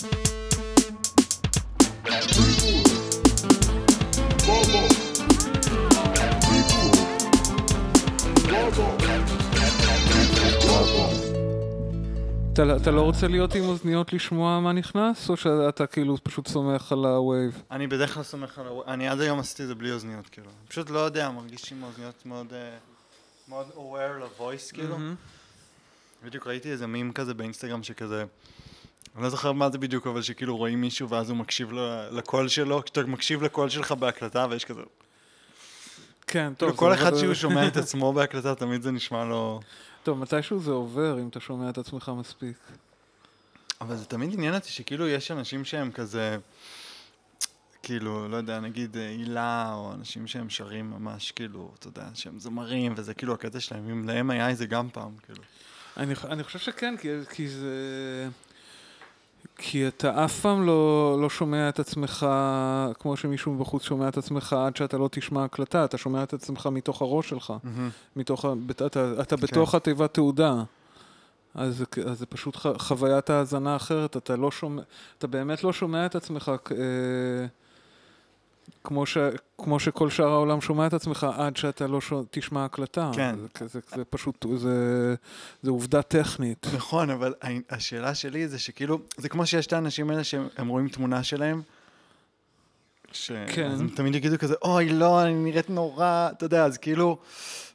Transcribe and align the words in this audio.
אתה, 0.00 0.08
אתה 12.76 12.90
לא 12.90 13.00
רוצה 13.00 13.28
להיות 13.28 13.54
עם 13.54 13.64
אוזניות 13.64 14.12
לשמוע 14.12 14.60
מה 14.60 14.72
נכנס, 14.72 15.30
או 15.30 15.36
שאתה 15.36 15.86
כאילו 15.86 16.16
פשוט 16.22 16.48
סומך 16.48 16.92
על 16.92 17.04
ה-vibe? 17.04 17.62
אני 17.70 17.86
בדרך 17.86 18.14
כלל 18.14 18.22
סומך 18.22 18.58
על 18.58 18.66
ה-vi... 18.66 18.82
אני 18.86 19.08
עד 19.08 19.20
היום 19.20 19.38
עשיתי 19.38 19.62
את 19.62 19.68
זה 19.68 19.74
בלי 19.74 19.92
אוזניות, 19.92 20.28
כאילו. 20.28 20.50
פשוט 20.68 20.90
לא 20.90 20.98
יודע, 20.98 21.30
מרגיש 21.30 21.72
עם 21.72 21.84
האוזניות 21.84 22.26
מאוד... 22.26 22.52
אה, 22.52 22.76
מאוד 23.48 23.66
aware 23.76 24.20
ל-voice, 24.20 24.74
כאילו. 24.74 24.96
בדיוק 26.24 26.46
ראיתי 26.46 26.70
איזה 26.70 26.86
מים 26.86 27.12
כזה 27.12 27.34
באינסטגרם 27.34 27.82
שכזה... 27.82 28.24
אני 29.14 29.22
לא 29.22 29.30
זוכר 29.30 29.52
מה 29.52 29.70
זה 29.70 29.78
בדיוק, 29.78 30.06
אבל 30.06 30.22
שכאילו 30.22 30.56
רואים 30.56 30.80
מישהו 30.80 31.08
ואז 31.08 31.30
הוא 31.30 31.36
מקשיב 31.36 31.72
לקול 32.10 32.48
שלו, 32.48 32.84
כשאתה 32.84 33.02
מקשיב 33.02 33.42
לקול 33.42 33.68
שלך 33.68 33.92
בהקלטה 33.92 34.46
ויש 34.50 34.64
כזה... 34.64 34.80
כן, 36.26 36.52
טוב. 36.56 36.68
כאילו 36.68 36.78
כל 36.78 36.94
אחד 36.94 37.16
שהוא 37.16 37.34
שומע 37.34 37.66
את 37.66 37.76
עצמו 37.82 38.12
בהקלטה, 38.12 38.54
תמיד 38.54 38.82
זה 38.82 38.90
נשמע 38.90 39.24
לו... 39.24 39.60
טוב, 40.02 40.18
מתישהו 40.18 40.60
זה 40.60 40.70
עובר, 40.70 41.18
אם 41.20 41.28
אתה 41.28 41.40
שומע 41.40 41.70
את 41.70 41.78
עצמך 41.78 42.12
מספיק. 42.16 42.56
אבל 43.80 43.96
זה 43.96 44.04
תמיד 44.04 44.32
עניין 44.32 44.54
אותי 44.54 44.68
שכאילו 44.68 45.08
יש 45.08 45.30
אנשים 45.30 45.64
שהם 45.64 45.92
כזה, 45.92 46.36
כאילו, 47.82 48.28
לא 48.28 48.36
יודע, 48.36 48.60
נגיד 48.60 48.96
אה, 48.96 49.08
הילה, 49.08 49.72
או 49.74 49.92
אנשים 49.92 50.26
שהם 50.26 50.50
שרים 50.50 50.90
ממש, 50.90 51.32
כאילו, 51.32 51.70
אתה 51.78 51.88
יודע, 51.88 52.08
שהם 52.14 52.38
זמרים, 52.38 52.94
וזה 52.96 53.14
כאילו 53.14 53.34
הקטע 53.34 53.60
שלהם, 53.60 53.90
אם 53.90 54.08
להם 54.08 54.30
היה 54.30 54.48
איזה 54.48 54.66
גם 54.66 54.88
פעם, 54.92 55.12
כאילו. 55.22 55.42
אני, 55.96 56.14
אני 56.24 56.44
חושב 56.44 56.58
שכן, 56.58 56.94
כי, 56.96 57.08
כי 57.30 57.48
זה... 57.48 58.28
כי 59.62 59.88
אתה 59.88 60.24
אף 60.24 60.40
פעם 60.40 60.66
לא, 60.66 61.16
לא 61.20 61.30
שומע 61.30 61.68
את 61.68 61.78
עצמך 61.78 62.26
כמו 62.98 63.16
שמישהו 63.16 63.52
מבחוץ 63.52 63.82
שומע 63.82 64.08
את 64.08 64.16
עצמך 64.16 64.52
עד 64.52 64.76
שאתה 64.76 64.98
לא 64.98 65.08
תשמע 65.12 65.44
הקלטה, 65.44 65.84
אתה 65.84 65.98
שומע 65.98 66.22
את 66.22 66.32
עצמך 66.32 66.68
מתוך 66.72 67.02
הראש 67.02 67.28
שלך, 67.28 67.52
מתוך 68.16 68.44
ה... 68.44 68.48
בת- 68.66 68.82
אתה, 68.82 69.12
אתה 69.20 69.36
בתוך 69.36 69.74
התיבת 69.74 70.14
תעודה. 70.14 70.54
אז, 71.54 71.84
אז 72.06 72.18
זה 72.18 72.26
פשוט 72.26 72.56
ח, 72.56 72.66
חוויית 72.78 73.30
האזנה 73.30 73.76
אחרת, 73.76 74.16
אתה 74.16 74.36
לא 74.36 74.50
שומע, 74.50 74.82
אתה 75.18 75.26
באמת 75.26 75.64
לא 75.64 75.72
שומע 75.72 76.06
את 76.06 76.14
עצמך 76.14 76.52
אה, 76.70 76.76
כמו, 78.84 79.06
ש, 79.06 79.16
כמו 79.58 79.80
שכל 79.80 80.10
שאר 80.10 80.28
העולם 80.28 80.60
שומע 80.60 80.86
את 80.86 80.94
עצמך 80.94 81.26
עד 81.36 81.56
שאתה 81.56 81.86
לא 81.86 82.00
ש, 82.00 82.12
תשמע 82.30 82.64
הקלטה. 82.64 83.10
כן. 83.14 83.36
זה, 83.60 83.66
זה, 83.66 83.80
זה 83.96 84.04
פשוט, 84.04 84.46
זה, 84.56 85.14
זה 85.62 85.70
עובדה 85.70 86.02
טכנית. 86.02 86.66
נכון, 86.74 87.10
אבל 87.10 87.34
השאלה 87.70 88.14
שלי 88.14 88.48
זה 88.48 88.58
שכאילו, 88.58 88.98
זה 89.16 89.28
כמו 89.28 89.46
שיש 89.46 89.66
את 89.66 89.72
האנשים 89.72 90.10
האלה 90.10 90.24
שהם 90.24 90.48
הם 90.56 90.68
רואים 90.68 90.88
תמונה 90.88 91.22
שלהם, 91.22 91.62
ש... 93.12 93.32
כן. 93.46 93.70
אז 93.70 93.80
הם 93.80 93.88
תמיד 93.88 94.14
יגידו 94.14 94.38
כזה, 94.38 94.54
אוי, 94.62 94.88
לא, 94.88 95.22
אני 95.22 95.34
נראית 95.34 95.70
נורא, 95.70 96.28
אתה 96.32 96.44
יודע, 96.44 96.64
אז 96.64 96.78
כאילו, 96.78 97.18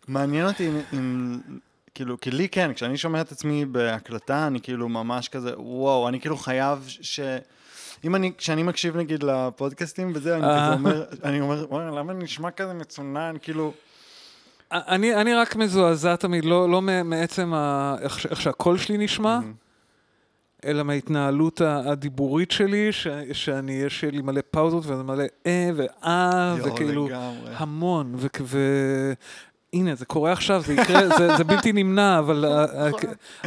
מעניין 0.08 0.48
אותי 0.48 0.68
אם, 0.68 0.80
אם 0.94 1.40
כאילו, 1.96 2.20
כי 2.20 2.32
לי 2.32 2.50
כן, 2.50 2.74
כשאני 2.74 2.98
שומע 2.98 3.22
את 3.22 3.32
עצמי 3.32 3.66
בהקלטה, 3.66 4.48
אני 4.48 4.62
כאילו 4.62 4.90
ממש 4.90 5.30
כזה, 5.30 5.60
וואו, 5.60 6.08
אני 6.08 6.20
כאילו 6.20 6.38
חייב 6.38 6.86
ש... 6.88 7.20
אם 8.04 8.16
אני, 8.16 8.32
כשאני 8.38 8.64
מקשיב 8.64 8.98
נגיד 8.98 9.24
לפודקאסטים 9.24 10.12
וזה, 10.16 10.36
אני 10.36 10.46
אה. 10.46 10.66
כזה 10.66 10.74
אומר, 10.74 11.06
אני 11.24 11.42
אומר, 11.42 11.66
וואי, 11.70 11.86
למה 11.86 12.12
אני 12.12 12.24
נשמע 12.24 12.52
כזה 12.52 12.74
מצונן, 12.74 13.36
כאילו... 13.42 13.74
אני, 14.72 15.16
אני 15.16 15.34
רק 15.34 15.56
מזועזע 15.56 16.16
תמיד, 16.16 16.46
לא, 16.46 16.70
לא 16.70 16.82
מעצם 16.82 17.54
ה, 17.54 17.96
איך, 18.02 18.26
איך 18.26 18.42
שהקול 18.42 18.78
שלי 18.78 18.98
נשמע, 18.98 19.40
אלא 20.66 20.84
מההתנהלות 20.84 21.62
הדיבורית 21.62 22.52
שלי, 22.52 22.92
ש, 22.92 23.08
שאני, 23.34 23.74
יש 23.74 24.04
לי 24.04 24.22
מלא 24.22 24.42
פאוזות 24.52 24.84
וזה 24.86 25.04
מלא 25.04 25.24
אה 25.46 25.70
ואה, 25.76 26.56
וכאילו 26.64 27.08
לגמרי. 27.08 27.54
המון, 27.56 28.16
ו... 28.18 28.28
ו... 28.42 28.60
הנה, 29.76 29.96
זה 29.96 30.06
קורה 30.06 30.32
עכשיו, 30.32 30.62
זה 30.66 30.74
יקרה, 30.74 31.18
זה, 31.18 31.38
זה 31.38 31.44
בלתי 31.44 31.74
נמנע, 31.74 32.20
אבל, 32.20 32.46
ה- 32.46 32.64
ה- 32.64 32.90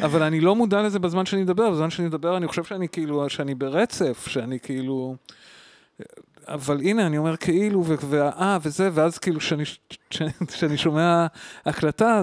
אבל 0.05 0.22
אני 0.22 0.41
לא 0.41 0.55
מודע 0.55 0.83
לזה 0.83 0.99
בזמן 0.99 1.27
שאני 1.27 1.43
מדבר, 1.43 1.71
בזמן 1.71 1.91
שאני 1.91 2.09
מדבר 2.09 2.37
אני 2.37 2.49
חושב 2.49 2.65
שאני 2.65 2.89
כאילו, 2.89 3.31
שאני 3.31 3.55
ברצף, 3.55 4.27
שאני 4.28 4.61
כאילו... 4.61 5.16
אבל 6.49 6.81
הנה, 6.81 7.06
אני 7.06 7.19
אומר 7.19 7.37
כאילו, 7.37 7.84
ואה, 7.84 8.59
וזה, 8.62 8.91
ואז 8.93 9.19
כאילו 9.19 9.41
שאני, 9.41 9.62
שאני 10.50 10.77
שומע 10.77 11.27
הקלטה, 11.66 12.22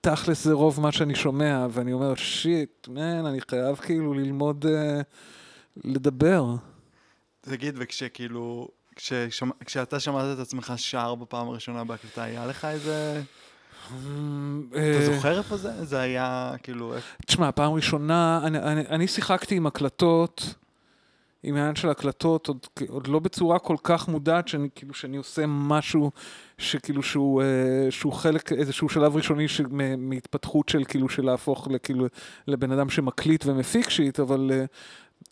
תכלס 0.00 0.44
זה 0.44 0.52
רוב 0.52 0.80
מה 0.80 0.92
שאני 0.92 1.14
שומע, 1.14 1.66
ואני 1.70 1.92
אומר, 1.92 2.14
שיט, 2.14 2.88
מן, 2.88 3.26
אני 3.26 3.38
חייב 3.50 3.76
כאילו 3.76 4.14
ללמוד 4.14 4.66
אה, 4.66 5.00
לדבר. 5.84 6.44
תגיד, 7.40 7.74
וכשכאילו, 7.78 8.68
כששומע, 8.98 9.52
כשאתה 9.64 10.00
שמעת 10.00 10.24
את 10.34 10.42
עצמך 10.42 10.72
שר 10.76 11.14
בפעם 11.14 11.48
הראשונה 11.48 11.84
בהקלטה, 11.84 12.22
היה 12.22 12.46
לך 12.46 12.64
איזה... 12.64 13.22
אתה 13.86 14.78
אה, 14.78 15.14
זוכר 15.14 15.38
איפה 15.38 15.56
זה? 15.56 15.84
זה 15.84 16.00
היה 16.00 16.54
כאילו... 16.62 16.94
תשמע, 17.26 17.52
פעם 17.52 17.72
ראשונה, 17.72 18.40
אני, 18.44 18.58
אני, 18.58 18.80
אני 18.80 19.08
שיחקתי 19.08 19.54
עם 19.54 19.66
הקלטות, 19.66 20.54
עם 21.42 21.54
העניין 21.54 21.74
של 21.74 21.90
הקלטות, 21.90 22.48
עוד, 22.48 22.66
עוד 22.88 23.06
לא 23.06 23.18
בצורה 23.18 23.58
כל 23.58 23.76
כך 23.82 24.08
מודעת, 24.08 24.48
שאני 24.48 24.68
כאילו, 24.74 24.94
שאני 24.94 25.16
עושה 25.16 25.42
משהו 25.46 26.10
שכאילו 26.58 27.02
שהוא, 27.02 27.42
אה, 27.42 27.90
שהוא 27.90 28.12
חלק, 28.12 28.52
איזשהו 28.52 28.88
שלב 28.88 29.16
ראשוני 29.16 29.48
ש, 29.48 29.60
מ, 29.60 30.08
מהתפתחות 30.10 30.68
של 30.68 30.84
כאילו, 30.84 31.08
של 31.08 31.24
להפוך 31.24 31.68
לכאילו, 31.70 32.06
לבן 32.46 32.72
אדם 32.72 32.90
שמקליט 32.90 33.46
ומפיק 33.46 33.90
shit, 33.90 34.20
אבל 34.20 34.50
אה, 34.52 34.64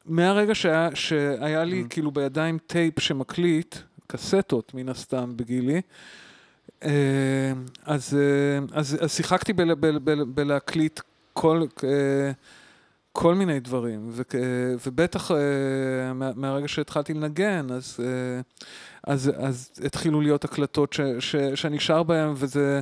מהרגע 0.06 0.54
שהיה, 0.54 0.88
שהיה 0.94 1.64
לי 1.64 1.82
Mm. 1.82 1.88
כאילו 1.90 2.10
בידיים 2.10 2.58
טייפ 2.66 3.00
שמקליט, 3.00 3.76
קסטות 4.06 4.74
מן 4.74 4.88
הסתם 4.88 5.32
בגילי, 5.36 5.80
אה, 6.82 6.90
אז, 7.84 8.16
אה, 8.18 8.78
אז, 8.78 8.96
אז 9.00 9.12
שיחקתי 9.12 9.52
בל, 9.52 9.74
בל, 9.74 9.98
בל, 9.98 10.24
בלהקליט 10.24 11.00
כל, 11.32 11.62
אה, 11.84 12.30
כל 13.12 13.34
מיני 13.34 13.60
דברים, 13.60 14.08
ו, 14.12 14.22
ובטח 14.86 15.30
מה- 16.14 16.30
מהרגע 16.36 16.68
שהתחלתי 16.68 17.14
לנגן, 17.14 17.66
אז, 17.70 18.00
אז, 19.04 19.32
אז 19.36 19.70
התחילו 19.84 20.20
להיות 20.20 20.44
הקלטות 20.44 20.92
ש, 20.92 21.00
ש, 21.18 21.36
שאני 21.36 21.80
שר 21.80 22.02
בהן, 22.02 22.32
וזה... 22.36 22.80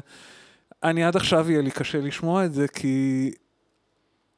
אני 0.82 1.04
עד 1.04 1.16
עכשיו 1.16 1.50
יהיה 1.50 1.62
לי 1.62 1.70
קשה 1.70 2.00
לשמוע 2.00 2.44
את 2.44 2.52
זה, 2.54 2.68
כי 2.68 3.30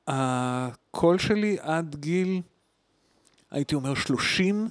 הקול 0.07 1.19
שלי 1.19 1.57
עד 1.61 1.97
גיל, 2.01 2.41
הייתי 3.51 3.75
אומר 3.75 3.95
30, 3.95 4.69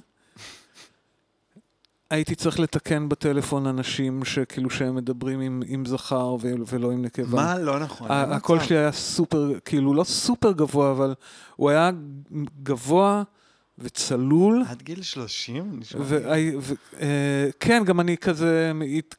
הייתי 2.10 2.34
צריך 2.34 2.60
לתקן 2.60 3.08
בטלפון 3.08 3.66
אנשים 3.66 4.24
שכאילו 4.24 4.70
שהם 4.70 4.94
מדברים 4.94 5.40
עם, 5.40 5.62
עם 5.66 5.86
זכר 5.86 6.36
ו- 6.40 6.52
ולא 6.68 6.90
עם 6.92 7.02
נקבה. 7.02 7.36
מה 7.36 7.58
לא 7.58 7.78
נכון? 7.78 8.10
ה- 8.10 8.22
הקול. 8.36 8.60
שלי 8.60 8.76
היה 8.76 8.92
סופר, 8.92 9.52
כאילו 9.64 9.94
לא 9.94 10.04
סופר 10.04 10.52
גבוה, 10.52 10.90
אבל 10.90 11.14
הוא 11.56 11.70
היה 11.70 11.90
גבוה 12.62 13.22
וצלול. 13.78 14.64
עד 14.68 14.82
גיל 14.82 15.02
30? 15.02 15.78
נשמע. 15.78 16.00
ו- 16.04 16.18
ו- 16.60 16.74
אה, 17.00 17.48
כן, 17.60 17.82
גם 17.86 18.00
אני 18.00 18.16
כזה, 18.16 18.72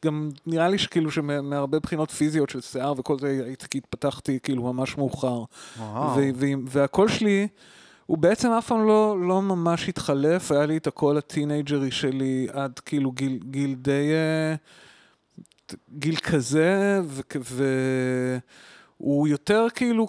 גם 0.04 0.28
נראה 0.46 0.68
לי 0.68 0.78
שכאילו 0.78 1.10
שמהרבה 1.10 1.78
בחינות 1.78 2.10
פיזיות 2.10 2.50
של 2.50 2.60
שיער 2.60 2.94
וכל 2.98 3.18
זה, 3.18 3.52
התפתחתי 3.74 4.38
כאילו 4.42 4.72
ממש 4.72 4.98
מאוחר. 4.98 5.42
וואו. 5.78 6.20
והקול 6.66 7.08
שלי, 7.08 7.48
הוא 8.08 8.18
בעצם 8.18 8.50
אף 8.50 8.66
פעם 8.66 8.86
לא, 8.86 9.16
לא 9.28 9.42
ממש 9.42 9.88
התחלף, 9.88 10.52
היה 10.52 10.66
לי 10.66 10.76
את 10.76 10.86
הקול 10.86 11.18
הטינג'רי 11.18 11.90
שלי 11.90 12.46
עד 12.52 12.78
כאילו 12.78 13.12
גיל, 13.12 13.38
גיל 13.42 13.74
די... 13.74 14.10
אה, 14.12 14.54
גיל 15.92 16.16
כזה, 16.16 17.00
והוא 19.00 19.28
יותר 19.28 19.66
כאילו, 19.74 20.08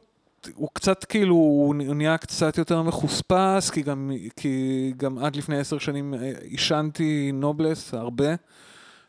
הוא 0.53 0.69
קצת 0.73 1.05
כאילו, 1.05 1.35
הוא 1.35 1.75
נהיה 1.75 2.17
קצת 2.17 2.57
יותר 2.57 2.81
מחוספס, 2.81 3.69
כי 3.69 3.81
גם, 3.81 4.11
כי 4.35 4.93
גם 4.97 5.17
עד 5.17 5.35
לפני 5.35 5.59
עשר 5.59 5.77
שנים 5.77 6.13
אה, 6.13 6.31
עישנתי 6.41 7.31
נובלס 7.33 7.93
הרבה. 7.93 8.35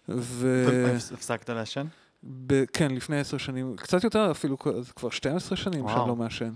ו... 0.08 0.66
הפסקת 1.14 1.50
לעשן? 1.50 1.86
ב- 2.24 2.64
כן, 2.72 2.90
לפני 2.90 3.20
עשר 3.20 3.38
שנים, 3.38 3.76
קצת 3.76 4.04
יותר 4.04 4.30
אפילו, 4.30 4.58
כבר 4.96 5.10
12 5.10 5.56
שנים 5.56 5.84
וואו. 5.84 5.96
שאני 5.96 6.08
לא 6.08 6.16
מעשן. 6.16 6.52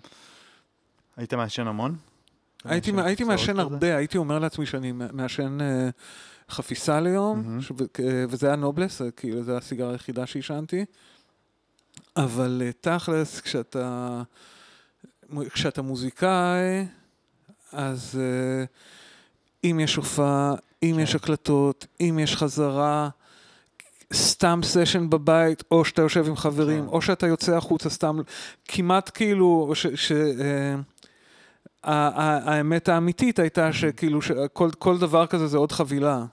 היית 1.16 1.34
מעשן 1.34 1.66
המון? 1.66 1.96
הייתי, 2.64 2.93
הייתי 2.96 3.25
מעשן 3.25 3.52
כזה? 3.52 3.62
הרבה, 3.62 3.96
הייתי 3.96 4.19
אומר 4.19 4.38
לעצמי 4.38 4.66
שאני 4.66 4.93
מעשן 4.93 5.58
אה, 5.61 5.88
חפיסה 6.50 7.00
ליום, 7.00 7.43
מהמם. 7.43 7.61
ש- 7.62 7.72
אה, 8.00 8.25
וזה 8.28 8.46
היה 8.46 8.56
נובלס, 8.56 9.02
אה, 9.02 9.11
כאילו, 9.11 9.43
זו 9.43 9.56
הסיגרה 9.56 9.93
היחידה 9.93 10.26
שעישנתי. 10.26 10.84
אבל 12.16 12.62
אה, 12.64 12.70
תכלס, 12.81 13.40
כשאתה, 13.40 14.22
כשאתה 15.52 15.82
מוזיקאי, 15.82 16.87
אז 17.72 18.20
אה, 18.20 18.64
אם 19.70 19.81
יש 19.81 19.96
הופעה, 19.96 20.55
אם 20.82 20.99
יש 20.99 21.10
כן. 21.10 21.17
הקלטות, 21.17 21.87
אם 22.00 22.19
יש 22.22 22.37
חזרה, 22.37 23.08
סתם 24.12 24.60
סשן 24.62 25.10
בבית, 25.10 25.62
או 25.70 25.84
שאתה 25.84 26.02
יושב 26.02 26.28
עם 26.28 26.37
חברים, 26.37 26.82
כן. 26.82 26.88
או 26.88 27.02
שאתה 27.02 27.26
יוצא 27.26 27.56
החוצה 27.56 27.90
סתם, 27.90 28.20
כמעט 28.64 29.10
כאילו, 29.14 29.72
ש... 29.75 29.87
ש 29.87 30.12
אה, 30.12 30.75
האמת 31.84 32.88
האמיתית 32.88 33.38
הייתה 33.38 33.72
שכאילו 33.72 34.22
שכל 34.22 34.70
כל 34.78 34.98
דבר 34.98 35.26
כזה 35.26 35.46
זה 35.46 35.58
עוד 35.58 35.72
חבילה. 35.72 36.25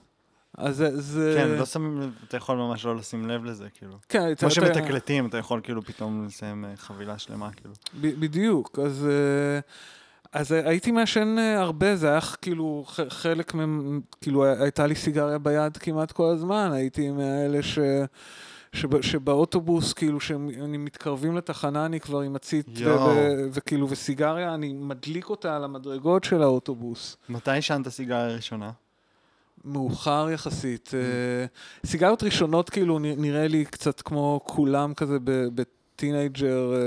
אז 0.58 0.76
זה... 0.76 1.00
זה... 1.00 1.34
כן, 1.38 1.48
לא 1.48 1.66
שמים 1.66 2.12
אתה 2.28 2.36
יכול 2.36 2.56
ממש 2.56 2.84
לא 2.84 2.96
לשים 2.96 3.28
לב 3.28 3.44
לזה, 3.44 3.68
כאילו. 3.78 3.96
כן, 4.08 4.34
כמו 4.34 4.50
שמתקלטים, 4.50 5.26
אתה 5.26 5.38
יכול 5.38 5.60
כאילו 5.62 5.82
פתאום 5.82 6.26
לסיים 6.26 6.64
אה, 6.64 6.76
חבילה 6.76 7.18
שלמה, 7.18 7.50
כאילו. 7.50 7.74
בדיוק, 7.94 8.78
אז... 8.78 9.06
אה, 9.10 9.60
אז 10.32 10.52
הייתי 10.52 10.90
מעשן 10.90 11.38
אה, 11.38 11.60
הרבה, 11.60 11.96
זה 11.96 12.10
היה 12.10 12.20
כאילו 12.42 12.84
חלק 13.08 13.54
מהם, 13.54 14.00
כאילו 14.20 14.44
הייתה 14.44 14.86
לי 14.86 14.94
סיגריה 14.94 15.38
ביד 15.38 15.76
כמעט 15.76 16.12
כל 16.12 16.32
הזמן, 16.32 16.70
הייתי 16.72 17.10
מאלה 17.10 17.62
ש... 17.62 17.78
שב, 18.72 19.02
שבאוטובוס, 19.02 19.92
כאילו, 19.92 20.18
כשאני 20.18 20.76
מתקרבים 20.76 21.36
לתחנה, 21.36 21.86
אני 21.86 22.00
כבר 22.00 22.20
עם 22.20 22.36
הציט, 22.36 22.66
וכאילו, 23.52 23.90
וסיגריה, 23.90 24.54
אני 24.54 24.72
מדליק 24.72 25.30
אותה 25.30 25.56
על 25.56 25.64
המדרגות 25.64 26.24
של 26.24 26.42
האוטובוס. 26.42 27.16
מתי 27.28 27.50
עשנת 27.50 27.88
סיגריה 27.88 28.28
ראשונה? 28.28 28.70
מאוחר 29.64 30.28
יחסית. 30.32 30.88
Mm. 30.88 31.86
סיגריות 31.86 32.22
ראשונות, 32.22 32.70
כאילו, 32.70 32.98
נראה 32.98 33.48
לי 33.48 33.64
קצת 33.64 34.00
כמו 34.00 34.40
כולם 34.44 34.94
כזה 34.94 35.18
בטינג'ר, 35.24 36.72
אה, 36.74 36.78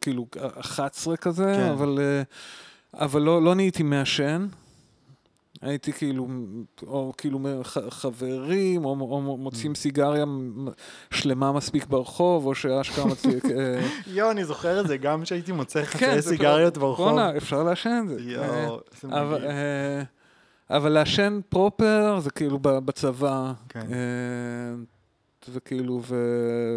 כאילו, 0.00 0.26
11 0.60 1.16
כזה, 1.16 1.52
כן. 1.56 1.70
אבל, 1.70 1.98
אה, 2.00 2.22
אבל 3.04 3.22
לא, 3.22 3.42
לא 3.42 3.54
נהייתי 3.54 3.82
מעשן. 3.82 4.46
הייתי 5.62 5.92
כאילו, 5.92 6.28
או 6.86 7.12
כאילו 7.16 7.40
חברים, 7.90 8.84
או, 8.84 8.90
או 8.90 9.36
מוצאים 9.38 9.72
mm. 9.72 9.74
סיגריה 9.74 10.24
שלמה 11.10 11.52
מספיק 11.52 11.86
ברחוב, 11.86 12.46
או 12.46 12.54
שאשכרה 12.54 13.06
מוצאים... 13.06 13.38
אה, 13.58 13.86
יואו, 14.16 14.30
אני 14.30 14.44
זוכר 14.44 14.80
את 14.80 14.88
זה, 14.88 14.96
גם 14.96 15.22
כשהייתי 15.22 15.52
מוצא 15.52 15.84
חצי 15.84 15.98
כן, 15.98 16.20
סיגריות 16.20 16.78
ברחוב. 16.78 17.08
בואנה, 17.08 17.36
אפשר 17.36 17.62
לעשן 17.62 18.04
את 18.04 18.08
זה. 18.08 18.30
יואו, 18.30 18.80
זה 19.00 19.08
מגעיל. 19.08 20.04
אבל 20.70 20.92
לעשן 20.92 21.40
פרופר 21.48 22.20
זה 22.20 22.30
כאילו 22.30 22.58
בצבא. 22.62 23.52
כן. 23.68 23.86
וכאילו, 25.48 26.02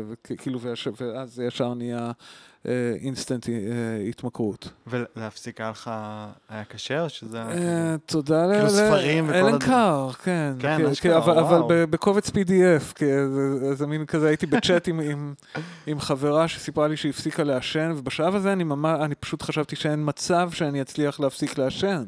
וכאילו, 0.09 0.59
ואז 0.61 1.33
זה 1.33 1.45
ישר 1.45 1.73
נהיה 1.73 2.11
אינסטנט 3.01 3.49
אה, 3.49 3.53
התמכרות. 4.09 4.69
ולהפסיק 4.87 5.61
היה 5.61 5.69
לך, 5.69 5.91
היה 6.49 6.63
קשה 6.63 7.01
או 7.03 7.09
שזה 7.09 7.37
היה 7.37 7.91
אה, 7.91 7.95
תודה 8.05 8.45
כאילו 8.53 8.69
ספרים 8.69 9.25
וכל 9.27 9.35
אלן 9.35 9.59
קאר, 9.59 10.11
כן. 10.11 10.53
כן, 10.59 10.85
אשכרה, 10.85 11.19
וואו. 11.19 11.39
אבל 11.39 11.85
בקובץ 11.85 12.29
PDF, 12.29 13.03
זה 13.73 13.87
מין 13.87 14.05
כזה, 14.05 14.27
הייתי 14.27 14.45
בצ'אט 14.45 14.87
עם 15.87 15.99
חברה 15.99 16.47
שסיפרה 16.47 16.87
לי 16.87 16.97
שהיא 16.97 17.09
הפסיקה 17.09 17.43
לעשן, 17.43 17.93
ובשלב 17.95 18.35
הזה 18.35 18.53
אני 18.83 19.15
פשוט 19.15 19.41
חשבתי 19.41 19.75
שאין 19.75 19.99
מצב 20.05 20.51
שאני 20.51 20.81
אצליח 20.81 21.19
להפסיק 21.19 21.57
לעשן. 21.57 22.03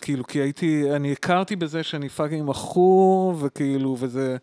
כאילו, 0.00 0.26
כי 0.26 0.38
הייתי, 0.38 0.92
אני 0.96 1.12
הכרתי 1.12 1.56
בזה 1.56 1.82
שאני 1.82 2.08
fucking 2.08 2.48
מכור, 2.48 3.36
וכאילו, 3.40 3.96
וזה, 4.00 4.36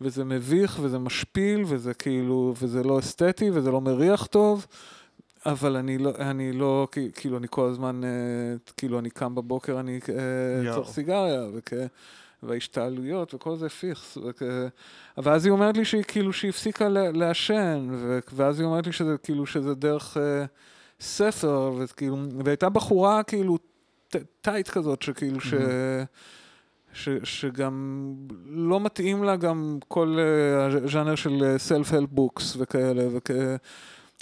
וזה 0.00 0.24
מביך, 0.24 0.78
וזה 0.82 0.98
משפיל, 0.98 1.64
וזה 1.66 1.94
כאילו, 1.94 2.54
וזה 2.62 2.82
לא 2.82 2.98
אסתטי, 2.98 3.50
וזה 3.50 3.70
לא 3.70 3.80
מריח 3.80 4.26
טוב, 4.26 4.66
אבל 5.46 5.76
אני 5.76 5.98
לא, 5.98 6.10
אני 6.18 6.52
לא, 6.52 6.88
כאילו, 7.14 7.38
אני 7.38 7.46
כל 7.50 7.68
הזמן, 7.68 8.04
אה, 8.04 8.10
כאילו, 8.76 8.98
אני 8.98 9.10
קם 9.10 9.34
בבוקר, 9.34 9.80
אני 9.80 10.00
אה, 10.08 10.74
צריך 10.74 10.88
סיגריה, 10.88 11.46
וכ... 11.54 11.72
וההשתעלויות 12.42 13.34
וכל 13.34 13.56
זה 13.56 13.68
פיכס. 13.68 14.18
וכ... 14.28 14.42
ואז 15.16 15.44
היא 15.44 15.52
אומרת 15.52 15.76
לי 15.76 15.84
שהיא 15.84 16.02
כאילו 16.02 16.32
שהיא 16.32 16.48
הפסיקה 16.48 16.88
לעשן, 16.88 17.88
ואז 18.32 18.60
היא 18.60 18.66
אומרת 18.66 18.86
לי 18.86 18.92
שזה 18.92 19.16
כאילו 19.22 19.46
שזה 19.46 19.74
דרך 19.74 20.16
אה, 20.16 20.44
ספר, 21.00 21.72
וכאילו, 21.78 22.16
והייתה 22.44 22.68
בחורה 22.68 23.22
כאילו 23.22 23.58
טייט 24.40 24.68
כזאת, 24.68 25.02
שכאילו 25.02 25.40
ש... 25.40 25.54
ש, 26.98 27.08
שגם 27.24 28.14
לא 28.46 28.80
מתאים 28.80 29.24
לה 29.24 29.36
גם 29.36 29.78
כל 29.88 30.18
הז'אנר 30.84 31.14
של 31.14 31.54
self-help 31.58 32.10
books 32.10 32.56
וכאלה, 32.58 33.04
וכ... 33.12 33.30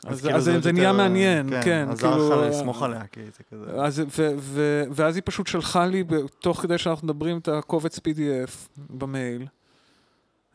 אז, 0.04 0.20
כאילו 0.20 0.36
אז 0.36 0.44
זה, 0.44 0.60
זה 0.60 0.72
נהיה 0.72 0.92
מעניין, 0.92 1.50
כן, 1.50 1.60
כן 1.64 1.86
עזר 1.90 2.10
כאילו... 2.10 2.32
עזר 2.32 2.46
לך 2.46 2.54
לסמוך 2.54 2.82
עליה, 2.82 3.02
כי 3.12 3.20
זה 3.24 3.42
כזה... 3.50 3.82
אז, 3.82 4.02
ו, 4.18 4.34
ו, 4.38 4.82
ואז 4.90 5.16
היא 5.16 5.22
פשוט 5.26 5.46
שלחה 5.46 5.86
לי, 5.86 6.04
תוך 6.38 6.60
כדי 6.60 6.78
שאנחנו 6.78 7.06
מדברים, 7.08 7.38
את 7.38 7.48
הקובץ 7.48 7.98
PDF 7.98 8.80
במייל. 8.90 9.46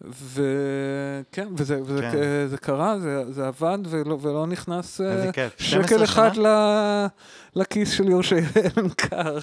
וכן, 0.09 1.47
וזה, 1.57 1.81
וזה 1.85 2.01
כן. 2.01 2.47
זה 2.47 2.57
קרה, 2.57 2.99
זה, 2.99 3.31
זה 3.31 3.47
עבד 3.47 3.77
ולא, 3.89 4.17
ולא 4.21 4.47
נכנס 4.47 5.01
אה, 5.01 5.29
שקל 5.57 6.03
אחד 6.03 6.37
ל, 6.37 6.47
לכיס 7.55 7.91
של 7.91 8.09
יורשי 8.09 8.35
אלן 8.35 8.89
קאר, 8.89 9.37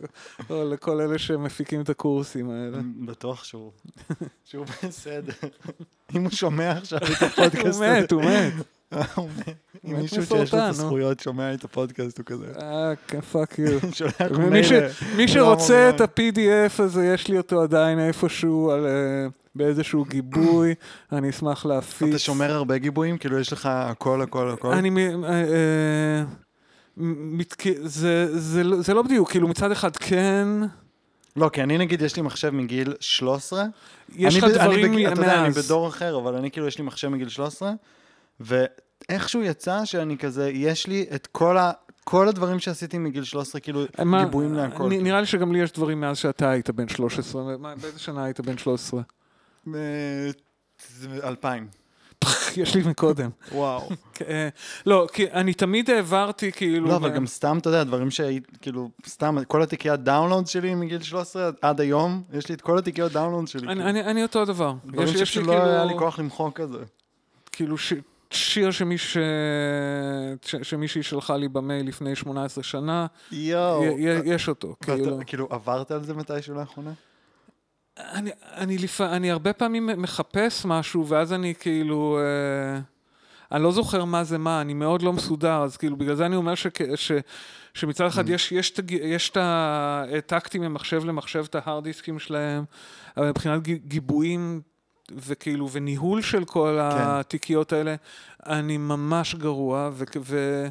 או 0.50 0.68
לכל 0.70 1.00
אלה 1.00 1.18
שמפיקים 1.18 1.80
את 1.80 1.88
הקורסים 1.88 2.50
האלה. 2.50 2.78
בטוח 3.06 3.44
שהוא, 3.44 3.70
שהוא 4.44 4.66
בסדר. 4.82 5.32
אם 6.14 6.22
הוא 6.22 6.30
שומע 6.30 6.72
עכשיו 6.72 6.98
את 6.98 7.22
הפודקאסט 7.32 7.66
הזה. 7.66 8.04
הוא 8.10 8.22
מת, 8.22 8.62
הוא 9.14 9.28
מת. 9.36 9.54
אם 9.84 9.96
מישהו 9.96 10.22
שיש 10.22 10.32
לו 10.32 10.42
את 10.42 10.54
הזכויות 10.54 11.20
שומע 11.20 11.54
את 11.54 11.64
הפודקאסט 11.64 12.18
הוא 12.18 12.26
כזה. 12.26 12.46
אה, 12.62 12.92
כן, 13.08 13.20
fuck 13.20 13.58
you. 13.58 13.78
מי 15.16 15.28
שרוצה 15.28 15.90
את 15.90 16.00
ה-PDF 16.00 16.82
הזה, 16.82 17.06
יש 17.06 17.28
לי 17.28 17.38
אותו 17.38 17.62
עדיין 17.62 17.98
איפשהו 17.98 18.70
על... 18.70 18.86
אה, 18.86 19.26
באיזשהו 19.56 20.04
גיבוי, 20.04 20.74
אני 21.12 21.30
אשמח 21.30 21.66
להפיץ. 21.66 22.08
אתה 22.08 22.18
שומר 22.18 22.52
הרבה 22.52 22.78
גיבויים? 22.78 23.18
כאילו 23.18 23.38
יש 23.38 23.52
לך 23.52 23.66
הכל, 23.66 24.22
הכל, 24.22 24.50
הכל? 24.50 24.72
אני... 24.72 25.06
אה, 25.24 25.30
אה, 25.30 26.22
לא- 28.64 28.82
זה 28.82 28.94
לא 28.94 29.02
בדיוק, 29.02 29.30
כאילו 29.30 29.48
מצד 29.48 29.72
אחד 29.72 29.96
כן... 29.96 30.48
לא, 31.36 31.48
כי 31.48 31.62
אני 31.62 31.78
נגיד, 31.78 32.02
יש 32.02 32.16
לי 32.16 32.22
מחשב 32.22 32.50
מגיל 32.50 32.94
13. 33.00 33.64
יש 34.16 34.36
לך 34.36 34.44
דברים 34.44 34.92
מאז. 34.92 35.12
אתה 35.12 35.20
יודע, 35.20 35.44
אני 35.44 35.50
בדור 35.50 35.88
אחר, 35.88 36.18
אבל 36.18 36.34
אני 36.34 36.50
כאילו, 36.50 36.66
יש 36.66 36.78
לי 36.78 36.84
מחשב 36.84 37.08
מגיל 37.08 37.28
13, 37.28 37.72
ואיכשהו 38.40 39.42
יצא 39.42 39.84
שאני 39.84 40.18
כזה, 40.18 40.50
יש 40.50 40.86
לי 40.86 41.06
את 41.14 41.26
כל 41.26 41.58
ה... 41.58 41.72
כל 42.04 42.28
הדברים 42.28 42.58
שעשיתי 42.58 42.98
מגיל 42.98 43.24
13, 43.24 43.60
כאילו, 43.60 43.84
מה, 44.04 44.24
גיבויים 44.24 44.54
להכל. 44.54 44.88
נראה 44.88 45.20
לי 45.20 45.26
שגם 45.26 45.52
לי 45.52 45.58
יש 45.58 45.72
דברים 45.72 46.00
מאז 46.00 46.16
שאתה 46.16 46.50
היית 46.50 46.70
בן 46.70 46.88
13. 46.88 47.42
באיזה 47.80 47.98
שנה 47.98 48.24
היית 48.24 48.40
בן 48.40 48.58
13? 48.58 49.00
אלפיים. 51.24 51.68
יש 52.56 52.74
לי 52.74 52.82
מקודם. 52.82 53.30
וואו. 53.52 53.88
אה, 54.28 54.48
לא, 54.86 55.06
כי 55.12 55.30
אני 55.30 55.54
תמיד 55.54 55.90
העברתי 55.90 56.52
כאילו... 56.52 56.88
לא, 56.88 56.96
אבל 56.96 57.10
גם 57.10 57.26
סתם, 57.26 57.58
אתה 57.58 57.68
יודע, 57.68 57.84
דברים 57.84 58.10
שהיית, 58.10 58.56
כאילו, 58.62 58.90
סתם, 59.06 59.36
כל 59.48 59.62
התיקיית 59.62 60.00
דאונלוד 60.00 60.46
שלי 60.46 60.74
מגיל 60.74 61.02
13 61.02 61.50
עד 61.62 61.80
היום, 61.80 62.22
יש 62.32 62.48
לי 62.48 62.54
את 62.54 62.60
כל 62.60 62.78
התיקיות 62.78 63.12
דאונלוד 63.12 63.48
שלי. 63.48 63.72
אני 63.72 64.02
כאילו. 64.02 64.22
אותו 64.22 64.44
דבר. 64.44 64.74
דברים 64.86 65.24
שלא 65.24 65.52
היה 65.52 65.84
לי 65.84 65.88
כאילו- 65.88 65.98
כוח 65.98 66.18
למחוק 66.18 66.60
כזה. 66.60 66.78
כאילו, 67.52 67.76
שיר 68.30 68.70
שמישהי 70.62 71.02
שלחה 71.02 71.36
לי 71.36 71.48
במייל 71.48 71.88
לפני 71.88 72.16
18 72.16 72.64
שנה, 72.64 73.06
יש 74.24 74.48
אותו. 74.48 74.74
כאילו. 74.82 75.18
כאילו, 75.26 75.48
עברת 75.50 75.90
על 75.90 76.04
זה 76.04 76.14
מתישהו 76.14 76.54
לאחרונה? 76.54 76.92
אני, 77.98 78.30
אני, 78.56 78.78
לפ... 78.78 79.00
אני 79.00 79.30
הרבה 79.30 79.52
פעמים 79.52 79.90
מחפש 79.96 80.64
משהו, 80.64 81.08
ואז 81.08 81.32
אני 81.32 81.54
כאילו... 81.60 82.18
אה, 82.18 82.80
אני 83.52 83.62
לא 83.62 83.72
זוכר 83.72 84.04
מה 84.04 84.24
זה 84.24 84.38
מה, 84.38 84.60
אני 84.60 84.74
מאוד 84.74 85.02
לא 85.02 85.12
מסודר, 85.12 85.62
אז 85.62 85.76
כאילו, 85.76 85.96
בגלל 85.96 86.14
זה 86.14 86.26
אני 86.26 86.36
אומר 86.36 86.54
ש... 86.54 86.66
ש... 86.94 87.12
שמצד 87.74 88.06
אחד 88.06 88.28
mm. 88.28 88.32
יש, 88.32 88.52
יש, 88.52 88.72
יש 88.90 89.30
את 89.30 89.36
הטקטים 89.40 90.62
ממחשב 90.62 91.04
למחשב, 91.04 91.44
את 91.48 91.54
ההארד 91.54 91.84
דיסקים 91.84 92.18
שלהם, 92.18 92.64
אבל 93.16 93.28
מבחינת 93.28 93.62
גיבויים 93.62 94.60
וכאילו, 95.12 95.68
וניהול 95.70 96.22
של 96.22 96.44
כל 96.44 96.78
כן. 96.78 96.98
התיקיות 97.00 97.72
האלה, 97.72 97.94
אני 98.46 98.76
ממש 98.76 99.34
גרוע, 99.34 99.90
ו... 99.92 100.04
ו... 100.20 100.68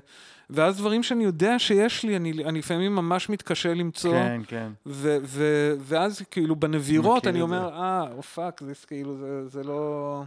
ואז 0.53 0.77
דברים 0.77 1.03
שאני 1.03 1.23
יודע 1.23 1.59
שיש 1.59 2.03
לי, 2.03 2.15
אני, 2.15 2.31
אני 2.43 2.59
לפעמים 2.59 2.95
ממש 2.95 3.29
מתקשה 3.29 3.73
למצוא. 3.73 4.11
כן, 4.11 4.41
כן. 4.47 4.71
ו, 4.85 5.17
ו, 5.23 5.73
ואז 5.79 6.21
כאילו 6.31 6.55
בנבירות 6.55 7.27
אני 7.27 7.41
אומר, 7.41 7.69
אה, 7.73 8.05
או 8.17 8.23
fuck, 8.23 8.61
זה 8.65 8.73
כאילו, 8.87 9.17
זה, 9.17 9.47
זה 9.47 9.63
לא... 9.63 10.23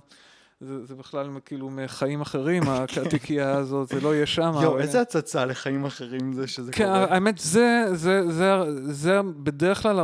זה, 0.61 0.85
זה 0.85 0.95
בכלל 0.95 1.31
כאילו 1.45 1.71
מחיים 1.71 2.21
אחרים, 2.21 2.63
התיקייה 3.07 3.53
הזאת, 3.59 3.89
זה 3.89 4.01
לא 4.01 4.15
יהיה 4.15 4.27
שם. 4.27 4.53
יואו, 4.63 4.79
איזה 4.79 5.01
הצצה 5.01 5.45
לחיים 5.45 5.85
אחרים 5.85 6.33
זה 6.33 6.47
שזה 6.47 6.73
כן, 6.73 6.85
קורה. 6.85 7.07
כן, 7.07 7.13
האמת, 7.13 7.39
זה, 7.39 7.85
זה, 7.93 8.31
זה, 8.33 8.53
זה 8.93 9.21
בדרך 9.23 9.83
כלל, 9.83 10.01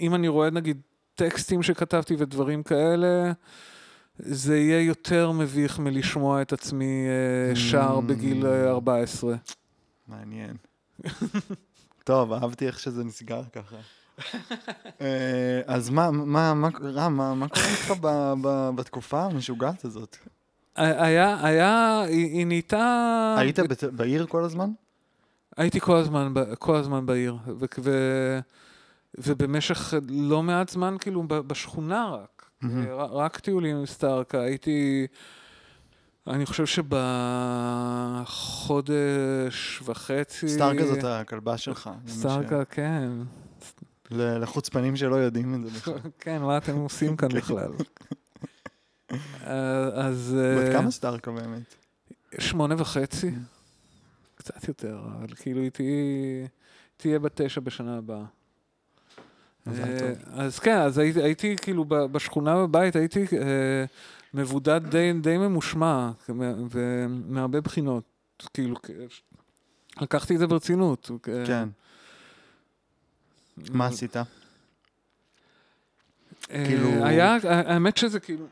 אם 0.00 0.14
אני 0.14 0.28
רואה 0.28 0.50
נגיד 0.50 0.80
טקסטים 1.14 1.62
שכתבתי 1.62 2.14
ודברים 2.18 2.62
כאלה, 2.62 3.32
זה 4.18 4.58
יהיה 4.58 4.80
יותר 4.80 5.32
מביך 5.32 5.78
מלשמוע 5.78 6.42
את 6.42 6.52
עצמי 6.52 7.06
אה, 7.50 7.56
שר 7.56 8.00
בגיל 8.00 8.46
14. 8.46 9.32
אה, 9.32 9.36
מעניין. 10.08 10.56
טוב, 12.04 12.32
אהבתי 12.32 12.66
איך 12.66 12.80
שזה 12.80 13.04
נסגר 13.04 13.42
ככה. 13.52 13.76
אה, 15.00 15.60
אז 15.66 15.90
מה, 15.90 16.10
מה, 16.10 16.54
מה, 16.54 16.68
רם, 16.82 17.16
מה, 17.16 17.34
מה 17.34 17.48
קורה 17.48 17.66
איתך 17.66 17.92
בתקופה 18.74 19.24
המשוגעת 19.24 19.84
הזאת? 19.84 20.16
היה, 20.76 21.46
היה, 21.46 22.00
היא, 22.00 22.26
היא 22.26 22.46
נהייתה... 22.46 23.34
היית 23.38 23.58
בעיר 23.92 24.26
כל 24.26 24.44
הזמן? 24.44 24.70
הייתי 25.56 25.80
כל 25.80 25.96
הזמן, 25.96 26.34
כל 26.58 26.76
הזמן 26.76 27.06
בעיר, 27.06 27.36
ו- 27.46 27.66
ו- 27.78 28.38
ובמשך 29.18 29.94
לא 30.08 30.42
מעט 30.42 30.68
זמן, 30.68 30.96
כאילו, 31.00 31.24
בשכונה 31.28 32.06
רק. 32.06 32.37
ר- 32.64 33.16
רק 33.16 33.38
טיולים 33.40 33.76
עם 33.76 33.86
סטארקה, 33.86 34.40
הייתי... 34.40 35.06
אני 36.26 36.46
חושב 36.46 36.66
שבחודש 38.26 39.82
וחצי... 39.84 40.48
סטארקה 40.48 40.86
זאת 40.86 41.04
הכלבה 41.04 41.58
שלך. 41.58 41.90
ש- 42.06 42.10
סטארקה, 42.10 42.64
כן. 42.64 43.08
ל- 44.10 44.38
לחוצפנים 44.42 44.96
שלא 44.96 45.16
יודעים 45.16 45.54
את 45.54 45.70
זה 45.70 45.78
בכלל. 45.78 45.98
כן, 46.20 46.42
מה 46.42 46.58
אתם 46.58 46.76
עושים 46.76 47.16
כאן 47.16 47.28
בכלל? 47.38 47.72
אה, 49.46 49.84
אז... 50.06 50.36
בת 50.58 50.66
אה, 50.66 50.72
כמה 50.72 50.90
סטארקה 50.90 51.30
באמת? 51.30 51.74
שמונה 52.38 52.74
וחצי. 52.78 53.30
קצת 54.34 54.68
יותר, 54.68 54.98
אבל 55.18 55.26
כאילו 55.36 55.60
היא 55.60 55.70
תהיה 56.96 57.18
בת 57.18 57.40
תשע 57.40 57.60
בשנה 57.60 57.98
הבאה. 57.98 58.24
אה. 59.66 60.12
אז 60.32 60.58
כן, 60.58 60.76
אז 60.78 60.98
הייתי, 60.98 61.22
הייתי 61.22 61.56
כאילו 61.56 61.84
בשכונה 61.84 62.56
בבית, 62.56 62.96
הייתי 62.96 63.20
אה, 63.20 63.84
מבודד 64.34 64.80
די, 64.90 65.12
די 65.20 65.38
ממושמע, 65.38 66.10
ומהרבה 66.70 67.60
בחינות. 67.60 68.04
כאילו, 68.54 68.76
לקחתי 70.00 70.34
את 70.34 70.38
זה 70.38 70.46
ברצינות. 70.46 71.10
אה, 71.28 71.46
כן. 71.46 71.68
מה 73.72 73.86
עשית? 73.86 74.16
אה, 74.16 74.24
כאילו- 76.50 77.04
היה, 77.04 77.36
האמת 77.42 77.96
שזה 77.96 78.20
כאילו... 78.20 78.46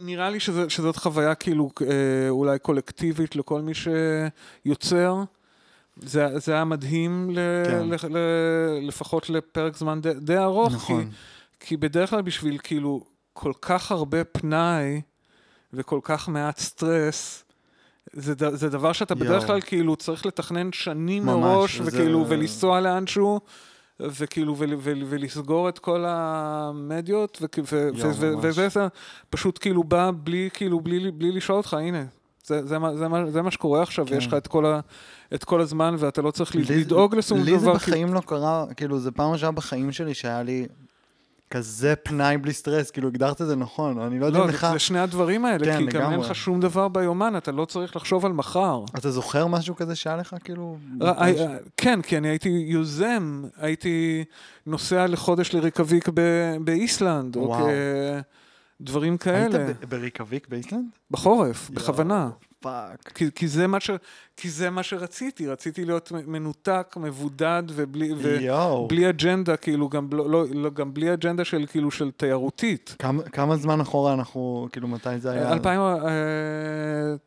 נראה 0.00 0.30
לי 0.30 0.40
שזה, 0.40 0.70
שזאת 0.70 0.96
חוויה 0.96 1.34
כאילו 1.34 1.70
אה, 1.82 2.28
אולי 2.28 2.58
קולקטיבית 2.58 3.36
לכל 3.36 3.62
מי 3.62 3.72
שיוצר. 3.74 5.24
זה, 6.02 6.38
זה 6.38 6.52
היה 6.52 6.64
מדהים 6.64 7.30
ל, 7.32 7.38
כן. 7.66 7.88
ל, 7.88 8.16
ל, 8.16 8.18
לפחות 8.88 9.30
לפרק 9.30 9.76
זמן 9.76 10.00
די, 10.00 10.12
די 10.20 10.38
ארוך, 10.38 10.68
כי, 10.70 10.76
נכון. 10.76 11.10
כי 11.60 11.76
בדרך 11.76 12.10
כלל 12.10 12.22
בשביל 12.22 12.58
כאילו 12.62 13.04
כל 13.32 13.52
כך 13.62 13.92
הרבה 13.92 14.24
פנאי 14.24 15.00
וכל 15.72 16.00
כך 16.02 16.28
מעט 16.28 16.58
סטרס, 16.58 17.44
זה, 18.12 18.34
ד- 18.34 18.54
זה 18.54 18.68
דבר 18.68 18.92
שאתה 18.92 19.14
יואו. 19.14 19.24
בדרך 19.24 19.46
כלל 19.46 19.60
כאילו 19.60 19.96
צריך 19.96 20.26
לתכנן 20.26 20.72
שנים 20.72 21.26
ממש, 21.26 21.36
מראש, 21.40 21.80
זה- 21.80 21.88
וכאילו, 21.88 22.24
ולנסוע 22.28 22.80
לאנשהו, 22.80 23.40
וכאילו, 24.00 24.54
ול, 24.58 24.74
ול, 24.78 25.02
ולסגור 25.06 25.68
את 25.68 25.78
כל 25.78 26.04
המדיות, 26.06 27.38
ו- 27.42 27.46
ו- 27.72 27.88
ו- 28.16 28.32
ממש. 28.34 28.44
וזה 28.44 28.68
זה 28.68 28.86
פשוט 29.30 29.58
כאילו 29.62 29.84
בא 29.84 30.10
בלי, 30.22 30.48
כאילו, 30.54 30.80
בלי, 30.80 31.10
בלי 31.10 31.32
לשאול 31.32 31.58
אותך, 31.58 31.74
הנה. 31.74 32.04
זה, 32.48 32.66
זה, 32.66 32.78
מה, 32.78 32.96
זה, 32.96 33.08
מה, 33.08 33.30
זה 33.30 33.42
מה 33.42 33.50
שקורה 33.50 33.82
עכשיו, 33.82 34.06
כן. 34.06 34.14
ויש 34.14 34.26
לך 34.26 34.34
את 34.34 34.46
כל, 34.46 34.66
ה, 34.66 34.80
את 35.34 35.44
כל 35.44 35.60
הזמן, 35.60 35.94
ואתה 35.98 36.22
לא 36.22 36.30
צריך 36.30 36.54
לי- 36.54 36.62
לדאוג 36.68 37.14
לשום 37.14 37.38
דבר. 37.42 37.50
לי 37.52 37.58
זה 37.58 37.70
בחיים 37.70 38.14
לא 38.14 38.20
קרה, 38.20 38.64
כאילו, 38.76 38.98
זה 38.98 39.10
פעם 39.10 39.30
ראשונה 39.32 39.52
בחיים 39.52 39.92
שלי 39.92 40.14
שהיה 40.14 40.42
לי 40.42 40.66
כזה 41.50 41.94
פנאי 41.96 42.36
בלי 42.38 42.52
סטרס, 42.52 42.90
כאילו, 42.90 43.08
הגדרת 43.08 43.42
את 43.42 43.46
זה 43.46 43.56
נכון, 43.56 43.98
אני 44.00 44.18
לא 44.18 44.26
יודע 44.26 44.38
אם 44.38 44.44
לא, 44.44 44.48
לך... 44.50 44.66
זה 44.72 44.78
שני 44.78 44.98
הדברים 44.98 45.44
האלה, 45.44 45.64
כן, 45.64 45.78
כי 45.90 45.98
גם 45.98 46.12
אין. 46.12 46.20
לך 46.20 46.34
שום 46.34 46.60
דבר 46.60 46.88
ביומן, 46.88 47.36
אתה 47.36 47.52
לא 47.52 47.64
צריך 47.64 47.96
לחשוב 47.96 48.26
על 48.26 48.32
מחר. 48.32 48.84
אתה 48.98 49.10
זוכר 49.10 49.46
משהו 49.46 49.76
כזה 49.76 49.94
שהיה 49.96 50.16
לך, 50.16 50.36
כאילו? 50.44 50.76
ר- 51.00 51.06
אה, 51.06 51.56
כן, 51.76 52.02
כי 52.02 52.18
אני 52.18 52.28
הייתי 52.28 52.48
יוזם, 52.48 53.44
הייתי 53.60 54.24
נוסע 54.66 55.06
לחודש 55.06 55.54
לרייקיאוויק 55.54 56.08
ב- 56.14 56.56
באיסלנד, 56.60 57.36
או 57.36 57.42
וואו. 57.48 57.66
כ- 57.66 58.37
דברים 58.80 59.12
היית 59.12 59.22
כאלה, 59.22 59.72
ב- 59.80 59.84
ברייקיאוויק 59.88 60.48
באיסלנד? 60.48 60.84
בחורף. 61.10 61.70
בכוונה. 61.70 62.30
fuck. 62.60 63.12
כי, 63.14 63.30
כי, 63.34 63.48
זה 63.48 63.66
ש, 63.78 63.90
כי 64.36 64.50
זה 64.50 64.70
מה 64.70 64.82
שרציתי, 64.82 65.46
רציתי 65.46 65.84
להיות 65.84 66.12
מנותק, 66.26 66.94
מבודד 67.00 67.62
ובלי. 67.68 68.12
ובלי 68.84 69.08
אג'נדה, 69.08 69.56
כאילו, 69.56 69.88
גם, 69.88 70.08
לא, 70.12 70.44
לא, 70.54 70.70
גם 70.70 70.94
בלי 70.94 71.12
אג'נדה 71.12 71.44
של, 71.44 71.64
כאילו, 71.70 71.90
של 71.90 72.10
תיירותית. 72.10 72.96
כמה- 72.98 73.22
כמה 73.22 73.56
זמן 73.56 73.80
אחורה 73.80 74.14
אנחנו, 74.14 74.68
כאילו, 74.72 74.88
מתי 74.88 75.18
זה 75.18 75.30
היה? 75.30 75.52
2000, 75.52 75.80
אה, 75.80 75.96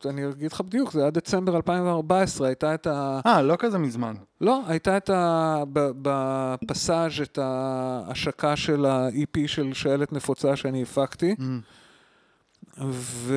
אני 0.10 0.30
אגיד 0.30 0.52
לך 0.52 0.62
בדיוק, 0.62 0.92
זה 0.92 1.02
היה 1.02 1.10
דצמבר 1.12 1.56
2014, 1.56 2.48
הייתה 2.48 2.74
את 2.74 2.88
ה... 2.88 3.20
אה, 3.26 3.42
לא 3.42 3.56
כזה 3.60 3.78
מזמן. 3.78 4.14
לא, 4.42 4.62
הייתה 4.68 4.98
את 4.98 5.10
ה... 5.10 5.64
בפסאז' 5.74 7.12
את 7.24 7.40
ההשקה 7.42 8.56
של 8.56 8.86
ה-EP 8.86 9.40
של 9.48 9.74
שעלת 9.74 10.14
נפוצה 10.14 10.56
שאני 10.56 10.82
הפקתי, 10.84 11.36
Mm. 11.40 12.82
ו... 12.88 13.36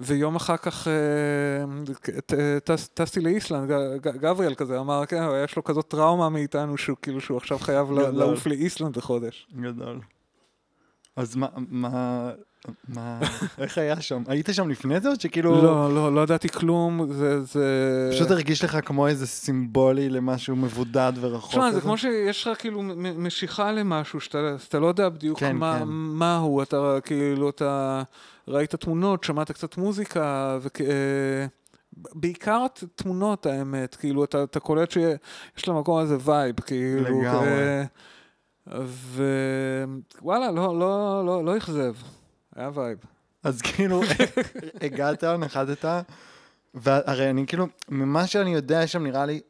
ויום 0.00 0.36
אחר 0.36 0.56
כך 0.56 0.88
אה, 0.88 2.58
טסתי 2.94 3.20
לאיסלנד, 3.20 3.70
גבריאל 4.02 4.54
כזה 4.54 4.80
אמר, 4.80 5.06
כן, 5.06 5.22
יש 5.44 5.56
לו 5.56 5.64
כזאת 5.64 5.88
טראומה 5.88 6.28
מאיתנו, 6.28 6.78
שהוא 6.78 6.96
כאילו 7.02 7.20
שהוא 7.20 7.36
עכשיו 7.36 7.58
חייב. 7.58 7.90
לעוף 7.92 8.46
לאיסלנד 8.46 8.96
לחודש. 8.96 9.48
גדול. 9.60 10.00
אז 11.16 11.36
מה, 11.36 11.46
מה, 11.56 12.30
מה, 12.88 13.20
איך 13.58 13.78
היה 13.78 14.00
שם? 14.00 14.22
היית 14.26 14.48
שם 14.52 14.68
לפני 14.68 15.00
זה 15.00 15.08
או 15.08 15.14
שכאילו... 15.18 15.62
לא, 15.62 15.94
לא, 15.94 16.14
לא 16.14 16.20
ידעתי 16.20 16.48
כלום, 16.48 17.12
זה... 17.12 17.40
זה... 17.40 18.10
פשוט 18.12 18.30
הרגיש 18.30 18.64
לך 18.64 18.78
כמו 18.84 19.06
איזה 19.06 19.26
סימבולי 19.26 20.08
למשהו 20.08 20.56
מבודד 20.56 21.12
ורחוק. 21.20 21.50
תשמע, 21.50 21.72
זה? 21.72 21.80
כמו 21.80 21.98
שיש 21.98 22.46
לך 22.46 22.60
כאילו 22.60 22.82
משיכה 23.16 23.72
למשהו 23.72 24.20
שאתה 24.20 24.56
שאתה 24.58 24.78
לא 24.78 24.86
יודע 24.86 25.08
בדיוק 25.08 25.38
כן, 25.38 25.56
מה, 25.56 25.76
כן. 25.78 25.84
מה 25.88 26.36
הוא, 26.36 26.62
אתה 26.62 26.98
כאילו, 27.04 27.50
אתה 27.50 28.02
ראית 28.48 28.74
תמונות, 28.74 29.24
שמעת 29.24 29.50
קצת 29.50 29.76
מוזיקה, 29.76 30.58
וכ... 30.62 30.80
אה, 30.80 31.46
בעיקר 32.14 32.66
תמונות 32.94 33.46
האמת, 33.46 33.94
כאילו 33.94 34.24
אתה, 34.24 34.42
אתה 34.42 34.60
קולט 34.60 34.90
שיש 34.90 35.68
למקום 35.68 35.98
הזה 35.98 36.16
vibe, 36.20 36.60
כאילו, 36.60 37.20
לגמרי. 37.20 37.84
ווואלה, 38.66 40.50
לא, 40.50 40.78
לא, 40.78 41.22
לא, 41.26 41.44
לא 41.44 41.56
אכזב, 41.56 41.92
היה 42.56 42.70
vibe. 42.74 42.98
אז 43.44 43.62
כאילו, 43.62 44.00
הגעת, 44.82 45.24
נחתת, 45.24 45.84
והרי 46.74 47.30
אני 47.30 47.46
כאילו, 47.46 47.66
ממה 47.88 48.26
שאני 48.26 48.54
יודע, 48.54 48.82
יש 48.82 48.92
שם 48.92 49.02
נראה 49.04 49.26
לי 49.26 49.40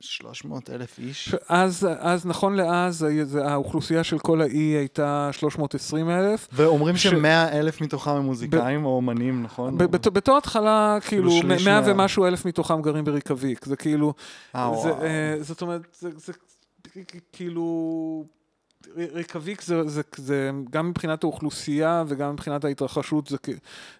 300 0.00 0.70
אלף 0.70 0.98
איש. 0.98 1.34
אז, 1.48 1.88
אז 1.98 2.26
נכון 2.26 2.56
לאז, 2.56 3.06
האוכלוסייה 3.42 4.04
של 4.04 4.18
כל 4.18 4.40
האי 4.40 4.58
הייתה 4.58 5.30
320 5.32 6.10
אלף, 6.10 6.48
ואומרים 6.52 6.96
ש- 6.96 7.06
ש-100 7.06 7.16
אלף 7.52 7.80
מתוכם 7.80 8.10
הם 8.10 8.22
מוזיקאים 8.24 8.84
או 8.84 8.90
אומנים, 8.96 9.42
נכון? 9.42 9.78
ב- 9.78 9.84
בת- 9.84 10.06
בתור 10.06 10.36
התחלה, 10.38 10.98
כאילו, 11.08 11.30
שליש 11.30 11.66
מאה 11.66 11.80
מה- 11.80 11.92
ומשהו 11.92 12.26
אלף 12.26 12.44
מתוכם 12.44 12.82
גרים 12.82 13.04
בריקביק. 13.04 13.64
זה 13.64 13.76
כאילו, 13.76 14.14
אה, 14.54 14.70
זה. 14.82 14.90
אה, 14.90 15.36
זאת 15.40 15.62
אומרת, 15.62 15.80
זה, 16.00 16.10
זה 16.16 16.32
כאילו, 17.32 18.24
ר- 18.86 19.14
ריקביק 19.14 19.62
זה, 19.62 19.88
זה, 19.88 20.02
זה 20.16 20.50
גם 20.70 20.88
מבחינת 20.90 21.24
האוכלוסייה 21.24 22.04
וגם 22.08 22.32
מבחינת 22.32 22.64
ההתרחשות, 22.64 23.26
זה, 23.26 23.36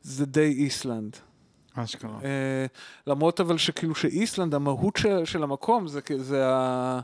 זה 0.03 0.27
די 0.27 0.55
איסלנד. 0.59 1.17
אשכרה. 1.75 2.19
אה, 2.25 2.67
למרות 3.07 3.41
אבל 3.41 3.59
שכאילו 3.59 3.95
שאיסלנד, 3.95 4.55
המהות 4.55 4.97
של, 4.97 5.25
של 5.25 5.43
המקום, 5.43 5.89
זה, 5.89 6.01
זה 6.19 6.47
ה... 6.47 7.01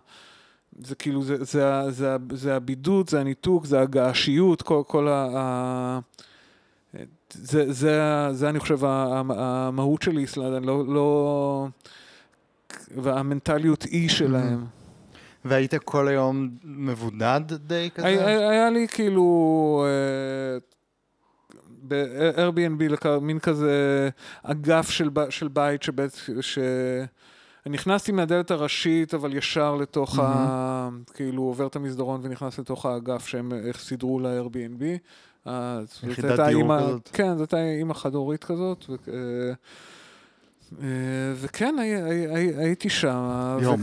זה 0.78 0.95
כאילו, 0.95 1.23
זה, 1.23 1.45
זה, 1.45 1.90
זה, 1.90 2.14
ה- 2.14 2.19
זה 2.33 2.57
הבידוד, 2.57 3.11
זה 3.11 3.21
הניתוק, 3.21 3.66
זה 3.66 3.81
הגעשיות, 3.81 4.62
כל, 4.62 4.83
כל 4.87 5.09
ה... 5.09 5.28
ה 5.37 6.00
זה, 7.33 7.73
זה, 7.73 8.28
זה, 8.33 8.49
אני 8.49 8.61
חושב, 8.61 8.78
המהות 8.85 10.02
של 10.02 10.19
איסלנד, 10.19 10.52
אני 10.54 10.66
לא, 10.66 10.87
לא... 10.87 11.69
והמנטליות 12.97 13.85
אי 13.85 14.09
שלהם. 14.09 14.64
והיית 15.45 15.75
כל 15.75 16.09
היום 16.09 16.49
מבודד 16.65 17.41
די 17.55 17.91
כזה? 17.95 18.07
היה, 18.07 18.51
היה 18.51 18.71
לי 18.71 18.89
כאילו 18.89 19.87
אה, 19.87 20.59
ב-Airbnb 21.89 23.09
מין 23.21 23.39
כזה 23.39 24.09
אגף 24.43 24.91
של, 24.91 25.11
של 25.31 25.49
בית 25.49 25.83
שבית, 25.83 26.13
ש... 26.41 26.59
נכנסתי 27.67 28.13
מהדלת 28.13 28.51
הראשית, 28.51 29.15
אבל 29.15 29.37
ישר 29.37 29.77
לתוך 29.77 30.19
ה... 30.19 30.89
כאילו 31.15 31.43
עובר 31.43 31.67
את 31.67 31.77
המסדרון 31.77 32.21
ונכנס 32.23 32.59
לתוך 32.59 32.87
האגף 32.87 33.27
שהם 33.27 33.53
איך 33.53 33.81
סידרו 33.81 34.21
ל-Airbnb. 34.21 34.83
זאת 35.85 36.05
יחידת 36.11 36.41
דיור 36.41 36.79
כזאת. 36.79 37.11
כן, 37.13 37.39
זאת 37.39 37.55
הייתה 37.55 37.79
אימא 37.79 37.95
חד-הורית 37.95 38.45
כזאת. 38.45 38.85
ו... 38.89 38.95
אה, 40.73 40.85
אה, 40.85 40.88
וכן, 41.37 41.75
הי, 41.80 41.94
הי, 42.02 42.26
הי, 42.37 42.56
הייתי 42.56 42.88
שם. 42.90 43.59
יואו? 43.62 43.76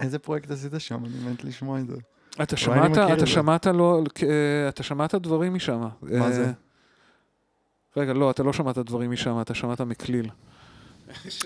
איזה 0.00 0.18
פרויקט 0.18 0.50
עשית 0.50 0.72
שם? 0.78 1.04
אני 1.04 1.32
מת 1.32 1.44
לשמוע 1.44 1.78
את 1.80 1.86
זה. 1.86 1.96
אתה 2.42 2.56
שמעת, 2.56 2.90
אתה. 2.92 3.26
שמעת 3.26 3.66
לא, 3.66 4.02
אה, 4.22 4.68
אתה 4.68 4.82
שמעת 4.82 5.14
דברים 5.14 5.54
משם. 5.54 5.80
מה 5.80 5.90
אה, 6.26 6.32
זה? 6.32 6.52
רגע, 7.96 8.12
לא, 8.12 8.30
אתה 8.30 8.42
לא 8.42 8.52
שמעת 8.52 8.78
דברים 8.78 9.10
משם, 9.10 9.40
אתה 9.40 9.54
שמעת 9.54 9.80
מכליל. 9.80 10.28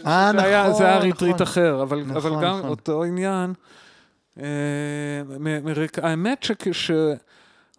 אה, 0.07 0.31
היה- 0.31 0.63
נכון, 0.63 0.75
זה 0.79 0.85
היה 0.87 0.99
retreat 0.99 1.35
נכון. 1.35 1.43
אחר, 1.47 1.83
אבל, 1.83 2.01
נכון, 2.01 2.17
אבל 2.17 2.31
גם 2.45 2.59
נכון. 2.59 2.71
אותו 2.71 3.05
עניין. 3.05 3.53
אה, 4.39 4.45
מ- 5.41 5.67
האמת 6.03 6.47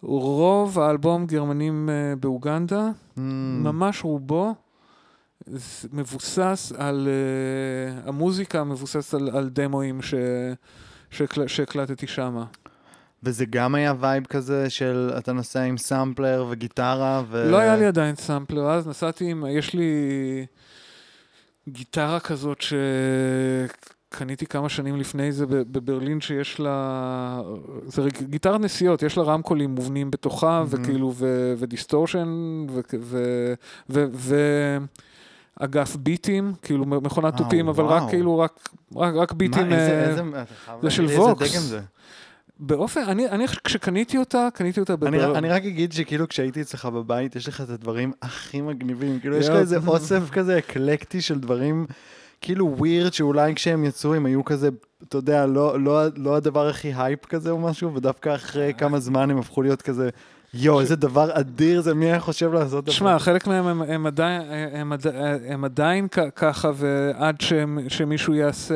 שרוב 0.02 0.78
האלבום 0.78 1.26
גרמנים 1.26 1.88
אה, 1.88 2.16
באוגנדה, 2.16 2.88
Mm, 3.16 3.20
ממש 3.62 4.04
רובו, 4.04 4.54
מבוסס 5.92 6.72
על, 6.78 7.08
uh, 7.08 8.08
המוזיקה 8.08 8.64
מבוססת 8.64 9.14
על, 9.14 9.30
על 9.32 9.48
דמואים 9.48 10.02
ש, 10.02 10.14
שהקל, 11.10 11.46
שהקלטתי 11.46 12.06
שמה. 12.06 12.44
וזה 13.22 13.44
גם 13.44 13.74
היה 13.74 13.94
vibe 14.00 14.26
כזה 14.26 14.70
של 14.70 15.10
אתה 15.18 15.32
נוסע 15.32 15.62
עם 15.62 15.78
סאמפלר 15.78 16.46
וגיטרה 16.50 17.22
ו... 17.28 17.50
לא 17.50 17.56
היה 17.56 17.76
לי 17.76 17.86
עדיין 17.86 18.14
סאמפלר, 18.14 18.70
אז 18.70 18.86
נסעתי 18.86 19.30
עם, 19.30 19.44
יש 19.50 19.74
לי 19.74 19.90
גיטרה 21.68 22.20
כזאת 22.20 22.64
שקניתי 24.10 24.46
כמה 24.46 24.68
שנים 24.68 24.96
לפני 24.96 25.32
זה 25.32 25.46
בברלין, 25.46 26.20
שיש 26.20 26.60
לה, 26.60 27.40
זה 27.84 28.02
גיטרת 28.22 28.60
נסיעות, 28.60 29.02
יש 29.02 29.16
לה 29.16 29.22
רמקולים 29.22 29.70
מובנים 29.70 30.10
בתוכה, 30.10 30.62
mm-hmm. 30.62 30.76
וכאילו, 30.82 31.12
ו, 31.16 31.54
ו 31.58 31.64
distortion, 31.64 32.28
ו... 32.70 32.80
ו, 33.00 33.54
ו, 33.90 34.04
ו 34.12 34.36
אגף 35.60 35.96
beatים, 35.96 36.52
כאילו 36.62 36.86
מכונת 36.86 37.34
אה, 37.34 37.38
תופים, 37.38 37.68
אבל 37.68 37.84
רק 37.84 38.02
כאילו, 38.10 38.38
רק, 38.38 38.68
רק, 38.96 39.14
רק 39.14 39.32
beatים, 39.32 39.68
מה, 39.68 39.74
איזה, 39.74 40.08
איזה, 40.08 40.22
זה 40.82 40.90
של 40.90 41.04
ווקס. 41.04 41.42
איזה 41.42 41.54
דגם 41.54 41.62
זה? 41.62 41.80
באופן, 42.58 43.00
אני, 43.00 43.28
אני 43.28 43.46
כשקניתי 43.64 44.18
אותה, 44.18 44.48
קניתי 44.54 44.80
אותה 44.80 44.96
בבר... 44.96 45.08
אני, 45.08 45.38
אני 45.38 45.48
רק 45.48 45.64
אגיד 45.64 45.92
שכאילו 45.92 46.28
כשהייתי 46.28 46.60
אצלך 46.60 46.86
בבית, 46.86 47.36
יש 47.36 47.48
לך 47.48 47.60
את 47.60 47.70
הדברים 47.70 48.12
הכי 48.22 48.60
מגניבים, 48.60 49.20
כאילו 49.20 49.36
יש 49.36 49.48
לך 49.48 49.56
איזה 49.56 49.76
אוסף 49.86 50.30
כזה 50.30 50.58
אקלקטי 50.58 51.20
של 51.20 51.40
דברים 51.40 51.86
כאילו 52.40 52.74
weird, 52.78 53.12
שאולי 53.12 53.54
כשהם 53.54 53.84
יצאו 53.84 54.14
הם 54.14 54.26
היו 54.26 54.44
כזה, 54.44 54.68
אתה 55.08 55.18
יודע, 55.18 55.46
לא, 55.46 55.80
לא, 55.80 56.00
לא 56.16 56.36
הדבר 56.36 56.68
הכי 56.68 56.92
הייפ 56.96 57.26
כזה 57.26 57.50
או 57.50 57.58
משהו, 57.58 57.94
ודווקא 57.94 58.34
אחרי 58.34 58.72
כמה 58.78 59.00
זמן 59.00 59.30
הם 59.30 59.38
הפכו 59.38 59.62
להיות 59.62 59.82
כזה... 59.82 60.10
יואו, 60.58 60.80
איזה 60.80 60.96
דבר 60.96 61.30
אדיר 61.32 61.80
זה, 61.80 61.94
מי 61.94 62.06
היה 62.06 62.20
חושב 62.20 62.52
לעשות 62.52 62.86
זה? 62.86 62.92
שמע, 62.92 63.18
חלק 63.18 63.46
מהם 63.46 63.66
הם, 63.66 63.82
הם, 63.82 64.06
עדיין, 64.06 64.42
הם, 64.72 64.92
הם 65.48 65.64
עדיין 65.64 66.08
ככה, 66.36 66.70
ועד 66.74 67.36
שמישהו 67.88 68.34
יעשה... 68.34 68.74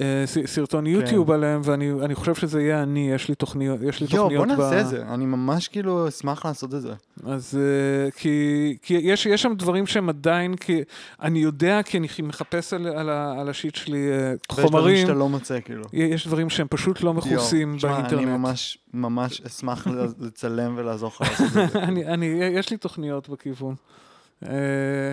אה, 0.00 0.24
סרטון 0.46 0.84
כן. 0.84 0.90
יוטיוב 0.90 1.30
עליהם, 1.30 1.60
ואני 1.64 2.14
חושב 2.14 2.34
שזה 2.34 2.62
יהיה 2.62 2.82
אני, 2.82 3.10
יש 3.10 3.28
לי 3.28 3.34
תוכניות, 3.34 3.80
יש 3.82 4.00
לי 4.00 4.06
יו, 4.10 4.22
תוכניות 4.22 4.28
ב... 4.30 4.48
יואו, 4.48 4.56
בוא 4.56 4.64
נעשה 4.64 4.80
את 4.80 4.88
זה, 4.88 5.02
אני 5.08 5.26
ממש 5.26 5.68
כאילו 5.68 6.08
אשמח 6.08 6.46
לעשות 6.46 6.74
את 6.74 6.82
זה. 6.82 6.92
אז 7.26 7.58
uh, 7.58 8.10
כי, 8.16 8.76
כי 8.82 8.94
יש, 8.94 9.26
יש 9.26 9.42
שם 9.42 9.54
דברים 9.54 9.86
שהם 9.86 10.08
עדיין, 10.08 10.56
כי 10.56 10.80
אני 11.22 11.38
יודע, 11.38 11.82
כי 11.82 11.98
אני 11.98 12.08
מחפש 12.22 12.72
על, 12.72 12.86
על, 12.86 13.08
על 13.10 13.48
השיט 13.48 13.74
שלי 13.74 14.08
uh, 14.08 14.54
חומרים. 14.54 14.74
ויש 14.74 14.80
דברים 14.80 14.96
שאתה 14.96 15.14
לא 15.14 15.28
מוצא, 15.28 15.60
כאילו. 15.60 15.84
יש 15.92 16.26
דברים 16.26 16.50
שהם 16.50 16.66
פשוט 16.70 17.02
לא 17.02 17.14
מכוסים 17.14 17.76
באינטרנט. 17.82 18.12
אני 18.12 18.24
ממש, 18.24 18.78
ממש 18.94 19.40
אשמח 19.40 19.86
לצלם 20.20 20.74
ולעזור 20.76 21.12
לך 21.14 21.20
לעשות 21.20 21.46
את 21.46 21.52
זה. 21.52 21.78
אני, 21.88 22.06
אני, 22.06 22.26
יש 22.26 22.70
לי 22.70 22.76
תוכניות 22.76 23.28
בכיוון. 23.28 23.74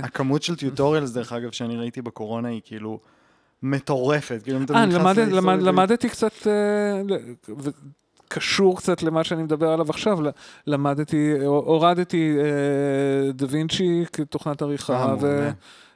הכמות 0.04 0.44
של 0.44 0.56
טיוטוריאלס, 0.56 1.12
דרך 1.12 1.34
אגב, 1.34 1.52
שאני 1.52 1.78
ראיתי 1.78 2.02
בקורונה, 2.02 2.48
היא 2.48 2.62
כאילו... 2.66 3.00
מטורפת. 3.66 4.40
כאילו, 4.44 4.60
אה, 4.76 4.86
למד, 4.86 5.18
למד, 5.20 5.62
למדתי 5.62 6.10
קצת, 6.10 6.48
אה, 6.48 7.02
קשור 8.28 8.78
קצת 8.78 9.04
למה 9.04 9.24
שאני 9.24 9.44
מדבר 9.44 9.70
עליו 9.70 9.90
עכשיו, 9.90 10.20
למדתי, 10.68 11.32
הורדתי 11.46 12.38
אה, 12.40 13.32
דה 13.32 13.46
וינצ'י 13.50 14.04
כתוכנת 14.14 14.62
עריכה, 14.62 15.16
ו, 15.22 15.50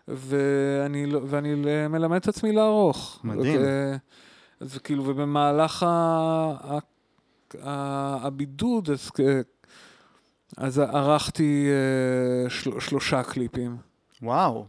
ואני, 0.07 1.05
לא, 1.05 1.19
ואני 1.25 1.55
מלמד 1.89 2.17
את 2.17 2.27
עצמי 2.27 2.51
לערוך. 2.51 3.19
מדהים. 3.23 3.61
וכאילו, 4.61 5.03
ובמהלך 5.07 5.85
הבידוד, 7.63 8.89
אז, 8.89 9.11
אז 10.57 10.79
ערכתי 10.79 11.67
של, 12.49 12.79
שלושה 12.79 13.23
קליפים. 13.23 13.77
וואו. 14.21 14.65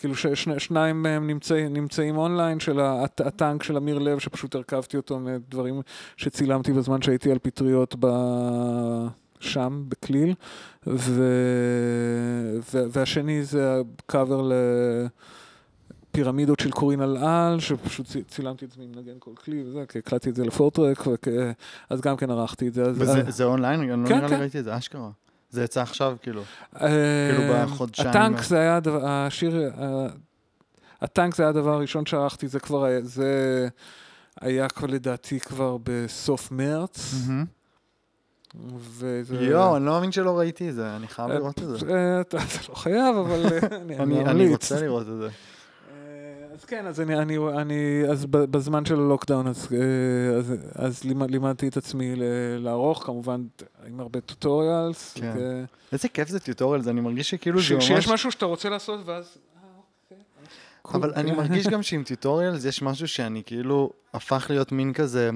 כאילו 0.00 0.14
ששניים 0.16 1.02
מהם 1.02 1.26
נמצא, 1.26 1.66
נמצאים 1.70 2.16
אונליין, 2.16 2.60
של 2.60 2.80
הט, 2.80 3.20
הטנק 3.20 3.62
של 3.62 3.76
אמיר 3.76 3.98
לב, 3.98 4.18
שפשוט 4.18 4.54
הרכבתי 4.54 4.96
אותו 4.96 5.18
מדברים 5.18 5.82
שצילמתי 6.16 6.72
בזמן 6.72 7.02
שהייתי 7.02 7.30
על 7.30 7.38
פטריות 7.38 7.94
ב... 8.00 8.06
שם, 9.40 9.84
בכליל, 9.88 10.34
ו... 10.86 11.32
ו... 12.72 12.84
והשני 12.92 13.44
זה 13.44 13.80
הקאבר 13.98 14.50
לפירמידות 16.12 16.60
של 16.60 16.70
קורין 16.70 17.00
על 17.00 17.16
על, 17.16 17.60
שפשוט 17.60 18.06
צילמתי 18.28 18.64
את 18.64 18.70
זה 18.70 18.76
מנגן 18.80 19.16
כל 19.18 19.30
כלי 19.44 19.62
וזה, 19.66 19.84
כי 19.88 19.98
הקלטתי 19.98 20.30
את 20.30 20.34
זה 20.34 20.44
לפורטרק, 20.44 21.06
וכ... 21.06 21.28
אז 21.90 22.00
גם 22.00 22.16
כן 22.16 22.30
ערכתי 22.30 22.68
את 22.68 22.74
זה. 22.74 22.90
וזה 22.90 23.20
אז... 23.28 23.36
זה 23.36 23.44
אונליין? 23.44 23.80
אני 23.80 24.02
לא 24.02 24.08
כן, 24.08 24.14
נראה 24.14 24.28
לי 24.28 24.28
כן. 24.28 24.40
ראיתי 24.40 24.58
את 24.58 24.64
זה, 24.64 24.76
אשכרה. 24.76 25.10
זה 25.50 25.64
יצא 25.64 25.82
עכשיו, 25.82 26.16
כאילו. 26.22 26.42
כאילו 26.78 27.52
אה, 27.52 27.66
בחודשיים. 27.66 28.08
הטנק 28.08 28.42
זה 28.42 28.58
היה 28.58 28.80
השיר, 29.02 29.72
הטנק 31.00 31.34
זה 31.34 31.42
היה 31.42 31.50
הדבר 31.50 31.74
הראשון 31.74 32.06
שערכתי, 32.06 32.48
זה 32.48 32.60
כבר, 32.60 32.86
זה 33.02 33.68
היה 34.40 34.68
כבר 34.68 34.86
לדעתי 34.86 35.40
כבר 35.40 35.76
בסוף 35.82 36.50
מרץ. 36.52 37.14
יואו, 39.40 39.76
אני 39.76 39.86
לא 39.86 39.92
מאמין 39.92 40.12
שלא 40.12 40.38
ראיתי 40.38 40.68
את 40.68 40.74
זה, 40.74 40.96
אני 40.96 41.08
חייב 41.08 41.30
לראות 41.30 41.58
את 41.58 41.68
זה. 41.68 41.94
אה, 41.94 42.20
אתה 42.20 42.36
לא 42.68 42.74
חייב, 42.74 43.16
אבל 43.16 43.46
אני 43.72 43.96
ממליץ. 43.96 44.26
אני 44.26 44.48
רוצה 44.48 44.80
לראות 44.80 45.08
את 45.08 45.18
זה. 45.18 45.28
כן, 46.70 46.86
אז 46.86 47.00
אני, 47.00 47.18
אני, 47.18 47.36
אני 47.58 48.02
אז 48.10 48.26
בזמן 48.26 48.84
של 48.84 48.94
הלוקדאון, 48.94 49.46
אז, 49.46 49.68
אה, 49.72 50.38
אז, 50.38 50.54
אז 50.74 51.04
לימד, 51.04 51.30
לימדתי 51.30 51.68
את 51.68 51.76
עצמי 51.76 52.12
לערוך, 52.58 53.02
כמובן 53.06 53.44
עם 53.86 54.00
הרבה 54.00 54.20
טוטוריאלס. 54.20 55.14
כן. 55.14 55.32
ו... 55.36 55.64
איזה 55.92 56.08
כיף 56.08 56.28
זה 56.28 56.40
טוטוריאלס, 56.40 56.88
אני 56.88 57.00
מרגיש 57.00 57.30
שכאילו 57.30 57.60
זה 57.60 57.74
ממש... 57.74 57.86
שיש 57.86 58.08
משהו 58.08 58.30
שאתה 58.30 58.46
רוצה 58.46 58.68
לעשות, 58.68 59.00
ואז... 59.04 59.38
אה, 59.56 59.68
אוקיי. 60.84 61.00
אבל 61.00 61.12
אני 61.16 61.32
מרגיש 61.40 61.66
גם 61.66 61.82
שעם 61.82 62.04
טיוטוריאלס 62.04 62.64
יש 62.64 62.82
משהו 62.82 63.08
שאני 63.08 63.42
כאילו 63.46 63.90
הפך 64.14 64.46
להיות 64.50 64.72
מין 64.72 64.92
כזה, 64.92 65.30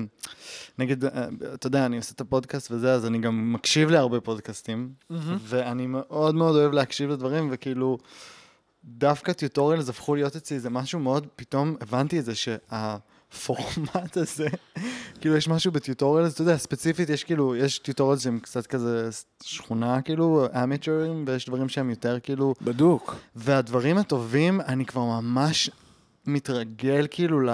נגיד, 0.79 1.05
אה, 1.05 1.29
אתה 1.55 1.67
יודע, 1.67 1.87
אני 1.87 1.97
עושה 1.97 2.13
את 2.15 2.21
הפודקאסט 2.21 2.71
וזה, 2.71 2.93
אז 2.93 3.07
אני 3.07 3.19
גם 3.19 3.53
מקשיב 3.53 3.91
להרבה 3.91 4.21
פודקאסטים, 4.21 4.93
ואני 5.41 5.87
מאוד 5.87 6.35
מאוד 6.35 6.57
אוהב 6.57 6.73
להקשיב 6.73 7.11
לדברים, 7.11 7.49
וכאילו, 7.53 7.99
דווקא 8.85 9.33
טיוטוריאלס 9.33 9.89
הפכו 9.89 10.15
להיות 10.15 10.37
אצלי 10.37 10.61
זה 10.61 10.71
משהו 10.71 10.99
מאוד, 10.99 11.27
פתאום 11.37 11.77
הבנתי 11.81 12.19
את 12.19 12.25
זה 12.25 12.35
שהפורמט 12.35 14.17
הזה, 14.23 14.47
כאילו 15.21 15.37
יש 15.37 15.49
משהו 15.49 15.73
בטיוטוריאלס, 15.73 16.35
אתה 16.35 16.43
יודע, 16.43 16.57
ספציפית 16.57 17.09
יש 17.09 17.25
כאילו, 17.25 17.57
יש 17.57 17.79
טיוטוריאלס 17.79 18.23
שהם 18.23 18.39
קצת 18.39 18.67
כזה 18.67 19.09
שכונה 19.43 20.03
כאילו, 20.03 20.47
אמיצ'רים, 20.63 21.25
ויש 21.27 21.47
דברים 21.47 21.69
שהם 21.69 21.91
יותר 21.91 22.21
כאילו... 22.21 22.55
בדוק. 22.63 23.17
והדברים 23.37 23.99
הטובים, 23.99 24.61
אני 24.61 24.87
כבר 24.87 25.05
ממש 25.05 25.71
מתרגל 26.27 27.07
כאילו 27.11 27.41
ל... 27.41 27.51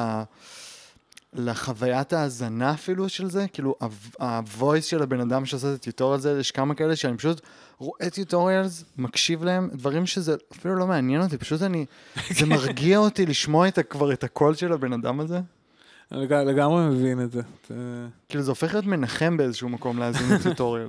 לחוויית 1.33 2.13
ההאזנה 2.13 2.75
אפילו 2.75 3.09
של 3.09 3.31
זה, 3.31 3.47
כאילו 3.53 3.75
הוויס 4.19 4.85
של 4.85 5.03
הבן 5.03 5.21
אדם 5.21 5.47
שעושה 5.47 5.69
את 5.69 5.75
הטיוטוריאל 5.75 6.19
הזה, 6.19 6.37
יש 6.41 6.51
כמה 6.51 6.75
כאלה 6.75 6.97
שאני 6.97 7.17
פשוט 7.17 7.41
רואה 7.81 8.11
טיוטוריאלס, 8.11 8.85
מקשיב 8.99 9.45
להם, 9.45 9.71
דברים 9.73 10.07
שזה 10.07 10.37
אפילו 10.53 10.77
לא 10.77 10.87
מעניין 10.87 11.23
אותי, 11.23 11.39
פשוט 11.39 11.63
אני, 11.63 11.87
זה 12.31 12.47
מרגיע 12.47 12.99
אותי 12.99 13.27
לשמוע 13.27 13.69
את, 13.69 13.79
כבר 13.91 14.13
את 14.13 14.25
הקול 14.25 14.55
של 14.55 14.73
הבן 14.73 14.93
אדם 14.93 15.21
הזה. 15.21 15.41
לגמרי 16.13 16.89
מבין 16.89 17.21
את 17.21 17.33
זה. 17.33 17.43
כאילו 18.29 18.43
זה 18.43 18.51
הופך 18.51 18.73
להיות 18.73 18.87
מנחם 18.87 19.37
באיזשהו 19.37 19.69
מקום 19.69 19.99
להאזין 19.99 20.33
לטוטוריאל. 20.41 20.89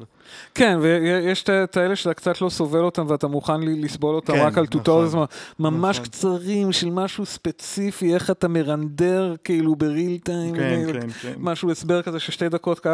כן, 0.56 0.78
ויש 0.82 1.44
את 1.44 1.78
האלה 1.78 1.96
שאתה 1.96 2.14
קצת 2.14 2.42
לא 2.42 2.50
סובל 2.50 2.80
אותם 2.80 3.06
ואתה 3.08 3.28
מוכן 3.28 3.62
לסבול 3.62 4.16
אותם 4.16 4.34
רק 4.34 4.58
על 4.58 4.68
טוטוריאלס 4.68 5.14
נכון. 5.14 5.26
ממש 5.60 5.96
נכון. 5.96 6.10
קצרים 6.10 6.72
של 6.72 6.90
משהו 6.90 7.26
ספציפי, 7.26 8.14
איך 8.14 8.32
אתה 8.32 8.48
מרנדר 8.48 9.36
כאילו 9.44 9.76
ב 9.76 9.84
real 9.84 10.18
time, 10.18 10.56
כן, 10.56 10.84
כן, 10.94 11.10
כן. 11.10 11.34
משהו 11.38 11.72
הסבר 11.72 12.02
כזה 12.02 12.20
ששתי 12.20 12.50
דקות, 12.50 12.86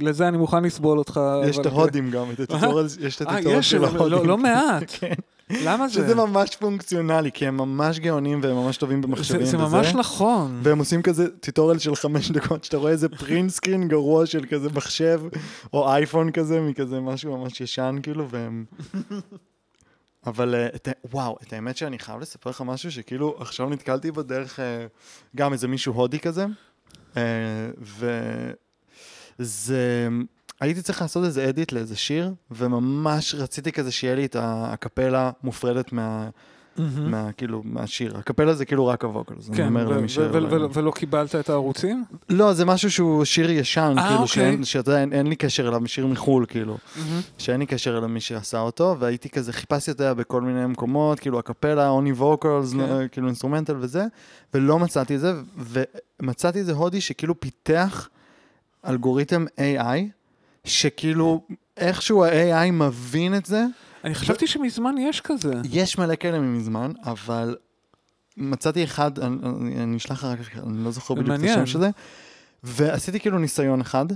לזה 0.00 0.28
אני 0.28 0.36
מוכן 0.36 0.64
לסבול 0.64 0.98
אותך. 0.98 1.20
יש 1.44 1.58
את 1.58 1.66
ההודים 1.66 2.10
גם, 2.10 2.30
את 2.32 2.40
ה 2.50 2.54
tutorials, 2.54 2.96
יש 3.00 3.16
את 3.16 3.20
ה 3.20 3.24
tutorials 3.24 3.64
של 3.64 3.84
ההודים. 3.84 4.12
לא, 4.12 4.26
לא 4.26 4.38
מעט. 4.38 4.92
למה 5.64 5.88
זה? 5.88 5.94
שזה 5.94 6.14
ממש 6.14 6.56
פונקציונלי, 6.56 7.32
כי 7.32 7.46
הם 7.46 7.56
ממש 7.56 7.98
גאונים 7.98 8.40
והם 8.42 8.56
ממש 8.56 8.76
טובים 8.76 9.00
במחשבים 9.00 9.42
וזה. 9.42 9.50
זה 9.50 9.56
ממש 9.56 9.94
נכון. 9.94 10.60
והם 10.62 10.78
עושים 10.78 11.02
כזה 11.02 11.28
tutorial 11.40 11.78
של 11.78 11.94
חמש 11.94 12.30
דקות, 12.30 12.64
שאתה 12.64 12.76
רואה 12.76 12.92
איזה 12.92 13.08
print 13.08 13.44
screen 13.44 13.88
גרוע 13.88 14.26
של 14.26 14.44
כזה 14.50 14.68
מחשב, 14.74 15.20
או 15.72 15.88
אייפון 15.88 16.32
כזה, 16.32 16.60
מכזה 16.60 17.00
משהו 17.00 17.36
ממש 17.36 17.60
ישן 17.60 17.96
כאילו, 18.02 18.28
והם... 18.30 18.64
אבל 20.26 20.54
uh, 20.54 20.76
את, 20.76 20.88
וואו, 21.10 21.36
את 21.42 21.52
האמת 21.52 21.76
שאני 21.76 21.98
חייב 21.98 22.20
לספר 22.20 22.50
לך 22.50 22.60
משהו 22.60 22.92
שכאילו 22.92 23.36
עכשיו 23.38 23.68
נתקלתי 23.68 24.10
בדרך 24.10 24.58
uh, 24.58 24.62
גם 25.36 25.52
איזה 25.52 25.68
מישהו 25.68 25.92
הודי 25.92 26.18
כזה, 26.18 26.46
uh, 27.14 27.16
וזה 29.38 30.08
הייתי 30.60 30.82
צריך 30.82 31.02
לעשות 31.02 31.24
איזה 31.24 31.48
אדיט 31.48 31.72
לאיזה 31.72 31.96
שיר, 31.96 32.32
וממש 32.50 33.34
רציתי 33.34 33.72
כזה 33.72 33.92
שיהיה 33.92 34.14
לי 34.14 34.24
את 34.24 34.36
הקפלה 34.40 35.30
מופרדת 35.42 35.92
מה, 35.92 36.28
מה, 36.98 37.32
כאילו, 37.36 37.62
מהשיר. 37.64 38.16
הקפלה 38.18 38.54
זה 38.54 38.64
כאילו 38.64 38.86
רק 38.86 39.04
הווקלס, 39.04 39.48
אני 39.48 39.56
כן, 39.56 39.66
אומר 39.66 39.88
למי 39.88 40.08
ש... 40.08 40.18
ולא 40.72 40.90
קיבלת 40.90 41.34
את 41.34 41.50
הערוצים? 41.50 42.04
לא, 42.30 42.52
זה 42.52 42.64
משהו 42.64 42.90
שהוא 42.90 43.24
שיר 43.24 43.50
ישן, 43.50 43.94
אה, 43.98 44.08
כאילו, 44.08 44.22
אוקיי. 44.22 44.64
שאתה 44.64 44.90
יודע, 44.90 45.00
אין- 45.00 45.12
אין 45.12 45.26
לי 45.26 45.36
קשר 45.36 45.68
אליו, 45.68 45.80
שיר 45.86 46.06
מחו"ל, 46.06 46.46
כאילו. 46.48 46.78
שאין 47.38 47.60
לי 47.60 47.66
קשר 47.66 48.00
למי 48.00 48.20
שעשה 48.20 48.60
אותו, 48.60 48.96
והייתי 48.98 49.28
כזה, 49.28 49.52
חיפשתי 49.52 49.90
אותה 49.90 50.14
בכל 50.14 50.40
מיני 50.42 50.66
מקומות, 50.66 51.20
כאילו 51.20 51.38
אקפלה, 51.38 51.88
only 51.88 52.12
vocals, 52.12 52.72
כן. 52.72 53.08
כאילו 53.12 53.26
instrumental 53.26 53.76
וזה, 53.80 54.04
ולא 54.54 54.78
מצאתי 54.78 55.14
את 55.16 55.20
זה, 55.20 55.32
ומצאתי 56.20 56.58
איזה 56.58 56.72
הודי 56.72 57.00
שכאילו 57.00 57.40
פיתח 57.40 58.08
אלגוריתם 58.88 59.44
AI, 59.58 59.98
שכאילו 60.64 61.40
איכשהו 61.76 62.24
ה-AI 62.24 62.70
מבין 62.72 63.34
את 63.36 63.46
זה. 63.46 63.64
אני 64.04 64.14
חשבתי 64.14 64.46
שמזמן 64.46 64.94
יש 64.98 65.20
כזה. 65.20 65.54
יש 65.70 65.98
מלא 65.98 66.14
כאלה 66.16 66.38
מזמן, 66.38 66.92
אבל 67.04 67.56
מצאתי 68.36 68.84
אחד, 68.84 69.18
אני, 69.18 69.36
אני, 69.60 69.82
אני 69.82 69.96
אשלח 69.96 70.24
לך 70.24 70.30
רק, 70.40 70.64
אני 70.66 70.84
לא 70.84 70.90
זוכר 70.90 71.14
בדיוק 71.14 71.36
את. 71.44 71.50
השם 71.50 71.66
של 71.66 71.80
זה, 71.80 71.90
ועשיתי 72.62 73.20
כאילו 73.20 73.38
ניסיון 73.38 73.80
אחד, 73.80 74.06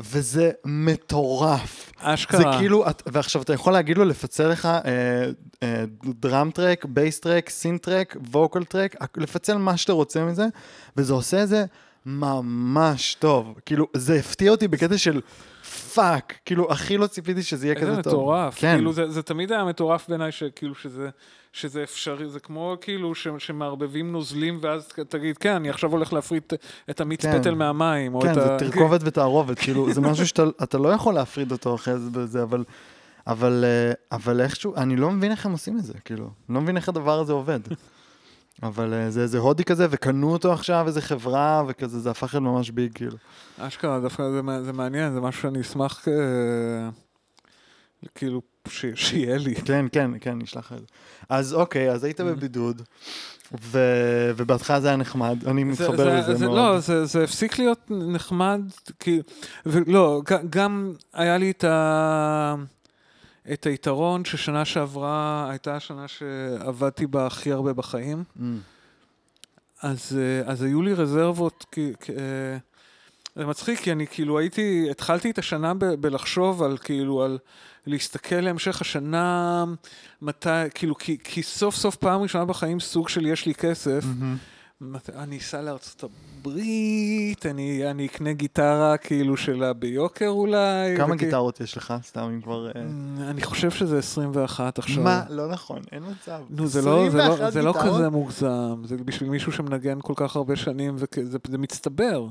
וזה 0.00 0.50
מטורף. 0.64 1.92
אשכרה. 1.98 2.40
זה 2.40 2.58
כאילו, 2.58 2.90
את- 2.90 3.02
ועכשיו 3.06 3.42
אתה 3.42 3.52
יכול 3.52 3.72
להגיד 3.72 3.98
לו 3.98 4.04
לפצל 4.04 4.48
לך 4.48 4.66
אה, 4.66 4.80
אה, 5.62 5.84
drum 6.04 6.50
track, 6.50 6.84
bass 6.84 7.20
track, 7.20 7.50
synth 7.50 7.78
track, 7.78 8.16
vocal 8.32 8.64
track, 8.64 8.96
לפצל 9.16 9.56
מה 9.58 9.76
שאתה 9.76 9.92
רוצה 9.92 10.24
מזה, 10.24 10.46
וזה 10.96 11.12
עושה 11.12 11.42
את 11.42 11.48
זה 11.48 11.64
ממש 12.06 13.14
טוב. 13.14 13.54
כאילו, 13.66 13.86
זה 13.96 14.14
הפתיע 14.18 14.50
אותי 14.50 14.68
בקטע 14.68 14.98
של 14.98 15.20
fuck, 15.94 16.38
כאילו, 16.44 16.72
הכי 16.72 16.96
לא 16.96 17.06
ציפיתי 17.06 17.42
שזה 17.42 17.66
יהיה 17.66 17.76
איזה 17.76 17.86
כזה 17.86 18.02
טוב. 18.02 18.12
מטורף. 18.12 18.54
כן. 18.58 18.74
כאילו, 18.74 18.92
זה, 18.92 19.10
זה 19.10 19.22
תמיד 19.22 19.52
היה 19.52 19.64
מטורף 19.64 20.08
בעיניי, 20.08 20.32
שכאילו 20.32 20.74
שזה, 20.74 21.08
שזה 21.52 21.82
אפשרי, 21.82 22.28
זה 22.28 22.40
כמו 22.40 22.76
כאילו 22.80 23.14
ש, 23.14 23.28
שמערבבים 23.38 24.12
נוזלים, 24.12 24.58
ואז 24.60 24.88
תגיד, 25.08 25.38
כן, 25.38 25.54
אני 25.54 25.70
עכשיו 25.70 25.92
הולך 25.92 26.12
להפריד 26.12 26.42
את 26.90 27.00
המיץ 27.00 27.22
כן. 27.22 27.40
פטל 27.40 27.54
מהמים, 27.54 28.14
או 28.14 28.20
כן, 28.20 28.28
את 28.28 28.34
זה 28.34 28.54
ה... 28.54 28.58
תרכובת 28.58 29.00
ותערובת, 29.06 29.58
כאילו, 29.58 29.92
זה 29.92 30.00
משהו 30.00 30.26
שאתה 30.26 30.42
אתה 30.62 30.78
לא 30.78 30.88
יכול 30.88 31.14
להפריד 31.14 31.52
אותו 31.52 31.74
אחרי 31.74 31.94
זה 32.24 32.42
אבל, 32.42 32.64
אבל, 33.26 33.64
אה, 33.64 33.92
אבל 34.16 34.40
איכשהו, 34.40 34.76
אני 34.76 34.96
לא 34.96 35.10
מבין 35.10 35.30
איך 35.30 35.46
הם 35.46 35.52
עושים 35.52 35.78
את 35.78 35.84
זה, 35.84 35.94
כאילו, 36.04 36.24
אני 36.24 36.54
לא 36.54 36.60
מבין 36.60 36.76
איך 36.76 36.88
הדבר 36.88 37.18
הזה 37.18 37.32
עובד. 37.32 37.60
אבל 38.62 38.94
אה, 38.94 39.10
זה 39.10 39.22
איזה 39.22 39.38
הודי 39.38 39.64
כזה, 39.64 39.86
וקנו 39.90 40.32
אותו 40.32 40.52
עכשיו 40.52 40.84
איזה 40.86 41.00
חברה, 41.00 41.62
וכזה, 41.68 42.00
זה 42.00 42.10
הפך 42.10 42.34
להיות 42.34 42.44
ממש 42.44 42.70
ביג, 42.70 42.92
כאילו. 42.94 43.16
אשכרה, 43.58 44.00
דווקא 44.00 44.30
זה, 44.30 44.40
זה 44.62 44.72
מעניין, 44.72 45.12
זה 45.12 45.20
משהו 45.20 45.42
שאני 45.42 45.60
אשמח, 45.60 46.08
אה, 46.08 46.88
כאילו, 48.14 48.42
ש, 48.68 48.86
שיהיה 48.94 49.38
לי. 49.38 49.54
כן, 49.54 49.86
כן, 49.92 50.10
כן, 50.20 50.38
לך 50.56 50.72
את 50.72 50.78
זה. 50.78 50.84
אז 51.28 51.54
אוקיי, 51.54 51.90
אז 51.90 52.04
היית 52.04 52.20
בבידוד, 52.20 52.82
ו... 53.60 53.78
ובהתחלה 54.36 54.80
זה 54.80 54.88
היה 54.88 54.96
נחמד, 54.96 55.38
אני 55.46 55.64
מתחבר 55.64 56.18
לזה 56.18 56.34
זה, 56.34 56.46
מאוד. 56.46 56.56
לא, 56.58 56.78
זה, 56.80 57.04
זה 57.04 57.24
הפסיק 57.24 57.58
להיות 57.58 57.90
נחמד, 57.90 58.60
כי... 58.98 59.20
ולא, 59.66 60.22
גם 60.50 60.92
היה 61.12 61.38
לי 61.38 61.50
את, 61.50 61.64
ה, 61.64 62.54
את 63.52 63.66
היתרון 63.66 64.24
ששנה 64.24 64.64
שעברה 64.64 65.46
הייתה 65.50 65.76
השנה 65.76 66.08
שעבדתי 66.08 67.06
בה 67.06 67.26
הכי 67.26 67.52
הרבה 67.52 67.72
בחיים. 67.72 68.24
Mm, 68.36 68.40
אז, 69.82 70.18
אה, 70.18 70.52
אז 70.52 70.62
היו 70.62 70.82
לי 70.82 70.94
רזרבות, 70.94 71.66
כי, 71.72 71.92
כי, 72.00 72.12
אה, 72.12 72.56
זה 73.36 73.46
מצחיק, 73.46 73.80
כי 73.80 73.92
אני 73.92 74.06
כאילו 74.06 74.38
הייתי, 74.38 74.86
התחלתי 74.90 75.30
את 75.30 75.38
השנה 75.38 75.74
ב, 75.74 75.84
בלחשוב 75.84 76.62
על 76.62 76.78
כאילו, 76.78 77.22
על 77.22 77.38
להסתכל 77.86 78.36
להמשך 78.36 78.80
השנה, 78.80 79.64
מתי, 80.22 80.48
כאילו, 80.74 80.98
כי, 80.98 81.18
כי 81.24 81.42
סוף 81.42 81.74
סוף 81.76 81.96
פעם 81.96 82.20
ראשונה 82.20 82.44
בחיים 82.44 82.80
סוג 82.80 83.08
של 83.08 83.26
יש 83.26 83.46
לי 83.46 83.54
כסף, 83.54 84.04
מהמם. 84.04 84.36
אני 85.18 85.38
אסע 85.38 85.62
לארצות 85.62 86.04
הברית, 86.04 87.46
אני, 87.46 87.90
אני 87.90 88.06
אקנה 88.06 88.32
גיטרה 88.32 88.96
כאילו 88.96 89.36
שלה 89.36 89.72
ביוקר 89.72 90.28
אולי. 90.28 90.96
כמה 90.96 91.14
וכי- 91.14 91.24
גיטרות 91.24 91.60
יש 91.60 91.76
לך, 91.76 91.94
סתם, 92.02 92.20
אם 92.20 92.40
כבר... 92.40 92.66
אה, 92.66 92.72
Mm, 92.72 93.22
אני 93.30 93.42
חושב 93.42 93.70
שזה 93.70 93.98
21 93.98 94.78
עכשיו. 94.78 95.02
מה? 95.04 95.24
לא 95.30 95.48
נכון, 95.48 95.78
אין 95.92 96.02
מצב. 96.10 96.40
נו, 96.50 96.66
זה 96.66 96.82
לא, 96.82 97.10
זה, 97.10 97.18
לא, 97.18 97.22
21 97.22 97.52
זה 97.52 97.62
לא? 97.62 97.74
כזה 97.82 98.08
מוגזם, 98.08 98.82
זה 98.84 98.96
בשביל 98.96 99.30
מישהו 99.30 99.52
שמנגן 99.52 99.98
כל 100.02 100.12
כך 100.16 100.36
הרבה 100.36 100.56
שנים, 100.56 100.94
וזה 100.96 101.06
זה 101.48 101.58
מצטבר. 101.58 102.26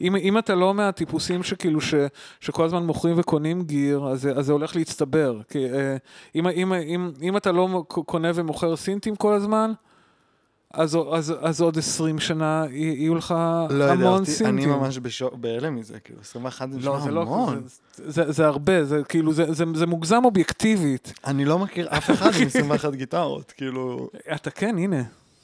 אם, 0.00 0.16
אם 0.16 0.38
אתה 0.38 0.54
לא 0.54 0.74
מהטיפוסים 0.74 1.42
שכאילו, 1.42 1.80
ש, 1.80 1.94
שכל 2.40 2.64
הזמן 2.64 2.82
מוכרים 2.86 3.18
וקונים 3.18 3.62
גיר, 3.62 4.04
אז, 4.08 4.28
אז 4.36 4.46
זה 4.46 4.52
הולך 4.52 4.76
להצטבר. 4.76 5.40
כי 5.48 5.66
אה, 5.72 5.96
אם, 6.34 6.46
אם, 6.46 6.72
אם, 6.72 7.10
אם 7.22 7.36
אתה 7.36 7.52
לא 7.52 7.84
קונה 7.88 8.30
ומוכר 8.34 8.76
סינטים 8.76 9.16
כל 9.16 9.34
הזמן, 9.34 9.72
אז, 10.72 10.98
אז, 11.12 11.34
אז 11.40 11.60
עוד 11.60 11.78
20 11.78 12.18
שנה 12.18 12.64
יהיו 12.70 13.14
לך 13.14 13.34
לא 13.70 13.84
יודע, 13.84 13.92
המון 13.92 14.20
אותי- 14.20 14.30
סינטים. 14.30 14.58
אני 14.58 14.66
ממש 14.66 14.98
בשוק- 14.98 15.34
בהלם 15.34 15.76
מזה, 15.76 15.98
כאילו, 16.00 16.20
21 16.20 16.70
זה 16.70 16.78
לא, 16.78 16.96
נשמע 16.96 17.04
זה 17.04 17.10
לא, 17.10 17.22
המון. 17.22 17.62
זה, 17.96 18.12
זה, 18.24 18.32
זה 18.32 18.46
הרבה, 18.46 18.84
זה 18.84 19.00
כאילו, 19.08 19.32
זה, 19.32 19.52
זה, 19.52 19.64
זה 19.74 19.86
מוגזם 19.86 20.24
אובייקטיבית. 20.24 21.12
אני 21.26 21.44
לא 21.44 21.58
מכיר 21.58 21.88
אף 21.88 22.10
אחד 22.10 22.30
עם 22.40 22.46
21 22.46 22.94
גיטרות, 22.94 23.52
כאילו... 23.56 24.10
אתה 24.34 24.50
כן, 24.50 24.78
הנה. 24.78 25.02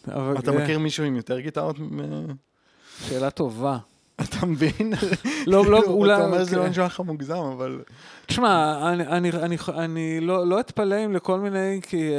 אבל, 0.08 0.36
אתה 0.38 0.50
אה, 0.50 0.62
מכיר 0.62 0.78
מישהו 0.78 1.04
עם 1.04 1.16
יותר 1.16 1.40
גיטרות? 1.40 1.76
שאלה 3.08 3.30
טובה. 3.30 3.78
אתה 4.20 4.46
מבין? 4.46 4.92
לא, 5.46 5.66
לא, 5.66 5.78
כאילו, 5.80 5.92
אולי... 5.94 6.14
אתה 6.16 6.24
אומר 6.26 6.44
שזה. 6.44 6.56
לא 6.56 6.68
נשמע 6.68 6.86
לך 6.86 7.00
מוגזם, 7.00 7.34
אבל... 7.34 7.80
תשמע, 8.26 8.80
אני, 9.78 10.20
לא, 10.20 10.46
לא 10.46 10.60
אתפלא 10.60 11.04
אם 11.04 11.12
לכל 11.12 11.40
מיני, 11.40 11.80
כי... 11.82 12.10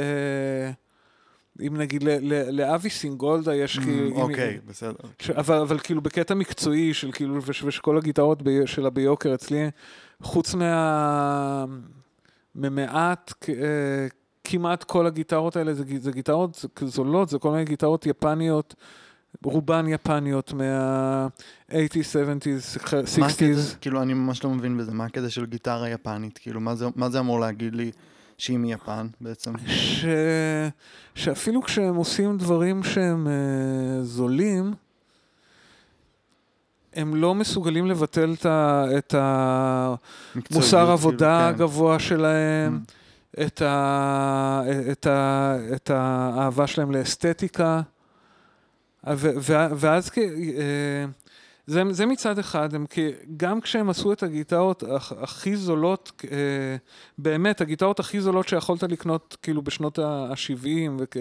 אם 1.66 1.76
נגיד 1.76 2.02
לאבי 2.52 2.90
סינגולדה 2.90 3.54
יש 3.54 3.78
כאילו... 3.78 4.16
אוקיי, 4.22 4.58
בסדר. 4.66 4.92
אבל, 5.36 5.56
אבל 5.56 5.78
כאילו 5.78 6.00
בקטע 6.00 6.34
מקצועי 6.34 6.94
של 6.94 7.12
כאילו, 7.12 7.42
וש, 7.46 7.62
ושכל 7.62 7.98
הגיטרות 7.98 8.42
שלה 8.66 8.90
ביוקר 8.90 9.34
אצלי, 9.34 9.70
חוץ 10.22 10.54
מה... 10.54 11.64
ממעט, 12.54 13.32
אה, 13.48 13.54
כמעט 14.44 14.84
כל 14.84 15.06
הגיטרות 15.06 15.56
האלה 15.56 15.74
זה, 15.74 15.84
גיטרות 16.12 16.64
זולות, 16.80 17.28
זה 17.28 17.38
כל 17.38 17.50
מיני 17.50 17.64
גיטרות 17.64 18.06
יפניות, 18.06 18.74
רובן 19.44 19.88
יפניות 19.88 20.52
מה-80's, 20.52 21.72
70's, 21.72 22.90
מה 23.20 23.26
הקטע? 23.26 23.44
60's. 23.44 23.76
כאילו, 23.80 24.02
אני 24.02 24.14
ממש 24.14 24.44
לא 24.44 24.50
מבין 24.50 24.78
בזה. 24.78 24.92
מה 24.92 25.04
הקטע 25.04 25.28
של 25.28 25.46
גיטרה 25.46 25.88
יפנית? 25.90 26.38
כאילו, 26.38 26.60
מה 26.60 26.74
זה- 26.74 26.86
מה 26.96 27.10
זה 27.10 27.18
אמור 27.20 27.40
להגיד 27.40 27.74
לי 27.74 27.90
שהיא 28.40 28.58
מיפן 28.58 29.06
בעצם? 29.20 29.52
ש... 29.66 30.04
שאפילו 31.14 31.62
כשהם 31.62 31.94
עושים 31.94 32.38
דברים 32.38 32.82
שהם 32.84 33.26
uh, 33.26 34.04
זולים, 34.04 34.74
הם 36.94 37.14
לא 37.14 37.34
מסוגלים 37.34 37.86
לבטל 37.86 38.34
את, 38.38 38.46
ה... 38.46 38.84
את 38.98 39.14
המוסר 39.18 40.78
כאילו, 40.78 40.92
עבודה 40.92 41.38
כן. 41.40 41.54
הגבוה 41.54 41.98
שלהם, 41.98 42.80
Mm. 42.86 43.42
את, 43.46 43.62
ה... 43.62 44.62
את, 44.92 45.06
ה... 45.06 45.56
את 45.76 45.90
האהבה 45.90 46.66
שלהם 46.66 46.92
לאסתטיקה, 46.92 47.80
ו... 49.06 49.30
ו... 49.40 49.52
ואז 49.76 50.10
כ... 50.10 50.18
אה, 50.18 50.24
זה, 51.66 51.82
זה 51.90 52.06
מצד 52.06 52.38
אחד, 52.38 52.74
הם 52.74 52.86
כי 52.86 53.10
גם 53.36 53.60
כשהם 53.60 53.90
עשו 53.90 54.12
את 54.12 54.22
הגיטרות 54.22 54.82
הכ- 54.82 55.22
הכי 55.22 55.56
זולות, 55.56 56.12
אה, 56.30 56.76
באמת, 57.18 57.60
הגיטרות 57.60 58.00
הכי 58.00 58.20
זולות 58.20 58.48
שיכולת 58.48 58.82
לקנות 58.82 59.36
כאילו 59.42 59.62
בשנות 59.62 59.98
ה-70, 59.98 61.16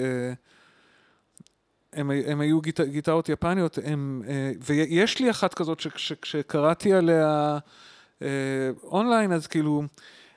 הם, 1.94 2.12
הם 2.26 2.42
היו 2.42 2.62
גיט, 2.62 2.82
גיטרות 2.82 3.30
יפניות, 3.30 3.80
הם, 3.84 4.22
אה, 4.28 4.52
ויש 4.66 5.20
לי 5.20 5.30
אחת 5.32 5.54
כזאת 5.54 5.80
שכשקראתי 5.80 6.94
עליה 6.94 7.58
אה, 8.22 8.28
אונליין, 8.84 9.32
אז 9.32 9.48
כאילו, 9.48 9.84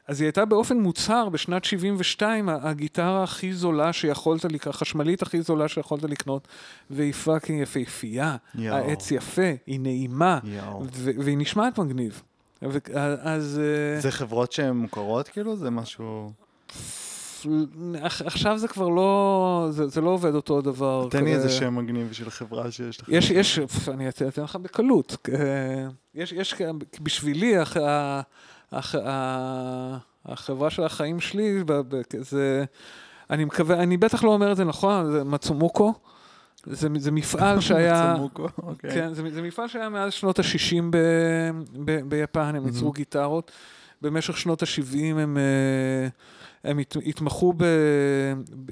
אז 0.09 0.21
היא 0.21 0.27
הייתה 0.27 0.45
באופן 0.45 0.79
מוצהר 0.79 1.29
בשנת 1.29 1.65
72 1.65 2.49
ה- 2.49 2.59
הגיטרה 2.63 3.23
הכי 3.23 3.53
זולה 3.55 3.93
שיכולת 3.93 4.45
לקנות, 4.45 4.75
החשמלית 4.75 5.23
הכי 5.23 5.43
זולה 5.43 5.69
שיכולת 5.69 6.03
לקנות, 6.03 6.49
והיא 6.91 7.13
fucking 7.13 7.63
יפהפייה. 7.63 8.37
העץ 8.75 9.11
יפה, 9.11 9.43
היא 9.67 9.81
נעימה, 9.81 10.39
והיא 11.19 11.39
נשמעת 11.39 11.79
מגניב. 11.79 12.23
אז... 13.23 13.61
אה, 13.95 14.01
זה 14.01 14.11
חברות 14.11 14.53
שהן 14.53 14.77
מוכרות, 14.77 15.29
כאילו? 15.29 15.57
זה 15.57 15.71
משהו... 15.71 16.33
עכ- 17.95 18.27
עכשיו 18.27 18.59
זה 18.59 18.69
כבר 18.69 18.89
לא, 18.89 19.67
זה, 19.71 19.87
זה 19.89 20.01
לא 20.01 20.11
עובד 20.11 20.35
אותו 20.35 20.61
דבר. 20.61 21.09
תן 21.11 21.25
לי 21.25 21.35
כזה. 21.35 21.43
איזה 21.45 21.57
שם 21.59 21.77
מגניב 21.77 22.13
של 22.13 22.31
חברה 22.31 22.71
שיש 22.71 23.01
לך. 23.01 23.09
יש, 23.09 23.31
יש, 23.31 23.59
אני 23.89 24.09
אתן 24.09 24.43
לך 24.43 24.57
בקלות. 24.57 25.17
יש, 26.15 26.33
יש, 26.33 26.55
בשבילי, 27.01 27.55
הח, 28.73 28.95
ה- 28.95 29.97
החברה 30.27 30.71
של 30.71 30.85
החיים 30.85 31.21
שלי, 31.21 31.65
זה, 32.19 32.65
אני 33.31 33.45
מקווה, 33.45 33.83
אני 33.83 33.97
בטח 33.97 34.25
לא 34.25 34.31
אומר 34.31 34.53
את 34.53 34.57
זה 34.57 34.65
נכון, 34.65 35.13
זה 35.13 35.25
מצומוקו. 35.25 35.95
זה, 36.67 36.89
זה 36.99 37.11
מפעל 37.11 37.61
שהיה, 37.71 38.15
צמוקו, 38.17 38.49
אוקיי. 38.63 38.91
כן, 38.91 39.15
זה, 39.15 39.23
זה 39.31 39.43
מפעל 39.43 39.69
שהיה 39.69 39.89
מאז 39.89 40.13
שנות 40.13 40.39
ה-60 40.39 40.83
ב, 40.91 40.97
ב, 41.85 42.01
ביפן, 42.09 42.55
הם 42.57 42.67
ייצרו 42.67 42.93
גיטרות. 42.93 43.51
במשך 44.03 44.37
שנות 44.39 44.63
ה-70 44.63 44.99
הם, 45.17 45.37
אה, 45.39 46.09
הם 46.65 46.79
הת, 46.79 46.97
התמחו 47.07 47.53
ב... 47.57 47.65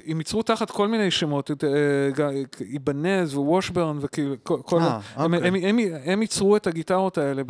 הם 0.07 0.17
ייצרו 0.17 0.43
תחת 0.43 0.71
כל 0.71 0.87
מיני 0.87 1.11
שמות, 1.11 1.51
אה, 1.63 2.29
איבנז 2.61 3.35
ווושברן 3.35 3.97
וכאילו, 4.01 4.35
כל, 4.43 4.79
אה, 4.79 4.99
הם, 5.15 5.33
אוקיי. 5.33 5.47
הם, 5.47 5.55
הם, 5.55 5.79
הם 6.05 6.21
ייצרו 6.21 6.55
את 6.55 6.67
הגיטרות 6.67 7.17
האלה 7.17 7.41
אה. 7.41 7.43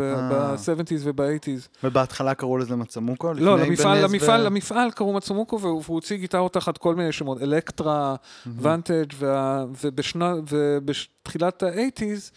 ב-70's 0.56 1.00
וב-80's. 1.04 1.68
ובהתחלה 1.84 2.34
קראו 2.34 2.58
לזה 2.58 2.76
מצומוקו? 2.76 3.34
לא, 3.34 3.60
למפעל, 3.60 4.04
למפעל, 4.04 4.42
ו- 4.42 4.46
למפעל 4.46 4.92
קראו 4.92 5.14
מצומוקו 5.14 5.60
והוא 5.60 5.84
הוציא 5.88 6.18
גיטרות 6.18 6.54
תחת 6.54 6.78
כל 6.78 6.96
מיני 6.96 7.12
שמות, 7.12 7.42
אלקטרה, 7.42 8.16
Vantage 8.62 9.14
וה- 9.20 9.66
ובשנה- 9.84 10.36
ובתחילת 10.50 11.64
ה-80's 11.64 12.32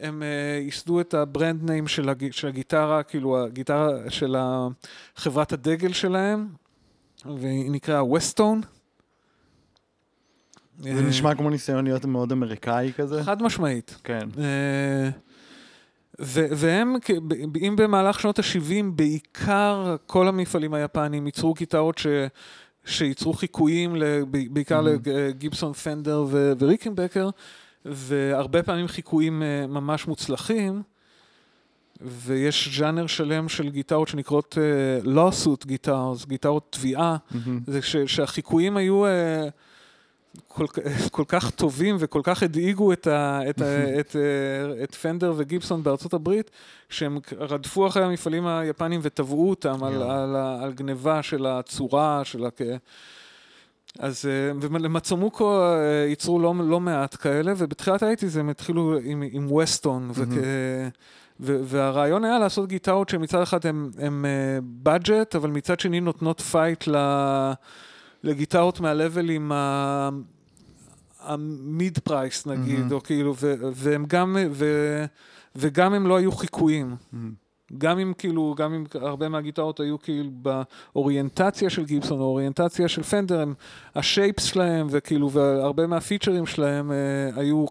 הם 0.00 0.22
אה, 0.22 0.58
ייסדו 0.64 1.00
את 1.00 1.14
ה 1.14 1.23
brand 1.23 1.70
name 1.70 1.88
של, 1.88 2.08
הג, 2.08 2.32
של 2.32 2.48
הגיטרה, 2.48 3.02
כאילו 3.02 3.44
הגיטרה 3.44 3.88
של 4.08 4.36
חברת 5.16 5.52
הדגל 5.52 5.92
שלהם, 5.92 6.46
והיא 7.38 7.70
נקראה 7.70 8.04
ווסטון. 8.04 8.60
זה 10.80 11.02
נשמע 11.02 11.34
כמו 11.34 11.50
ניסיון 11.50 11.84
להיות 11.84 12.04
מאוד 12.04 12.32
אמריקאי 12.32 12.92
כזה. 12.96 13.22
חד 13.24 13.42
משמעית. 13.42 13.98
כן. 14.04 14.28
אה, 14.38 15.08
ו- 16.20 16.46
והם, 16.56 16.94
אם 17.60 17.74
במהלך 17.78 18.20
שנות 18.20 18.38
ה-70, 18.38 18.84
בעיקר 18.94 19.96
כל 20.06 20.28
המפעלים 20.28 20.74
היפניים 20.74 21.26
ייצרו 21.26 21.54
גיטרות 21.54 21.98
ש... 21.98 22.06
שייצרו 22.84 23.32
חיקויים, 23.32 23.96
בעיקר 24.50 24.80
Mhm. 24.80 24.88
לגיבסון 25.08 25.72
פנדר 25.72 26.24
ו- 26.28 26.52
וריקנבקר, 26.58 27.30
והרבה 27.84 28.62
פעמים 28.62 28.88
חיקויים 28.88 29.42
אה, 29.42 29.66
ממש 29.66 30.06
מוצלחים, 30.06 30.82
ויש 32.02 32.78
ז'אנר 32.78 33.06
שלם 33.06 33.48
של 33.48 33.68
גיטרות 33.70 34.08
שנקראות 34.08 34.58
uh, 35.04 35.06
lawsuit 35.06 35.66
גיטרס, 35.66 36.24
גיטרות 36.26 36.66
תביעה, 36.70 37.16
מהמם. 37.30 37.60
זה 37.66 37.82
ש- 37.82 37.96
שהחיקויים 37.96 38.76
היו 38.76 39.06
אה, 39.06 39.48
כל, 40.48 40.66
כל 41.10 41.24
כך 41.28 41.50
טובים 41.50 41.96
וכל 41.98 42.20
כך 42.24 42.42
הדאיגו 42.42 42.92
את, 42.92 43.06
ה, 43.06 43.40
את, 43.50 43.60
ה, 43.60 43.64
את, 44.00 44.16
אה, 44.16 44.82
את 44.84 44.94
פנדר 44.94 45.32
וגיבסון 45.36 45.82
בארצות 45.82 46.14
הברית, 46.14 46.50
שהם 46.88 47.18
רדפו 47.38 47.86
אחרי 47.86 48.04
המפעלים 48.04 48.46
היפנים 48.46 49.00
ותבעו 49.02 49.50
אותם 49.50 49.84
על, 49.84 49.92
יואו. 49.92 50.10
על, 50.10 50.36
ה- 50.36 50.58
על 50.62 50.72
גניבה 50.72 51.22
של 51.22 51.46
הצורה, 51.46 52.20
של 52.24 52.44
הכ... 52.44 52.60
אז 53.98 54.24
אה, 54.26 54.68
ולמצומוקו 54.70 55.62
אה, 55.62 56.06
ייצרו 56.08 56.38
לא, 56.40 56.54
לא 56.68 56.80
מעט 56.80 57.16
כאלה, 57.20 57.52
ובתחילת 57.56 58.02
האייטיז 58.02 58.36
הם 58.36 58.48
התחילו 58.48 58.98
עם, 59.04 59.22
עם 59.30 59.46
ווסטון, 59.52 60.10
וכ... 60.14 60.28
והרעיון 61.40 62.24
היה 62.24 62.38
לעשות 62.38 62.68
גיטרות 62.68 63.08
שמצד 63.08 63.42
אחד 63.42 63.66
הם 63.98 64.24
budget, 64.82 65.36
אבל 65.36 65.50
מצד 65.50 65.80
שני 65.80 66.00
נותנות 66.00 66.40
fight 66.40 66.84
לגיטרות 68.24 68.80
מה 68.80 68.96
labelים 68.96 69.52
ה- 69.52 70.10
ה 71.20 71.39
mid 71.39 71.98
price 71.98 72.46
נגיד, 72.46 72.78
מהמם. 72.78 72.92
או 72.92 73.02
כאילו, 73.02 73.34
ו- 73.40 73.54
והם 73.74 74.04
גם, 74.08 74.36
ו- 74.50 75.04
וגם 75.56 75.94
הם 75.94 76.06
לא 76.06 76.16
היו 76.16 76.32
חיקויים. 76.32 76.94
מהמם. 77.12 77.46
גם 77.78 77.98
אם 77.98 78.12
כאילו, 78.18 78.54
גם 78.58 78.74
אם 78.74 78.84
הרבה 78.94 79.28
מהגיטרות 79.28 79.80
היו 79.80 79.98
כאילו 79.98 80.30
באוריינטציה 80.94 81.70
של 81.70 81.84
גיבסון, 81.84 82.20
או 82.20 82.24
אוריינטציה 82.24 82.88
של 82.88 83.02
פנדר, 83.02 83.40
הם, 83.40 83.54
ה 83.94 84.01
shapes 84.01 84.44
שלהם, 84.44 84.86
וכאילו, 84.90 85.30
והרבה 85.30 85.86
מה 85.86 85.97
featureים 85.97 86.46
שלהם 86.46 86.92
אה, 86.92 86.96
היו 87.40 87.64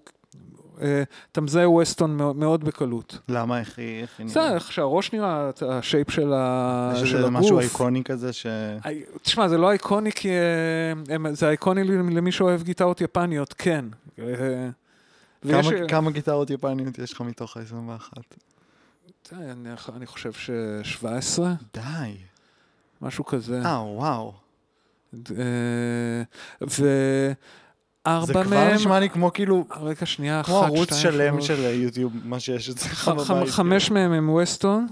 אה, 0.81 1.03
תמזי 1.31 1.65
ווסטון 1.65 2.17
מאוד, 2.17 2.63
בקלות. 2.63 3.17
למה? 3.29 3.59
איך 3.59 3.79
היא... 3.79 4.05
היא 4.19 4.27
זה 4.29 4.39
נראית? 4.39 4.53
איך 4.55 4.71
שהראש 4.71 5.13
נראה, 5.13 5.49
השייפ 5.69 6.11
של. 6.11 6.33
יש 6.93 7.13
איזה 7.13 7.25
הגוף. 7.27 7.29
משהו 7.39 7.59
איקוני 7.59 8.03
כזה 8.03 8.33
ש... 8.33 8.45
תשמע, 9.21 9.47
זה 9.47 9.57
לא 9.57 9.71
איקוני 9.71 10.11
כי... 10.11 10.29
אה, 10.29 11.33
זה 11.33 11.49
איקוני 11.49 11.83
למי 12.15 12.31
שאוהב 12.31 12.63
גיטרות 12.63 13.01
יפניות, 13.01 13.53
כן. 13.57 13.85
אה, 14.19 14.25
ויש... 15.43 15.67
כמה- 15.87 16.11
גיטרות 16.11 16.49
יפניות 16.49 16.99
יש 16.99 17.13
לך 17.13 17.21
מתוך 17.21 17.57
ה-21? 17.57 18.17
אה, 19.33 19.51
אני- 19.51 19.69
אני 19.95 20.05
חושב 20.05 20.31
ש-17, 20.33 21.41
די. 21.73 21.81
משהו 23.01 23.25
כזה. 23.25 23.61
אה, 23.65 23.81
וואו. 23.83 24.33
אה, 28.07 28.19
וארבע 28.27 28.43
זה 28.43 28.49
מהם... 28.49 28.67
כבר 28.67 28.75
נשמע 28.75 28.99
לי 28.99 29.09
כמו 29.09 29.33
כאילו... 29.33 29.65
רגע, 29.81 30.05
שנייה, 30.05 30.41
אחת, 30.41 30.47
כמו 30.47 30.63
ערוץ 30.63 30.93
שתיים, 30.93 31.01
שלם. 31.01 31.41
של 31.41 31.63
יוטיוב, 31.63 32.13
מה 32.23 32.39
שיש 32.39 32.69
אצלך 32.69 33.07
בבית. 33.07 33.49
חמש 33.49 33.91
מהם 33.91 34.11
הם 34.11 34.29
ווסטון, 34.29 34.87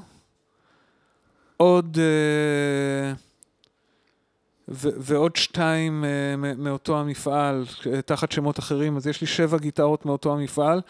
עוד... 1.57 1.97
אה, 1.99 3.13
ועוד 4.77 5.35
שתיים 5.35 6.05
אה, 6.05 6.53
מאותו 6.57 6.99
המפעל, 6.99 7.65
אה, 7.93 8.01
תחת 8.01 8.31
שמות 8.31 8.59
אחרים, 8.59 8.97
אז 8.97 9.07
יש 9.07 9.21
לי 9.21 9.27
שבע 9.27 9.57
גיטרות 9.57 10.05
מאותו 10.05 10.33
המפעל. 10.33 10.81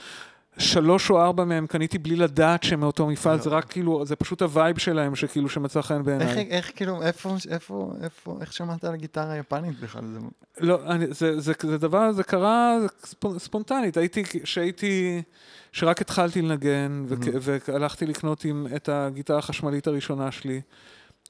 שלוש 0.57 1.09
או 1.09 1.21
ארבע 1.21 1.43
מהם 1.45 1.67
קניתי 1.67 1.97
בלי 1.97 2.15
לדעת 2.15 2.63
שהם 2.63 2.79
מאותו 2.79 3.07
מפעל, 3.07 3.39
זה 3.39 3.49
רק 3.49 3.65
כאילו, 3.65 4.05
זה 4.05 4.15
פשוט 4.15 4.41
ה 4.41 4.48
vibe 4.48 4.77
שלהם 4.77 5.15
שכאילו 5.15 5.49
שמצא 5.49 5.81
חן 5.81 5.95
איך, 5.95 6.03
בעיניי. 6.05 6.47
איך 6.49 6.71
כאילו, 6.75 7.01
איפה, 7.01 7.35
איפה, 7.49 7.93
איפה, 8.01 8.37
איך 8.41 8.53
שמעת 8.53 8.83
על 8.83 8.93
הגיטרה 8.93 9.31
היפנית 9.31 9.79
בכלל? 9.79 10.01
זה... 10.05 10.19
לא, 10.59 10.79
אני, 10.87 11.05
זה, 11.09 11.39
זה, 11.39 11.53
זה 11.61 11.77
דבר, 11.77 12.11
זה 12.11 12.23
קרה 12.23 12.77
זה 12.81 12.87
ספונ- 13.03 13.39
ספונטנית. 13.39 13.97
הייתי, 13.97 14.23
כשהייתי, 14.23 15.21
שרק 15.71 16.01
התחלתי 16.01 16.41
לנגן, 16.41 17.03
וכ. 17.07 17.27
והלכתי 17.67 18.05
לקנות 18.05 18.45
עם, 18.45 18.67
את 18.75 18.89
הגיטרה 18.89 19.37
החשמלית 19.37 19.87
הראשונה 19.87 20.31
שלי. 20.31 20.61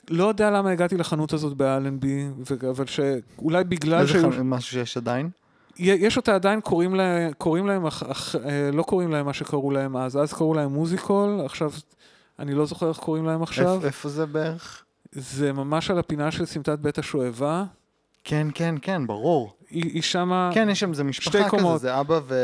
לא 0.09 0.27
יודע 0.27 0.51
למה 0.51 0.71
הגעתי 0.71 0.97
לחנות 0.97 1.33
הזאת 1.33 1.57
באלנבי, 1.57 2.25
אבל 2.69 2.86
שאולי 2.86 3.63
בגלל 3.63 4.01
איזה 4.01 4.13
שהיו... 4.13 4.31
ח... 4.31 4.36
משהו 4.43 4.71
שיש 4.71 4.97
עדיין? 4.97 5.29
יש 5.77 6.17
אותה 6.17 6.36
עדיין, 6.36 6.62
קוראים 6.62 6.95
להם, 6.95 7.31
קוראים 7.38 7.67
להם, 7.67 7.86
אח, 7.86 8.03
אח, 8.03 8.36
אה, 8.36 8.69
לא 8.73 8.83
קוראים 8.83 9.12
להם 9.12 9.25
מה 9.25 9.33
שקראו 9.33 9.71
להם 9.71 9.97
אז, 9.97 10.17
אז 10.17 10.33
קראו 10.33 10.53
להם 10.53 10.73
מוזיקול, 10.73 11.41
עכשיו, 11.45 11.71
אני 12.39 12.53
לא 12.53 12.65
זוכר 12.65 12.89
איך 12.89 12.97
קוראים 12.97 13.25
להם 13.25 13.43
עכשיו. 13.43 13.75
איפ, 13.75 13.86
איפה 13.86 14.09
זה 14.09 14.25
בערך? 14.25 14.83
זה 15.12 15.53
ממש 15.53 15.91
על 15.91 15.99
הפינה 15.99 16.31
של 16.31 16.45
סמטת 16.45 16.79
בית 16.79 16.97
השואבה. 16.97 17.63
כן, 18.23 18.47
כן, 18.53 18.75
כן, 18.81 19.07
ברור. 19.07 19.53
היא, 19.73 19.91
היא 19.93 20.01
שמה... 20.01 20.49
כן, 20.53 20.69
יש 20.69 20.79
שם 20.79 20.89
איזה 20.89 21.03
משפחה 21.03 21.29
שתי 21.39 21.57
כזה. 21.57 21.77
זה 21.77 21.99
אבא 21.99 22.19
ו... 22.27 22.36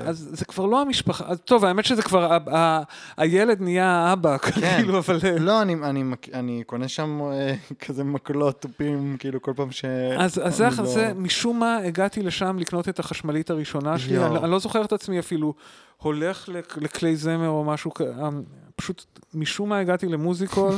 אז 0.00 0.28
זה 0.32 0.44
כבר 0.44 0.66
לא 0.66 0.80
המשפחה, 0.82 1.24
אז 1.28 1.40
טוב, 1.40 1.64
האמת 1.64 1.84
שזה 1.84 2.02
כבר, 2.02 2.32
ה- 2.32 2.56
ה- 2.56 2.82
הילד 3.16 3.60
נהיה 3.60 3.86
האבא, 3.86 4.36
כאילו, 4.44 4.98
אבל... 4.98 5.18
אה, 5.24 5.38
לא, 5.38 5.62
אני, 5.62 5.74
אני, 5.74 6.04
אני 6.34 6.62
קונה 6.66 6.88
שם 6.88 7.20
אה, 7.32 7.54
כזה 7.86 8.04
מקלות 8.04 8.60
תופים, 8.60 9.16
כאילו 9.18 9.42
כל 9.42 9.52
פעם 9.56 9.70
ש... 9.70 9.84
אז, 10.18 10.40
אז 10.44 10.56
זה, 10.56 10.64
לא- 10.78 10.86
זה, 10.86 11.12
משום 11.16 11.60
מה 11.60 11.76
הגעתי 11.76 12.22
לשם 12.22 12.58
לקנות 12.58 12.88
את 12.88 12.98
החשמלית 12.98 13.50
הראשונה 13.50 13.98
שלי. 13.98 14.18
אני, 14.26 14.36
אני 14.38 14.50
לא 14.50 14.58
זוכר 14.58 14.84
את 14.84 14.92
עצמי 14.92 15.18
אפילו 15.18 15.54
הולך 15.96 16.48
לכלי 16.76 17.16
זמר 17.16 17.48
או 17.48 17.64
משהו, 17.64 17.90
אה, 18.00 18.28
פשוט 18.76 19.04
משום 19.34 19.68
מה 19.68 19.78
הגעתי 19.78 20.06
למוזיקול, 20.06 20.74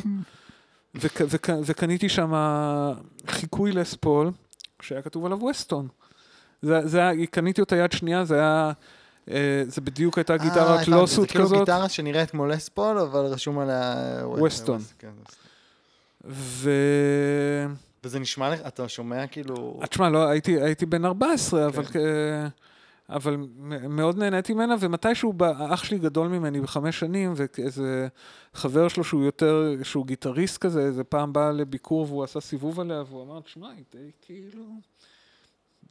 וק, 0.94 1.20
וק, 1.30 1.50
וקניתי 1.66 2.08
שם 2.08 2.32
חיקוי 3.26 3.72
לספול, 3.72 4.30
שהיה 4.82 5.02
כתוב 5.02 5.26
עליו 5.26 5.38
ווסטון. 5.40 5.88
זה, 6.62 6.80
זה 6.84 6.98
היה, 6.98 7.26
קניתי 7.26 7.60
אותה 7.60 7.76
יד 7.76 7.92
שנייה, 7.92 8.24
זה 8.24 8.34
היה, 8.34 8.72
אה, 9.30 9.62
זה 9.66 9.80
בדיוק 9.80 10.18
הייתה 10.18 10.32
אה, 10.32 10.38
גיטרת 10.38 10.68
הבנתי, 10.68 10.90
לוסוט 10.90 11.20
זה 11.20 11.32
כאילו 11.32 11.44
כזאת. 11.44 11.58
גיטרה 11.58 11.88
שנראית 11.88 12.30
כמו 12.30 12.46
לספול, 12.46 12.98
אבל 12.98 13.20
רשום 13.20 13.58
עליה... 13.58 13.94
ווסטון. 14.24 14.80
כן, 14.98 15.10
ו... 16.24 16.70
וזה 18.04 18.18
נשמע 18.18 18.50
לך, 18.50 18.60
אתה 18.66 18.88
שומע 18.88 19.26
כאילו... 19.26 19.78
אה, 19.82 19.86
תשמע, 19.86 20.10
לא, 20.10 20.28
הייתי, 20.28 20.60
הייתי 20.62 20.86
בן 20.86 21.04
14, 21.04 21.66
אבל, 21.66 21.84
כן. 21.84 21.90
כ- 21.92 22.62
אבל 23.14 23.36
מאוד 23.88 24.18
נהניתי 24.18 24.54
ממנה, 24.54 24.74
ומתישהו 24.80 25.32
בא, 25.32 25.74
אח 25.74 25.84
שלי 25.84 25.98
גדול 25.98 26.28
ממני 26.28 26.60
בחמש 26.60 26.98
שנים, 26.98 27.32
ואיזה 27.36 28.08
חבר 28.54 28.88
שלו 28.88 29.04
שהוא 29.04 29.24
יותר, 29.24 29.74
שהוא 29.82 30.06
גיטריסט 30.06 30.58
כזה, 30.58 30.80
איזה 30.80 31.04
פעם 31.04 31.32
בא 31.32 31.50
לביקור 31.50 32.06
והוא 32.08 32.24
עשה 32.24 32.40
סיבוב 32.40 32.80
עליה, 32.80 33.02
והוא 33.08 33.22
אמר, 33.22 33.40
תשמע, 33.40 33.70
היא 33.70 33.84
די 33.92 34.10
כאילו... 34.22 34.64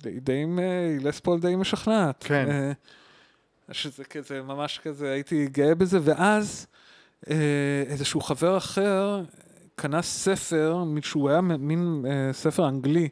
די, 0.01 0.19
די, 0.19 0.45
מ- 0.45 0.59
היא 0.59 0.99
לספול 1.01 1.39
די 1.39 1.55
משכנעת. 1.55 2.23
כן. 2.27 2.49
אה, 2.49 2.71
שזה 3.71 4.03
כזה, 4.03 4.41
ממש 4.41 4.79
כזה, 4.83 5.11
הייתי 5.11 5.47
גאה 5.47 5.75
בזה, 5.75 5.99
ואז 6.01 6.67
אה, 7.29 7.83
איזשהו 7.87 8.21
חבר 8.21 8.57
אחר 8.57 9.23
קנה 9.75 10.01
ספר, 10.01 10.83
שהוא 11.01 11.29
היה 11.29 11.41
מין 11.41 12.05
אה, 12.07 12.33
ספר 12.33 12.67
אנגלי, 12.67 13.09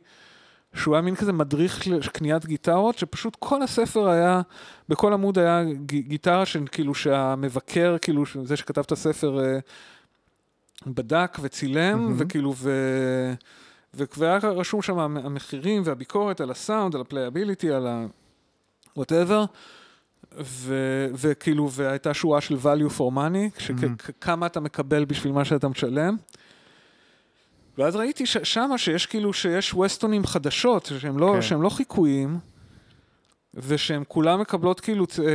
שהוא 0.73 0.95
היה 0.95 1.01
מין 1.01 1.15
כזה 1.15 1.33
מדריך 1.33 1.87
לקניית 1.87 2.45
גיטרות, 2.45 2.97
שפשוט 2.97 3.35
כל 3.39 3.61
הספר 3.61 4.09
היה, 4.09 4.41
בכל 4.89 5.13
עמוד 5.13 5.37
היה 5.39 5.63
גיטרה 5.85 6.45
שכאילו 6.45 6.95
שהמבקר, 6.95 7.95
כאילו 8.01 8.23
זה 8.43 8.57
שכתב 8.57 8.81
את 8.81 8.91
הספר, 8.91 9.39
אה, 9.45 9.59
בדק 10.87 11.37
וצילם, 11.41 11.99
מהמם. 11.99 12.15
וכאילו, 12.17 12.53
ו... 12.57 12.71
והיה 13.93 14.37
רשום 14.43 14.81
שם 14.81 14.99
המ- 14.99 15.17
המחירים 15.17 15.81
והביקורת 15.85 16.41
על 16.41 16.51
הסאונד, 16.51 16.95
על 16.95 17.01
ה 17.01 17.07
playability, 17.07 17.71
על 17.71 17.87
ה... 17.87 18.05
whatever. 18.99 19.45
ו- 20.41 21.07
וכאילו, 21.13 21.69
והייתה 21.71 22.13
שורה 22.13 22.41
של 22.41 22.55
value 22.55 22.91
for 22.97 23.13
money. 23.15 23.59
שכמה 24.07 24.45
אתה 24.45 24.59
מקבל 24.59 25.05
בשביל 25.05 25.33
מה 25.33 25.45
שאתה 25.45 25.67
משלם. 25.67 26.15
ואז 27.79 27.95
ראיתי 27.95 28.25
ש- 28.25 28.37
שמה 28.43 28.77
שיש 28.77 29.05
כאילו, 29.05 29.33
שיש 29.33 29.73
ווסטונים 29.73 30.25
חדשות, 30.25 30.91
שהם 30.99 31.17
לא, 31.19 31.31
כן. 31.35 31.41
שהם 31.41 31.61
לא 31.61 31.69
חיקויים, 31.69 32.39
ושהן 33.53 34.03
כולן 34.07 34.39
מקבלות 34.39 34.79
כאילו 34.79 35.07
צ- 35.07 35.19
אה, 35.19 35.25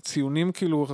ציונים 0.00 0.52
כאילו 0.52 0.86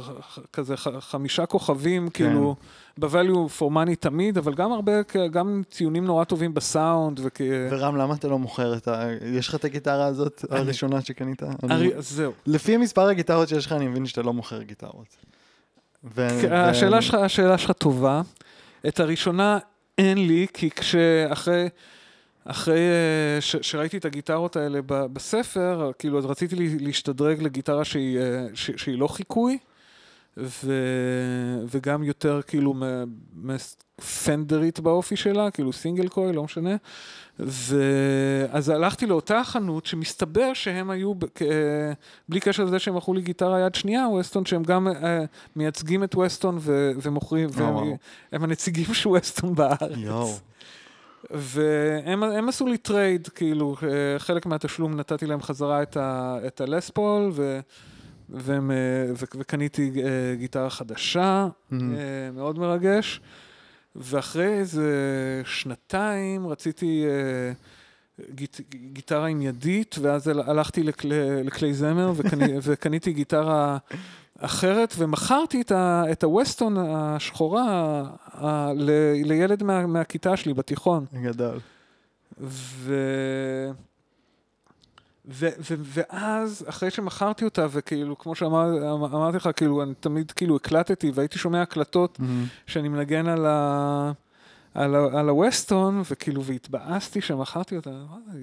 כזה 0.53 0.77
ח- 0.77 0.99
חמישה 1.01 1.47
כוכבים, 1.47 2.09
כאילו, 2.11 2.57
ב-value 2.99 3.61
for 3.61 3.73
money 3.73 3.95
תמיד, 4.01 4.39
אבל 4.39 4.55
גם 4.55 4.73
הרבה, 4.73 4.93
גם 5.31 5.63
ציונים 5.71 6.05
נורא 6.05 6.25
טובים 6.25 6.55
בסאונד, 6.55 7.21
וכ... 7.23 7.41
ורם, 7.71 7.97
למה 7.97 8.15
אתה 8.15 8.29
לא 8.29 8.39
מוכר 8.39 8.77
את 8.77 8.89
ה... 8.89 9.07
יש 9.23 9.49
לך 9.49 9.55
את 9.55 9.65
הגיטרה 9.65 10.05
הזאת, 10.07 10.45
אני- 10.51 10.61
הראשונה 10.61 11.01
שקנית? 11.01 11.43
אני- 11.43 11.75
הרי- 11.75 11.91
זהו. 11.99 12.33
לפי 12.47 12.77
מספר 12.77 13.09
הגיטרות 13.09 13.49
שיש 13.49 13.67
לך, 13.67 13.73
אני 13.73 13.87
מבין 13.89 14.07
שאתה 14.07 14.23
לא 14.23 14.33
מוכר 14.33 14.63
גיטרות. 14.63 15.17
ו- 16.05 16.29
כן, 16.43 16.53
ו- 16.53 16.55
השאלה 16.55 17.03
שלך, 17.03 17.15
השאלה 17.15 17.59
שלך 17.59 17.71
טובה. 17.73 18.23
את 18.89 19.01
הראשונה 19.01 19.59
אין 19.99 20.27
לי, 20.27 20.47
כי 20.55 20.71
כשאחרי... 20.71 21.69
אחרי 22.45 22.79
אה, 22.79 23.41
ש, 23.41 23.57
שראיתי 23.57 23.97
את 23.97 24.05
הגיטרות 24.05 24.57
האלה 24.57 24.81
בספר, 24.87 25.91
כאילו, 25.99 26.19
אז 26.19 26.25
רציתי 26.27 26.57
להשתדרג 26.81 27.43
לגיטרה 27.43 27.85
שהיא, 27.85 28.19
אה, 28.19 28.47
שהיא 28.55 28.99
לא 28.99 29.09
חיקוי, 29.09 29.59
ו, 30.37 30.73
וגם 31.71 32.03
יותר 32.03 32.41
כאילו 32.47 32.75
פנדרית 34.25 34.81
באופי 34.81 35.17
שלה, 35.17 35.51
כאילו 35.51 35.73
סינגל 35.73 36.09
קוי, 36.09 36.33
לא 36.33 36.45
משנה. 36.45 36.77
ואז 37.39 38.69
הלכתי 38.69 39.07
לאותה 39.07 39.45
חנות 39.45 39.87
שמסתבר 39.87 40.55
שהם 40.55 40.91
היו, 40.91 41.13
בלי 42.29 42.41
קשר 42.41 42.65
לזה 42.65 42.79
שהם 42.79 42.97
מכרו 42.97 43.15
לי 43.15 43.23
גיטרה 43.23 43.61
יד 43.61 43.75
שנייה, 43.75 44.09
ווסטון, 44.09 44.47
שהם 44.47 44.63
גם 44.63 44.89
אה, 44.89 45.25
מייצגים 45.57 46.05
את 46.05 46.15
ווסטון 46.15 46.57
ו- 46.61 46.93
ומוכרים, 47.03 47.49
וואו. 47.53 47.77
והם 47.77 47.97
הם 48.33 48.45
הנציגים 48.45 48.95
של 48.95 49.09
ווסטון 49.09 49.55
בארץ. 49.55 49.97
יואו. 49.97 50.35
והם 51.31 52.23
הם 52.23 52.49
עשו 52.49 52.67
לי 52.67 52.79
trade, 52.79 53.29
כאילו, 53.29 53.77
אה, 53.83 54.19
חלק 54.19 54.47
מהתשלום 54.47 54.95
נתתי 54.95 55.27
להם 55.27 55.43
חזרה 55.43 55.83
את, 55.83 55.97
ה, 55.97 56.39
את 56.47 56.61
הלס 56.61 56.91
פול, 56.91 57.31
ו, 57.33 57.61
והם, 58.29 58.71
אה, 58.71 58.77
ו, 59.13 59.25
וקניתי 59.39 59.91
אה, 60.05 60.09
גיטרה 60.39 60.71
חדשה, 60.71 61.49
Mhm. 61.71 61.75
אה, 61.75 61.79
מאוד 62.35 62.59
מרגש. 62.59 63.21
ואחרי 63.97 64.47
איזה 64.59 64.93
שנתיים 65.45 66.47
רציתי 66.47 67.05
גיט, 68.35 68.61
גיטרה 68.93 69.27
עם 69.27 69.43
ידית, 69.43 69.97
ואז 70.01 70.29
הל- 70.29 70.41
הלכתי 70.41 70.83
לכלי, 70.83 71.15
לכלי 71.45 71.75
זמר 71.75 72.13
וקני, 72.17 72.47
וקניתי 72.63 73.13
גיטרה 73.13 73.79
אחרת, 74.39 74.95
ומכרתי 74.99 75.61
את, 75.61 75.73
ה, 75.73 76.05
את 76.13 76.25
הווסטון 76.25 76.77
השחורה 76.79 78.03
ה, 78.33 78.73
ל, 78.77 78.91
לילד 79.25 79.63
מה, 79.63 79.87
מהכיתה 79.87 80.37
שלי 80.37 80.55
בתיכון. 80.55 81.05
גדול. 81.23 81.59
ו... 82.41 82.95
ו- 85.29 85.49
ו- 85.71 85.75
ואז, 85.81 86.65
אחרי 86.69 86.91
שמכרתי 86.91 87.45
אותה, 87.45 87.67
וכאילו, 87.71 88.19
כמו 88.19 88.35
שאמרתי 88.35 89.37
לך, 89.37 89.49
כאילו, 89.57 89.83
אני 89.83 89.95
תמיד 90.01 90.31
כאילו 90.33 90.57
הקלטתי, 90.57 91.11
והייתי 91.15 91.39
שומע 91.39 91.63
הקלטות 91.63 92.21
שאני 92.67 92.89
מנגן 92.89 93.27
על 93.27 93.47
ה... 93.47 94.13
על, 94.75 94.95
ה- 94.95 95.19
על 95.21 95.29
הווסטון, 95.29 96.03
וכאילו, 96.11 96.45
והתבאסתי 96.45 97.21
שמכרתי 97.21 97.77
אותה, 97.77 97.91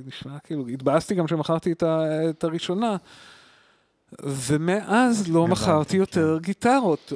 נשמע 0.06 0.40
כאילו, 0.44 0.68
התבאסתי 0.68 1.16
גם 1.16 1.28
שמכרתי 1.28 1.72
את, 1.72 1.84
ה, 1.84 2.00
את 2.30 2.44
הראשונה, 2.44 2.96
ומאז 4.24 5.28
לא 5.30 5.48
מכרתי 5.48 5.98
יותר 5.98 6.38
גיטרות, 6.42 7.14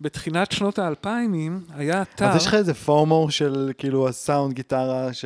ובתחילת 0.00 0.52
שנות 0.52 0.78
האלפיימים 0.78 1.60
היה 1.74 2.02
אתר... 2.02 2.26
אז 2.26 2.36
יש 2.36 2.46
לך 2.46 2.54
איזה 2.54 2.74
פורמו 2.74 3.30
של 3.30 3.72
כאילו 3.78 4.08
הסאונד 4.08 4.54
גיטרה, 4.54 5.12
ש... 5.12 5.24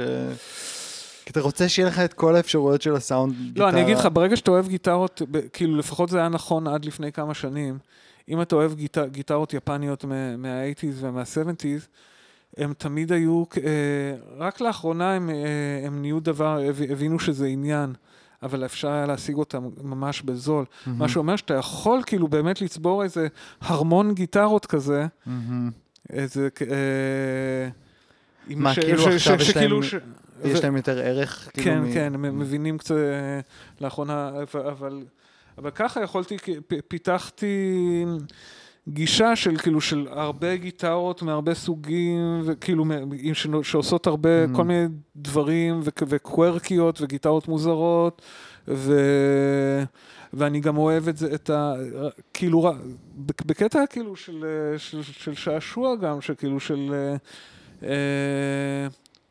כי 1.24 1.30
אתה 1.30 1.40
רוצה 1.40 1.68
שיהיה 1.68 1.88
לך 1.88 1.98
את 1.98 2.12
כל 2.12 2.36
האפשרויות 2.36 2.82
של 2.82 2.94
הסאונד 2.96 3.34
גיטרה. 3.42 3.64
לא, 3.66 3.70
אני 3.70 3.82
אגיד 3.82 3.96
לך, 3.96 4.08
ברגע 4.12 4.36
שאתה 4.36 4.50
אוהב 4.50 4.68
גיטרות, 4.68 5.22
כאילו 5.52 5.76
לפחות 5.76 6.08
זה 6.08 6.18
היה 6.18 6.28
נכון 6.28 6.66
עד 6.66 6.84
לפני 6.84 7.12
כמה 7.12 7.34
שנים, 7.34 7.78
אם 8.28 8.42
אתה 8.42 8.56
אוהב 8.56 8.74
גיט, 8.74 8.98
גיטרות 8.98 9.54
יפניות 9.54 10.04
מה- 10.04 10.36
מה-80's 10.36 10.94
ומה-70's, 11.00 11.86
הם 12.56 12.72
תמיד 12.78 13.12
היו, 13.12 13.44
אה, 13.56 13.70
רק 14.38 14.60
לאחרונה 14.60 15.12
הם, 15.14 15.30
אה, 15.30 15.36
הם 15.86 16.00
נהיו 16.00 16.20
דבר, 16.20 16.58
הב- 16.68 16.82
הבינו 16.90 17.18
שזה 17.18 17.46
עניין, 17.46 17.92
אבל 18.42 18.64
אפשר 18.64 18.88
היה 18.88 19.06
להשיג 19.06 19.36
אותם 19.36 19.62
ממש 19.82 20.22
בזול. 20.22 20.64
מהמם. 20.86 20.98
מה 20.98 21.08
שאומר 21.08 21.36
שאתה 21.36 21.54
יכול 21.54 22.02
כאילו 22.06 22.28
באמת 22.28 22.60
לצבור 22.60 23.02
איזה 23.02 23.26
הרמון 23.60 24.14
גיטרות 24.14 24.66
כזה, 24.66 25.06
מהמם. 25.26 25.70
איזה... 26.10 26.48
אה, 26.70 27.68
מה, 28.56 28.74
ש- 28.74 28.78
כאילו 28.78 29.02
ש- 29.02 29.06
עכשיו 29.06 29.40
ש- 29.40 29.48
יש 29.48 29.56
להם- 29.56 29.82
ש- 29.82 29.94
יש 30.44 30.64
להם 30.64 30.76
יותר 30.76 30.98
ערך? 30.98 31.50
כאילו, 31.54 31.64
כן, 31.84 31.92
כן, 31.94 32.12
הם 32.14 32.38
מבינים 32.38 32.78
קצת 32.78 32.94
אה, 32.94 33.40
לאחרונה, 33.80 34.30
אבל- 34.54 35.02
ככה 35.74 36.02
יכולתי, 36.02 36.36
פיתחתי 36.88 38.04
גישה 38.88 39.36
של 39.36 39.56
כאילו 39.56 39.80
של 39.80 40.06
הרבה 40.10 40.56
גיטרות 40.56 41.22
מהרבה 41.22 41.54
סוגים, 41.54 42.40
וכאילו 42.44 42.84
שעושות 43.62 44.06
הרבה, 44.06 44.44
Mhm. 44.44 44.56
כל 44.56 44.64
מיני 44.64 44.86
דברים, 45.16 45.80
וקוורקיות, 45.84 47.00
וגיטרות 47.00 47.48
מוזרות, 47.48 48.22
ו... 48.68 49.00
ואני 50.32 50.60
גם 50.60 50.76
אוהב 50.76 51.08
את 51.08 51.16
זה, 51.16 51.34
את 51.34 51.50
ה... 51.50 51.74
כאילו, 52.34 52.72
בקטע 53.18 53.84
כאילו 53.90 54.16
של, 54.16 54.44
אה, 54.72 54.78
של, 54.78 55.02
של 55.02 55.34
שעשוע 55.34 55.96
גם, 55.96 56.20
שכאילו 56.20 56.60
של... 56.60 56.90
אה, 56.94 57.16
אה, 57.88 58.86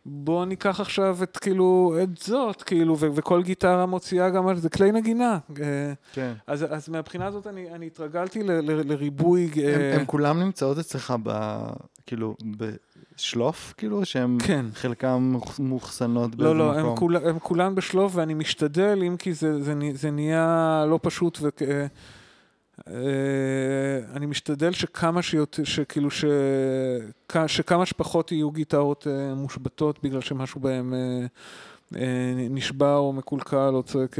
בוא 0.06 0.46
ניקח 0.46 0.80
עכשיו 0.80 1.18
את 1.24 1.38
כאילו, 1.38 1.96
את 2.04 2.18
זאת, 2.18 2.62
כאילו, 2.64 2.98
ו- 3.00 3.08
וכל 3.16 3.44
גיטרה 3.44 3.86
מוציאה 3.86 4.30
גם 4.30 4.48
על 4.48 4.58
זה 4.58 4.70
כלי 4.70 4.92
נגינה. 4.92 5.38
אה, 5.62 5.94
כן. 6.14 6.34
אז, 6.48 6.66
אז 6.70 6.90
מהבחינה 6.90 7.26
הזאת 7.28 7.48
אני, 7.48 7.70
אני 7.76 7.88
התרגלתי 7.88 8.44
ל, 8.44 8.52
ל, 8.52 8.92
לריבוי... 8.92 9.50
אה, 9.58 9.94
הם 9.94 10.00
הם 10.00 10.06
כולם 10.06 10.40
נמצאות 10.40 10.78
אצלך 10.80 11.14
ב... 11.24 11.58
כאילו, 12.06 12.36
בשלוף, 12.58 13.74
כאילו, 13.78 14.06
שהם 14.06 14.38
כן. 14.48 14.66
חלקם 14.74 15.36
מאוחסנות 15.60 16.36
באיזה 16.36 16.54
לא, 16.54 16.72
מקום? 16.72 16.84
לא, 16.84 16.90
הם, 16.90 16.96
כול, 16.96 17.18
הם 17.18 17.40
כולם 17.40 17.76
בשלוף 17.76 18.12
ואני 18.16 18.34
משתדל, 18.34 19.04
אם 19.08 19.16
כי 19.18 19.34
זה, 19.34 19.64
זה, 19.64 19.76
נה- 19.76 19.94
זה 19.94 20.12
נהיה 20.12 20.86
לא 20.90 21.00
פשוט 21.02 21.40
ו... 21.42 21.50
אה, 22.88 22.94
אני 24.15 24.26
משתדל 24.26 24.72
שכמה 24.72 25.22
שיותר, 25.22 25.63
שכאילו 25.63 26.12
ש... 26.12 26.26
שכמה 27.48 27.86
שפחות 27.86 28.32
יהיו 28.32 28.52
גיטרות 28.52 29.08
אה, 29.08 29.34
מושבתות 29.36 30.04
בגלל 30.04 30.22
שמשהו 30.22 30.62
בהם 30.62 30.94
אה, 30.94 31.26
אה, 32.02 32.34
נשבע 32.50 32.96
או 32.96 33.13
מקולקל 33.13 33.72
או 33.74 33.84
צועק. 33.84 34.15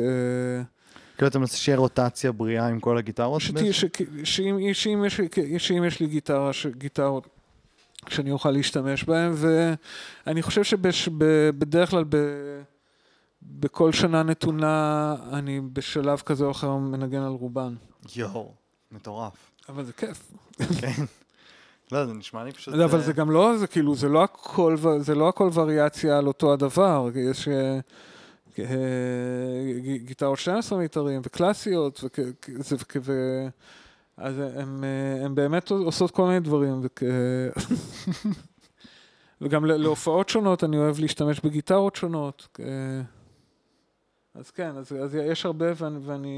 כאילו, 1.18 1.30
אתה 1.30 1.40
מנסה 1.40 1.58
שיהיה 1.58 1.78
רוטציה 1.78 2.32
בריאה 2.32 2.68
עם 2.68 2.80
כל 2.80 2.98
הגיטרות? 2.98 3.42
שתהיה-? 3.42 3.74
ש- 3.74 3.86
שאם 4.24 4.74
שאם 4.74 5.06
יש, 5.06 5.22
שאם 5.58 5.84
יש 5.84 6.00
לי 6.00 6.08
גיטרה, 6.08 6.54
ש- 6.54 6.68
גיטרות 6.68 7.28
שאני 8.10 8.32
אוכל 8.32 8.52
להשתמש 8.52 9.04
בהן, 9.04 9.32
ואני 9.36 10.42
חושב 10.42 10.64
שבדרך 10.92 11.90
כלל 11.90 12.04
ב, 12.10 12.18
בכל 13.42 13.92
שנה 13.92 14.24
נתונה 14.24 15.16
אני 15.34 15.62
בשלב 15.74 16.20
כזה 16.26 16.46
או 16.46 16.52
אחר 16.52 16.76
מנגן 16.76 17.22
על 17.22 17.32
רובן. 17.32 17.74
יואו, 18.16 18.54
מטורף. 18.92 19.52
אבל 19.70 19.84
זה 19.84 19.94
כיף. 19.94 20.32
כן. 20.80 21.04
לא, 21.92 22.06
זה 22.06 22.14
נשמע 22.14 22.44
לי 22.44 22.52
פשוט... 22.52 22.74
אבל 22.74 23.00
אה, 23.00 23.06
זה 23.06 23.14
גם 23.14 23.32
לא, 23.32 23.58
זה 23.58 23.68
כאילו, 23.68 23.96
זה 23.96 24.10
לא 24.10 24.24
הכל, 24.24 24.78
זה 25.00 25.16
לא 25.16 25.30
הכל 25.30 25.50
וריאציה 25.54 26.18
על 26.18 26.28
אותו 26.28 26.54
הדבר. 26.54 27.10
יש 27.16 27.48
אה, 27.48 27.80
אה, 28.60 29.80
גיטרות 29.98 30.40
12 30.40 30.80
מיתרים 30.80 31.22
וקלאסיות, 31.24 32.04
ו- 33.02 33.48
אז 34.18 34.40
אה, 34.40 34.62
הם 35.26 35.36
באמת 35.36 35.72
עושות 35.72 36.12
כל 36.12 36.28
מיני 36.28 36.40
דברים. 36.40 36.82
וגם 39.42 39.66
להופעות 39.66 40.30
שונות 40.30 40.64
אני 40.64 40.78
אוהב 40.78 41.00
להשתמש 41.00 41.40
בגיטרות 41.40 41.96
שונות. 41.96 42.48
אה, 42.60 42.66
אז 44.34 44.52
כן, 44.52 44.78
אז, 44.78 44.92
אז 45.04 45.16
יש 45.16 45.46
הרבה 45.46 45.66
ואני, 45.76 46.00
ואני, 46.06 46.38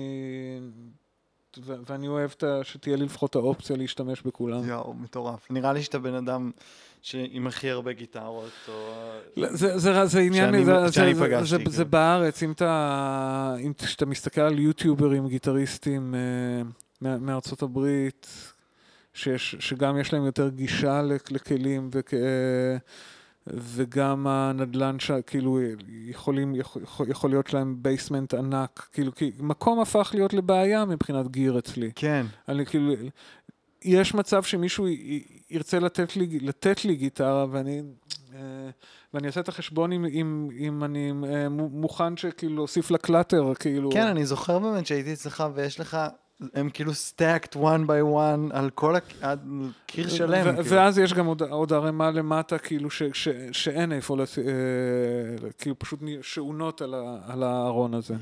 ואני 1.63 2.07
אוהב 2.07 2.29
שתהיה 2.63 2.95
לי 2.95 3.05
לפחות 3.05 3.35
האופציה 3.35 3.75
להשתמש 3.77 4.21
בכולם. 4.21 4.69
יואו, 4.69 4.93
מטורף. 4.93 5.47
נראה 5.51 5.73
לי 5.73 5.83
שאתה 5.83 5.99
בן 5.99 6.13
אדם 6.13 6.51
עם 7.13 7.47
הכי 7.47 7.69
הרבה 7.69 7.93
גיטרות, 7.93 8.51
או... 8.67 8.93
לא, 9.37 9.47
זה, 9.51 9.77
זה, 9.77 10.05
זה 10.05 10.19
עניין, 10.19 10.45
שאני- 10.51 10.65
זה, 10.65 10.91
שאני 10.91 11.15
זה, 11.15 11.25
פגשתי, 11.25 11.63
זה. 11.69 11.77
זה 11.77 11.85
בארץ, 11.85 12.43
אם 12.43 12.51
אתה, 12.51 13.55
אם 13.59 13.73
כשאתה 13.77 14.05
מסתכל 14.05 14.41
על 14.41 14.59
יוטיוברים, 14.59 15.27
גיטריסטים 15.27 16.15
אה, 17.05 17.17
מארצות 17.17 17.61
הברית, 17.61 18.27
שיש, 19.13 19.55
שגם 19.59 19.97
יש 19.99 20.13
להם 20.13 20.25
יותר 20.25 20.49
גישה 20.49 21.01
לכ- 21.01 21.31
לכלים, 21.31 21.89
וכ, 21.91 22.13
אה, 22.13 22.19
וגם 23.47 24.27
הנדל"ן, 24.27 24.99
ש- 24.99 25.11
כאילו, 25.27 25.59
יכולים, 25.89 26.55
יכול, 26.55 26.81
יכול 27.09 27.29
להיות 27.29 27.53
להם 27.53 27.75
basement 27.81 28.33
ענק, 28.33 28.87
כאילו, 28.93 29.15
כי 29.15 29.31
מקום 29.39 29.79
הפך 29.79 30.11
להיות 30.13 30.33
לבעיה 30.33 30.85
מבחינת 30.85 31.31
gear 31.31 31.59
אצלי. 31.59 31.91
כן. 31.95 32.25
אני 32.49 32.65
כאילו, 32.65 32.93
יש 33.83 34.13
מצב 34.13 34.43
שמישהו 34.43 34.87
י- 34.87 35.23
ירצה 35.49 35.79
לתת 35.79 36.15
לי, 36.15 36.39
לתת 36.39 36.85
לי 36.85 36.95
גיטרה, 36.95 37.45
ואני 37.51 37.81
אה, 38.35 38.39
ואני 39.13 39.27
אעשה 39.27 39.39
את 39.39 39.47
החשבון 39.47 39.91
אם, 39.91 40.05
אם, 40.05 40.49
אם 40.59 40.83
אני 40.83 41.11
אה, 41.25 41.49
מוכן 41.49 42.17
שכאילו 42.17 42.55
להוסיף 42.55 42.91
ל 42.91 42.98
clutter, 42.98 43.53
כאילו... 43.59 43.91
כן, 43.91 44.07
אני 44.07 44.25
זוכר 44.25 44.59
באמת 44.59 44.87
שהייתי 44.87 45.13
אצלך 45.13 45.43
ויש 45.55 45.79
לך, 45.79 45.97
הם 46.53 46.69
כאילו 46.69 46.91
stacked 46.91 47.55
one 47.55 47.87
by 47.87 48.15
one 48.15 48.57
על 48.57 48.69
כל 48.69 48.95
הק... 48.95 49.03
עד 49.21 49.39
קיר 49.85 50.09
שלם. 50.09 50.41
ו- 50.47 50.63
כאילו. 50.63 50.75
ואז 50.75 50.99
יש 50.99 51.13
גם 51.13 51.25
עוד, 51.25 51.41
עוד 51.41 51.73
ערימה 51.73 52.11
למטה, 52.11 52.57
כאילו, 52.57 52.89
ש, 52.89 53.03
ש, 53.13 53.27
שאין 53.51 53.91
איפה. 53.91 54.17
אה, 54.19 54.23
כאילו, 55.57 55.79
פשוט 55.79 55.99
שעונות 56.21 56.81
על, 56.81 56.93
ה, 56.93 57.17
על 57.27 57.43
הארון 57.43 57.93
הזה. 57.93 58.15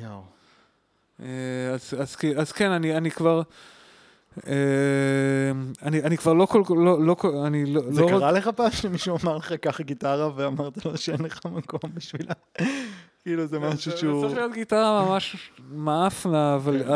אה, 1.21 1.25
אז, 1.73 1.93
אז, 1.99 2.15
כי- 2.15 2.35
אז 2.37 2.51
כן, 2.51 2.69
אני, 2.71 2.97
אני 2.97 3.11
כבר... 3.11 3.41
אה, 4.47 4.53
אני, 5.83 6.01
אני 6.03 6.17
כבר 6.17 6.33
לא 6.33 6.45
כל... 6.45 6.63
לא, 6.69 7.05
לא, 7.05 7.13
כל- 7.13 7.35
אני 7.35 7.65
לא... 7.65 7.81
זה 7.89 8.01
לא 8.01 8.07
קרה 8.07 8.31
לך 8.31 8.47
פעם 8.55 8.71
שמישהו 8.71 9.17
אמר 9.23 9.37
לך 9.37 9.53
קח 9.53 9.81
גיטרה 9.81 10.29
ואמרת 10.35 10.85
לו 10.85 10.97
שאין 10.97 11.21
לך 11.21 11.39
מקום 11.45 11.79
בשבילה? 11.93 12.33
כאילו 13.23 13.45
זה 13.47 13.59
משהו 13.59 13.91
שהוא... 13.97 14.21
צריך 14.21 14.37
להיות 14.37 14.53
גיטרה 14.53 15.05
ממש 15.05 15.51
מאפנה, 15.71 16.57
כן. 16.65 16.91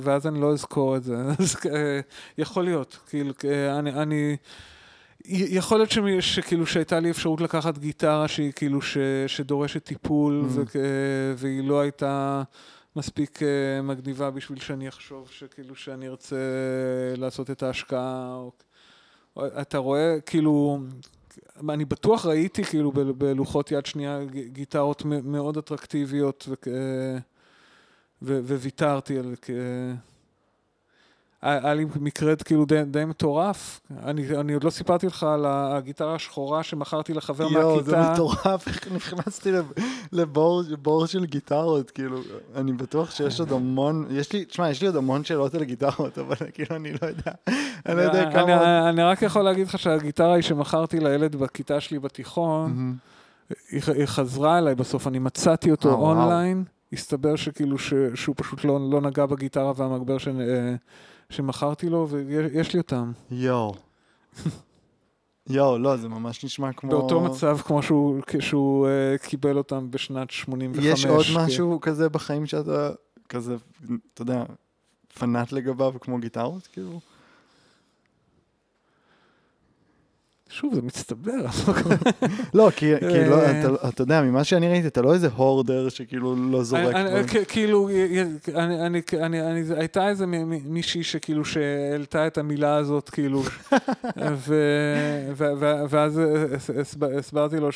ואז 0.00 0.26
אני 0.26 0.40
לא 0.40 0.52
אזכור 0.52 0.96
את 0.96 1.04
זה. 1.04 1.14
אה, 1.74 2.00
יכול 2.38 2.64
להיות, 2.64 2.98
כאילו, 3.08 3.32
אה, 3.44 3.78
אני... 3.78 4.36
יכול 5.28 5.78
להיות 5.78 5.90
שמי- 5.90 6.22
שכאילו 6.22 6.66
שהייתה 6.66 7.00
לי 7.00 7.10
אפשרות 7.10 7.40
לקחת 7.40 7.78
גיטרה 7.78 8.28
שהיא 8.28 8.52
כאילו 8.52 8.82
ש, 8.82 8.98
שדורשת 9.26 9.84
טיפול 9.84 10.42
Mm. 10.44 10.48
ו, 10.48 10.62
והיא 11.36 11.68
לא 11.68 11.80
הייתה 11.80 12.42
מספיק 12.96 13.42
אה, 13.42 13.48
מגניבה 13.82 14.30
בשביל 14.30 14.60
שאני 14.60 14.88
אחשוב 14.88 15.28
שכאילו 15.30 15.74
שאני 15.74 16.08
ארצה 16.08 16.36
לעשות 17.16 17.50
את 17.50 17.62
ההשקעה. 17.62 18.34
או, 19.36 19.46
אתה 19.60 19.78
רואה 19.78 20.16
כאילו, 20.26 20.78
אני 21.68 21.84
בטוח 21.84 22.26
ראיתי 22.26 22.64
כאילו 22.64 22.92
ב- 22.92 23.00
בלוחות 23.00 23.72
יד 23.72 23.86
שנייה 23.86 24.24
גיטרות 24.46 25.04
מאוד 25.04 25.56
אטרקטיביות 25.56 26.48
ו, 26.48 26.54
ו, 28.22 28.40
וויתרתי 28.44 29.18
על... 29.18 29.34
היה 31.42 31.74
לי 31.74 31.84
מקרה 32.00 32.36
כאילו 32.36 32.64
די, 32.64 32.82
די 32.84 33.04
מטורף. 33.04 33.80
אני, 34.02 34.36
אני 34.40 34.52
עוד 34.52 34.64
לא 34.64 34.70
סיפרתי 34.70 35.06
לך 35.06 35.22
על 35.22 35.44
הגיטרה 35.48 36.14
השחורה 36.14 36.62
שמכרתי 36.62 37.14
לחבר 37.14 37.52
יואו, 37.52 37.82
זה 37.82 37.96
מהכיתה. 37.96 38.12
מטורף, 38.12 38.68
איך 38.68 38.92
נכנסתי 38.92 39.52
לב- 39.52 39.72
לבור 40.12 40.62
בור 40.82 41.06
של 41.06 41.24
גיטרות, 41.24 41.90
כאילו, 41.90 42.18
אני 42.54 42.72
בטוח 42.72 43.10
שיש 43.10 43.40
עוד 43.40 43.52
המון, 43.52 44.06
יש 44.10 44.32
לי, 44.32 44.44
תשמע, 44.44 44.70
יש 44.70 44.80
לי 44.80 44.86
עוד 44.86 44.96
המון 44.96 45.24
שאלות 45.24 45.54
על 45.54 45.64
גיטרות, 45.64 46.18
אבל 46.18 46.36
כאילו, 46.52 46.76
אני 46.76 46.92
לא 46.92 47.06
יודע, 47.06 47.32
אני 47.86 47.96
לא 47.96 48.02
יודע 48.02 48.30
כמה... 48.32 48.42
אני, 48.80 48.88
אני 48.88 49.02
רק 49.02 49.22
יכול 49.22 49.42
להגיד 49.42 49.66
לך 49.66 49.78
שהגיטרה 49.78 50.34
היא 50.34 50.42
שמכרתי 50.42 51.00
לילד 51.00 51.36
בכיתה 51.36 51.80
שלי 51.80 51.98
בתיכון. 51.98 52.96
היא, 53.70 53.80
היא 53.94 54.06
חזרה 54.06 54.58
אליי 54.58 54.74
בסוף, 54.74 55.06
אני 55.06 55.18
מצאתי 55.18 55.70
אותו 55.70 55.88
אה. 55.88 55.94
אונליין, 55.94 56.64
הסתבר 56.92 57.36
שכאילו 57.36 57.78
ש, 57.78 57.94
שהוא 58.14 58.34
פשוט 58.38 58.64
לא, 58.64 58.90
לא 58.90 59.00
נגע 59.00 59.26
בגיטרה 59.26 59.72
והמגבר 59.76 60.18
ש, 60.18 60.28
שמכרתי 61.30 61.88
לו, 61.88 62.08
ויש 62.08 62.72
לי 62.74 62.80
אותם. 62.80 63.12
יואו. 63.30 63.74
יואו, 65.48 65.78
לא, 65.78 65.96
זה 65.96 66.08
ממש 66.08 66.44
נשמע 66.44 66.72
כמו... 66.72 66.90
באותו 66.90 67.20
מצב 67.20 67.58
כמו 67.58 67.82
שהוא, 67.82 68.20
כשהוא 68.26 68.86
אה, 68.88 69.18
קיבל 69.18 69.58
אותם 69.58 69.90
בשנת 69.90 70.30
85. 70.30 70.84
יש 70.84 71.06
עוד 71.06 71.24
כן. 71.26 71.32
משהו 71.36 71.80
כזה 71.80 72.08
בחיים 72.08 72.46
שאתה, 72.46 72.90
כזה, 73.28 73.56
אתה 74.14 74.22
יודע, 74.22 74.44
פנאט 75.18 75.52
לגביו 75.52 75.94
כמו 76.00 76.18
גיטרות, 76.18 76.66
כאילו? 76.66 77.00
שוב, 80.48 80.74
זה 80.74 80.82
מצטבר. 80.82 81.32
לא, 82.54 82.70
כי, 82.76 82.92
כי 83.00 83.24
לא, 83.30 83.40
אה. 83.42 83.88
אתה, 83.88 84.02
יודע, 84.02 84.22
ממה 84.22 84.44
שאני 84.44 84.68
ראיתי, 84.68 84.86
אתה 84.88 85.02
לא 85.02 85.14
איזה 85.14 85.28
הורדר 85.36 85.88
שכאילו 85.88 86.36
לא 86.50 86.62
זורק 86.62 86.94
כאילו, 87.48 87.90
י- 87.90 87.94
י- 87.94 88.54
אני, 88.54 88.86
אני, 88.86 89.00
אני, 89.20 89.42
אני, 89.42 89.62
הייתה 89.76 90.08
איזה 90.08 90.26
מישהי 90.66 91.02
שכאילו 91.02 91.44
שהעלתה 91.44 92.26
את 92.26 92.38
המילה 92.38 92.76
הזאת, 92.76 93.10
כאילו, 93.10 93.42
ואז 95.90 96.20
הס- 96.52 96.70
הסב- 96.70 97.04
הסברתי 97.18 97.56
לו, 97.60 97.68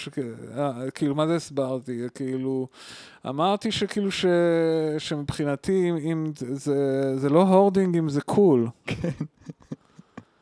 אה, 0.58 0.72
כאילו, 0.94 1.14
מה 1.14 1.26
זה 1.26 1.36
הסברתי? 1.36 2.00
כאילו, 2.14 2.68
אמרתי 3.28 3.72
שכאילו 3.72 4.10
ש, 4.10 4.24
שמבחינתי, 4.98 5.90
אם, 6.12 6.26
זה, 6.36 7.12
זה 7.16 7.28
לא 7.30 7.42
הורדינג, 7.42 7.96
אם 7.96 8.08
זה 8.08 8.20
קול. 8.20 8.66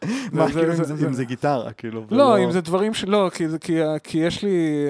מה, 0.33 0.47
כאילו, 0.53 0.73
אם 1.07 1.13
זה- 1.13 1.25
גיטרה, 1.25 1.73
כאילו. 1.73 2.01
לא, 2.11 2.23
ולא- 2.25 2.45
אם 2.45 2.51
זה 2.53 2.61
דברים 2.61 2.95
ש... 2.95 3.05
לא, 3.05 3.31
כי, 4.05 4.19
יש 4.19 4.43
לי... 4.45 4.87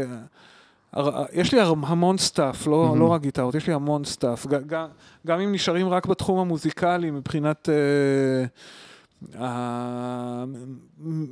הר- 0.92 1.24
יש 1.32 1.54
לי 1.54 1.60
המון 1.60 2.18
stuff, 2.18 2.66
לא, 2.66 2.84
מהמם. 2.88 3.00
לא 3.00 3.08
רק 3.08 3.20
גיטרות, 3.20 3.54
יש 3.54 3.66
לי 3.66 3.72
המון 3.72 4.04
stuff. 4.04 4.46
גם, 4.46 4.86
גם 5.26 5.40
אם 5.40 5.52
נשארים 5.52 5.88
רק 5.88 6.06
בתחום 6.06 6.38
המוזיקלי, 6.38 7.10
מבחינת 7.10 7.68
אה, 7.68 8.44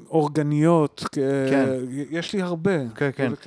האגרנות, 0.09 1.05
כן. 1.12 1.68
יש 2.11 2.33
לי 2.33 2.43
הרבה. 2.43 2.89
כן, 2.95 3.11
כן. 3.16 3.33
וכ- 3.33 3.47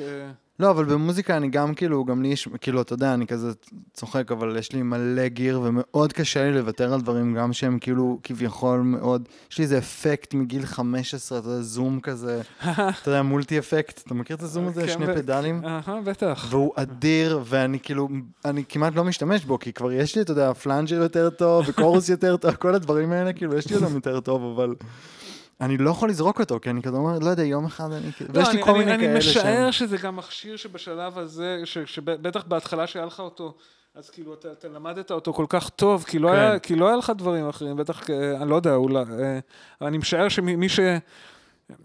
לא, 0.60 0.72
אבל 0.72 0.86
במוזיקה 0.86 1.38
אני 1.38 1.47
גם 1.47 1.74
כאילו, 1.74 2.05
גם 2.05 2.22
לי 2.22 2.28
יש, 2.28 2.47
כאילו, 2.62 2.82
אתה 2.82 2.93
יודע, 2.93 3.14
אני 3.14 3.28
כזה 3.28 3.51
צוחק, 3.93 4.32
אבל 4.32 4.57
יש 4.57 4.72
לי 4.72 4.82
מלא 4.82 5.28
gear, 5.28 5.62
ומאוד 5.64 6.14
קשה 6.14 6.43
לי 6.43 6.51
לוותר 6.51 6.93
על 6.93 7.01
דברים, 7.01 7.34
גם 7.34 7.53
שהם 7.53 7.80
כאילו 7.80 8.20
כביכול 8.24 8.80
מאוד, 8.80 9.28
יש 9.51 9.57
לי 9.57 9.64
איזה 9.64 9.78
אפקט 9.78 10.34
מגיל 10.34 10.66
15, 10.66 11.39
אתה 11.39 11.47
יודע, 11.47 11.62
זום 11.62 11.99
כזה, 11.99 12.41
אתה 12.64 13.10
יודע, 13.10 13.22
multi 13.22 13.60
effect, 13.60 14.02
אתה 14.05 14.14
מכיר 14.14 14.36
את 14.36 14.41
הזום 14.41 14.68
הזה? 14.68 14.82
כן, 14.82 14.93
שני 14.93 15.05
פדלים? 15.05 15.62
אהה, 15.66 16.01
בטח. 16.03 16.47
והוא 16.49 16.72
אדיר, 16.76 17.39
ואני 17.45 17.80
כאילו, 17.80 18.10
אני 18.45 18.64
כמעט 18.70 18.95
לא 18.95 19.03
משתמש 19.03 19.45
בו, 19.45 19.60
כי 19.60 19.74
כבר 19.74 19.91
יש 19.91 20.16
לי, 20.16 20.22
אתה 20.22 20.32
יודע, 20.32 20.53
flanger 20.54 20.95
יותר 20.95 21.30
טוב, 21.30 21.66
ו 21.68 21.74
chorus 21.74 22.10
יותר 22.10 22.38
טוב, 22.38 22.55
כל 22.55 22.76
הדברים 22.76 23.12
האלה, 23.12 23.34
כאילו, 23.34 23.57
יש 23.57 23.70
לי 23.70 23.76
אותם 23.76 23.95
יותר 23.95 24.20
טוב, 24.20 24.60
אבל 24.60 24.76
אני 25.62 25.78
לא 25.78 25.89
יכול 25.89 26.10
לזרוק 26.10 26.39
אותו, 26.39 26.60
כי 26.62 26.70
אני 26.70 26.82
כזה 26.82 26.97
אומר, 26.97 27.20
לא 27.20 27.30
יודע, 27.30 27.43
יום 27.43 27.66
אחד 27.66 27.91
אני 27.91 28.05
לא, 28.34 28.39
ויש 28.39 28.47
לי 28.47 28.53
אני- 28.53 28.64
כל 28.64 28.70
אני- 28.70 28.80
מיני 28.80 28.93
אני 28.93 29.03
כאלה 29.07 29.22
שהם... 29.22 29.41
משער 29.43 29.72
שזה 29.72 29.97
גם 29.97 30.16
מכשיר 30.16 30.55
שבשלב 30.57 31.18
הזה, 31.20 31.62
ש- 31.66 31.78
שבטח 31.86 32.43
בהתחלה 32.43 32.88
שהיה 32.88 33.05
לך 33.05 33.20
אותו, 33.20 33.53
אז 33.95 34.10
כאילו 34.10 34.34
אתה, 34.34 34.51
אתה 34.51 34.68
למדת 34.68 35.12
אותו 35.12 35.34
כל 35.34 35.45
כך 35.49 35.70
טוב, 35.70 36.03
כי 36.07 36.20
לא, 36.20 36.28
כן. 36.30 36.34
היה, 36.36 36.60
כי 36.60 36.76
לא 36.76 36.88
היה 36.88 36.95
לך 36.97 37.12
דברים 37.18 37.49
אחרים, 37.49 37.76
בטח, 37.78 38.10
אני 38.41 38.49
לא 38.49 38.55
יודע, 38.55 38.76
אולי, 38.76 39.03
אה, 39.20 39.39
אני 39.88 39.97
משער 39.97 40.30
שמי 40.30 40.70
ש... 40.70 40.80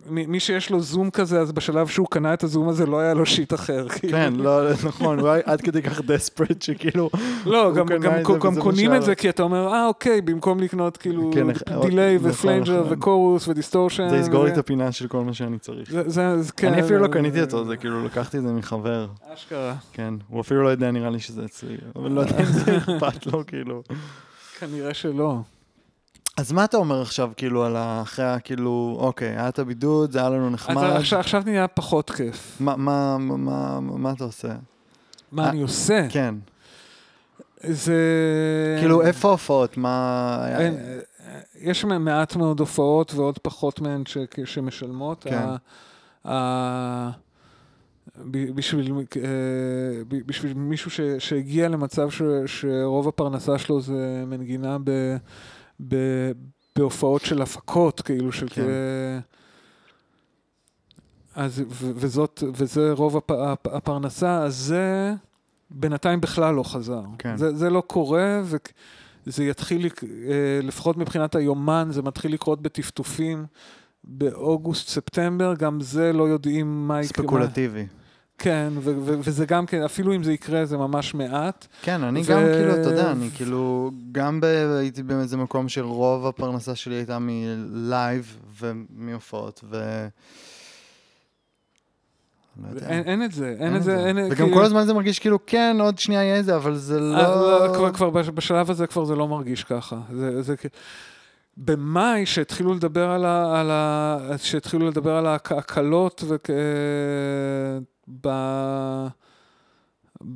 מי 0.07 0.41
שיש 0.41 0.70
לו 0.70 0.80
זום 0.80 1.11
כזה, 1.11 1.41
אז 1.41 1.53
בשלב 1.53 1.87
שהוא 1.87 2.07
קנה 2.11 2.35
את 2.35 2.43
הזום 2.43 2.68
הזה, 2.68 2.87
לא 2.87 3.01
היה 3.01 3.14
לו 3.14 3.26
shit 3.27 3.55
אחר. 3.55 3.89
כאילו. 3.89 4.12
כן, 4.12 4.32
לא, 4.37 4.72
נכון, 4.87 5.18
הוא 5.18 5.28
היה 5.28 5.43
עד 5.45 5.61
כדי 5.61 5.82
כך 5.82 6.01
desperate 6.01 6.62
שכאילו, 6.62 7.11
לא, 7.47 7.72
גם, 7.74 7.87
גם, 7.87 8.12
גם 8.41 8.61
קונים 8.61 8.95
את 8.95 9.03
זה. 9.03 9.14
כי 9.14 9.28
אתה 9.28 9.43
אומר, 9.43 9.68
אה, 9.68 9.87
אוקיי, 9.87 10.20
במקום 10.20 10.61
לקנות 10.61 10.97
כאילו 10.97 11.30
כן, 11.35 11.47
delay 11.83 12.19
נכון. 12.22 12.62
ו 12.89 12.97
chorus 12.97 13.49
ו 13.49 13.54
distortion. 13.54 14.09
זה 14.09 14.16
יסגור 14.16 14.45
לי 14.45 14.53
את 14.53 14.59
הפינה 14.59 14.93
של 14.93 15.09
כל 15.09 15.20
מה 15.20 15.35
שאני 15.35 15.59
צריך. 15.59 15.95
כן. 16.57 16.72
אני 16.72 16.82
אפילו 16.82 16.99
לא 16.99 17.09
קניתי 17.09 17.41
אותו, 17.41 17.64
זה 17.64 17.76
כאילו, 17.76 18.05
לקחתי 18.05 18.39
את 18.39 18.43
זה 18.43 18.53
מחבר, 18.53 19.07
אשכרה, 19.35 19.74
כן, 19.93 20.14
הוא 20.28 20.41
אפילו 20.41 20.62
לא 20.62 20.68
יודע, 20.68 20.91
נראה 20.91 21.11
לי 21.11 21.20
שזה 21.20 21.45
אצלי, 21.45 21.76
אבל 21.97 22.11
לא 22.11 22.20
יודע 22.20 22.39
אם 22.41 22.45
זה 22.45 22.76
אכפת 22.76 23.26
לו, 23.26 23.47
כאילו. 23.47 23.82
כנראה 24.61 24.95
שלא. 24.95 25.41
אז 26.37 26.53
מה 26.53 26.64
אתה 26.64 26.76
אומר 26.76 27.03
עכשיו, 27.03 27.30
כאילו, 27.37 27.64
על 27.64 27.76
אחרי. 27.76 28.24
כאילו, 28.45 28.97
אוקיי, 29.01 29.28
היה 29.28 29.49
את 29.49 29.59
הבידוד, 29.59 30.12
זה 30.12 30.18
היה 30.18 30.30
לנו 30.30 30.47
אז 30.47 30.53
נחמד. 30.53 30.85
עכשיו, 30.85 31.20
עכשיו 31.20 31.43
נהיה 31.47 31.68
פחות 31.68 32.11
כיף. 32.11 32.57
מה- 32.61 32.76
מה- 32.76 33.18
מה- 33.18 33.37
מה 33.37 33.99
מה 33.99 34.12
אתה 34.12 34.24
עושה? 34.24 34.49
מה 35.32 35.45
אה, 35.45 35.51
אני 35.51 35.62
עושה? 35.62 36.07
כן. 36.11 36.35
זה... 37.62 37.97
כאילו, 38.80 39.03
איפה 39.03 39.28
ההופעות? 39.28 39.76
מה... 39.76 40.47
אין, 40.59 40.76
יש 41.61 41.85
מעט 41.85 42.37
מאוד 42.37 42.61
הופעות 42.61 43.14
ועוד 43.14 43.39
פחות 43.39 43.80
מהן 43.80 44.03
ש- 44.07 44.18
שמשלמות. 44.45 45.24
כן. 45.28 45.45
ה- 45.45 45.57
ה- 46.32 47.11
בשביל, 48.30 48.93
אה, 49.16 49.22
בשביל 50.26 50.55
מישהו 50.55 50.91
ש, 50.91 51.01
שהגיע 51.18 51.68
למצב 51.68 52.11
ש, 52.11 52.22
שרוב 52.47 53.09
הפרנסה 53.09 53.59
שלו 53.59 53.80
זה 53.80 54.24
מנגינה 54.26 54.76
ב, 54.85 54.91
ב, 55.89 55.97
בהופעות 56.77 57.22
של 57.22 57.43
הפקות, 57.43 58.01
כאילו 58.01 58.33
של... 58.33 58.49
כן. 58.49 58.62
אה, 58.62 59.18
אז, 61.35 61.62
ו, 61.68 61.91
וזאת, 61.95 62.43
וזה 62.55 62.93
רוב 62.93 63.16
הפ, 63.16 63.31
הפ, 63.31 63.66
הפרנסה, 63.66 64.43
אז 64.43 64.57
זה 64.57 65.14
בינתיים 65.70 66.20
בכלל 66.20 66.55
לא 66.55 66.62
חזר. 66.62 67.03
כן. 67.18 67.37
זה, 67.37 67.55
זה 67.55 67.70
לא 67.70 67.83
קורה, 67.87 68.43
וזה 69.27 69.45
יתחיל, 69.45 69.87
אה, 69.87 69.89
לפחות 70.62 70.97
מבחינת 70.97 71.35
היומן, 71.35 71.89
זה 71.91 72.03
מתחיל 72.03 72.33
לקרות 72.33 72.62
בטפטופים 72.62 73.47
באוגוסט-ספטמבר, 74.05 75.55
גם 75.55 75.81
זה 75.81 76.12
לא 76.12 76.29
יודעים 76.29 76.89
מה 76.89 77.03
יקרה. 77.03 77.25
ספקולטיבי. 77.25 77.87
כן, 78.39 78.68
ו- 78.76 78.97
ו- 79.05 79.18
וזה 79.24 79.47
גם 79.47 79.66
כן, 79.66 79.82
אפילו 79.82 80.14
אם 80.14 80.22
זה 80.22 80.32
יקרה, 80.32 80.64
זה 80.64 80.76
ממש 80.76 81.14
מעט. 81.14 81.66
כן, 81.82 82.03
אני 82.05 82.20
ו- 82.20 82.24
גם 82.30 82.41
כאילו, 82.55 82.74
אתה 82.80 82.89
יודע, 82.91 83.11
אני 83.11 83.28
כאילו, 83.37 83.91
גם 84.12 84.41
ב... 84.41 84.45
הייתי 84.78 85.03
באיזה 85.03 85.37
מקום 85.37 85.68
שרוב 85.68 86.26
הפרנסה 86.26 86.74
שלי 86.74 86.95
הייתה 86.95 87.18
מ 87.21 87.44
live 87.44 88.37
ומהופעות, 88.61 89.64
ו... 89.70 89.76
לא. 92.62 92.80
אין, 92.89 93.03
אין 93.05 93.24
את 93.24 93.32
זה, 93.32 93.49
אין 93.49 93.62
אין 93.62 93.76
את 93.76 93.82
זה, 93.82 94.07
אין... 94.07 94.18
וגם 94.18 94.35
כאילו- 94.37 94.53
כל 94.55 94.64
הזמן 94.64 94.85
זה 94.87 94.95
מרגיש 94.95 95.18
כאילו, 95.18 95.39
כן, 95.47 95.76
עוד 95.80 95.99
שנייה 95.99 96.22
יהיה 96.24 96.43
זה, 96.43 96.57
אבל 96.57 96.74
זה 96.76 96.95
אה, 96.95 97.01
לא... 97.01 97.66
לא, 97.66 97.74
כבר, 97.74 97.93
כבר 97.93 98.11
בש- 98.11 98.28
בשלב 98.28 98.70
הזה 98.70 98.87
כבר 98.87 99.05
זה 99.05 99.14
לא 99.14 99.28
מרגיש 99.28 99.64
ככה. 99.64 99.97
זה, 100.12 100.43
זה, 100.43 100.55
במאי, 101.57 102.26
שהתחילו 102.26 102.74
לדבר 102.74 103.11
על 103.11 103.24
ה... 103.24 103.61
על 103.61 103.70
ה 103.70 104.18
שהתחילו 104.39 104.89
לדבר 104.89 105.16
על 105.16 105.26
ההק- 105.26 105.53
ההקלות 105.53 106.24
וכ... 106.28 106.51
ב... 108.21 108.29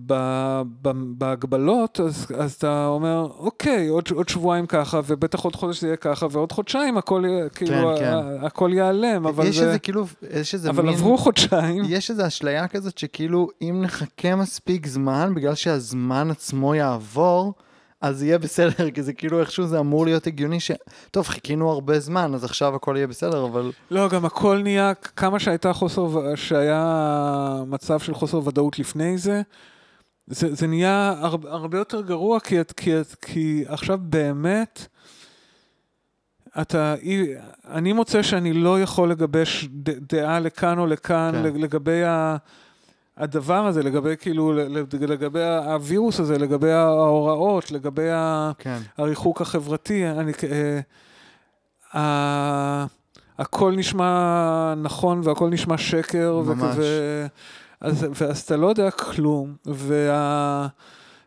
ב, 0.06 0.12
ב, 0.82 0.88
בהגבלות, 1.18 2.00
אז, 2.00 2.26
אז 2.38 2.52
אתה 2.52 2.86
אומר, 2.86 3.28
אוקיי, 3.38 3.88
עוד, 3.88 4.08
עוד 4.14 4.28
שבועיים 4.28 4.66
ככה, 4.66 5.00
ובטח 5.06 5.40
עוד 5.40 5.56
חודש 5.56 5.80
זה 5.80 5.86
יהיה 5.86 5.96
ככה, 5.96 6.26
ועוד 6.30 6.52
חודשיים 6.52 6.98
הכל, 6.98 7.22
יהיה- 7.26 7.48
כאילו, 7.48 7.94
כן. 7.98 8.04
ה- 8.04 8.46
הכל 8.46 8.70
ייעלם, 8.74 9.26
אבל 9.26 9.46
יש 9.46 9.56
זה... 9.58 9.66
איזה 9.66 9.78
כאילו, 9.78 10.06
יש 10.40 10.54
איזה 10.54 10.70
אבל 10.70 10.84
מין... 10.84 10.94
עברו 10.94 11.18
חודשיים. 11.18 11.82
יש 11.88 12.10
איזו 12.10 12.26
אשליה 12.26 12.68
כזאת 12.68 12.98
שכאילו, 12.98 13.48
אם 13.62 13.80
נחכה 13.84 14.34
מספיק 14.36 14.86
זמן, 14.86 15.32
בגלל 15.34 15.54
שהזמן 15.54 16.30
עצמו 16.30 16.74
יעבור, 16.74 17.54
אז 18.00 18.22
יהיה 18.22 18.38
בסדר, 18.38 18.90
כי 18.94 19.02
זה 19.02 19.12
כאילו 19.12 19.40
איכשהו 19.40 19.66
זה 19.66 19.78
אמור 19.78 20.04
להיות 20.04 20.26
הגיוני 20.26 20.60
ש... 20.60 20.70
טוב, 21.10 21.28
חיכינו 21.28 21.70
הרבה 21.70 22.00
זמן, 22.00 22.34
אז 22.34 22.44
עכשיו 22.44 22.74
הכל 22.74 22.94
יהיה 22.96 23.06
בסדר, 23.06 23.44
אבל... 23.44 23.72
לא, 23.90 24.08
גם 24.08 24.24
הכל 24.24 24.60
נהיה, 24.62 24.94
כמה 24.94 25.38
שהייתה 25.38 25.72
חוסר, 25.72 26.34
שהיה 26.34 27.62
מצב 27.66 27.98
של 27.98 28.14
חוסר 28.14 28.48
ודאות 28.48 28.78
לפני 28.78 29.18
זה, 29.18 29.42
זה, 30.26 30.54
זה 30.54 30.66
נהיה 30.66 31.14
הרבה, 31.20 31.50
הרבה 31.50 31.78
יותר 31.78 32.00
גרוע, 32.00 32.40
כי, 32.40 32.56
כי, 32.76 32.90
כי 33.22 33.64
עכשיו 33.66 33.98
באמת, 34.02 34.86
אתה, 36.60 36.94
אני 37.68 37.92
מוצא 37.92 38.22
שאני 38.22 38.52
לא 38.52 38.80
יכול 38.80 39.10
לגבש 39.10 39.68
דעה 40.12 40.40
לכאן 40.40 40.78
או 40.78 40.86
לכאן. 40.86 41.32
כן. 41.34 41.60
לגבי 41.60 42.04
ה... 42.04 42.36
הדבר 43.18 43.66
הזה, 43.66 43.82
לגבי 43.82 44.14
כאילו, 44.20 44.52
לגבי 45.00 45.44
הווירוס 45.44 46.20
הזה, 46.20 46.38
לגבי 46.38 46.70
ההוראות, 46.70 47.70
לגבי. 47.72 48.08
כן. 48.58 48.78
הריחוק 48.98 49.40
החברתי, 49.40 50.06
אני, 50.08 50.32
אה, 51.94 52.86
הכל 53.38 53.72
נשמע 53.76 54.74
נכון 54.76 55.20
והכל 55.24 55.48
נשמע 55.50 55.78
שקר. 55.78 56.42
ממש. 56.46 56.62
וכזה, 56.70 57.26
אז, 57.80 58.06
ואז 58.20 58.40
אתה 58.40 58.56
לא 58.56 58.66
יודע 58.66 58.90
כלום, 58.90 59.54
וה, 59.66 60.66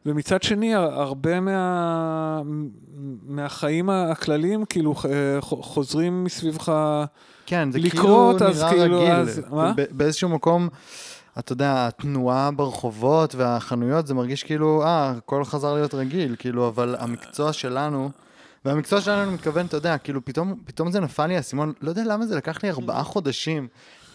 ומצד 0.05 0.43
שני, 0.43 0.75
הרבה 0.75 1.39
מה, 1.39 2.41
מהחיים 3.27 3.89
הכלליים 3.89 4.65
כאילו 4.65 4.93
אה, 5.05 5.41
חוזרים 5.41 6.23
מסביבך, 6.23 6.71
כן, 7.45 7.71
זה 7.71 7.79
לקרות, 7.79 8.37
כאילו 8.37 8.51
אז 8.51 8.61
נראה 8.63 8.71
כאילו, 8.73 8.97
רגיל. 8.99 9.11
אז- 9.11 9.41
מה? 9.51 9.73
ב- 9.77 9.85
באיזשהו 9.91 10.29
מקום, 10.29 10.69
אתה 11.39 11.51
יודע, 11.51 11.87
התנועה 11.87 12.51
ברחובות 12.51 13.35
והחנויות, 13.35 14.07
זה 14.07 14.13
מרגיש 14.13 14.43
כאילו, 14.43 14.83
אה, 14.83 15.09
הכל 15.09 15.43
חזר 15.43 15.73
להיות 15.73 15.93
רגיל, 15.93 16.35
כאילו, 16.39 16.67
אבל 16.67 16.95
המקצוע 16.99 17.53
שלנו, 17.53 18.11
והמקצוע 18.65 19.01
שלנו, 19.01 19.23
אני 19.23 19.31
מתכוון, 19.31 19.65
אתה 19.65 19.77
יודע, 19.77 19.97
כאילו, 19.97 20.25
פתאום, 20.25 20.55
פתאום 20.65 20.91
זה 20.91 20.99
נפל 20.99 21.27
לי 21.27 21.37
האסימון, 21.37 21.73
לא 21.81 21.89
יודע 21.89 22.03
למה 22.05 22.25
זה 22.25 22.35
לקח 22.35 22.63
לי 22.63 22.69
ארבעה 22.69 23.03
חודשים, 23.03 23.67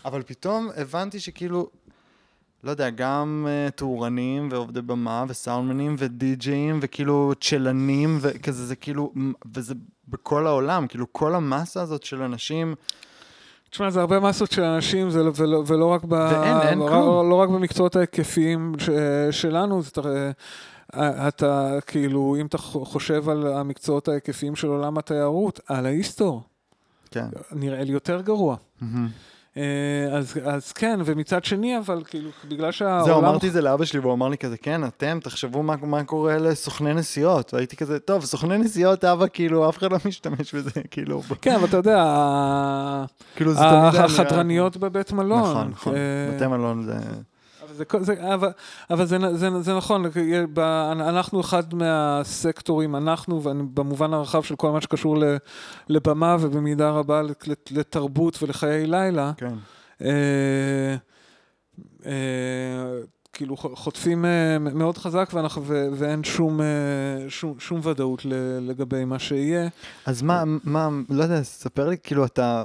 אבל 0.05 0.23
פתאום 0.23 0.69
הבנתי 0.77 1.21
שכאילו, 1.21 1.71
לא 2.65 2.71
יודע, 2.71 2.91
גם 2.91 3.47
uh, 3.47 3.71
טורנים 3.71 4.49
ועובדי 4.51 4.83
במה 4.83 5.25
וסאונדמנים 5.29 5.97
ודי-ג'אים 5.99 6.79
וכאילו 6.83 7.33
צ'לנים 7.41 8.19
וכזה, 8.21 8.67
זה 8.67 8.77
כאילו, 8.77 9.13
וזה 9.55 9.75
בכל 10.09 10.47
העולם, 10.47 10.87
כאילו 10.87 11.13
כל 11.13 11.35
המסה 11.35 11.83
הזאת 11.83 12.03
של 12.03 12.23
אנשים, 12.23 12.75
תשמע, 13.77 13.91
זה 13.91 14.01
הרבה 14.01 14.21
מסות 14.21 14.53
של 14.53 14.63
אנשים, 14.63 15.11
זה, 15.11 15.23
לא- 15.23 15.33
ולא, 15.37 15.63
ולא, 15.67 15.87
רק 15.87 16.05
ב, 16.05 16.13
ואין, 16.13 16.57
אין 16.61 16.79
לא, 16.79 16.89
כלום. 16.89 17.31
לא 17.31 17.35
רק 17.35 17.49
במקצועות 17.49 17.97
ההיקפיים 17.97 18.73
ש, 18.79 18.91
שלנו, 19.31 19.83
זה, 19.83 19.91
אתה, 19.91 21.29
אתה 21.29 21.79
כאילו, 21.87 22.37
אם 22.41 22.47
אתה 22.47 22.59
חושב 22.59 23.29
על 23.29 23.47
המקצועות 23.47 24.09
ההיקפיים 24.09 24.57
של 24.57 24.69
עולם 24.69 24.99
התיירות, 24.99 25.61
על 25.67 25.87
ההיסטור, 25.87 26.43
כן. 27.11 27.27
נראה 27.53 27.85
לי 27.85 27.93
יותר 27.93 28.21
גרוע. 28.21 28.57
מהמם. 28.81 29.09
אה, 29.57 29.63
אז, 30.13 30.35
אז 30.45 30.73
כן, 30.73 31.01
ומצד 31.05 31.45
שני, 31.45 31.79
אבל 31.79 32.03
כאילו, 32.07 32.31
בגלל 32.49 32.73
שהעולם... 32.73 33.05
זהו, 33.05 33.19
אמרתי 33.19 33.49
את 33.49 33.53
זה 33.53 33.61
לאבא 33.61 33.85
שלי, 33.85 34.01
והוא 34.01 34.13
אמר 34.13 34.29
לי 34.29 34.39
כזה, 34.39 34.57
כן, 34.57 34.85
אתם, 34.85 35.19
תחשבו 35.23 35.63
מה, 35.63 35.75
מה 35.83 36.05
קורה 36.05 36.39
לסוכני 36.39 36.95
נסיעות. 36.95 37.55
והייתי 37.55 37.77
כזה, 37.77 37.99
טוב, 37.99 38.25
סוכני 38.25 38.59
נסיעות, 38.59 39.05
אבא, 39.05 39.27
כאילו, 39.33 39.69
אף 39.69 39.79
אחד 39.79 39.93
לא 39.93 39.99
משתמש 40.05 40.55
בזה, 40.55 40.71
כאילו, 40.91 41.23
כן, 41.43 41.55
אבל 41.55 41.65
אתה 41.69 41.77
יודע, 41.77 42.05
כאילו, 43.37 43.55
זה 43.55 43.61
תמיד 43.61 44.05
החדרניות 44.05 44.77
בבית 44.77 45.13
מלון. 45.13 45.51
נכון, 45.51 45.69
נכון, 45.71 45.95
אה, 45.95 46.35
בתי 46.35 46.47
מלון 46.47 46.83
זה... 46.83 46.95
זה, 47.77 47.85
זה, 48.01 48.35
אבל, 48.35 48.49
אבל 48.91 49.07
זה, 49.07 49.17
זה, 49.33 49.61
זה 49.61 49.77
נכון, 49.77 50.05
אנחנו 50.93 51.41
אחד 51.41 51.75
מהסקטורים, 51.75 52.97
אנחנו, 52.97 53.43
ואני 53.43 53.63
במובן 53.75 54.15
הרחב 54.15 54.43
של 54.43 54.57
כל 54.57 54.71
מה 54.71 54.81
שקשור 54.81 55.17
לבמה 55.89 56.37
ובמידה 56.41 56.91
רבה 56.91 57.23
לת- 57.23 57.71
לתרבות 57.71 58.43
ולחיי 58.43 58.87
לילה, 58.87 59.33
כן. 59.37 59.55
אה, 60.03 60.97
אה, 62.07 62.13
כאילו 63.33 63.57
חוטפים 63.57 64.25
אה, 64.25 64.59
מאוד 64.59 64.99
חזק 64.99 65.31
ואנחנו, 65.35 65.63
ו, 65.65 65.89
ואין 65.95 66.25
שום, 66.25 66.61
אה, 66.61 66.67
שום, 67.29 67.55
שום 67.59 67.81
ודאות 67.83 68.25
ל, 68.25 68.33
לגבי 68.61 69.05
מה 69.05 69.19
שיהיה. 69.19 69.69
אז 70.07 70.23
מה, 70.23 70.43
מה, 70.65 70.89
לא 71.11 71.23
יודע, 71.23 71.43
ספר 71.43 71.89
לי, 71.89 71.97
כאילו, 72.03 72.25
אתה... 72.25 72.65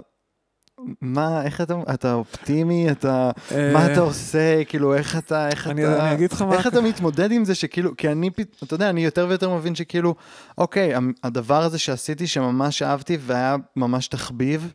מה, 1.01 1.43
איך 1.43 1.61
אתה, 1.61 1.73
אתה 1.93 2.13
אופטימי, 2.13 2.91
אתה, 2.91 3.31
אה, 3.51 3.73
מה 3.73 3.93
אתה 3.93 3.99
עושה, 3.99 4.63
כאילו, 4.63 4.95
איך 4.95 5.17
אתה, 5.17 5.49
איך 5.49 5.67
אני, 5.67 5.85
אתה, 5.85 6.05
אני 6.05 6.13
אגיד 6.13 6.31
לך 6.31 6.41
מה... 6.41 6.53
איך 6.53 6.67
אתה 6.67 6.81
מתמודד 6.81 7.31
עם 7.31 7.45
זה 7.45 7.55
שכאילו, 7.55 7.97
כי 7.97 8.11
אני, 8.11 8.29
אתה 8.63 8.73
יודע, 8.73 8.89
אני 8.89 9.05
יותר 9.05 9.25
ויותר 9.29 9.55
מבין 9.55 9.75
שכאילו, 9.75 10.15
אוקיי, 10.57 10.93
הדבר 11.23 11.63
הזה 11.63 11.79
שעשיתי 11.79 12.27
שממש 12.27 12.81
אהבתי 12.81 13.17
והיה 13.21 13.55
ממש 13.75 14.07
תחביב, 14.07 14.73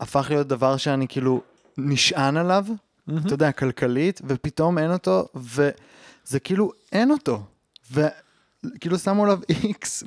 הפך 0.00 0.26
להיות 0.30 0.48
דבר 0.48 0.76
שאני 0.76 1.08
כאילו 1.08 1.40
נשען 1.78 2.36
עליו, 2.36 2.64
מהמם. 3.06 3.26
אתה 3.26 3.34
יודע, 3.34 3.52
כלכלית, 3.52 4.20
ופתאום 4.26 4.78
אין 4.78 4.92
אותו, 4.92 5.28
וזה 5.34 6.40
כאילו, 6.44 6.72
אין 6.92 7.10
אותו. 7.10 7.42
וכאילו 7.92 8.98
שמו 8.98 9.24
עליו 9.24 9.38
איקס, 9.64 10.04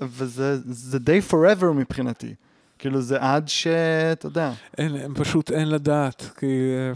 וזה 0.00 0.58
זה 0.64 0.98
די 0.98 1.20
forever 1.30 1.72
מבחינתי. 1.74 2.34
כאילו 2.78 3.00
זה 3.00 3.16
עד 3.20 3.48
ש... 3.48 3.66
אתה 4.12 4.26
יודע. 4.26 4.52
אין, 4.78 5.14
פשוט 5.14 5.50
אין 5.50 5.68
לדעת, 5.68 6.30
כי... 6.38 6.46
אה. 6.46 6.92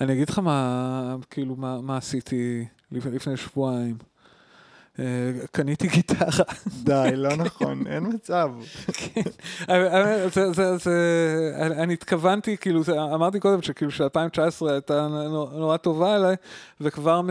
אני 0.00 0.12
אגיד 0.12 0.30
לך 0.30 0.38
מה, 0.38 1.16
כאילו, 1.30 1.56
מה, 1.56 1.80
מה 1.80 1.96
עשיתי 1.96 2.64
לפני, 2.92 3.12
לפני 3.16 3.36
שבועיים. 3.36 3.96
אה, 4.98 5.04
קניתי 5.52 5.88
גיטרה. 5.88 6.44
די, 6.82 7.10
לא 7.14 7.36
נכון, 7.36 7.86
אין 7.86 8.06
מצב. 8.14 8.50
כן. 8.92 9.20
זה, 10.76 10.76
אני, 11.60 11.92
התכוונתי, 11.92 12.56
כאילו, 12.56 12.82
אמרתי 13.14 13.40
קודם 13.40 13.62
שכאילו 13.62 13.90
ש-2019 13.90 14.66
הייתה 14.70 15.06
נור- 15.08 15.50
נורא 15.52 15.76
טובה 15.76 16.16
אליי, 16.16 16.36
וכבר 16.80 17.22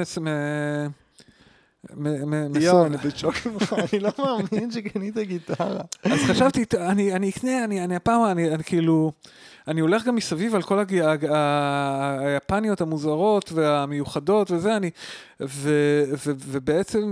יואו, 2.62 2.86
אני 2.86 2.98
בשוק 2.98 3.36
ממך, 3.46 3.76
אני 3.92 4.00
לא 4.00 4.10
מאמין 4.20 4.72
שקנית 4.72 5.18
גיטרה. 5.18 5.82
אז 6.04 6.20
חשבתי, 6.28 6.66
"ט- 6.66 6.76
אני, 6.76 7.14
אני 7.14 7.30
אקנה, 7.30 7.64
אני, 7.64 7.84
אני 7.84 7.96
הפעם, 7.96 8.26
אני, 8.26 8.54
אני 8.54 8.64
כאילו, 8.64 9.12
אני 9.68 9.82
הולך 9.82 10.06
גם 10.06 10.16
מסביב 10.16 10.56
על 10.56 10.62
כל 10.62 10.80
היפניות 12.20 12.82
המוזרות 12.82 13.52
והמיוחדות 13.52 14.52
וזה, 14.52 14.78
אני, 14.78 14.90
ובעצם, 16.26 17.12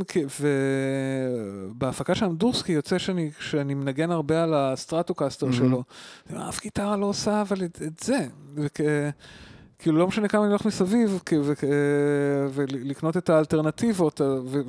ובהפקה 1.72 2.16
של 2.16 2.26
אמדורסקי 2.26 2.72
יוצא 2.72 2.98
שאני, 2.98 3.32
שאני 3.40 3.74
מנגן 3.74 4.12
הרבה 4.12 4.44
על 4.44 4.54
הסטרטוקסטר. 4.54 5.52
שלו. 5.52 5.84
אף 6.50 6.62
גיטרה 6.62 6.98
לא 6.98 7.06
עושה, 7.06 7.42
אבל 7.42 7.64
את 7.64 8.00
זה. 8.04 8.28
כאילו 9.82 9.98
לא 9.98 10.08
משנה 10.08 10.28
כמה 10.28 10.42
אני 10.44 10.50
הולך 10.50 10.66
מסביב, 10.66 11.20
כ- 11.26 11.34
וכ- 11.44 11.64
ולקנות 12.54 13.18
את 13.18 13.30
האלטרנטיבות, 13.30 14.22
ו- 14.22 14.62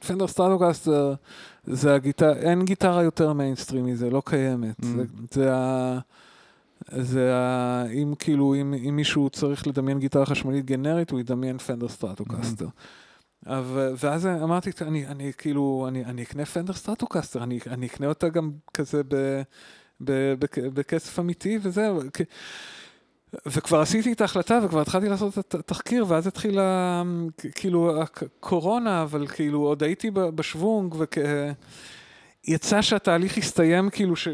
ופנדר 0.00 0.26
סטרטוקסטר 0.26 1.14
זה 1.66 1.94
הגיטרה, 1.94 2.32
אין 2.32 2.64
גיטרה 2.64 3.02
יותר 3.02 3.32
מיינסטרים 3.32 3.86
מזה, 3.86 4.10
לא 4.10 4.22
קיימת. 4.24 4.80
Mm. 4.80 4.84
זה, 5.30 5.54
ה... 5.54 5.98
זה 6.88 7.34
ה... 7.36 7.84
אם 7.92 8.14
כאילו, 8.18 8.54
אם, 8.54 8.74
אם 8.88 8.96
מישהו 8.96 9.30
צריך 9.30 9.66
לדמיין 9.66 9.98
גיטרה 9.98 10.26
חשמלית 10.26 10.64
גנרית, 10.64 11.10
הוא 11.10 11.20
ידמיין 11.20 11.58
פנדר 11.58 11.88
סטרטוקסטר. 11.88 12.66
אבל, 13.46 13.94
ואז 14.02 14.26
אמרתי, 14.26 14.70
אני, 14.80 15.06
אני 15.06 15.32
כאילו, 15.38 15.84
אני, 15.88 16.04
אני 16.04 16.22
אקנה 16.22 16.44
פנדר 16.44 16.72
סטרטוקסטר, 16.72 17.42
אני, 17.42 17.58
אני 17.66 17.86
אקנה 17.86 18.06
אותה 18.06 18.28
גם 18.28 18.50
כזה 18.74 19.02
ב, 19.08 19.42
ב, 20.00 20.34
בכ- 20.38 20.58
בכסף 20.74 21.18
אמיתי 21.18 21.58
וזהו. 21.62 22.00
וכבר 23.46 23.80
עשיתי 23.80 24.12
את 24.12 24.20
ההחלטה 24.20 24.58
וכבר 24.62 24.80
התחלתי 24.80 25.08
לעשות 25.08 25.38
את 25.38 25.54
התחקיר, 25.54 26.04
ואז 26.08 26.26
התחילה 26.26 27.02
כאילו 27.54 28.02
הקורונה, 28.02 29.02
אבל 29.02 29.26
כאילו 29.26 29.60
עוד 29.60 29.82
הייתי 29.82 30.10
בשוונג, 30.10 30.94
וכ... 30.98 31.18
יצא 32.46 32.82
שהתהליך 32.82 33.38
הסתיים 33.38 33.90
כאילו 33.90 34.16
ש... 34.16 34.28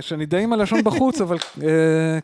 שאני 0.00 0.26
די 0.26 0.42
עם 0.42 0.52
הלשון 0.52 0.84
בחוץ, 0.84 1.20
אבל 1.20 1.36
אה, 1.62 1.68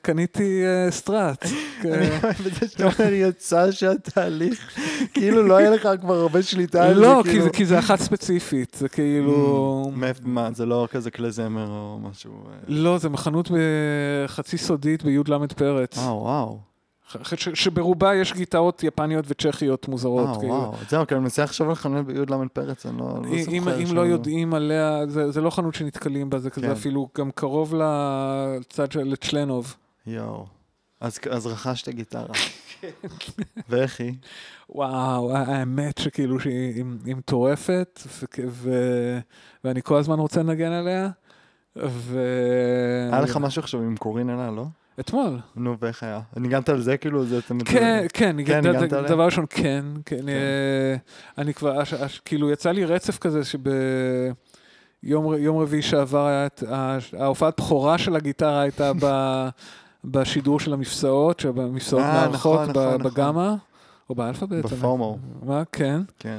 קניתי 0.03 0.63
אה, 0.65 0.91
סטראט. 0.91 1.45
אני 1.85 2.09
אוהב 2.23 2.47
את 2.47 2.55
זה 2.55 2.69
שאתה 2.69 2.85
אומר, 2.85 3.13
יצא 3.13 3.71
שהתהליך, 3.71 4.79
כאילו 5.15 5.43
לא 5.43 5.57
היה 5.57 5.71
לך 5.71 5.89
כבר 6.01 6.15
הרבה 6.15 6.43
שליטה 6.43 6.85
על 6.85 6.95
זה, 6.95 7.01
לא, 7.01 7.23
כאילו... 7.25 7.53
כי 7.53 7.67
זה 7.67 7.79
אחת 7.79 8.01
ספציפית, 8.01 8.77
זה 8.79 8.89
כאילו... 8.89 9.93
מה, 10.23 10.51
זה 10.53 10.67
לא 10.67 10.89
כזה 10.91 11.11
כלי 11.11 11.31
זמר 11.31 11.69
או 11.69 11.99
משהו... 12.11 12.33
אה? 12.33 12.57
לא, 12.69 12.99
זה 12.99 13.09
מחנות 13.09 13.51
חצי 14.27 14.59
סודית 14.59 15.03
בי"ל 15.03 15.47
פרץ. 15.57 15.99
אה, 15.99 16.15
וואו. 16.15 16.68
ש- 17.37 17.49
שברובה 17.49 18.15
יש 18.15 18.33
גיטרות 18.33 18.83
יפניות 18.85 19.25
וצ'כיות 19.29 19.89
מוזרות. 19.89 20.29
אה, 20.29 20.39
כאילו. 20.41 20.55
וואו. 20.55 20.75
זהו, 20.89 21.07
כי 21.07 21.15
אני 21.15 21.23
מנסה 21.23 21.45
לחשוב 21.45 21.69
על 21.69 21.75
חנות 21.75 22.07
בי"ל 22.07 22.49
פרץ, 22.53 22.87
אני 22.87 22.99
לא 22.99 23.05
לא 23.05 23.39
זוכר. 23.39 23.53
אם, 23.53 23.69
אם. 23.69 23.95
לא 23.95 24.01
יודעים 24.01 24.55
עליה, 24.55 25.07
זה, 25.07 25.31
זה 25.31 25.41
לא 25.41 25.51
חנות 25.51 25.75
שנתקלים 25.75 26.31
בה, 26.31 26.39
זה 26.39 26.51
כזה 26.51 26.67
כן. 26.67 26.73
אפילו 26.73 27.09
גם 27.19 27.31
קרוב 27.31 27.75
לצד 27.75 28.93
של 28.93 29.15
צ'לנוב. 29.17 29.77
יואו. 30.07 30.47
אז, 31.01 31.19
אז 31.31 31.47
רכשת 31.47 31.89
גיטרה. 31.89 32.35
כן. 32.81 32.89
ואיך 33.69 34.01
היא? 34.01 34.15
וואו, 34.71 35.37
האמת 35.37 35.99
שכאילו 35.99 36.41
שהיא 36.41 36.75
היא- 36.75 36.85
היא 37.05 37.17
מטורפת, 37.17 38.01
ו- 38.49 39.19
ואני 39.65 39.83
כל 39.83 39.97
הזמן 39.97 40.19
רוצה 40.19 40.43
לנגן 40.43 40.73
עליה. 40.73 41.09
ו... 41.77 42.21
היה 43.13 43.21
לך 43.21 43.37
משהו 43.37 43.61
עכשיו 43.63 43.81
עם 43.83 43.97
קורין 43.97 44.31
אלה, 44.31 44.51
לא? 44.51 44.65
אתמול. 45.01 45.39
נו, 45.57 45.77
ואיך 45.81 46.03
היה? 46.03 46.21
ניגנת 46.37 46.69
על 46.69 46.81
זה 46.81 46.97
כאילו? 46.97 47.25
זה 47.27 47.39
אתה 47.39 47.55
כן, 47.65 47.65
כן, 47.65 48.07
כן, 48.15 48.37
ניגנת 48.37 48.67
עליה? 48.93 49.09
דבר 49.09 49.25
ראשון, 49.25 49.45
כן, 49.51 49.85
כן, 50.07 50.29
אה, 50.29 50.97
אני 51.39 51.55
כבר, 51.55 51.81
כאילו 52.25 52.51
יצא 52.51 52.71
לי 52.71 52.85
רצף 52.85 53.19
כזה 53.19 53.41
שביום 53.45 54.35
ר- 55.29 55.39
יום 55.39 55.59
רביעי 55.59 55.83
שעבר 55.83 56.27
היה 56.27 56.47
את 56.47 56.63
ה- 56.69 56.99
ההופעת 57.19 57.61
בכורה 57.61 57.99
של 57.99 58.17
הגיטרה 58.17 58.61
הייתה 58.61 58.93
ב- 59.03 59.49
בשידור 60.05 60.61
של 60.61 60.73
המפסעות, 60.73 61.41
שבמפסעות 61.41 62.03
אה, 62.03 62.13
מארחות 62.13 62.61
נכון, 62.61 62.71
נכון, 62.71 62.95
נכון. 63.01 63.13
בגמא, 63.13 63.55
או 64.11 64.15
באלפא 64.15 64.47
בעצם. 64.47 64.77
בפורמו. 64.77 65.19
מה, 65.43 65.63
כן. 65.73 66.01
כן. 66.19 66.39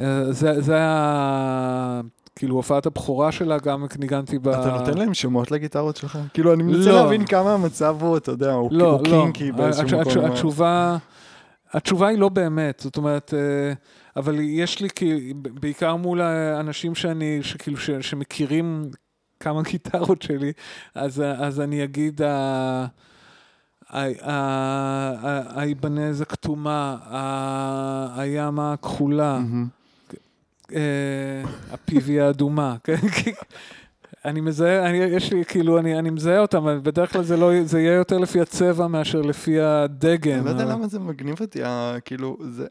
אה, 0.00 0.32
זה 0.32 0.60
זה 0.60 0.74
היה 0.74 2.00
כאילו 2.36 2.56
הופעת 2.56 2.86
הבכורה 2.86 3.32
שלה, 3.32 3.58
גם 3.58 3.86
ניגנתי 3.98 4.38
ב... 4.38 4.48
אתה 4.48 4.76
נותן 4.78 4.98
להם 4.98 5.14
שמות 5.14 5.50
לגיטרות 5.50 5.96
שלך? 5.96 6.18
כאילו, 6.34 6.52
אני 6.54 6.62
מנסה 6.62 6.90
לא. 6.90 6.96
להבין 7.02 7.26
כמה 7.26 7.54
המצב 7.54 7.96
הוא, 8.00 8.16
אתה 8.16 8.30
יודע, 8.30 8.52
הוא 8.52 8.72
לא, 8.72 8.90
הוא 8.92 9.08
לא. 9.08 9.20
קינקי 9.22 9.52
באיזשהו 9.52 10.00
התש- 10.00 10.16
מקום. 10.16 10.24
התשובה, 10.30 10.96
התשובה 11.72 12.08
היא 12.08 12.18
לא 12.18 12.28
באמת, 12.28 12.80
זאת 12.84 12.96
אומרת, 12.96 13.34
אה, 13.34 13.72
אבל 14.16 14.36
יש 14.40 14.80
לי, 14.80 14.88
כי 14.94 15.32
בעיקר 15.36 15.96
מול 15.96 16.20
האנשים 16.20 16.94
שאני, 16.94 17.38
שכאילו, 17.42 17.76
ש- 17.76 17.90
שמכירים 17.90 18.90
כמה 19.40 19.62
גיטרות 19.70 20.22
שלי, 20.22 20.52
אז, 20.94 21.22
אז 21.38 21.60
אני 21.60 21.84
אגיד, 21.84 22.20
האיבנז 25.54 26.20
הכתומה, 26.20 26.96
הימה 28.16 28.72
הכחולה, 28.72 29.38
מהמם. 29.38 29.66
אה, 30.72 31.50
הפיבי 31.70 32.20
האדומה, 32.20 32.76
כן? 32.84 33.08
כי 33.08 33.32
אני 34.24 34.40
מזהה, 34.40 34.90
אני, 34.90 34.96
יש 34.96 35.32
לי, 35.32 35.44
כאילו, 35.44 35.78
אני, 35.78 35.98
אני 35.98 36.10
מזהה 36.10 36.38
אותם, 36.38 36.58
אבל 36.58 36.80
בדרך 36.82 37.12
כלל 37.12 37.22
זה, 37.22 37.36
לא, 37.36 37.50
זה 37.64 37.80
יהיה 37.80 37.94
יותר 37.94 38.18
לפי 38.18 38.40
הצבע 38.40 38.86
מאשר 38.86 39.20
לפי 39.20 39.60
הדגם. 39.60 40.32
אני 40.32 40.44
לא 40.44 40.50
יודע 40.50 40.64
למה 40.64 40.88
זה 40.88 40.98
מגניב 40.98 41.40
אותי, 41.40 41.60
כאילו, 42.04 42.38
זה... 42.50 42.66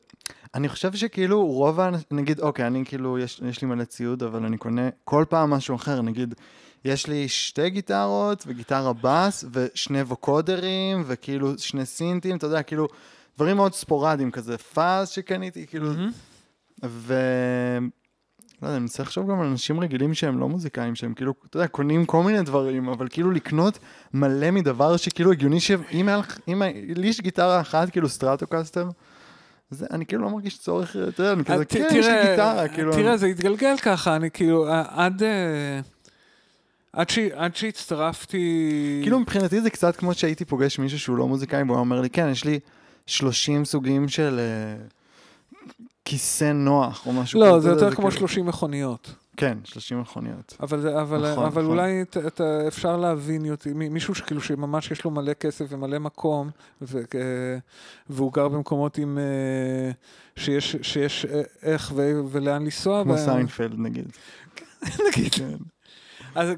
אני 0.55 0.69
חושב 0.69 0.93
שכאילו 0.93 1.45
רוב 1.45 1.79
האנשים, 1.79 2.07
נגיד, 2.11 2.39
אוקיי, 2.39 2.67
אני 2.67 2.85
כאילו, 2.85 3.19
יש, 3.19 3.41
יש 3.49 3.61
לי 3.61 3.67
מלא 3.67 3.83
ציוד, 3.83 4.23
אבל 4.23 4.45
אני 4.45 4.57
קונה 4.57 4.89
כל 5.03 5.25
פעם 5.29 5.49
משהו 5.49 5.75
אחר, 5.75 6.01
נגיד, 6.01 6.35
יש 6.85 7.07
לי 7.07 7.27
שתי 7.27 7.69
גיטרות 7.69 8.43
וגיטרה 8.47 8.93
בס 9.01 9.45
ושני 9.51 10.01
ווקודרים 10.01 11.03
וכאילו 11.07 11.57
שני 11.57 11.85
סינטים, 11.85 12.37
אתה 12.37 12.47
יודע, 12.47 12.63
כאילו, 12.63 12.87
דברים 13.35 13.55
מאוד 13.55 13.73
ספורדיים 13.73 14.31
כזה, 14.31 14.57
fuzz 14.57 15.09
שקניתי, 15.09 15.67
כאילו, 15.67 15.85
מהמם. 15.85 16.11
ו... 16.83 17.13
לא 18.61 18.67
יודע, 18.67 18.75
אני 18.77 18.81
מנסה 18.81 19.03
לחשוב 19.03 19.31
גם 19.31 19.41
על 19.41 19.47
אנשים 19.47 19.79
רגילים 19.79 20.13
שהם 20.13 20.39
לא 20.39 20.49
מוזיקאים, 20.49 20.95
שהם 20.95 21.13
כאילו, 21.13 21.33
אתה 21.49 21.57
יודע, 21.57 21.67
קונים 21.67 22.05
כל 22.05 22.23
מיני 22.23 22.41
דברים, 22.41 22.89
אבל 22.89 23.07
כאילו 23.09 23.31
לקנות 23.31 23.79
מלא 24.13 24.51
מדבר 24.51 24.97
שכאילו 24.97 25.31
הגיוני 25.31 25.59
שאם 25.59 26.07
היה 26.07 26.17
לך, 26.17 26.37
אם 26.47 26.61
לי 26.95 27.07
יש 27.07 27.21
גיטרה 27.21 27.61
אחת, 27.61 27.89
כאילו 27.89 28.09
סטרטוקסטר, 28.09 28.89
זה, 29.69 29.85
אני 29.91 30.05
כאילו 30.05 30.23
לא 30.23 30.29
מרגיש 30.29 30.57
צורך, 30.57 30.95
אתה 31.09 31.21
יודע, 31.21 31.33
אני 31.33 31.43
כזה, 31.43 31.53
אה, 31.59 31.65
ת- 31.65 31.73
כן, 31.73 31.87
יש 31.91 32.05
לי 32.05 32.29
גיטרה, 32.31 32.67
כאילו, 32.67 32.91
תראה, 32.93 33.17
זה 33.17 33.27
התגלגל 33.27 33.75
ככה, 33.81 34.15
אני 34.15 34.31
כאילו, 34.31 34.67
אה, 34.67 34.83
עד... 34.89 35.23
אה, 35.23 35.79
עד 36.93 37.09
ש- 37.09 37.19
עד 37.33 37.55
שהצטרפתי... 37.55 38.99
כאילו 39.03 39.19
מבחינתי 39.19 39.61
זה 39.61 39.69
קצת 39.69 39.95
כמו 39.95 40.13
שהייתי 40.13 40.45
פוגש 40.45 40.79
מישהו 40.79 40.99
שהוא 40.99 41.17
לא 41.17 41.27
מוזיקאי, 41.27 41.63
והוא 41.63 41.77
אומר 41.77 42.01
לי, 42.01 42.09
כן, 42.09 42.29
יש 42.31 42.43
לי 42.45 42.59
30 43.05 43.65
סוגים 43.65 44.07
של 44.09 44.39
אה, 44.39 44.85
כיסא 46.05 46.51
נוח, 46.51 47.07
או 47.07 47.13
משהו 47.13 47.39
לא, 47.39 47.45
כזה, 47.45 47.59
זה 47.59 47.67
אתה 47.69 47.75
יודע, 47.77 47.85
יותר 47.85 47.95
כמו 47.95 48.05
כאילו- 48.11 48.19
30 48.27 48.45
מכוניות. 48.45 49.15
כן, 49.37 49.57
30 49.63 50.01
מכוניות. 50.01 50.57
אבל, 50.59 50.81
זה- 50.81 51.01
אבל, 51.01 51.31
נכון, 51.31 51.45
אבל 51.45 51.61
נכון. 51.61 51.65
אולי 51.77 52.05
ת- 52.05 52.17
ת- 52.17 52.41
אפשר 52.67 52.97
להבין 52.97 53.45
יותר, 53.45 53.69
מי- 53.75 53.89
מישהו 53.89 54.15
שכאילו 54.15 54.41
שממש 54.41 54.91
יש 54.91 55.03
לו 55.05 55.11
מלא 55.11 55.33
כסף 55.33 55.65
ומלא 55.69 55.99
מקום, 55.99 56.49
ו, 56.81 56.97
אה, 56.97 57.57
והוא 58.09 58.33
גר 58.33 58.47
במקומות 58.47 58.97
עם, 58.97 59.17
אה, 59.17 59.91
שיש, 60.35 60.75
שיש 60.81 61.25
אה, 61.25 61.41
איך 61.63 61.91
ו, 61.95 62.19
ולאן 62.31 62.63
לנסוע. 62.63 63.03
כמו 63.03 63.13
ו- 63.13 63.17
סיינפלד 63.17 63.79
נגיד. 63.79 64.05
נגיד. 65.07 65.33
כן. 65.33 65.55
אז, 66.35 66.49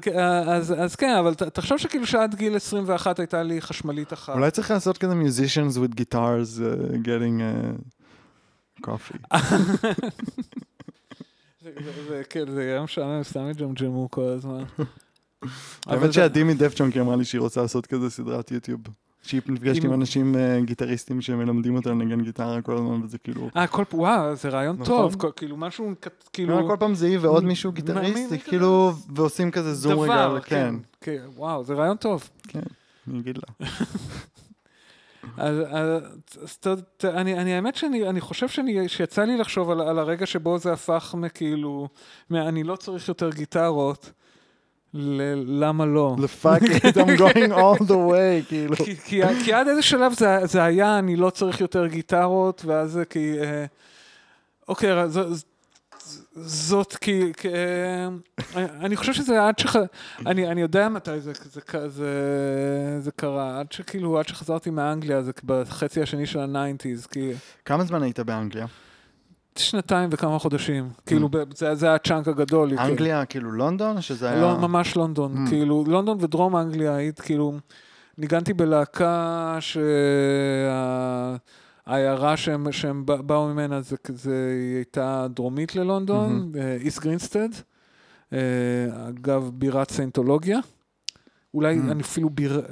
אז, 0.46 0.74
אז 0.78 0.96
כן, 0.96 1.16
אבל 1.20 1.34
ת- 1.34 1.42
תחשוב 1.42 1.78
שכאילו 1.78 2.06
שעד 2.06 2.34
גיל 2.34 2.56
21 2.56 3.18
הייתה 3.18 3.42
לי 3.42 3.60
חשמלית 3.60 4.12
אחת. 4.12 4.34
אולי 4.34 4.50
צריך 4.50 4.70
לעשות 4.70 4.98
כזה 4.98 5.12
musicians 5.14 5.76
with 5.76 6.00
guitars 6.00 6.58
uh, 6.60 6.94
getting 7.04 7.40
uh, 7.40 7.82
coffee. 8.86 9.36
זה, 12.08 12.22
כן, 12.30 12.50
זה 12.50 12.60
היה 12.60 12.82
משעמם, 12.82 13.22
סתם 13.22 13.50
יג'מג'מו 13.50 14.08
כל 14.10 14.22
הזמן. 14.22 14.64
האמת 15.86 16.12
שעדי 16.12 16.42
מדף 16.44 16.74
צ'ונקי 16.74 17.00
אמרה 17.00 17.16
לי 17.16 17.24
שהיא 17.24 17.40
רוצה 17.40 17.62
לעשות 17.62 17.86
כזה 17.86 18.10
סדרת 18.10 18.50
יוטיוב. 18.50 18.80
שהיא 19.22 19.40
נפגשת 19.46 19.84
עם- 19.84 19.92
אנשים 19.92 20.36
אה, 20.36 20.60
גיטריסטים 20.64 21.20
שמלמדים 21.20 21.74
אותה 21.76 21.90
לנגן 21.90 22.20
גיטרה 22.24 22.62
כל 22.62 22.74
הזמן, 22.74 23.02
וזה 23.04 23.18
כאילו... 23.18 23.50
אה, 23.56 23.66
כל 23.66 23.84
פעם, 23.84 24.00
וואו, 24.00 24.34
זה 24.36 24.48
רעיון 24.48 24.76
נכון. 24.80 24.86
טוב, 24.86 25.32
כאילו 25.36 25.56
משהו, 25.56 25.92
כאילו... 26.32 26.60
לא, 26.60 26.66
כל 26.68 26.76
פעם 26.80 26.94
זה 26.94 27.06
היא 27.06 27.18
ועוד 27.20 27.44
מישהו 27.44 27.72
גיטריסט, 27.72 28.32
כאילו, 28.44 28.92
ועושים 29.14 29.50
כזה 29.50 29.74
זום 29.74 30.00
רגע, 30.00 30.24
על- 30.24 30.40
כן, 30.40 30.74
כן, 31.00 31.22
וואו, 31.36 31.64
זה 31.64 31.74
רעיון 31.74 31.96
טוב. 31.96 32.30
אני 33.10 33.20
אגיד 33.20 33.38
לה. 33.38 33.66
אז, 35.36 35.56
אז, 36.42 36.56
ת- 36.56 36.66
ת- 36.96 37.04
אני, 37.04 37.38
אני, 37.38 37.54
האמת 37.54 37.76
שאני 37.76 38.08
אני 38.08 38.20
חושב 38.20 38.48
שאני, 38.48 38.88
שיצא 38.88 39.24
לי 39.24 39.36
לחשוב 39.36 39.70
על, 39.70 39.80
על 39.80 39.98
הרגע 39.98 40.26
שבו 40.26 40.58
זה 40.58 40.72
הפך 40.72 41.14
מכאילו, 41.18 41.88
אני 42.30 42.62
לא 42.64 42.76
צריך 42.76 43.08
יותר 43.08 43.30
גיטרות, 43.30 44.10
ל- 44.94 45.64
למה 45.64 45.86
לא? 45.86 46.16
The 46.18 46.44
fuck 46.44 46.62
it, 46.64 46.96
I'm 46.96 47.18
going 47.18 47.52
all 47.52 47.82
the 47.82 48.10
way, 48.10 48.48
כאילו. 48.48 48.76
כי, 48.76 48.96
כי, 48.96 49.20
כי 49.44 49.52
עד 49.52 49.68
איזה 49.68 49.82
שלב 49.82 50.12
זה, 50.12 50.38
זה 50.46 50.64
היה, 50.64 50.98
אני 50.98 51.16
לא 51.16 51.30
צריך 51.30 51.60
יותר 51.60 51.86
גיטרות, 51.86 52.62
ואז 52.64 52.90
זה 52.90 53.04
כי... 53.04 53.40
אה, 53.40 53.64
אוקיי, 54.68 55.08
ז, 55.08 55.18
ז, 55.18 55.44
זאת 56.36 56.96
כי... 56.96 57.32
כי 57.36 57.48
אה, 57.48 58.08
אני 58.56 58.96
חושב 58.96 59.12
שזה 59.12 59.46
עד 59.46 59.58
שח... 59.58 59.76
אני, 60.26 60.48
אני 60.48 60.60
יודע 60.60 60.88
מתי 60.88 61.20
זה, 61.20 61.32
זה, 61.44 61.60
זה, 61.88 63.00
זה, 63.00 63.10
קרה, 63.10 63.60
עד 63.60 63.72
שכאילו, 63.72 64.18
עד 64.18 64.28
שחזרתי 64.28 64.70
מאנגליה, 64.70 65.22
זה 65.22 65.32
בחצי 65.44 66.02
השני 66.02 66.26
של 66.26 66.38
ה 66.38 66.45
nineties, 66.45 67.06
כי 67.06 67.32
כמה 67.64 67.84
זמן 67.84 68.02
היית 68.02 68.20
באנגליה? 68.20 68.66
שנתיים 69.58 70.08
וכמה 70.12 70.38
חודשים, 70.38 70.90
כאילו, 71.06 71.28
ב- 71.28 71.56
זה, 71.56 71.74
זה 71.74 71.86
היה 71.86 71.94
ה 71.94 72.00
chunk 72.00 72.28
הגדול. 72.28 72.68
לי, 72.68 72.76
כאילו. 72.76 72.90
אנגליה, 72.90 73.24
כאילו 73.24 73.52
לונדון, 73.52 74.00
שזה 74.00 74.30
היה... 74.30 74.40
לא, 74.40 74.58
ממש 74.58 74.96
לונדון. 74.96 75.46
Mm. 75.46 75.48
כאילו, 75.48 75.84
לונדון 75.86 76.18
ודרום 76.20 76.56
אנגליה, 76.56 76.94
היית 76.94 77.20
כאילו... 77.20 77.58
ניגנתי 78.18 78.52
בלהקה 78.52 79.58
שהעיירה 81.88 82.36
שהם, 82.36 82.72
שהם 82.72 83.06
בא- 83.06 83.22
באו 83.22 83.48
ממנה, 83.48 83.80
זה, 83.80 83.96
זה 84.14 84.48
היא 84.60 84.76
הייתה 84.76 85.26
דרומית 85.30 85.74
ללונדון, 85.76 86.52
איסט 86.80 87.02
גרינסטד. 87.02 87.48
אה, 88.32 88.38
אגב, 89.08 89.50
בירת 89.54 89.90
סיינטולוגיה. 89.90 90.58
אולי 91.54 91.78
Mm. 91.78 91.90
אני 91.90 92.02
אפילו 92.02 92.30
ביר... 92.30 92.66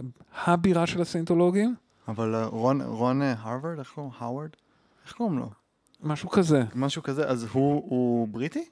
הבירה 0.44 0.86
של 0.86 1.00
הסיינטולוגים, 1.02 1.74
אבל 2.08 2.34
אה, 2.34 2.44
רון, 2.46 2.80
רון 2.82 3.22
אה, 3.22 3.34
הרווארד, 3.38 3.78
איך 3.78 3.92
קוראים? 3.94 4.12
האוורד? 4.18 4.50
איך 5.06 5.12
קוראים 5.12 5.38
לו? 5.38 5.50
משהו 6.02 6.28
כזה. 6.30 6.62
משהו 6.74 7.02
כזה, 7.02 7.28
אז 7.28 7.42
הוא 7.52 7.74
הוא 7.90 8.28
בריטי? 8.28 8.64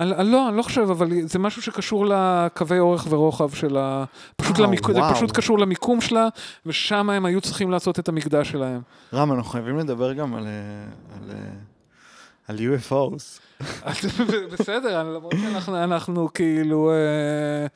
אני, 0.00 0.14
אני 0.14 0.32
לא, 0.32 0.48
אני 0.48 0.56
לא 0.56 0.62
חושב, 0.62 0.80
אבל 0.80 1.08
זה 1.26 1.38
משהו 1.38 1.62
שקשור 1.62 2.06
לקווי 2.06 2.78
אורך 2.78 3.06
ורוחב 3.10 3.50
של 3.54 3.76
ה... 3.76 4.04
פשוט 4.36 4.60
אה, 4.60 4.64
למיקום, 4.64 4.94
זה. 4.94 5.00
פשוט 5.14 5.30
קשור 5.30 5.58
למיקום 5.58 6.00
שלה, 6.00 6.28
ושם 6.66 7.10
הם 7.10 7.24
היו 7.24 7.40
צריכים 7.40 7.70
לעשות 7.70 7.98
את 7.98 8.08
המקדש 8.08 8.50
שלהם. 8.50 8.80
רם, 9.14 9.32
אנחנו 9.32 9.50
חייבים 9.50 9.78
לדבר 9.78 10.12
גם 10.12 10.34
על, 10.34 10.46
אה, 10.46 10.50
על, 11.16 11.30
אה, 11.30 11.36
על 12.48 12.56
UFOs. 12.58 13.40
בסדר, 14.52 15.02
למרות 15.02 15.34
שאנחנו 15.42 15.84
אנחנו 15.84 16.28
כאילו, 16.34 16.90
אה, 16.90 17.66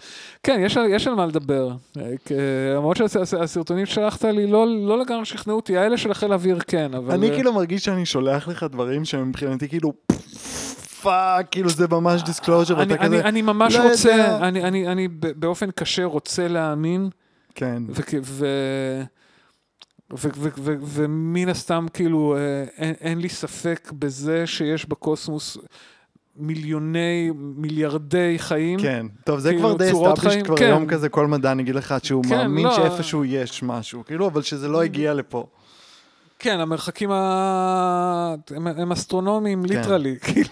כן, 0.43 0.61
יש, 0.65 0.79
יש 0.89 1.07
על 1.07 1.15
מה 1.15 1.27
לדבר. 1.27 1.71
אה, 1.97 2.75
למרות 2.77 2.97
שהסרטונים 2.97 3.87
ששלחת 3.87 4.25
לי 4.25 4.47
לא, 4.47 4.67
לא 4.87 4.99
לגמרי 4.99 5.25
שכנעו 5.25 5.57
אותי, 5.57 5.77
האלה 5.77 5.97
של 5.97 6.15
חיל 6.15 6.33
האוויר 6.33 6.59
כן, 6.67 6.95
אבל... 6.95 7.15
אני 7.15 7.31
כאילו 7.31 7.53
מרגיש 7.53 7.85
שאני 7.85 8.07
שולח 8.07 8.49
לך 8.49 8.67
דברים 8.71 9.05
שהם 9.05 9.29
מבחינתי 9.29 9.69
כאילו... 9.69 9.93
פאק, 11.05 11.47
כאילו 11.51 11.71
זה 11.71 11.87
ממש 11.89 12.23
disclosure, 12.23 12.79
ואתה 12.79 12.97
כזה... 12.97 13.21
אני 13.21 13.43
ממש 13.43 13.75
לא 13.75 13.91
רוצה, 13.91 14.39
אני, 14.49 14.65
אני, 14.65 14.89
אני 14.89 15.09
באופן 15.37 15.71
קשה 15.71 16.05
רוצה 16.05 16.49
להאמין. 16.49 17.09
כן. 17.55 17.83
ומן 20.83 21.49
הסתם, 21.49 21.87
כאילו, 21.93 22.37
אה, 22.37 22.65
אין, 22.77 22.95
אין 23.01 23.19
לי 23.19 23.29
ספק 23.29 23.93
בזה 23.99 24.47
שיש 24.47 24.89
בקוסמוס 24.89 25.59
מיליוני, 26.37 27.31
מיליארדי 27.35 28.35
חיים. 28.39 28.81
כן, 28.81 29.07
טוב, 29.25 29.39
זה 29.39 29.49
כאילו, 29.49 29.61
כבר 29.63 29.77
די 29.77 29.93
established 29.93 30.47
כבר 30.47 30.57
כן. 30.57 30.65
היום 30.65 30.87
כזה, 30.87 31.09
כל 31.09 31.27
מדען 31.27 31.61
יגיד 31.61 31.75
לך 31.75 31.95
שהוא 32.03 32.25
כן, 32.25 32.31
מאמין 32.31 32.67
לא. 32.67 32.77
שאיפשהו 32.77 33.25
יש 33.25 33.63
משהו, 33.63 34.05
כאילו, 34.05 34.27
אבל 34.27 34.43
שזה 34.43 34.69
לא 34.69 34.83
הגיע 34.83 35.15
לפה. 35.15 35.47
כן, 36.39 36.61
המרחקים 36.61 37.11
ה... 37.13 38.35
הם, 38.51 38.67
הם 38.67 38.93
אסטרונומיים, 38.93 39.67
כן. 39.67 39.75
ליטרלי. 39.75 40.17
כאילו. 40.25 40.49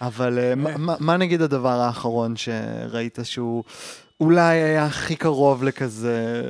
אבל 0.00 0.38
uh, 0.38 0.54
מה, 0.78 0.96
מה 1.00 1.16
נגיד 1.16 1.42
הדבר 1.42 1.80
האחרון 1.80 2.36
שראית 2.36 3.18
שהוא 3.22 3.64
אולי 4.20 4.56
היה 4.56 4.86
הכי 4.86 5.16
קרוב 5.16 5.64
לכזה, 5.64 6.48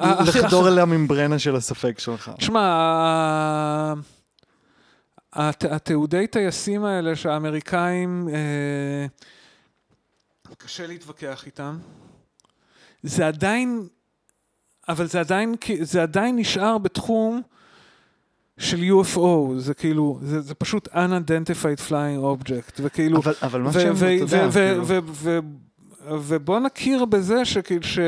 לחדור 0.00 0.68
אל 0.68 0.78
הממברנה 0.78 1.38
של 1.38 1.56
הספק 1.56 1.98
שלך. 1.98 2.30
שמע, 2.38 3.94
התיעודי 5.34 6.26
טייסים 6.26 6.84
האלה 6.84 7.16
שהאמריקאים, 7.16 8.28
אה, 8.32 9.06
קשה 10.56 10.86
להתווכח 10.86 11.46
איתם. 11.46 11.78
זה 13.02 13.26
עדיין, 13.26 13.88
אבל 14.88 15.06
זה 15.06 15.20
עדיין, 15.20 15.54
זה 15.80 16.02
עדיין 16.02 16.36
נשאר 16.36 16.78
בתחום 16.78 17.42
של 18.58 18.80
UFO, 18.80 19.18
זה 19.56 19.74
כאילו, 19.74 20.18
זה, 20.22 20.40
זה 20.40 20.54
פשוט 20.54 20.88
unidentified 20.88 21.88
flying 21.88 22.44
object, 22.44 22.80
וכאילו... 22.80 23.18
אבל, 23.18 23.34
אבל 23.42 23.60
מה 23.60 23.72
שהם, 23.72 23.94
אתה 23.96 24.10
יודע, 24.10 24.50
כאילו... 24.50 25.02
ובוא 26.08 26.60
נכיר 26.60 27.04
בזה 27.04 27.44
שכאילו 27.44 27.82
ש... 27.82 27.98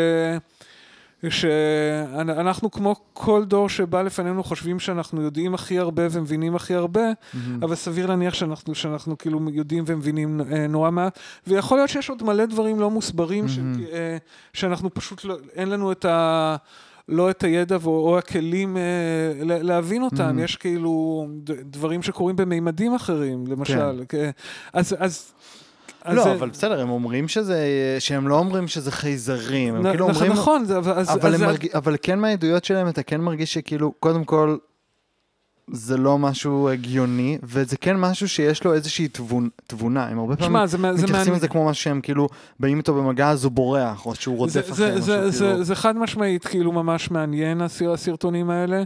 שאנחנו 1.29 2.71
כמו 2.71 2.95
כל 3.13 3.45
דור 3.45 3.69
שבא 3.69 4.03
לפנינו 4.03 4.45
חושבים 4.45 4.81
שאנחנו 4.81 5.23
יודעים 5.23 5.55
הכי 5.55 5.79
הרבה 5.79 6.03
ומבינים 6.11 6.57
הכי 6.57 6.75
הרבה, 6.75 7.11
mm-hmm. 7.11 7.37
אבל 7.63 7.75
סביר 7.75 8.07
להניח 8.07 8.35
שאנחנו, 8.35 8.75
שאנחנו 8.75 9.19
כאילו 9.19 9.41
יודעים 9.53 9.85
ומבינים 9.87 10.41
אה, 10.53 10.67
נורא 10.67 10.91
מעט, 10.91 11.19
ויכול 11.47 11.79
להיות 11.79 11.91
שיש 11.91 12.11
עוד 12.11 12.23
מלא 12.23 12.47
דברים 12.47 12.81
לא 12.81 12.91
מוסברים, 12.91 13.45
mm-hmm. 13.45 13.49
ש, 13.49 13.59
אה, 13.93 14.17
שאנחנו 14.53 14.95
פשוט, 14.95 15.25
לא, 15.25 15.37
אין 15.55 15.69
לנו 15.69 15.93
את 15.93 16.05
ה... 16.05 16.57
לא 17.09 17.31
את 17.31 17.45
הידע 17.45 17.77
או, 17.85 17.91
או 17.91 18.19
הכלים 18.19 18.77
אה, 18.77 18.83
להבין 19.43 20.03
אותם, 20.03 20.39
mm-hmm. 20.39 20.43
יש 20.43 20.57
כאילו 20.57 21.27
דברים 21.45 22.03
שקורים 22.03 22.37
במימדים 22.37 22.95
אחרים, 22.95 23.47
למשל. 23.47 24.05
כן. 24.09 24.31
אז, 24.73 24.97
אז 24.99 25.33
לא, 26.15 26.23
זה... 26.25 26.33
אבל 26.33 26.51
בסדר, 26.51 26.81
הם 26.81 26.91
אומרים 26.91 27.29
שזה, 27.29 27.67
שהם 27.99 28.29
לא 28.29 28.39
אומרים 28.39 28.69
שזה 28.69 28.91
חייזרים, 28.91 29.75
הם 29.75 29.87
נ, 29.87 29.91
כאילו 29.91 30.09
אומרים... 30.09 30.33
נכון, 30.33 30.65
אבל, 30.77 30.93
אז, 30.93 31.11
אבל, 31.11 31.35
אז, 31.35 31.41
מרג... 31.41 31.67
אבל 31.75 31.97
כן 32.03 32.19
מהעדויות 32.19 32.65
שלהם 32.65 32.89
אתה 32.89 33.03
כן 33.03 33.21
מרגיש 33.21 33.55
שכאילו, 33.55 33.93
קודם 33.93 34.25
כל, 34.25 34.57
זה 35.71 35.97
לא 35.97 36.19
משהו 36.19 36.69
הגיוני, 36.69 37.39
וזה 37.43 37.77
כן 37.77 37.97
משהו 37.97 38.29
שיש 38.29 38.65
לו 38.65 38.75
איזושהי 38.75 39.09
תבונ... 39.09 39.49
תבונה. 39.67 40.07
הם 40.07 40.19
הרבה 40.19 40.37
פעמים 40.37 40.67
זה, 40.67 40.79
מתייחסים 40.79 41.33
לזה 41.33 41.49
כמו 41.49 41.67
משהו 41.67 41.83
שהם 41.83 42.01
כאילו 42.01 42.29
באים 42.61 42.79
איתו 42.79 42.95
במגע 42.95 43.31
אז 43.31 43.45
הוא 43.45 43.53
בורח, 43.53 44.07
או 44.07 44.15
שהוא 44.15 44.37
רודף 44.37 44.71
אחריהם. 44.73 44.95
זה, 44.95 45.01
זה, 45.01 45.31
זה, 45.31 45.45
כאילו... 45.45 45.65
זה 45.65 45.75
חד 45.75 45.97
משמעית 45.97 46.45
כאילו 46.47 46.73
ממש 46.73 47.11
מעניין 47.11 47.61
הסרטונים 47.61 48.51
האלה. 48.51 48.83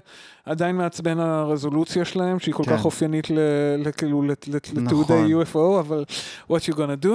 עדיין 0.46 0.76
מעצבן 0.76 1.20
הרזולוציה 1.20 2.04
שלהם, 2.04 2.38
שהיא 2.38 2.54
כל 2.54 2.64
כן. 2.64 2.76
כך 2.76 2.84
אופיינית 2.84 3.26
כאילו 3.96 4.22
לתיעודי 4.22 5.34
נכון. 5.34 5.42
UFO, 5.42 5.80
אבל 5.80 6.04
what 6.50 6.60
you 6.70 6.72
gonna 6.72 7.04
do. 7.04 7.08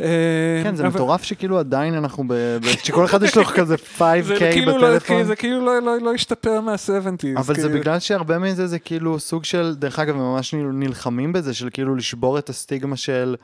אה, 0.00 0.06
כן, 0.62 0.76
זה 0.76 0.86
אבל... 0.86 0.94
מטורף 0.94 1.22
שכאילו 1.22 1.58
עדיין 1.58 1.94
אנחנו, 1.94 2.24
ב... 2.26 2.58
שכל 2.82 3.04
אחד 3.04 3.22
יש 3.22 3.36
לו 3.36 3.44
כזה 3.56 3.74
5K 3.98 4.38
כאילו 4.38 4.78
לא- 4.78 4.88
בטלפון. 4.88 5.16
לא, 5.16 5.24
זה 5.24 5.36
כאילו 5.36 5.64
לא, 5.64 5.82
לא, 5.82 6.00
לא 6.00 6.14
השתפר 6.14 6.60
מה-70's. 6.60 7.38
אבל 7.38 7.54
זה 7.54 7.68
בגלל 7.68 7.98
שהרבה 7.98 8.38
מזה 8.38 8.66
זה 8.66 8.78
כאילו 8.78 9.11
סוג 9.18 9.44
של, 9.44 9.74
דרך 9.74 9.98
אגב, 9.98 10.14
הם 10.14 10.20
ממש 10.20 10.54
נלחמים 10.54 11.32
בזה, 11.32 11.54
של 11.54 11.68
כאילו 11.72 11.94
לשבור 11.94 12.38
את 12.38 12.48
הסטיגמה 12.48 12.96
של... 12.96 13.36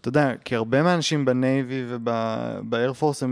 אתה 0.00 0.08
יודע, 0.08 0.32
כי 0.44 0.56
הרבה 0.56 0.82
מהאנשים 0.82 1.24
בנייבי 1.24 1.84
ובאיירפורס, 1.88 3.22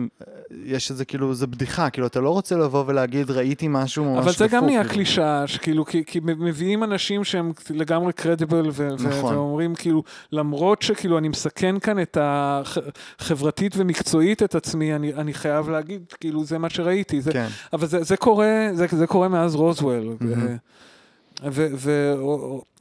יש 0.65 0.91
איזה 0.91 1.05
כאילו, 1.05 1.35
זה 1.35 1.47
בדיחה, 1.47 1.91
כאילו, 1.91 2.07
אתה 2.07 2.21
לא 2.21 2.31
רוצה 2.31 2.57
לבוא 2.57 2.85
ולהגיד, 2.87 3.31
ראיתי 3.31 3.67
משהו 3.69 4.05
ממש 4.05 4.15
דפוק. 4.17 4.25
אבל 4.25 4.33
זה 4.33 4.47
דפוק, 4.47 4.57
גם 4.57 4.65
נהיה 4.65 4.81
כאילו. 4.81 4.95
קלישאה, 4.95 5.47
שכאילו, 5.47 5.85
כי, 5.85 6.05
כי 6.05 6.21
מביאים 6.25 6.85
אנשים 6.85 7.25
שהם 7.25 7.53
לגמרי 7.71 8.13
קרדיבל, 8.13 8.69
ו- 8.73 8.89
נכון. 9.09 9.35
ואומרים, 9.35 9.75
כאילו, 9.75 10.03
למרות 10.33 10.83
שכאילו 10.83 11.19
אני 11.19 11.29
מסכן 11.29 11.79
כאן 11.79 12.03
את 12.03 12.19
החברתית 12.21 13.75
ומקצועית 13.77 14.43
את 14.43 14.55
עצמי, 14.55 14.95
אני, 14.95 15.15
אני 15.15 15.35
חייב 15.35 15.69
להגיד, 15.69 16.03
כאילו, 16.21 16.45
זה 16.45 16.59
מה 16.59 16.71
שראיתי. 16.71 17.21
זה, 17.21 17.33
כן. 17.33 17.49
אבל 17.73 17.87
זה, 17.87 18.03
זה 18.03 18.17
קורה, 18.17 18.69
זה, 18.75 18.87
זה 18.91 19.07
קורה 19.07 19.29
מאז 19.29 19.55
רוזוול. 19.55 20.17
Mm-hmm. 20.21 20.25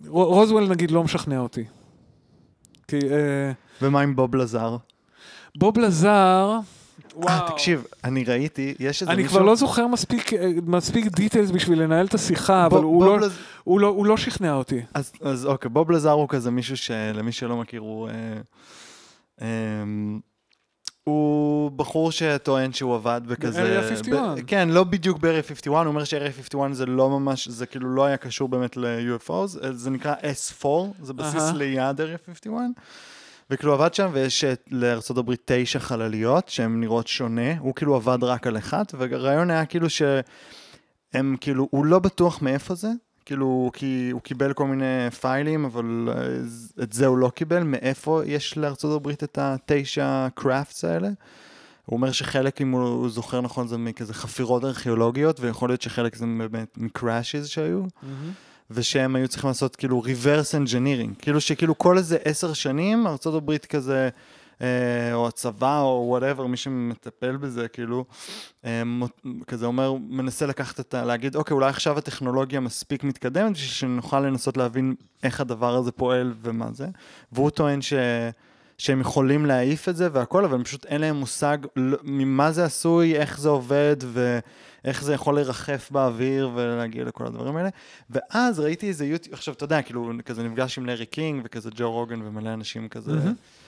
ורוזוול, 0.09 0.67
נגיד, 0.69 0.91
לא 0.91 1.03
משכנע 1.03 1.39
אותי. 1.39 1.63
כי... 2.87 2.99
אה, 3.11 3.51
ומה 3.81 4.01
עם 4.01 4.15
בוב 4.15 4.35
לזר? 4.35 4.77
בוב 5.55 5.77
לזר... 5.77 6.59
אה, 7.27 7.47
תקשיב, 7.47 7.85
אני 8.03 8.23
ראיתי, 8.23 8.75
יש 8.79 9.01
איזה 9.01 9.15
מישהו... 9.15 9.23
אני 9.23 9.27
כבר 9.27 9.41
לא 9.41 9.55
זוכר 9.55 9.87
מספיק, 9.87 10.33
אה, 10.33 10.49
מספיק 10.65 11.05
דיטיילס 11.05 11.51
בשביל 11.51 11.81
לנהל 11.81 12.05
את 12.05 12.13
השיחה, 12.13 12.65
אבל 12.65 12.83
הוא, 12.83 13.05
לא, 13.05 13.19
לז... 13.19 13.37
הוא, 13.63 13.79
לא, 13.79 13.87
הוא 13.87 14.05
לא 14.05 14.17
שכנע 14.17 14.53
אותי. 14.53 14.81
אז, 14.93 15.11
אז 15.21 15.45
אוקיי, 15.45 15.69
בוב 15.69 15.91
לזר 15.91 16.11
הוא 16.11 16.29
כזה 16.29 16.51
מישהו 16.51 16.77
שלמי 16.77 17.31
שלא 17.31 17.57
מכיר, 17.57 17.81
הוא... 17.81 18.09
אה, 18.09 18.13
אה, 19.41 19.47
הוא 21.07 21.71
בחור 21.71 22.11
שטוען 22.11 22.73
שהוא 22.73 22.95
עבד 22.95 23.21
בכזה... 23.27 23.63
ב-Area 23.63 23.89
51. 23.89 24.37
ב- 24.37 24.41
כן, 24.47 24.69
לא 24.69 24.83
בדיוק 24.83 25.17
ב-Area 25.17 25.47
51, 25.47 25.67
הוא 25.67 25.85
אומר 25.85 26.03
ש-Area 26.03 26.31
51 26.31 26.73
זה 26.73 26.85
לא 26.85 27.09
ממש, 27.09 27.47
זה 27.47 27.65
כאילו 27.65 27.95
לא 27.95 28.05
היה 28.05 28.17
קשור 28.17 28.49
באמת 28.49 28.77
ל-UFOs, 28.77 29.67
זה 29.71 29.89
נקרא 29.89 30.13
S4, 30.13 30.67
זה 31.01 31.13
בסיס 31.13 31.43
uh-huh. 31.43 31.53
ליד 31.55 32.01
Area 32.01 32.25
51. 32.25 32.61
וכאילו 33.49 33.73
עבד 33.73 33.93
שם, 33.93 34.09
ויש 34.13 34.43
הברית 35.17 35.41
תשע 35.45 35.79
חלליות, 35.79 36.49
שהן 36.49 36.79
נראות 36.79 37.07
שונה, 37.07 37.57
הוא 37.59 37.75
כאילו 37.75 37.95
עבד 37.95 38.23
רק 38.23 38.47
על 38.47 38.57
אחת, 38.57 38.93
והרעיון 38.97 39.51
היה 39.51 39.65
כאילו 39.65 39.87
שהם 39.89 41.35
כאילו, 41.41 41.67
הוא 41.71 41.85
לא 41.85 41.99
בטוח 41.99 42.41
מאיפה 42.41 42.75
זה, 42.75 42.89
כאילו, 43.27 43.71
כי 43.73 44.09
הוא 44.11 44.21
קיבל 44.21 44.53
כל 44.53 44.67
מיני 44.67 45.11
פיילים, 45.19 45.65
אבל 45.65 46.09
אה, 46.11 46.83
את 46.83 46.93
זה 46.93 47.05
הוא 47.05 47.17
לא 47.17 47.29
קיבל, 47.29 47.63
מאיפה 47.63 48.21
יש 48.25 48.57
לארצות 48.57 48.95
הברית 48.95 49.23
את 49.23 49.37
התשע 49.41 50.27
קראפטס 50.35 50.85
האלה. 50.85 51.07
הוא 51.85 51.97
אומר 51.97 52.11
שחלק, 52.11 52.61
אם 52.61 52.71
הוא 52.71 53.09
זוכר 53.09 53.41
נכון, 53.41 53.67
זה 53.67 53.77
מכזה 53.77 54.13
חפירות 54.13 54.63
ארכיאולוגיות, 54.63 55.39
ויכול 55.39 55.69
להיות 55.69 55.81
שחלק 55.81 56.15
זה 56.15 56.25
באמת 56.25 56.77
מקראשיז 56.77 57.47
שהיו. 57.47 57.83
Mm-hmm. 57.83 58.07
ושהם 58.71 59.15
היו 59.15 59.27
צריכים 59.27 59.47
לעשות 59.47 59.75
כאילו 59.75 60.03
reverse 60.05 60.65
engineering, 60.65 61.21
כאילו 61.21 61.41
שכאילו 61.41 61.77
כל 61.77 61.97
איזה 61.97 62.17
עשר 62.25 62.53
שנים 62.53 63.07
ארה"ב 63.07 63.57
כזה, 63.57 64.03
אה, 64.03 64.09
או 65.13 65.27
הצבא 65.27 65.81
או 65.81 66.05
whatever, 66.07 66.45
מי 66.45 66.57
שמטפל 66.57 67.37
בזה, 67.37 67.67
כאילו, 67.67 68.05
אה, 68.65 68.83
כזה 69.47 69.65
אומר, 69.65 69.93
מנסה 69.93 70.45
לקחת 70.45 70.79
את 70.79 70.93
ה... 70.93 71.05
להגיד, 71.05 71.35
אוקיי, 71.35 71.55
אולי 71.55 71.69
עכשיו 71.69 71.97
הטכנולוגיה 71.97 72.59
מספיק 72.59 73.03
מתקדמת, 73.03 73.51
בשביל 73.51 73.69
שנוכל 73.69 74.19
לנסות 74.19 74.57
להבין 74.57 74.95
איך 75.23 75.41
הדבר 75.41 75.75
הזה 75.75 75.91
פועל 75.91 76.33
ומה 76.41 76.67
זה, 76.73 76.87
והוא 77.31 77.49
טוען 77.49 77.81
ש... 77.81 77.93
שהם 78.77 79.01
יכולים 79.01 79.45
להעיף 79.45 79.89
את 79.89 79.95
זה 79.95 80.09
והכל, 80.11 80.45
אבל 80.45 80.63
פשוט 80.63 80.85
אין 80.85 81.01
להם 81.01 81.15
מושג 81.15 81.57
ממה 82.03 82.51
זה 82.51 82.65
עשוי, 82.65 83.15
איך 83.15 83.39
זה 83.39 83.49
עובד, 83.49 83.95
ו... 84.03 84.39
איך 84.87 85.03
זה 85.03 85.13
יכול 85.13 85.39
לרחף 85.39 85.91
באוויר 85.91 86.51
ולהגיע 86.55 87.03
לכל 87.03 87.25
הדברים 87.25 87.55
האלה. 87.55 87.69
ואז 88.09 88.59
ראיתי 88.59 88.87
איזה 88.87 89.05
יוטיוב, 89.05 89.33
עכשיו 89.33 89.53
אתה 89.53 89.63
יודע, 89.63 89.81
כאילו, 89.81 90.11
כזה 90.25 90.43
נפגש 90.43 90.77
עם 90.77 90.85
לארי 90.85 91.05
קינג 91.05 91.41
וכזה 91.45 91.69
ג'ו 91.75 91.91
רוגן 91.91 92.21
ומלא 92.21 92.53
אנשים 92.53 92.89
כזה, 92.89 93.11
mm-hmm. 93.11 93.66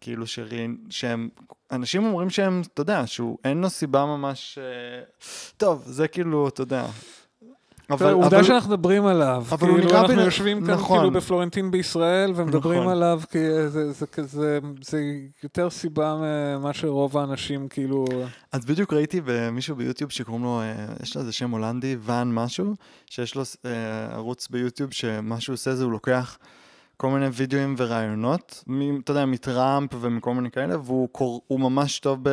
כאילו 0.00 0.26
שרים, 0.26 0.78
שהם, 0.90 1.28
אנשים 1.72 2.04
אומרים 2.04 2.30
שהם, 2.30 2.62
אתה 2.74 2.82
יודע, 2.82 3.02
שהוא, 3.06 3.38
אין 3.44 3.60
לו 3.60 3.70
סיבה 3.70 4.04
ממש, 4.06 4.58
אה, 4.60 5.02
טוב, 5.56 5.82
זה 5.86 6.08
כאילו, 6.08 6.48
אתה 6.48 6.62
יודע. 6.62 6.86
אבל, 7.90 8.12
עובדה 8.12 8.36
אבל, 8.38 8.46
שאנחנו 8.46 8.70
מדברים 8.70 9.06
עליו. 9.06 9.44
אבל 9.50 9.68
הוא 9.68 9.78
כאילו, 9.78 9.90
אנחנו 10.00 10.08
בן- 10.14 10.18
יושבים 10.24 10.66
כאן 10.66 10.74
נכון. 10.74 10.98
כאילו 10.98 11.10
בפלורנטין 11.10 11.70
בישראל 11.70 12.32
ומדברים 12.36 12.80
נכון. 12.80 12.92
עליו, 12.92 13.20
כי 13.30 13.38
זה- 13.68 13.92
זה 13.92 14.06
כזה, 14.06 14.58
זה 14.82 15.02
יותר 15.42 15.70
סיבה 15.70 16.14
ממה 16.58 16.72
שרוב 16.72 17.18
האנשים 17.18 17.68
כאילו... 17.68 18.04
אז 18.52 18.64
בדיוק 18.64 18.92
ראיתי 18.92 19.20
במישהו 19.24 19.76
ביוטיוב 19.76 20.10
שקוראים 20.10 20.44
לו, 20.44 20.60
אה, 20.60 20.72
יש 21.02 21.14
לו 21.16 21.20
איזה 21.20 21.32
שם 21.32 21.50
הולנדי, 21.50 21.96
ואן 22.00 22.32
משהו, 22.34 22.74
שיש 23.10 23.34
לו 23.34 23.42
אה, 23.64 23.70
ערוץ 24.14 24.48
ביוטיוב 24.48 24.92
שמה 24.92 25.40
שהוא 25.40 25.54
עושה 25.54 25.74
זה 25.74 25.84
הוא 25.84 25.92
לוקח 25.92 26.38
כל 27.00 27.08
מיני 27.08 27.26
וידאוים 27.32 27.74
ורעיונות, 27.78 28.64
מ- 28.66 29.00
אתה 29.00 29.10
יודע, 29.10 29.24
מטראמפ 29.24 29.90
ומכל 30.00 30.34
מיני 30.34 30.50
כאלה, 30.50 30.78
והוא 30.78 31.08
קור, 31.12 31.42
ממש 31.50 31.98
טוב 31.98 32.18
ב... 32.22 32.28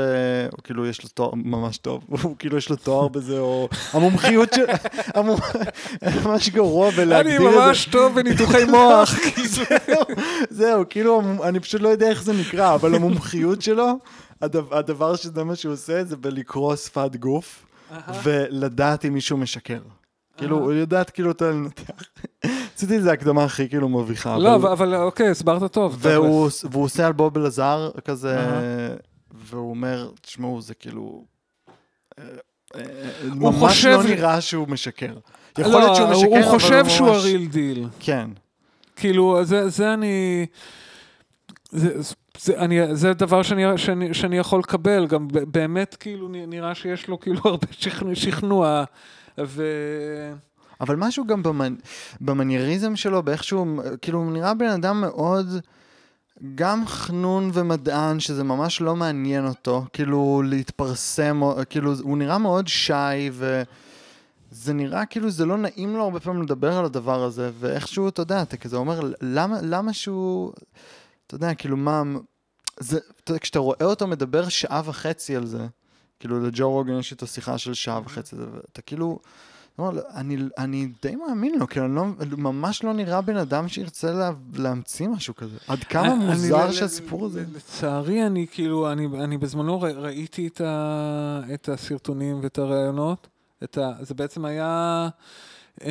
הוא 0.52 0.60
כאילו 0.64 0.86
יש 0.88 1.04
לו 1.04 1.10
תואר 1.10 1.32
ממש 1.36 1.78
טוב, 1.78 2.04
הוא 2.24 2.36
כאילו 2.40 2.58
יש 2.58 2.70
לו 2.70 2.76
תואר 2.76 3.08
בזה, 3.08 3.40
או 3.40 3.70
המומחיות 3.94 4.54
של... 4.54 4.64
המומ- 5.18 5.58
ממש 6.26 6.50
גרוע 6.50 6.90
בלהגדיר 6.92 7.38
אני 7.38 7.48
את 7.48 7.54
זה. 7.54 7.60
ממש 7.60 7.86
טוב 7.86 8.16
בניתוחי 8.16 8.66
מוח. 8.66 9.10
זהו, 9.46 10.04
זהו, 10.50 10.84
כאילו, 10.90 11.22
אני 11.44 11.60
פשוט 11.60 11.82
לא 11.82 11.90
יודע 11.90 12.10
איך 12.10 12.24
זה 12.24 12.34
נקרא, 12.34 12.76
אבל 12.76 12.96
המומחיות 12.96 13.62
שלו, 13.62 13.94
הדבר, 14.42 14.78
הדבר 14.78 15.16
שזה 15.16 15.44
מה 15.44 15.56
שהוא 15.56 15.74
עושה, 15.74 16.04
זה 16.04 16.18
בלקרוא 16.18 16.76
שפת 16.76 17.16
גוף, 17.16 17.66
ולדעת 18.24 19.06
אם 19.06 19.14
מישהו 19.14 19.38
משקר. 19.38 19.80
כאילו, 20.38 20.58
הוא 20.58 20.74
יודעת 20.74 21.10
כאילו 21.10 21.32
אתה 21.32 21.50
לנתח. 21.50 22.04
עשיתי 22.78 22.96
איזה 22.96 23.12
הקדמה 23.12 23.44
הכי 23.44 23.70
כאילו 23.70 23.90
מביכה. 23.90 24.38
לא, 24.38 24.56
אבל- 24.56 24.70
אבל 24.72 24.96
אוקיי, 24.96 25.30
הסברת 25.30 25.72
טוב. 25.74 25.98
והוא, 26.00 26.50
והוא 26.72 26.84
עושה 26.84 27.08
על 27.08 27.14
בוב 27.14 27.38
אלעזר 27.38 27.90
כזה. 28.06 28.38
והוא 29.32 29.70
אומר, 29.70 30.10
תשמעו, 30.22 30.62
זה 30.62 30.74
כאילו... 30.74 31.26
אה, 32.20 32.24
אה, 32.76 32.82
הוא 33.34 33.54
ממש 33.54 33.56
חושב- 33.72 33.90
לא 33.90 34.04
נראה 34.04 34.42
שהוא 34.42 34.68
משקר. 34.68 35.14
יכול 35.58 35.72
לא, 35.74 35.80
להיות 35.80 35.96
שהוא 35.96 36.10
משקר, 36.10 36.26
הוא 36.28 36.38
אבל 36.40 36.48
חושב 36.50 36.84
שהוא 36.88 37.08
ממש- 37.10 37.18
הריל 37.18 37.48
דיל. 37.48 37.88
כן. 38.00 38.30
כאילו, 38.96 39.40
זה, 39.44 39.70
זה 39.70 39.94
אני... 39.94 40.46
זה, 41.72 41.90
זה, 42.40 42.58
אני, 42.58 42.96
זה 42.96 43.14
דבר 43.14 43.44
שאני, 43.44 43.78
שאני, 43.78 44.14
שאני 44.14 44.38
יכול 44.38 44.60
לקבל, 44.60 45.08
גם 45.08 45.28
באמת 45.32 45.96
כאילו 46.00 46.28
נראה 46.28 46.76
שיש 46.76 47.08
לו 47.08 47.20
כאילו 47.20 47.40
הרבה 47.50 47.68
שכנוע, 47.72 48.16
שכנוע 48.16 48.84
ו... 49.40 49.64
אבל 50.82 50.96
משהו 50.96 51.28
גם 51.28 51.44
במנ... 51.44 51.76
במנייריזם 52.22 52.96
שלו, 52.96 53.24
באיכשהו, 53.24 53.66
כאילו, 54.02 54.20
הוא 54.20 54.32
נראה 54.32 54.54
בן 54.54 54.70
אדם 54.70 55.02
מאוד, 55.02 55.48
גם 56.56 56.88
חנון 56.88 57.50
ומדען, 57.54 58.20
שזה 58.20 58.44
ממש 58.44 58.82
לא 58.82 58.96
מעניין 58.96 59.48
אותו, 59.48 59.86
כאילו, 59.94 60.42
להתפרסם, 60.46 61.42
כאילו, 61.70 61.94
הוא 62.02 62.18
נראה 62.18 62.38
מאוד 62.38 62.68
שי, 62.68 62.94
וזה 63.32 64.74
נראה 64.74 65.06
כאילו 65.06 65.30
זה 65.30 65.46
לא 65.46 65.58
נעים 65.58 65.98
לו 65.98 66.04
הרבה 66.04 66.20
פעמים 66.20 66.42
לדבר 66.42 66.78
על 66.78 66.86
הדבר 66.86 67.24
הזה, 67.24 67.52
ואיכשהו, 67.60 68.08
אתה 68.08 68.22
יודע, 68.22 68.42
אתה 68.42 68.58
כזה 68.58 68.78
אומר, 68.78 69.00
למה, 69.22 69.58
למה 69.62 69.94
שהוא, 69.94 70.54
אתה 71.28 71.36
יודע, 71.36 71.54
כאילו, 71.54 71.78
מה, 71.78 72.04
זה, 72.80 73.00
אתה 73.24 73.32
יודע, 73.32 73.40
כשאתה 73.40 73.60
רואה 73.60 73.84
אותו 73.84 74.08
מדבר 74.08 74.50
שעה 74.50 74.82
וחצי 74.86 75.36
על 75.36 75.46
זה, 75.46 75.68
כאילו, 76.20 76.40
לג'ו 76.40 76.72
רוגן 76.72 77.00
יש 77.00 77.12
איתו 77.12 77.28
שיחה 77.28 77.58
של 77.58 77.74
שעה 77.74 78.02
וחצי, 78.06 78.36
ואתה 78.36 78.82
כאילו... 78.82 79.20
אני, 80.16 80.38
אני 80.58 80.90
די 81.02 81.16
מאמין 81.16 81.60
לו, 81.60 81.68
כי 81.68 81.80
אני 81.80 81.96
לא, 81.96 82.06
ממש 82.38 82.84
לא 82.84 82.94
נראה 82.94 83.22
בן 83.22 83.38
אדם 83.38 83.68
שירצה 83.68 84.12
לה, 84.12 84.32
להמציא 84.56 85.08
משהו 85.08 85.36
כזה. 85.36 85.58
עד 85.68 85.84
כמה 85.84 86.14
אני- 86.14 86.26
מוזר 86.26 86.66
אני- 86.66 86.74
שהסיפור 86.74 87.26
הזה. 87.26 87.46
לצערי, 87.56 88.26
אני 88.28 88.46
כאילו, 88.52 88.92
אני, 88.92 89.08
אני 89.24 89.38
בזמנו 89.38 89.82
ר- 89.82 89.86
ראיתי 90.06 90.48
את, 90.48 90.62
ה, 90.62 91.40
את 91.54 91.70
הסרטונים 91.70 92.40
ואת 92.44 92.58
הראיונות. 92.58 93.28
את 93.64 93.78
ה, 93.78 93.92
זה 94.02 94.14
בעצם 94.14 94.46
היה... 94.46 95.10
אה, 95.84 95.90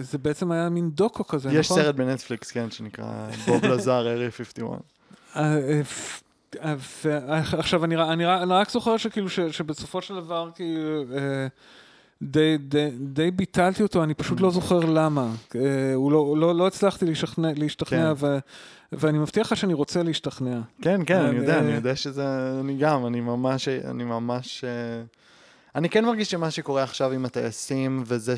זה 0.00 0.18
בעצם 0.18 0.52
היה 0.52 0.68
מין 0.68 0.90
דוקו 0.90 1.26
כזה, 1.26 1.48
יש 1.52 1.70
נכון? 1.70 1.82
סרט 1.82 1.94
בנטפליקס, 1.94 2.50
כן, 2.50 2.70
שנקרא 2.70 3.28
בוב 3.46 3.64
לזר, 3.64 4.00
ארי 4.12 4.30
51. 4.30 4.80
אה, 5.36 5.42
אה, 5.44 5.80
אה, 6.64 6.74
ועכשיו, 7.52 7.84
אני, 7.84 7.96
אני, 7.96 8.26
אני 8.42 8.52
רק 8.52 8.70
זוכר 8.70 8.96
שכאילו, 8.96 9.28
ש, 9.28 9.40
שבסופו 9.40 10.02
של 10.02 10.14
דבר, 10.14 10.50
כאילו, 10.54 11.02
אה, 11.16 11.46
די, 12.24 12.56
די, 12.58 12.90
די 13.00 13.30
ביטלתי 13.30 13.82
אותו, 13.82 14.04
אני 14.04 14.14
פשוט 14.14 14.40
לא 14.40 14.50
זוכר 14.50 14.78
למה. 14.80 15.30
אה, 15.56 15.60
הוא 15.94 16.12
לא, 16.12 16.34
לא, 16.38 16.54
לא 16.54 16.66
הצלחתי 16.66 17.06
להשתכנע, 17.06 17.48
להשתכנע 17.56 18.14
כן. 18.14 18.26
ו, 18.26 18.38
ואני 18.92 19.18
מבטיח 19.18 19.52
לך 19.52 19.58
שאני 19.58 19.74
רוצה 19.74 20.02
להשתכנע. 20.02 20.60
כן, 20.82 21.00
כן, 21.06 21.18
אני 21.18 21.28
אני- 21.28 21.36
יודע, 21.36 21.58
אני 21.58 21.72
יודע 21.72 21.96
שזה... 21.96 22.24
אני 22.60 22.76
גם, 22.76 23.06
אני 23.06 23.20
ממש... 23.20 23.68
אני 23.68 24.04
ממש... 24.04 24.64
אה, 24.64 25.02
אני 25.74 25.88
כן 25.88 26.04
מרגיש 26.04 26.30
שמה 26.30 26.50
שקורה 26.50 26.82
עכשיו 26.82 27.12
עם 27.12 27.24
הטייסים, 27.24 28.02
וזה 28.06 28.34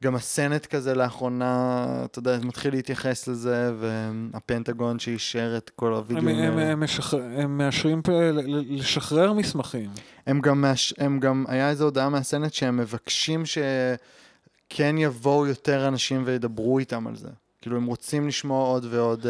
שגם 0.00 0.14
הסנט 0.14 0.66
כזה 0.66 0.94
לאחרונה, 0.94 1.86
אתה 2.04 2.18
יודע, 2.18 2.38
מתחיל 2.42 2.74
להתייחס 2.74 3.28
לזה, 3.28 3.72
והפנטגון 3.80 4.98
שאישר 4.98 5.54
את 5.56 5.70
כל 5.76 5.86
הם, 5.86 5.92
הווידאוים 5.92 6.38
הם. 6.38 6.58
הם, 6.58 6.80
משחרר, 6.80 7.22
הם 7.36 7.58
מאשרים 7.58 8.02
ל- 8.08 8.78
לשחרר 8.78 9.32
מסמכים. 9.32 9.90
הם 10.26 10.40
גם, 10.40 10.62
מש... 10.62 10.94
הם 10.98 11.20
גם, 11.20 11.44
היה 11.48 11.70
איזו 11.70 11.84
הודעה 11.84 12.08
מהסנט 12.08 12.52
שהם 12.52 12.76
מבקשים 12.76 13.42
שכן 13.46 14.98
יבואו 14.98 15.46
יותר 15.46 15.88
אנשים 15.88 16.22
וידברו 16.26 16.78
איתם 16.78 17.06
על 17.06 17.16
זה. 17.16 17.28
כאילו, 17.62 17.76
הם 17.76 17.86
רוצים 17.86 18.28
לשמוע 18.28 18.66
עוד 18.66 18.86
ועוד 18.90 19.26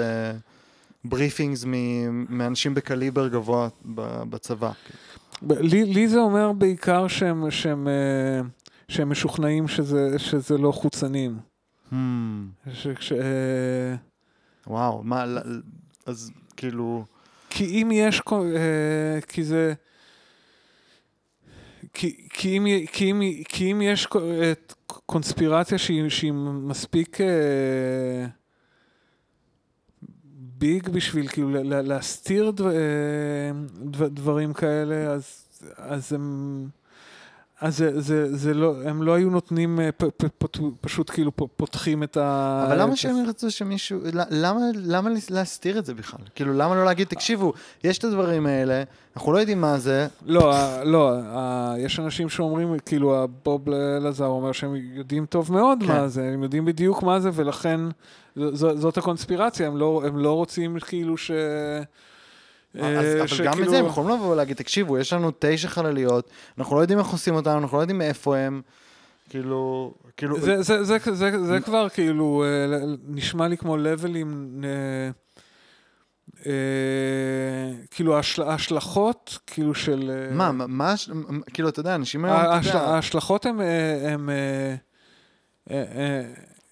בריפינגס 1.04 1.64
מ... 1.64 1.74
מאנשים 2.38 2.74
בקליבר 2.74 3.28
גבוה. 3.28 3.68
בצבא. 4.28 4.70
לי, 5.42 5.84
לי 5.84 6.08
זה 6.08 6.18
אומר 6.18 6.52
בעיקר 6.52 7.08
שהם, 7.08 7.50
שהם, 7.50 7.88
אה, 7.88 8.40
שהם 8.89 9.11
משוכנעים 9.11 9.68
שזה, 9.68 10.18
שזה 10.18 10.59
לא 10.59 10.72
חוצנים. 10.72 11.39
Hmm, 11.93 11.95
ש, 12.72 12.87
ש, 13.01 13.12
אה, 13.12 13.95
וואו, 14.66 15.03
מה, 15.03 15.24
אז 16.07 16.30
כאילו, 16.57 17.05
כי 17.51 17.64
אם 17.64 17.91
יש, 17.93 18.22
אה, 18.32 19.20
כי 19.28 19.45
זה... 19.45 19.74
כי, 21.93 22.28
כי, 22.30 22.57
אם, 22.59 22.66
כי, 22.93 23.11
אם, 23.11 23.20
כי 23.49 23.72
אם 23.72 23.82
יש 23.82 24.07
אה, 24.16 24.53
קונספירציה 24.87 25.78
שהיא, 25.78 26.09
שהיא 26.09 26.32
מספיק 26.32 27.20
אה, 27.20 28.26
ביג 30.39 30.89
בשביל 30.89 31.28
כאילו 31.28 31.51
לה- 31.51 31.62
לה- 31.62 31.82
להסתיר 31.82 32.51
דבר, 32.51 32.70
אה, 32.70 33.51
דבר, 33.85 34.09
דברים 34.09 34.53
כאלה, 34.53 35.11
אז, 35.12 35.45
אז 35.76 36.12
הם... 36.12 36.68
אז 37.61 37.76
זה, 37.76 38.00
זה, 38.00 38.36
זה 38.36 38.55
לא, 38.55 38.74
הם 38.84 39.02
לא 39.02 39.14
היו 39.14 39.30
נותנים, 39.30 39.80
אה, 39.80 39.92
פ, 39.92 40.05
פ, 40.16 40.24
פ, 40.38 40.46
פשוט 40.80 41.11
כאילו 41.11 41.32
פותחים 41.36 42.02
את 42.02 42.16
ה... 42.16 42.64
אבל 42.68 42.80
למה 42.82 42.96
שהם 42.96 43.16
ירצו 43.24 43.50
שמישהו, 43.50 43.98
ל- 44.12 44.20
למה, 44.30 44.61
למה 44.74 45.11
להסתיר 45.30 45.78
את 45.78 45.84
זה 45.86 45.94
בכלל? 45.94 46.20
כאילו, 46.34 46.52
למה 46.52 46.74
לא 46.74 46.84
להגיד, 46.84 47.07
תקשיבו, 47.07 47.52
יש 47.84 47.98
את 47.98 48.05
הדברים 48.05 48.46
האלה, 48.46 48.82
אנחנו 49.16 49.32
לא 49.32 49.38
יודעים 49.38 49.61
מה 49.61 49.78
זה, 49.78 50.07
לא, 50.26 50.55
ה- 50.55 50.84
לא, 50.84 51.12
ה- 51.24 51.74
יש 51.78 52.00
אנשים 52.00 52.28
שאומרים, 52.28 52.74
כאילו, 52.86 53.22
הבוב 53.22 53.68
אלעזר 53.70 54.26
אומר 54.26 54.52
שהם 54.52 54.74
יודעים 54.76 55.26
טוב 55.26 55.52
מאוד 55.52 55.78
כן. 55.80 55.86
מה 55.86 56.09
זה, 56.09 56.30
הם 56.34 56.42
יודעים 56.42 56.64
בדיוק 56.64 57.02
מה 57.02 57.20
זה, 57.20 57.30
ולכן 57.34 57.80
ז- 58.36 58.78
זאת 58.80 58.98
הקונספירציה, 58.98 59.66
הם 59.66 59.76
לא, 59.76 60.02
הם 60.07 60.18
לא 60.18 60.32
רוצים 60.32 60.78
כאילו 60.80 61.16
ש... 61.16 61.30
אה, 62.79 62.99
אז, 63.01 63.16
אבל 63.18 63.27
שכאילו- 63.27 63.53
גם 63.53 63.62
את 63.62 63.68
זה 63.70 63.79
הם 63.79 63.87
יכולים 63.87 64.11
לבוא 64.11 64.33
ולהגיד, 64.33 64.57
תקשיבו, 64.57 64.99
יש 64.99 65.12
לנו 65.12 65.31
תשע 65.39 65.68
חלליות, 65.68 66.31
אנחנו 66.59 66.77
לא 66.77 66.81
יודעים 66.81 66.99
איך 66.99 67.07
עושים 67.07 67.35
אותם, 67.35 67.51
אנחנו 67.51 67.77
לא 67.77 67.83
יודעים 67.83 67.99
מאיפה 67.99 68.37
הם, 68.37 68.62
כאילו, 69.29 69.95
כאילו, 70.16 70.41
זה, 70.41 70.62
זה, 70.62 70.85
זה, 70.85 70.97
זה, 71.05 71.14
זה, 71.14 71.45
זה 71.45 71.61
כבר 71.61 71.89
כאילו 71.89 72.45
אה, 72.47 72.79
נשמע 73.09 73.49
לי 73.49 73.57
כמו 73.57 73.77
לבלים, 73.77 74.61
אה, 74.64 75.11
אה, 76.47 76.53
כאילו 77.91 78.16
ההשל- 78.20 78.43
ההשלכות, 78.43 79.39
כאילו 79.47 79.75
של... 79.75 80.11
אה, 80.14 80.35
מה, 80.35 80.53
מה, 80.53 80.95
כאילו, 81.53 81.68
אתה 81.68 81.81
יודע, 81.81 81.95
אנשים 81.95 82.25
היום, 82.25 82.37
ההשלכות 82.75 83.47
הן... 83.47 83.61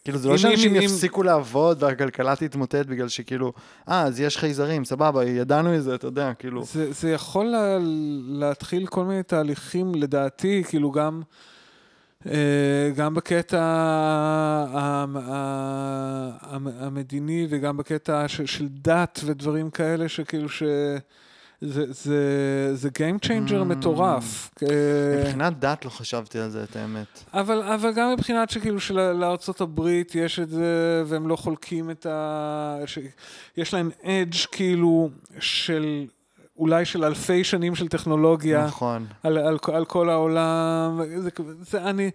כאילו, 0.05 0.19
זה 0.19 0.29
לא 0.29 0.37
שאנשים 0.37 0.75
יפסיקו 0.77 1.23
לעבוד 1.23 1.83
והכלכלה 1.83 2.37
תתמוטט 2.37 2.87
בגלל 2.87 3.09
שכאילו, 3.09 3.53
אה, 3.89 4.03
אז 4.03 4.21
יש 4.21 4.39
חייזרים, 4.39 4.85
סבבה, 4.85 5.25
ידענו 5.25 5.77
את 5.77 5.83
זה, 5.83 5.95
אתה 5.95 6.07
יודע, 6.07 6.33
כאילו, 6.35 6.65
זה, 6.65 6.93
זה 6.93 7.11
יכול 7.11 7.47
לה, 7.47 7.79
להתחיל 8.29 8.87
כל 8.87 9.05
מיני 9.05 9.23
תהליכים, 9.23 9.95
לדעתי, 9.95 10.63
כאילו 10.69 10.91
גם, 10.91 11.23
אה, 12.27 12.91
גם 12.97 13.15
בקטע 13.15 13.61
המדיני 16.81 17.47
וגם 17.51 17.77
בקטע 17.77 18.29
של, 18.29 18.47
של 18.47 18.69
דת 18.69 19.21
ודברים 19.25 19.71
כאלה, 19.71 20.09
שכאילו 20.09 20.49
ש... 20.49 20.63
זה, 21.65 21.93
זה, 21.93 22.71
זה 22.75 22.89
Game 22.89 23.27
Changer 23.27 23.61
Mm. 23.61 23.65
מטורף. 23.65 24.51
אה, 24.63 25.21
מבחינת 25.21 25.59
דת 25.59 25.85
לא 25.85 25.91
חשבתי 25.91 26.39
על 26.39 26.51
זה, 26.51 26.63
את 26.63 26.77
האמת. 26.77 27.25
אבל, 27.35 27.63
אבל 27.63 27.93
גם 27.93 28.13
מבחינת 28.13 28.51
שכאילו 28.51 28.81
שלארצות 28.81 29.61
הברית 29.61 30.15
יש 30.15 30.39
את 30.39 30.51
זה, 30.51 31.03
והם 31.07 31.29
לא 31.29 31.37
חולקים 31.37 31.91
את 31.91 32.07
ה... 32.07 32.79
ש... 32.87 32.99
יש 33.57 33.75
להם 33.75 33.91
אדג' 34.05 34.35
כאילו 34.53 35.11
של 35.41 36.07
אולי 36.57 36.85
של 36.85 37.05
אלפי 37.05 37.45
שנים 37.45 37.75
של 37.75 37.89
טכנולוגיה 37.89 38.67
נכון. 38.67 39.07
על, 39.23 39.39
על, 39.39 39.59
על 39.73 39.85
כל 39.85 40.11
העולם. 40.11 41.01
זה, 41.17 41.31
זה 41.61 41.83
אני... 41.83 42.11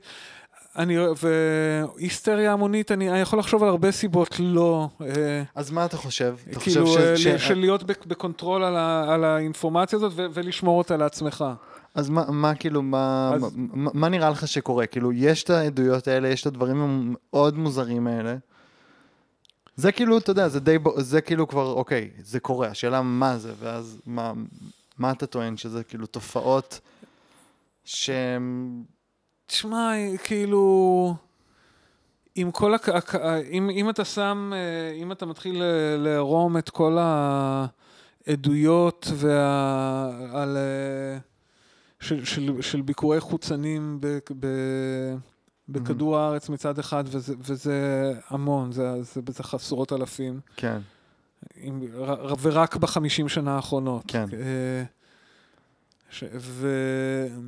אני, 0.78 0.96
והיסטריה 1.22 2.54
המונית, 2.54 2.92
אני, 2.92 3.10
אני 3.10 3.20
יכול 3.20 3.40
לחשוב 3.40 3.64
על 3.64 3.70
הרבה 3.70 3.92
סיבות 3.92 4.36
לא. 4.40 4.90
אה, 5.02 5.44
אז 5.56 5.72
מה 5.72 5.86
אתה 5.86 5.98
חושב? 5.98 6.36
אתה 6.52 6.60
כאילו, 6.60 6.86
חושב 6.88 7.00
אה, 7.00 7.18
ש... 7.18 7.28
ש... 7.28 7.48
של 7.48 7.60
להיות 7.60 7.84
בק- 7.84 8.06
ב 8.06 8.13
control 8.13 8.64
על, 8.64 8.76
ה, 8.76 9.14
על 9.14 9.24
האינפורמציה 9.24 9.98
הזאת 9.98 10.12
ולשמור 10.16 10.78
אותה 10.78 10.98
לעצמך. 10.98 11.46
אז 11.96 12.10
מה, 12.10 12.24
מה 12.32 12.56
כאילו, 12.56 12.82
מה, 12.82 13.32
אז- 13.36 13.54
מה, 13.56 13.92
מה 13.94 14.10
נראה 14.10 14.30
לך 14.30 14.48
שקורה? 14.48 14.86
כאילו, 14.86 15.12
יש 15.14 15.44
את 15.44 15.50
העדויות 15.50 16.08
האלה, 16.08 16.28
יש 16.28 16.42
את 16.42 16.48
הדברים 16.48 16.82
המאוד 16.82 17.58
מוזרים 17.58 18.08
האלה. 18.08 18.36
זה 19.76 19.92
כאילו, 19.92 20.18
אתה 20.18 20.32
יודע, 20.32 20.48
זה 20.48 20.60
די, 20.60 20.78
זה 20.98 21.22
כאילו 21.22 21.48
כבר, 21.48 21.72
אוקיי, 21.72 22.10
זה 22.24 22.40
קורה, 22.40 22.68
השאלה 22.68 23.02
מה 23.02 23.38
זה, 23.38 23.54
ואז 23.60 24.02
מה, 24.06 24.34
מה 24.98 25.12
אתה 25.12 25.26
טוען 25.26 25.58
שזה 25.58 25.84
כאילו 25.84 26.06
תופעות 26.06 26.80
שהן... 27.86 28.70
תשמע, 29.48 29.92
כאילו, 30.24 31.16
עם 32.36 32.52
כל 32.52 32.74
הק... 32.76 32.90
הק- 32.90 33.16
אם, 33.52 33.70
אם 33.70 33.90
אתה 33.90 34.06
שם, 34.06 34.52
אה, 34.56 34.94
אם 34.94 35.12
אתה 35.12 35.26
מתחיל 35.26 35.64
ל- 35.64 35.96
לערום 35.98 36.58
את 36.58 36.70
כל 36.70 36.98
העדויות 38.28 39.08
וה... 39.16 40.10
על... 40.34 40.58
אה, 40.58 41.18
של, 42.00 42.26
של, 42.26 42.62
של 42.62 42.82
ביקורי 42.82 43.20
חוצנים 43.20 43.98
ב, 44.02 44.18
ב, 44.40 44.48
בכדור 45.70 46.18
הארץ 46.18 46.50
מצד 46.50 46.80
אחד, 46.80 47.04
וזה, 47.08 47.34
וזה 47.40 47.74
המון, 48.30 48.72
זה, 48.72 49.04
זה 49.04 49.22
בטח 49.22 49.54
עשרות 49.54 49.94
אלפים, 49.94 50.40
כן, 50.56 50.78
עם, 51.56 51.82
ר, 51.98 52.34
ורק 52.42 52.76
בחמישים 52.76 53.30
שנה 53.30 53.56
האחרונות. 53.56 54.04
כן. 54.08 54.26
אה, 54.34 54.84
ש, 56.10 56.24
ו, 56.38 56.68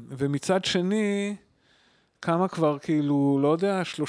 ומצד 0.09 0.65
שני, 0.65 1.35
כמה 2.21 2.47
כבר, 2.47 2.77
כאילו, 2.81 3.39
לא 3.41 3.47
יודע, 3.47 3.81
30-40 3.95 3.99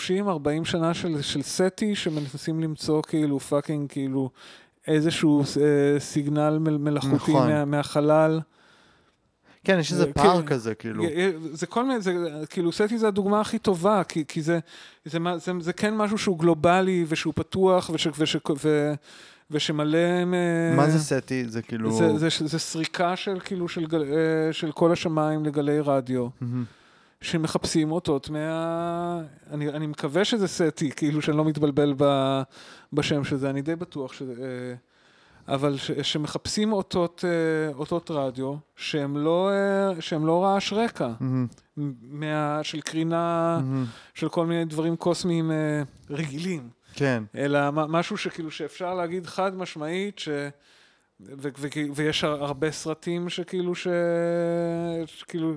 שנה 0.65 0.95
של, 0.95 1.23
של 1.23 1.43
SETI, 1.43 1.95
שמנסים 1.95 2.61
למצוא 2.61 3.03
כאילו 3.03 3.41
fucking, 3.41 3.89
כאילו, 3.91 4.31
איזשהו 4.87 5.41
אה, 5.41 6.01
signal 6.01 6.59
מל, 6.59 6.77
מלאכותי 6.77 7.15
נכון. 7.33 7.49
מה, 7.49 7.65
מהחלל. 7.65 8.41
כן, 9.65 9.79
יש 9.79 9.93
איזה 9.93 10.07
אה, 10.07 10.13
פער 10.13 10.41
כן. 10.41 10.47
כזה, 10.47 10.75
כאילו. 10.75 11.05
זה 11.53 11.67
כל 11.67 11.85
מיני, 11.85 12.01
זה, 12.01 12.15
כאילו 12.51 12.73
SETI 12.73 12.99
זה 12.99 13.09
הדוגמה 13.09 13.41
הכי 13.41 13.59
טובה, 13.59 14.03
כי, 14.05 14.25
כי 14.29 14.43
זה, 14.43 14.59
זה, 15.05 15.19
מה- 15.19 15.39
זה, 15.39 15.53
זה 15.61 15.73
כן 15.73 15.97
משהו 15.97 16.19
שהוא 16.19 16.39
גלובלי 16.39 17.05
ושהוא 17.09 17.33
פתוח 17.37 17.91
וש, 17.95 18.07
וש, 18.19 18.37
ו, 18.65 18.93
ושמלא... 19.51 20.25
מ- 20.27 20.77
מה 20.77 20.91
זה 20.91 20.99
SETI? 20.99 21.45
זה 21.49 21.63
כאילו... 21.63 21.93
זה, 21.93 22.19
זה, 22.19 22.29
זה 22.47 22.59
סריקה 22.59 23.17
של 23.17 23.41
כאילו 23.45 23.69
של, 23.69 23.87
אה, 23.95 24.53
של 24.53 24.73
כל 24.73 24.93
השמיים 24.93 25.45
לגלי 25.45 25.81
רדיו, 25.81 26.27
מהמם. 26.41 26.65
שמחפשים 27.23 27.93
אותות 27.93 28.31
מה... 28.31 29.21
אני, 29.51 29.69
אני 29.69 29.87
מקווה 29.87 30.25
שזה 30.25 30.49
סטי, 30.49 30.91
כאילו 30.91 31.23
שאני 31.23 31.37
לא 31.37 31.45
מתבלבל 31.45 31.95
ב, 31.97 32.05
בשם 32.93 33.25
של 33.25 33.37
זה, 33.37 33.51
אני 33.51 33.63
די 33.63 33.77
בטוח 33.77 34.13
שזה... 34.13 34.33
אה, 34.43 34.75
אבל 35.55 35.77
ש, 35.77 35.91
שמחפשים 35.91 36.73
אותות, 36.73 37.25
אה, 37.25 37.75
אותות 37.75 38.11
רדיו 38.11 38.55
שהם 38.77 39.17
לא, 39.17 39.51
אה, 39.51 40.01
שהם 40.01 40.27
לא 40.27 40.45
רעש 40.45 40.73
רקע, 40.73 41.09
מהמם. 41.21 41.47
מה, 42.03 42.59
של 42.63 42.81
קרינה, 42.81 43.59
מהמם. 43.63 43.85
של 44.15 44.29
כל 44.29 44.47
מיני 44.47 44.65
דברים 44.65 44.97
קוסמיים 44.97 45.51
רגילים. 46.11 46.69
כן, 46.95 47.23
אלא 47.35 47.59
משהו 47.73 48.17
שכאילו 48.17 48.51
שאפשר 48.51 48.95
להגיד 48.95 49.27
חד 49.27 49.55
משמעית 49.57 50.19
ש... 50.19 50.29
ו- 51.21 51.49
ו- 51.59 51.69
ויש 51.95 52.25
הר- 52.25 52.45
הרבה 52.45 52.71
סרטים 52.71 53.29
שכאילו 53.29 53.75
ש... 53.75 53.87
שכאילו... 55.07 55.55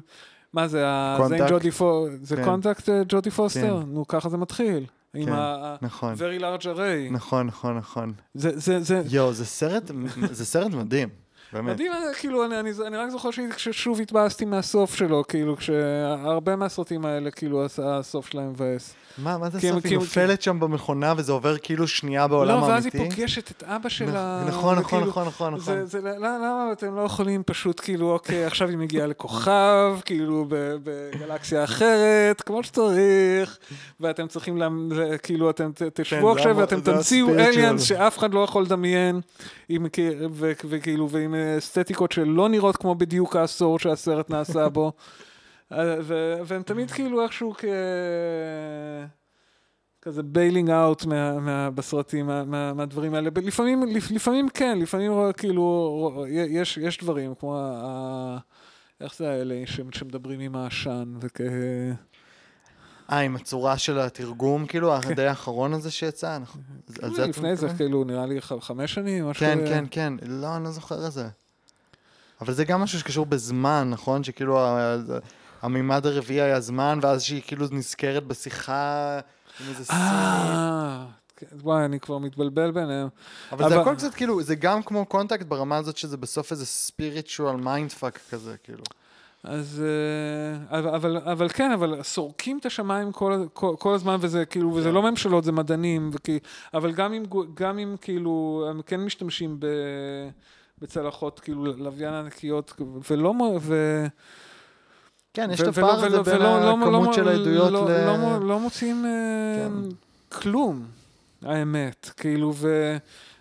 מה 0.53 0.67
זה, 0.67 0.77
זה 0.77 0.87
עם 0.87 1.17
קונטקט? 1.17 1.49
ג'ודי 1.49 1.71
פו... 1.71 2.07
זה 2.21 2.35
כן. 2.35 2.43
קונטקט 2.43 2.89
אה, 2.89 3.01
ג'ודי 3.07 3.31
פוסטר? 3.31 3.81
כן. 3.81 3.89
נו, 3.89 4.07
ככה 4.07 4.29
זה 4.29 4.37
מתחיל. 4.37 4.85
עם 5.13 5.25
כן, 5.25 5.31
ה... 5.31 5.75
נכון. 5.81 6.13
Very 6.13 6.41
large 6.41 6.63
array. 6.63 7.11
נכון, 7.11 7.47
נכון, 7.47 7.77
נכון. 7.77 8.13
זה, 8.33 8.59
זה, 8.59 8.79
זה... 8.79 9.03
יואו, 9.09 9.33
זה 9.33 9.45
סרט, 9.45 9.91
זה 10.31 10.45
סרט 10.45 10.71
מדהים, 10.71 11.09
באמת. 11.53 11.73
מדהים, 11.73 11.91
אה, 11.91 12.13
כאילו, 12.19 12.45
אני, 12.45 12.59
אני, 12.59 12.69
אני 12.87 12.97
רק 12.97 13.09
זוכר 13.09 13.29
ששוב 13.57 14.01
התבאסתי 14.01 14.45
מהסוף 14.45 14.95
שלו, 14.95 15.23
כאילו, 15.27 15.57
כשהרבה 15.57 16.55
מהסרטים 16.55 17.05
האלה, 17.05 17.31
כאילו, 17.31 17.65
הס- 17.65 17.79
הסוף 17.83 18.27
שלהם 18.27 18.49
מבאס. 18.49 18.93
מה, 19.17 19.37
מה 19.37 19.49
זה 19.49 19.59
כי 19.59 19.67
הם- 19.69 19.73
סוף? 19.73 19.83
כי 19.83 19.89
היא 19.89 19.95
הם- 19.95 20.01
נופלת 20.01 20.41
שם 20.41 20.59
במכונה 20.59 21.13
וזה 21.17 21.31
עובר 21.31 21.57
כאילו 21.57 21.87
שנייה 21.87 22.27
בעולם 22.27 22.59
לא, 22.59 22.63
ואז 22.65 22.85
היא 22.85 22.91
האמיתי? 22.95 23.15
פוגשת 23.15 23.51
את 23.51 23.63
אבא 23.63 23.89
שלה. 23.89 24.43
נכון, 24.47 24.75
נכון, 24.77 24.79
וכאילו, 24.79 25.05
נכון, 25.07 25.27
נכון, 25.27 25.53
נכון. 25.53 25.75
זה, 25.75 25.85
זה, 25.85 25.99
למה, 26.01 26.15
למה 26.37 26.69
אתם 26.71 26.95
לא 26.95 27.01
יכולים 27.01 27.43
פשוט, 27.45 27.79
כאילו, 27.79 28.11
אוקיי, 28.11 28.45
עכשיו 28.45 28.69
היא 28.69 28.77
מגיעה 28.77 29.07
לכוכב, 29.07 29.97
כאילו, 30.05 30.45
בגלקסיה 30.83 31.63
אחרת, 31.63 32.41
כמו 32.41 32.63
שצריך, 32.63 33.57
ואתם 33.99 34.27
צריכים, 34.27 34.61
כאילו, 35.23 35.49
אתם 35.49 35.71
תשבו 35.93 36.33
זה 36.33 36.39
עכשיו 36.39 36.57
ואתם 36.57 36.81
תמציאו. 36.81 37.29
aliens 37.39 37.81
שאף 37.81 38.17
אחד 38.17 38.33
לא 38.33 38.39
יכול 38.39 38.63
לדמיין, 38.63 39.21
וכאילו, 40.69 41.09
ועם 41.09 41.35
אסתטיקות 41.57 42.11
שלא 42.11 42.49
נראות 42.49 42.77
כמו 42.77 42.95
בדיוק 42.95 43.35
העשור 43.35 43.79
שהסרט 43.79 44.29
נעשה 44.29 44.69
בו. 44.69 44.91
אה, 45.71 45.95
ו- 46.01 46.37
והם 46.45 46.63
תמיד 46.63 46.91
כאילו 46.91 47.23
איכשהו 47.23 47.53
כ... 47.57 47.65
כזה 50.01 50.23
bailing 50.23 50.69
out 50.69 51.05
מה, 51.05 51.39
מה, 51.39 51.69
בסרטים, 51.71 52.25
מה, 52.25 52.43
מה, 52.43 52.73
מהדברים 52.73 53.13
האלה. 53.13 53.29
לפעמים, 53.35 53.83
לפ, 53.83 54.11
לפעמים 54.11 54.49
כן, 54.49 54.79
לפעמים 54.79 55.11
כאילו, 55.37 56.25
יש, 56.29 56.77
יש 56.77 56.97
דברים, 56.97 57.35
כמו 57.35 57.57
ה... 57.59 58.37
איך 59.01 59.15
זה 59.15 59.29
האלה 59.29 59.61
שמדברים 59.65 60.39
עם 60.39 60.55
העשן 60.55 61.13
וכ... 61.21 61.41
אה, 63.13 63.19
עם 63.19 63.35
הצורה 63.35 63.77
של 63.77 63.99
התרגום, 63.99 64.65
כאילו, 64.65 64.95
הדי 64.95 65.27
האחרון 65.27 65.73
הזה 65.73 65.91
שיצא? 65.91 66.35
אנחנו- 66.35 66.61
על 67.01 67.15
זה 67.15 67.27
לפני 67.27 67.55
זה? 67.55 67.67
כאילו, 67.77 68.03
נראה 68.03 68.25
לי 68.25 68.41
חמש 68.41 68.93
שנים, 68.93 69.29
משהו... 69.29 69.45
כן. 69.45 69.59
כן, 69.67 69.85
כן. 69.91 70.13
לא, 70.25 70.55
אני 70.55 70.63
לא 70.63 70.71
זוכר 70.71 71.07
את 71.07 71.11
זה. 71.11 71.27
אבל 72.41 72.53
זה 72.53 72.65
גם 72.65 72.81
משהו 72.81 72.99
שקשור 72.99 73.25
בזמן, 73.25 73.87
נכון? 73.89 74.23
שכאילו 74.23 74.59
המימד 75.61 76.05
הרביעי 76.05 76.41
היה 76.41 76.59
זמן, 76.59 76.99
ואז 77.01 77.23
שהיא 77.23 77.41
כאילו 77.47 77.65
נזכרת 77.71 78.23
בשיחה 78.27 79.19
עם 79.59 79.65
איזה. 79.69 79.93
אה, 79.93 81.05
כן, 81.35 81.45
וואי, 81.61 81.85
אני 81.85 81.99
כבר 81.99 82.17
מתבלבל 82.17 82.71
ביניהם. 82.71 83.07
אבל 83.51 83.69
זה 83.69 83.81
הכל 83.81 83.95
קצת 83.95 84.13
כאילו, 84.13 84.43
זה 84.43 84.55
גם 84.55 84.83
כמו 84.83 85.05
קונטקט 85.05 85.45
ברמה 85.45 85.77
הזאת 85.77 85.97
שזה 85.97 86.17
בסוף 86.17 86.51
איזה 86.51 86.65
spiritual 86.65 87.55
mindfuck 87.55 88.19
כזה, 88.31 88.55
כאילו. 88.63 88.83
אז, 89.43 89.83
אה, 90.71 90.79
אבל, 90.79 90.89
אבל, 90.95 91.17
אבל 91.17 91.49
כן, 91.49 91.71
אבל 91.71 92.03
סורקים 92.03 92.57
את 92.57 92.65
השמיים 92.65 93.11
כל, 93.11 93.45
כל, 93.53 93.75
כל 93.79 93.93
הזמן, 93.93 94.17
וזה 94.19 94.45
כאילו, 94.45 94.73
וזה 94.75 94.89
כן. 94.89 94.95
לא 94.95 95.01
ממשלות, 95.01 95.43
זה 95.43 95.51
מדענים, 95.51 96.09
וכי, 96.13 96.39
אבל 96.73 96.91
גם 96.91 97.13
אם, 97.13 97.23
גם 97.53 97.79
אם 97.79 97.95
כאילו, 98.01 98.65
הם 98.69 98.81
כן 98.81 98.99
משתמשים 98.99 99.59
ב, 99.59 99.65
בצלחות, 100.81 101.39
כאילו, 101.39 101.65
לוויין 101.65 102.13
ענקיות, 102.13 102.73
ולא, 103.11 103.33
ו... 103.61 104.05
כן, 105.33 105.49
יש 105.51 105.61
את 105.61 105.67
הפער 105.67 106.05
הזה 106.05 106.21
בין 106.23 106.35
ולא- 106.35 106.59
לא- 106.59 106.77
הכמות 106.81 107.07
לא- 107.07 107.13
של 107.13 107.27
העדויות 107.27 107.71
לא, 107.71 107.85
ל... 107.89 108.05
לא, 108.05 108.17
לא, 108.17 108.47
לא 108.47 108.59
מוצאים 108.59 109.05
אה, 109.05 109.09
כן. 109.69 109.89
כלום, 110.41 110.85
האמת, 111.41 112.09
כאילו, 112.17 112.53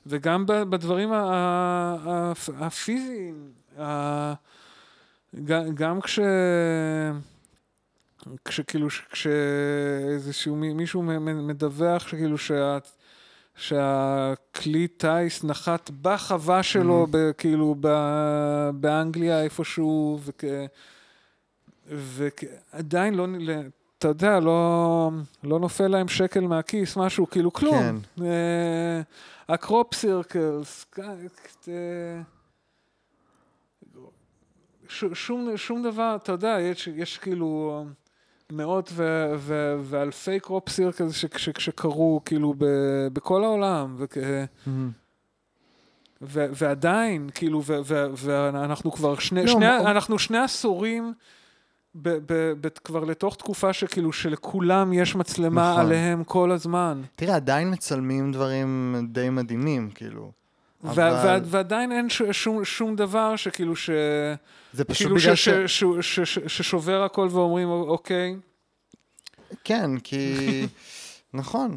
וגם 0.06 0.44
בדברים 0.46 1.12
ה- 1.12 1.16
ה- 1.16 1.96
ה- 2.10 2.32
הפיזיים, 2.66 3.50
ה- 5.34 5.40
ג- 5.40 5.74
גם 5.74 6.00
כש... 6.00 6.20
כשכאילו, 8.44 8.88
כשאיזשהו 9.10 10.56
מי- 10.56 10.72
מישהו 10.74 11.02
מדווח 11.02 12.08
שכאילו 12.08 12.38
שה... 12.38 12.78
שהכלי 13.56 14.88
טיס 14.88 15.44
נחת 15.44 15.90
בחווה 16.02 16.62
שלו, 16.62 17.06
ב, 17.10 17.30
כאילו 17.38 17.76
ב- 17.80 18.70
באנגליה 18.74 19.42
איפשהו, 19.42 20.20
וכ... 20.24 20.44
ועדיין 21.86 23.14
לא, 23.14 23.26
אתה 23.98 24.08
יודע, 24.08 24.40
לא, 24.40 25.10
לא 25.44 25.60
נופל 25.60 25.88
להם 25.88 26.08
שקל 26.08 26.40
מהכיס, 26.40 26.96
משהו, 26.96 27.30
כאילו 27.30 27.52
כלום. 27.52 27.78
כן. 27.78 27.96
אה, 28.24 29.00
ה 29.48 29.57
crop 29.57 29.94
circles, 34.98 35.18
שום, 35.18 35.56
שום 35.56 35.82
דבר, 35.82 36.16
אתה 36.22 36.32
יודע, 36.32 36.56
יש, 36.60 36.86
יש 36.96 37.18
כאילו 37.18 37.84
מאות 38.52 38.90
ו, 38.92 39.32
ו, 39.36 39.76
ואלפי 39.82 40.40
crop 40.40 40.68
circles 40.68 41.14
ש, 41.14 41.24
ש, 41.36 41.48
שקרו 41.58 42.20
כאילו 42.24 42.54
ב, 42.58 42.64
בכל 43.12 43.44
העולם, 43.44 43.94
וכ, 43.98 44.16
מהמם. 44.66 44.90
ו, 46.22 46.46
ועדיין, 46.52 47.30
כאילו, 47.34 47.62
ו, 47.64 47.78
ו, 47.84 48.06
ואנחנו 48.16 48.92
כבר 48.92 49.18
שני, 49.18 49.40
לא, 49.46 49.52
שני, 49.52 49.58
מה- 49.66 49.90
אנחנו 49.90 50.18
שני 50.18 50.38
עשורים 50.38 51.12
ב, 51.94 52.08
ב, 52.08 52.52
ב, 52.60 52.68
כבר 52.84 53.04
לתוך 53.04 53.36
תקופה 53.36 53.72
שכאילו 53.72 54.12
שלכולם 54.12 54.92
יש 54.92 55.14
מצלמה 55.16 55.70
נכון. 55.70 55.84
עליהם 55.84 56.24
כל 56.24 56.50
הזמן. 56.52 57.02
תראה, 57.16 57.36
עדיין 57.36 57.72
מצלמים 57.72 58.32
דברים 58.32 58.96
די 59.08 59.30
מדהימים, 59.30 59.90
כאילו. 59.90 60.32
אבל 60.84 61.02
וע- 61.12 61.38
ועדיין 61.44 61.92
אין 61.92 62.08
ש- 62.10 62.22
שום, 62.32 62.64
שום 62.64 62.96
דבר 62.96 63.36
שכאילו 63.36 63.76
ש... 63.76 63.90
זה 64.72 64.84
פשוט 64.84 65.02
כאילו 65.06 65.16
בגלל 65.16 65.34
ש- 65.34 65.48
ש- 65.48 65.84
ש- 66.00 66.20
ש- 66.20 66.38
ששובר 66.46 67.02
הכל 67.02 67.28
ואומרים, 67.30 67.68
אוקיי, 67.68 68.36
כן, 69.64 69.98
כי... 69.98 70.36
נכון. 71.34 71.76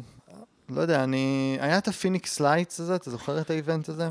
לא 0.68 0.80
יודע, 0.80 1.04
אני... 1.04 1.56
היה 1.60 1.78
את 1.78 1.88
ה 1.88 1.95
Phoenix 1.95 2.40
Lights 2.40 2.80
הזה, 2.80 2.94
אתה 2.94 3.10
זוכר 3.10 3.40
את 3.40 3.50
ה 3.50 3.56
event 3.56 3.88
הזה? 3.88 4.08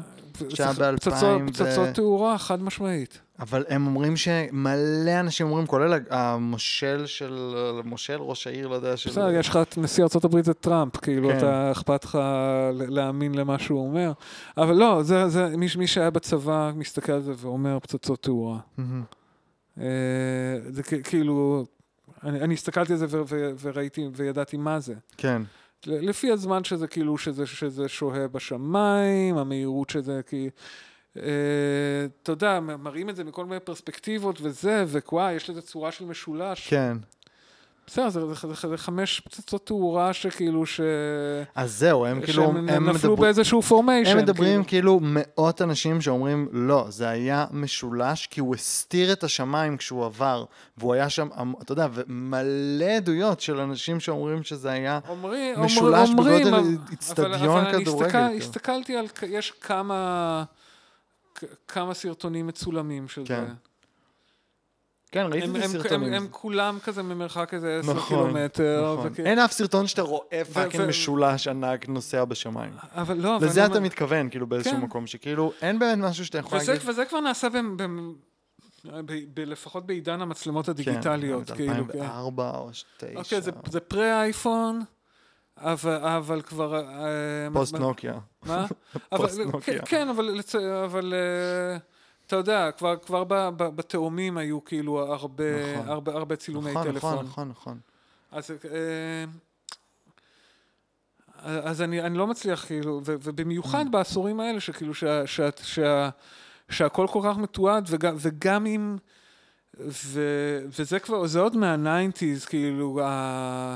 שהיה 0.49 0.73
ב-2000 0.73 0.97
פצצות- 0.97 1.41
ו- 1.41 1.53
פצצות 1.53 1.87
תאורה, 1.89 2.37
חד 2.37 2.61
משמעית. 2.63 3.19
אבל 3.39 3.65
הם 3.69 3.87
אומרים 3.87 4.17
שמלא 4.17 5.19
אנשים 5.19 5.47
אומרים, 5.47 5.67
כולל 5.67 5.99
המושל 6.09 7.05
של... 7.05 7.55
מושל, 7.83 8.17
ראש 8.21 8.47
העיר, 8.47 8.67
לא 8.67 8.75
יודע, 8.75 8.97
של... 8.97 9.09
בסדר, 9.09 9.31
יש 9.31 9.49
לך 9.49 9.59
את 9.61 9.77
נשיא 9.77 10.03
ארה"ב 10.03 10.41
זה 10.41 10.53
טראמפ, 10.53 10.97
כאילו, 10.97 11.29
כן. 11.29 11.37
אתה, 11.37 11.71
אכפת 11.71 12.03
לך 12.03 12.19
להאמין 12.71 13.35
למה 13.35 13.59
שהוא 13.59 13.87
אומר. 13.87 14.11
אבל 14.57 14.75
לא, 14.75 15.03
זה, 15.03 15.29
זה, 15.29 15.57
מי, 15.57 15.67
מי 15.77 15.87
שהיה 15.87 16.09
בצבא 16.09 16.71
מסתכל 16.75 17.11
על 17.11 17.21
זה 17.21 17.33
ואומר 17.37 17.79
פצצות 17.79 18.23
תאורה. 18.23 18.59
אה, 19.79 19.85
זה 20.69 20.83
כאילו, 20.83 21.65
אני, 22.23 22.41
אני 22.41 22.53
הסתכלתי 22.53 22.93
על 22.93 22.99
זה 22.99 23.05
ו- 23.09 23.21
ו- 23.27 23.51
וראיתי 23.61 24.07
וידעתי 24.15 24.57
מה 24.57 24.79
זה. 24.79 24.93
כן. 25.17 25.41
לפי 25.85 26.31
הזמן 26.31 26.63
שזה 26.63 26.87
כאילו, 26.87 27.17
שזה, 27.17 27.45
שזה 27.45 27.87
שוהה 27.87 28.27
בשמיים, 28.27 29.37
המהירות 29.37 29.89
שזה 29.89 30.21
כי... 30.27 30.49
אה, 31.17 31.21
אתה 32.23 32.31
יודע, 32.31 32.59
מראים 32.59 33.09
את 33.09 33.15
זה 33.15 33.23
מכל 33.23 33.45
מיני 33.45 33.59
פרספקטיבות 33.59 34.39
וזה, 34.41 34.85
ווואי, 35.09 35.33
יש 35.33 35.49
לזה 35.49 35.61
צורה 35.61 35.91
של 35.91 36.05
משולש. 36.05 36.67
כן. 36.69 36.97
בסדר, 37.87 38.09
זה, 38.09 38.25
זה, 38.25 38.33
זה, 38.53 38.67
זה 38.69 38.77
חמש 38.77 39.19
פצצות 39.19 39.65
תאורה 39.65 40.13
שכאילו 40.13 40.65
ש... 40.65 40.81
אז 41.55 41.77
זהו, 41.79 42.05
הם 42.05 42.21
כאילו... 42.21 42.43
שהם 42.43 42.57
הם 42.69 42.89
נפלו 42.89 43.11
מדבר- 43.11 43.15
באיזשהו 43.21 43.61
פורמיישן. 43.61 44.11
הם 44.11 44.17
מדברים 44.17 44.63
כאילו 44.63 44.99
מאות 45.03 45.61
אנשים 45.61 46.01
שאומרים, 46.01 46.47
לא, 46.51 46.85
זה 46.89 47.09
היה 47.09 47.45
משולש 47.51 48.27
כי 48.27 48.39
הוא 48.39 48.55
הסתיר 48.55 49.11
את 49.13 49.23
השמיים 49.23 49.77
כשהוא 49.77 50.05
עבר, 50.05 50.45
והוא 50.77 50.93
היה 50.93 51.09
שם, 51.09 51.27
אתה 51.61 51.71
יודע, 51.71 51.87
ומלא 51.93 52.85
עדויות 52.85 53.39
של 53.41 53.59
אנשים 53.59 53.99
שאומרים 53.99 54.43
שזה 54.43 54.71
היה... 54.71 54.99
אומרים, 55.09 55.59
משולש 55.61 56.09
אומרים, 56.09 56.47
בגודל 56.47 56.77
אצטדיון 56.93 57.33
אבל- 57.33 57.49
אבל 57.49 57.75
אני 57.75 57.83
כדורגל, 57.85 58.05
הסתכל- 58.09 58.11
כאילו. 58.29 58.37
הסתכלתי 58.37 58.97
על, 58.97 59.05
יש 59.27 59.51
כמה, 59.61 60.43
כמה 61.67 61.93
סרטונים 61.93 62.47
מצולמים 62.47 63.07
של 63.07 63.21
כן, 63.25 63.45
זה. 63.47 63.53
כן, 65.11 65.25
ראיתי 65.31 65.47
הם, 65.47 65.55
את 65.55 65.61
הם, 65.63 65.69
הסרטונים. 65.69 66.07
הם, 66.07 66.13
הם 66.13 66.27
כולם 66.31 66.77
כזה 66.83 67.03
ממרחק 67.03 67.53
איזה 67.53 67.79
עשר 67.79 67.93
נכון, 67.93 68.07
קילומטר. 68.31 68.93
נכון. 68.93 69.09
וכי- 69.11 69.21
אין 69.23 69.39
אף 69.39 69.51
סרטון 69.51 69.87
שאתה 69.87 70.01
רואה 70.01 70.41
fucking 70.53 70.83
ו- 70.83 70.87
משולש 70.87 71.47
ענק 71.47 71.89
נוסע 71.89 72.25
בשמיים. 72.25 72.71
אבל 72.91 73.17
לא, 73.17 73.35
אבל 73.35 73.45
לזה 73.47 73.59
אני 73.61 73.69
אתה 73.71 73.77
אומר- 73.77 73.85
מתכוון, 73.85 74.29
כאילו 74.29 74.47
באיזשהו 74.47 74.73
כן. 74.73 74.81
מקום, 74.81 75.07
שכאילו 75.07 75.51
אין 75.61 75.79
באמת 75.79 75.97
משהו 76.03 76.25
שאתה 76.25 76.37
יכול 76.37 76.57
וזה, 76.59 76.71
להגיד... 76.73 76.89
וזה 76.89 77.05
כבר 77.05 77.19
נעשה 77.19 77.49
ב, 77.49 77.53
ב, 77.57 77.83
ב, 79.05 79.13
ב, 79.33 79.39
לפחות 79.39 79.85
בעידן 79.85 80.21
המצלמות 80.21 80.69
הדיגיטליות. 80.69 81.47
כן, 81.51 81.55
כאילו, 81.55 81.73
כן. 81.73 81.79
2004 81.99 82.49
או 82.57 82.67
2009. 82.69 83.19
אוקיי, 83.19 83.41
זה, 83.41 83.51
זה 83.69 83.79
pre-iPhone, 83.79 84.81
אבל, 85.57 85.95
אבל 85.95 86.41
כבר... 86.41 86.75
אה, 86.75 87.47
פוסט 87.53 87.73
מה- 87.73 87.79
נוקיה. 87.79 88.19
מה? 88.45 88.65
פוסט 89.17 89.39
נוקיה. 89.39 89.79
כן, 89.79 89.85
כן, 89.85 90.09
אבל, 90.09 90.23
לצ... 90.25 90.55
אבל 90.55 91.13
אה, 91.13 91.77
אתה 92.27 92.35
יודע, 92.35 92.71
כבר, 92.71 92.95
כבר 92.97 93.23
בתאומים 93.57 94.37
היו 94.37 94.63
כאילו 94.65 95.13
הרבה, 95.13 95.73
נכון. 95.73 95.89
הרבה, 95.89 96.11
הרבה 96.13 96.35
צילומי 96.35 96.71
נכון, 96.71 96.83
טלפון. 96.83 97.13
נכון, 97.13 97.25
נכון, 97.25 97.49
נכון. 97.49 97.79
אז, 98.31 98.51
אה, 98.51 99.25
אז 101.69 101.81
אני, 101.81 102.01
אני 102.01 102.17
לא 102.17 102.27
מצליח, 102.27 102.65
כאילו, 102.65 103.01
ו, 103.05 103.15
ובמיוחד 103.23 103.85
בעשורים 103.91 104.39
האלה, 104.39 104.59
שכאילו, 104.59 104.93
שה, 104.93 105.27
שה, 105.27 105.49
שה, 105.63 106.09
שהכל 106.69 107.07
כל 107.07 107.21
כך 107.23 107.37
מתועד, 107.37 107.85
וגם, 107.89 108.15
וגם 108.19 108.65
אם, 108.65 108.97
ו, 109.79 110.21
וזה 110.67 110.99
כבר, 110.99 111.27
זה 111.27 111.39
עוד 111.39 111.57
מהניינטיז, 111.57 112.45
כאילו, 112.45 112.99
ה, 113.03 113.75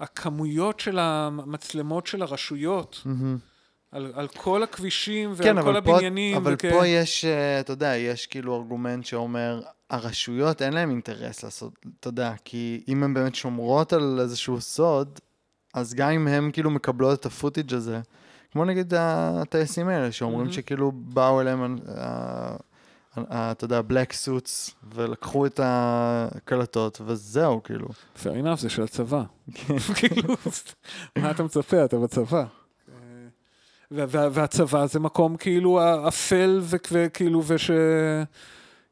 הכמויות 0.00 0.80
של 0.80 0.98
המצלמות 0.98 2.06
של 2.06 2.22
הרשויות, 2.22 3.02
מהמם. 3.04 3.38
על, 3.92 4.12
על 4.14 4.28
כל 4.28 4.62
הכבישים 4.62 5.32
ועל 5.36 5.48
כן, 5.54 5.62
כל 5.62 5.76
הבניינים. 5.76 6.36
אבל 6.36 6.54
וכ- 6.54 6.70
פה 6.72 6.86
יש, 6.86 7.24
אה, 7.24 7.60
אתה 7.60 7.72
יודע, 7.72 7.96
יש 7.96 8.26
כאילו 8.26 8.56
ארגומנט 8.56 9.04
שאומר, 9.04 9.60
הרשויות 9.90 10.62
אין 10.62 10.72
להם 10.72 10.90
אינטרס 10.90 11.42
לעשות, 11.44 11.72
אתה 12.00 12.08
יודע, 12.08 12.32
כי 12.44 12.84
אם 12.88 13.02
הן 13.02 13.14
באמת 13.14 13.34
שומרות 13.34 13.92
על 13.92 14.18
איזשהו 14.20 14.60
סוד, 14.60 15.18
אז 15.74 15.94
גם 15.94 16.10
אם 16.10 16.28
הן 16.28 16.50
כאילו 16.52 16.70
מקבלות 16.70 17.20
את 17.20 17.26
הפוטיג' 17.26 17.74
הזה, 17.74 18.00
כמו 18.52 18.64
נגיד 18.64 18.94
הטייסים 18.96 19.88
האלה, 19.88 20.12
שאומרים 20.12 20.40
מהמם. 20.40 20.52
שכאילו 20.52 20.92
באו 20.94 21.40
אליהם, 21.40 21.76
אה, 21.88 22.56
אתה 23.32 23.64
יודע, 23.64 23.80
בלק 23.82 24.12
סוטס, 24.12 24.70
ולקחו 24.94 25.46
את 25.46 25.60
הקלטות, 25.62 27.00
וזהו, 27.06 27.62
כאילו. 27.62 27.88
fair 28.22 28.44
enough, 28.44 28.56
זה 28.56 28.68
של 28.70 28.82
הצבא. 28.82 29.22
כאילו, 29.96 30.34
מה 31.18 31.30
אתה 31.30 31.42
מצפה? 31.42 31.84
אתה 31.84 31.98
בצבא. 31.98 32.44
וה- 33.90 34.28
והצבא 34.32 34.86
זה 34.86 35.00
מקום 35.00 35.36
כאילו 35.36 35.80
אפל 36.08 36.60
וכ- 36.62 36.88
וכאילו 36.92 37.42
וש... 37.46 37.70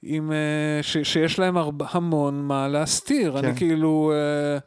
עם, 0.02 0.32
אה, 0.32 0.36
ש, 0.82 0.96
שיש 0.98 1.38
להם 1.38 1.56
הרבה, 1.56 1.86
המון 1.90 2.42
מה 2.42 2.68
להסתיר. 2.68 3.40
כן. 3.40 3.44
אני 3.48 3.56
כאילו... 3.56 4.12
אה, 4.14 4.58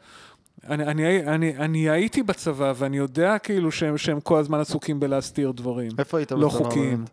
אני, 0.74 0.84
אני, 0.84 1.24
אני, 1.28 1.58
אני 1.58 1.90
הייתי 1.90 2.24
בצבא 2.24 2.74
ואני 2.76 2.98
יודע 2.98 3.38
כאילו 3.38 3.72
שהם, 3.72 3.98
שהם 3.98 4.20
כל 4.20 4.40
הזמן 4.40 4.60
עסוקים 4.60 5.00
בלהסתיר 5.00 5.52
דברים. 5.52 5.92
איפה 6.00 6.18
היית 6.18 6.32
לא 6.32 6.48
בצבא, 6.48 6.64
חוקיים. 6.64 6.98
באמת? 6.98 7.10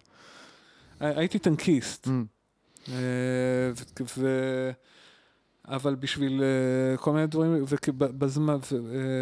הי- 1.00 1.18
הייתי 1.20 1.38
טנקיסט. 1.38 2.06
Mm. 2.06 2.10
אה, 2.88 2.94
ו- 4.00 4.04
ו... 4.18 4.70
אבל 5.68 5.94
בשביל 5.94 6.42
אה, 6.42 6.96
כל 6.96 7.12
מיני 7.12 7.26
דברים, 7.26 7.64
ובזמן... 7.98 8.56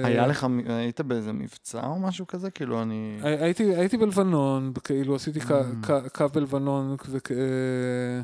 היה 0.04 0.26
לך, 0.26 0.46
היית 0.66 1.00
באיזה 1.00 1.32
מבצע 1.32 1.86
או 1.86 1.98
משהו 2.00 2.26
כזה? 2.26 2.50
כאילו, 2.50 2.82
אני... 2.82 3.18
הייתי, 3.22 3.64
הייתי 3.76 3.96
בלבנון, 3.96 4.72
כאילו 4.84 5.14
עשיתי 5.14 5.40
Mm. 5.40 5.86
קו- 6.14 6.28
בלבנון, 6.32 6.96
אה, 7.30 8.22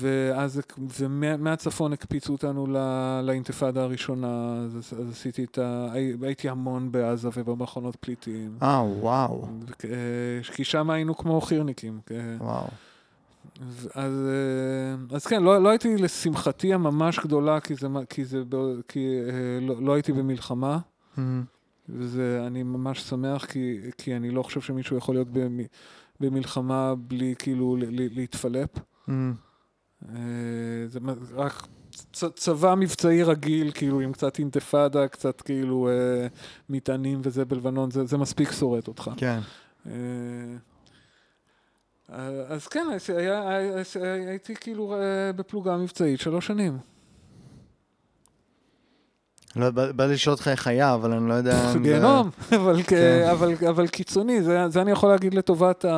ואז 0.00 0.60
ומהצפון 0.98 1.92
הקפיצו 1.92 2.32
אותנו 2.32 2.66
ל- 2.66 3.20
לאינתיפאדה 3.26 3.82
הראשונה, 3.82 4.54
אז, 4.64 4.76
אז 5.00 5.10
עשיתי 5.10 5.44
את 5.44 5.58
ה... 5.58 5.88
הי- 5.92 6.14
הייתי 6.22 6.48
המון 6.48 6.92
בעזה 6.92 7.28
ובמחנות 7.36 7.96
פליטים. 7.96 8.56
אה, 8.62 8.82
וואו. 8.84 9.46
אה, 9.84 9.90
כי 10.54 10.64
שם 10.64 10.90
היינו 10.90 11.16
כמו 11.16 11.40
חי"רניקים. 11.40 12.00
וואו. 12.40 12.66
אז, 13.94 14.28
אה, 14.28 15.16
אז 15.16 15.26
כן, 15.26 15.42
לא, 15.42 15.62
לא 15.62 15.68
הייתי 15.68 15.96
לשמחתי 15.96 16.74
הממש 16.74 17.18
גדולה, 17.18 17.60
כי, 17.60 17.74
זה, 17.74 17.86
כי, 18.08 18.24
זה, 18.24 18.42
כי 18.88 19.20
אה, 19.28 19.60
לא, 19.60 19.82
לא 19.82 19.94
הייתי 19.94 20.12
במלחמה. 20.12 20.78
מהמם. 21.16 21.44
וזה, 21.88 22.44
אני 22.46 22.62
ממש 22.62 23.00
שמח, 23.00 23.44
כי, 23.44 23.78
כי 23.98 24.16
אני 24.16 24.30
לא 24.30 24.42
חושב 24.42 24.60
שמישהו 24.60 24.96
יכול 24.96 25.14
להיות 25.14 25.28
במ, 25.28 25.60
במלחמה 26.20 26.94
בלי 26.94 27.34
כאילו 27.38 27.76
ל, 27.76 27.84
ל, 27.84 28.08
להתפלפ. 28.14 28.68
מהמם. 29.06 29.34
אה, 30.08 30.14
זה 30.86 30.98
רק 31.34 31.66
צ, 32.12 32.24
צבא 32.24 32.74
מבצעי 32.74 33.22
רגיל, 33.22 33.70
כאילו 33.74 34.00
עם 34.00 34.12
קצת 34.12 34.38
אינתיפאדה, 34.38 35.08
קצת 35.08 35.40
כאילו 35.40 35.88
אה, 35.88 36.26
מטענים 36.68 37.20
וזה 37.22 37.44
בלבנון, 37.44 37.90
זה, 37.90 38.04
זה 38.04 38.18
מספיק 38.18 38.52
שורט 38.52 38.88
אותך. 38.88 39.10
כן. 39.16 39.38
אה, 42.12 42.18
אה, 42.18 42.42
אז 42.48 42.66
כן, 42.66 42.86
היה, 43.16 43.48
הייתי 44.28 44.54
כאילו 44.54 44.94
אה, 44.94 44.98
בפלוגה 45.36 45.76
מבצעית 45.76 46.20
שלוש 46.20 46.46
שנים. 46.46 46.78
לא, 49.56 49.70
בא 49.70 49.92
בא 49.92 50.06
לי 50.06 50.12
לשאול 50.14 50.32
אותך 50.34 50.48
איך 50.48 50.66
היה, 50.66 50.94
אבל 50.94 51.12
אני 51.12 51.28
לא 51.28 51.34
יודע... 51.34 51.72
זה- 51.72 51.78
גיהנום, 51.78 52.30
אבל, 52.56 52.82
כ- 52.82 52.86
כן. 52.86 53.28
אבל, 53.30 53.52
אבל 53.68 53.86
קיצוני, 53.88 54.42
זה, 54.42 54.68
זה 54.68 54.82
אני 54.82 54.90
יכול 54.90 55.08
להגיד 55.08 55.34
לטובת 55.34 55.84
ה, 55.84 55.90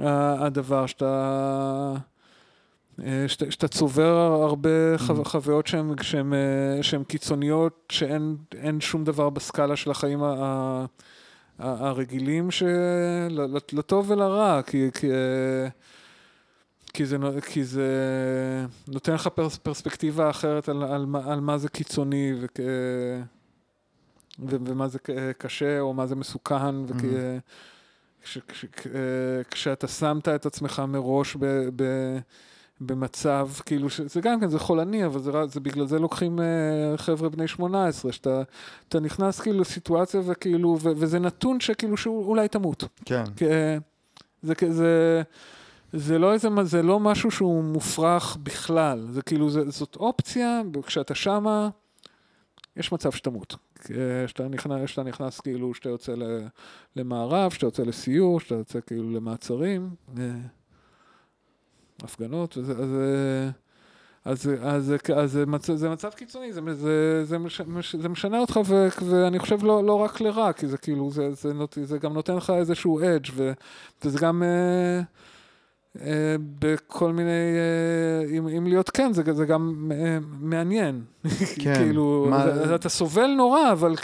ה, 0.00 0.44
הדבר, 0.46 0.86
שאתה, 0.86 1.94
אה, 3.04 3.24
שאתה, 3.28 3.50
שאתה 3.50 3.68
צובר 3.68 4.16
הרבה 4.42 4.68
חו, 4.98 5.12
Mhm. 5.22 5.24
חוויות 5.28 5.66
שהן, 5.66 5.94
שהן, 6.02 6.32
אה, 6.34 6.38
שהן 6.82 7.04
קיצוניות, 7.04 7.82
שאין 7.92 8.36
אין 8.54 8.80
שום 8.80 9.04
דבר 9.04 9.30
בסקאלה 9.30 9.76
של 9.76 9.90
החיים 9.90 10.22
ה, 10.22 10.34
ה- 10.38 10.84
הרגילים, 11.60 12.50
של, 12.50 12.76
לטוב 13.72 14.10
ולרע, 14.10 14.60
כי... 14.62 14.90
כי 14.94 15.10
אה, 15.12 15.68
כי 16.92 17.06
זה, 17.06 17.16
כי 17.46 17.64
זה 17.64 17.86
נותן 18.88 19.14
לך 19.14 19.26
פרס, 19.26 19.56
פרספקטיבה 19.56 20.30
אחרת 20.30 20.68
על, 20.68 20.82
על, 20.82 21.06
על 21.26 21.40
מה 21.40 21.58
זה 21.58 21.68
קיצוני 21.68 22.32
וכ, 22.40 22.60
ו, 24.38 24.56
ומה 24.66 24.88
זה 24.88 24.98
ק- 24.98 25.10
קשה 25.38 25.80
או 25.80 25.94
מה 25.94 26.06
זה 26.06 26.16
מסוכן. 26.16 26.84
וכ, 26.86 27.00
Mhm. 27.00 27.04
כש, 28.24 28.38
כש, 28.48 28.64
כ- 28.72 28.86
כשאתה 29.50 29.88
שמת 29.88 30.28
את 30.28 30.46
עצמך 30.46 30.82
מראש 30.88 31.36
ב, 31.40 31.44
ב, 31.76 31.84
במצב, 32.80 33.48
כאילו, 33.66 33.90
ש- 33.90 34.00
זה 34.00 34.20
גם 34.20 34.40
כן, 34.40 34.48
זה 34.48 34.58
חולני, 34.58 35.06
אבל 35.06 35.20
זה, 35.20 35.30
זה 35.46 35.60
בגלל 35.60 35.86
זה 35.86 35.98
לוקחים 35.98 36.40
אה, 36.40 36.44
חבר'ה 36.96 37.28
בני 37.28 37.48
18, 37.48 38.12
שאתה 38.12 38.42
אתה 38.88 39.00
נכנס 39.00 39.40
כאילו 39.40 39.60
לסיטואציה 39.60 40.20
וכאילו, 40.26 40.68
ו, 40.80 40.90
וזה 40.96 41.18
נתון 41.18 41.60
שכאילו 41.60 41.96
שאולי 41.96 42.48
תמות. 42.48 42.84
כן. 43.04 43.24
כ- 43.36 43.42
זה 44.42 44.54
כזה, 44.54 45.22
זה 45.92 46.18
לא 46.18 46.32
איזה, 46.32 46.48
זה 46.62 46.82
לא 46.82 47.00
משהו 47.00 47.30
שהוא 47.30 47.64
מופרך 47.64 48.36
בכלל, 48.42 49.06
זה 49.10 49.22
כאילו, 49.22 49.50
זה, 49.50 49.70
זאת 49.70 49.96
אופציה, 49.96 50.60
כשאתה 50.86 51.14
שמה, 51.14 51.68
יש 52.76 52.92
מצב 52.92 53.12
שתמות. 53.12 53.56
אה, 53.90 53.96
שאתה 54.28 54.48
נכנס, 54.48 54.90
שאתה 54.90 55.02
נכנס 55.02 55.40
כאילו, 55.40 55.74
שאתה 55.74 55.88
יוצא 55.88 56.14
למערב, 56.96 57.50
שאתה 57.50 57.66
יוצא 57.66 57.82
לסיור, 57.82 58.40
שאתה 58.40 58.54
יוצא 58.54 58.78
כאילו 58.86 59.10
למעצרים, 59.10 59.90
אה, 60.18 60.24
הפגנות, 62.04 62.56
וזה, 62.58 62.72
אז, 62.72 62.88
אז, 64.24 64.50
אז, 64.62 64.94
אז 65.16 65.32
זה, 65.32 65.46
מצב, 65.46 65.74
זה 65.74 65.88
מצב 65.88 66.10
קיצוני, 66.10 66.52
זה, 66.52 66.60
זה, 66.74 67.24
זה, 67.24 67.38
מש, 67.38 67.60
זה 67.94 68.08
משנה 68.08 68.38
אותך, 68.38 68.60
ו, 68.66 68.88
ואני 69.10 69.38
חושב 69.38 69.64
לא, 69.64 69.84
לא 69.84 69.94
רק 69.94 70.20
לרע, 70.20 70.52
כי 70.52 70.66
זה 70.66 70.78
כאילו, 70.78 71.10
זה, 71.10 71.30
זה, 71.34 71.52
זה, 71.74 71.86
זה 71.86 71.98
גם 71.98 72.12
נותן 72.12 72.36
לך 72.36 72.50
איזשהו 72.50 73.00
אדג', 73.00 73.30
וזה 74.04 74.18
גם... 74.18 74.42
Uh, 74.42 75.04
אה, 75.98 76.36
בכל 76.58 77.12
מיני, 77.12 77.30
אה, 77.30 78.36
אם, 78.36 78.48
אם 78.48 78.66
להיות 78.66 78.90
כן, 78.90 79.12
זה, 79.12 79.22
זה 79.32 79.46
גם 79.46 79.92
אה, 79.94 80.18
מעניין. 80.40 81.04
כן. 81.58 81.74
כאילו, 81.78 82.26
מה... 82.30 82.54
זה, 82.54 82.74
אתה 82.74 82.88
סובל 82.88 83.26
נורא, 83.26 83.72
אבל... 83.72 83.94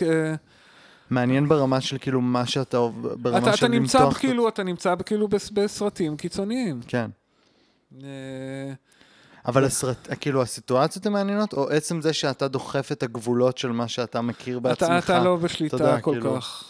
מעניין 1.10 1.48
ברמה 1.48 1.80
של 1.80 1.98
כאילו 1.98 2.20
מה 2.20 2.46
שאתה, 2.46 2.78
ברמה 3.00 3.38
אתה, 3.38 3.56
של 3.56 3.66
אתה 3.66 3.74
נמצא 3.74 3.98
למתוח... 3.98 4.18
כאילו, 4.18 4.48
אתה 4.48 4.62
נמצא 4.62 4.94
כאילו 5.06 5.28
בסרטים 5.52 6.16
קיצוניים. 6.16 6.80
כן. 6.88 7.10
אבל 9.46 9.64
הסרט, 9.64 10.08
כאילו 10.20 10.42
הסיטואציות 10.42 11.06
הן 11.06 11.12
מעניינות, 11.12 11.52
או 11.52 11.68
עצם 11.70 12.00
זה 12.00 12.12
שאתה 12.12 12.48
דוחף 12.48 12.92
את 12.92 13.02
הגבולות 13.02 13.58
של 13.58 13.72
מה 13.72 13.88
שאתה 13.88 14.20
מכיר 14.20 14.58
בעצמך? 14.58 14.88
אתה, 14.88 14.98
אתה 14.98 15.24
לא 15.24 15.36
בשליטה 15.36 15.76
יודע, 15.76 16.00
כל 16.00 16.12
כאילו... 16.12 16.40
כך. 16.40 16.64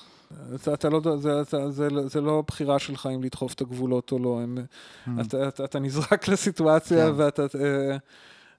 אתה, 0.55 0.75
אתה 0.75 0.89
לא, 0.89 1.01
זה, 1.17 1.43
זה, 1.43 1.71
זה, 1.71 1.89
זה 2.07 2.21
לא 2.21 2.43
בחירה 2.47 2.79
שלך 2.79 3.09
אם 3.15 3.23
לדחוף 3.23 3.55
את 3.55 3.61
הגבולות 3.61 4.13
או 4.13 4.19
לא, 4.19 4.41
הם, 4.43 4.59
mm. 4.59 5.11
אתה, 5.21 5.49
אתה, 5.49 5.65
אתה 5.65 5.79
נזרק 5.79 6.29
לסיטואציה 6.33 7.07
כן. 7.07 7.13
ואתה, 7.17 7.43
אה, 7.43 7.97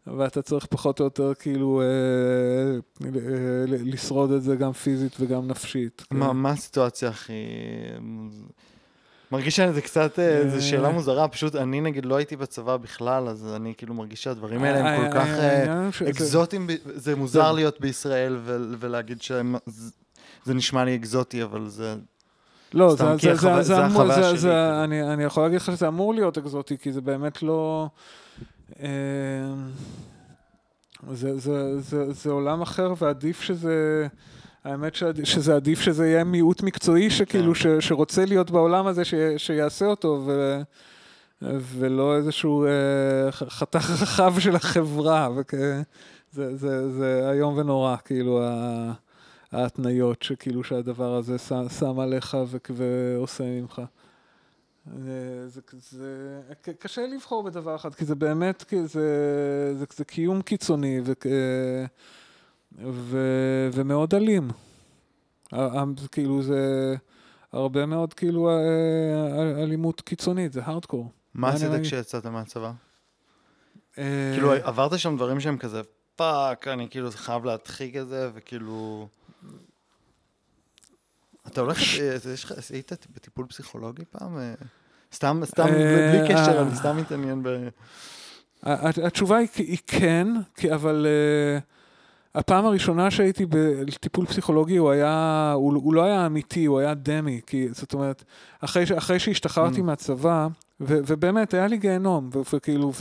ואתה 0.07 0.41
צריך 0.41 0.65
פחות 0.65 0.99
או 0.99 1.05
יותר 1.05 1.33
כאילו 1.33 1.81
אה, 1.81 1.87
לשרוד 3.67 4.31
את 4.31 4.43
זה 4.43 4.55
גם 4.55 4.73
פיזית 4.73 5.15
וגם 5.19 5.47
נפשית. 5.47 6.03
מה, 6.11 6.27
כן. 6.27 6.35
מה 6.35 6.49
הסיטואציה 6.49 7.09
הכי... 7.09 7.33
מרגישה 9.31 9.67
שזה 9.67 9.81
קצת, 9.81 10.19
אה, 10.19 10.49
זו 10.49 10.67
שאלה 10.67 10.89
מוזרה, 10.89 11.27
פשוט 11.27 11.55
אני 11.55 11.81
נגיד 11.81 12.05
לא 12.05 12.15
הייתי 12.15 12.35
בצבא 12.35 12.77
בכלל, 12.77 13.27
אז 13.27 13.47
אני 13.55 13.73
כאילו 13.77 13.93
מרגיש 13.93 14.23
שהדברים 14.23 14.63
האלה 14.63 14.89
הם 14.89 15.11
כל 15.11 15.19
כך 15.19 15.27
אקזוטיים, 16.09 16.67
זה 16.95 17.15
מוזר 17.15 17.51
להיות 17.51 17.81
בישראל 17.81 18.37
ולהגיד 18.79 19.21
שהם... 19.21 19.55
זה 20.45 20.53
נשמע 20.53 20.83
לי 20.83 20.95
אקזוטי, 20.95 21.43
אבל 21.43 21.67
זה... 21.67 21.95
לא, 22.73 22.95
זה, 22.95 23.05
זה, 23.17 23.35
זה, 23.35 23.61
זה, 23.61 23.85
אמור, 23.85 24.07
זה, 24.07 24.21
זה, 24.21 24.35
זה, 24.35 24.83
אני, 24.83 25.13
אני 25.13 25.23
יכול 25.23 25.43
להגיד 25.43 25.61
לך 25.61 25.65
שזה 25.65 25.87
אמור 25.87 26.13
להיות 26.13 26.37
אקזוטי, 26.37 26.77
כי 26.77 26.91
זה 26.91 27.01
באמת 27.01 27.43
לא... 27.43 27.89
אה, 28.79 28.89
זה, 31.13 31.37
זה, 31.37 31.81
זה, 31.81 32.13
זה 32.13 32.29
עולם 32.29 32.61
אחר, 32.61 32.93
ועדיף 32.97 33.41
שזה... 33.41 34.07
האמת 34.67 34.95
שזה 35.23 35.55
עדיף 35.55 35.81
שזה 35.81 36.07
יהיה 36.07 36.23
מיעוט 36.23 36.61
מקצועי 36.61 37.09
שכאילו, 37.09 37.53
כן. 37.53 37.59
ש, 37.59 37.87
שרוצה 37.87 38.25
להיות 38.25 38.51
בעולם 38.51 38.87
הזה, 38.87 39.05
ש, 39.05 39.13
שיעשה 39.37 39.85
אותו, 39.85 40.23
ו, 40.25 40.61
ולא 41.41 42.15
איזשהו 42.15 42.65
אה, 42.65 43.31
חתך 43.31 43.89
רחב 44.01 44.39
של 44.39 44.55
החברה. 44.55 45.29
וכ, 45.35 45.53
זה, 46.31 46.55
זה, 46.55 46.91
זה 46.91 47.29
איום 47.31 47.57
ונורא, 47.57 47.95
כאילו. 48.05 48.41
ההתניות 49.51 50.23
שכאילו 50.23 50.63
שהדבר 50.63 51.15
הזה 51.15 51.37
שם, 51.37 51.69
שם 51.79 51.99
עליך 51.99 52.37
ועושה 52.69 53.43
ממך. 53.43 53.81
זה, 54.97 55.47
זה, 55.47 55.59
זה 55.89 56.53
קשה 56.79 57.07
לבחור 57.07 57.43
בדבר 57.43 57.75
אחד, 57.75 57.95
כי 57.95 58.05
זה 58.05 58.15
באמת, 58.15 58.63
כי 58.63 58.81
זה, 58.81 58.87
זה, 59.77 59.85
זה 59.95 60.05
קיום 60.05 60.41
קיצוני 60.41 61.01
ו, 61.03 61.13
ו, 62.85 63.17
ומאוד 63.73 64.15
אלים. 64.15 64.49
כאילו 66.11 66.41
זה 66.41 66.95
הרבה 67.51 67.85
מאוד 67.85 68.13
כאילו 68.13 68.49
אלימות 69.63 70.01
קיצונית, 70.01 70.53
זה 70.53 70.61
הארדקור. 70.63 71.11
מה 71.33 71.49
עשית 71.49 71.69
כשיצאת 71.83 72.25
מהצבא? 72.25 72.71
אה, 73.97 74.31
כאילו 74.33 74.51
עברת 74.53 74.99
שם 74.99 75.15
דברים 75.15 75.39
שהם 75.39 75.57
כזה 75.57 75.81
fuck, 76.15 76.67
אני 76.67 76.87
כאילו 76.89 77.11
חייב 77.11 77.45
להדחיק 77.45 77.95
את 77.95 78.07
זה, 78.07 78.29
וכאילו... 78.33 79.07
אתה 81.47 81.61
הולך, 81.61 81.77
אה, 81.99 82.17
יש 82.33 82.43
לך, 82.43 82.53
היית 82.69 82.91
בטיפול 83.15 83.45
פסיכולוגי 83.45 84.03
פעם? 84.11 84.37
אה, 84.37 84.53
סתם, 85.13 85.41
סתם, 85.45 85.65
בלי 85.65 86.27
קשר, 86.33 86.61
אני 86.61 86.75
סתם 86.75 86.97
מתעניין 86.97 87.43
ב... 87.43 87.67
התשובה 88.63 89.37
היא 89.37 89.77
כן, 89.87 90.27
אבל 90.75 91.07
הפעם 92.37 92.65
הראשונה 92.65 93.11
שהייתי 93.11 93.45
בטיפול 93.49 94.25
פסיכולוגי 94.25 94.77
הוא 94.77 94.91
היה, 94.91 95.51
הוא 95.55 95.93
לא 95.93 96.03
היה 96.03 96.25
אמיתי, 96.25 96.65
הוא 96.65 96.79
היה 96.79 96.93
דמי, 96.93 97.41
כי 97.47 97.67
זאת 97.71 97.93
אומרת, 97.93 98.23
אחרי 98.97 99.19
שהשתחררתי 99.19 99.79
mm. 99.79 99.83
מהצבא, 99.83 100.47
ובאמת, 100.79 101.53
היה 101.53 101.67
לי 101.67 101.77
גיהנום, 101.77 102.29
וכאילו, 102.53 102.91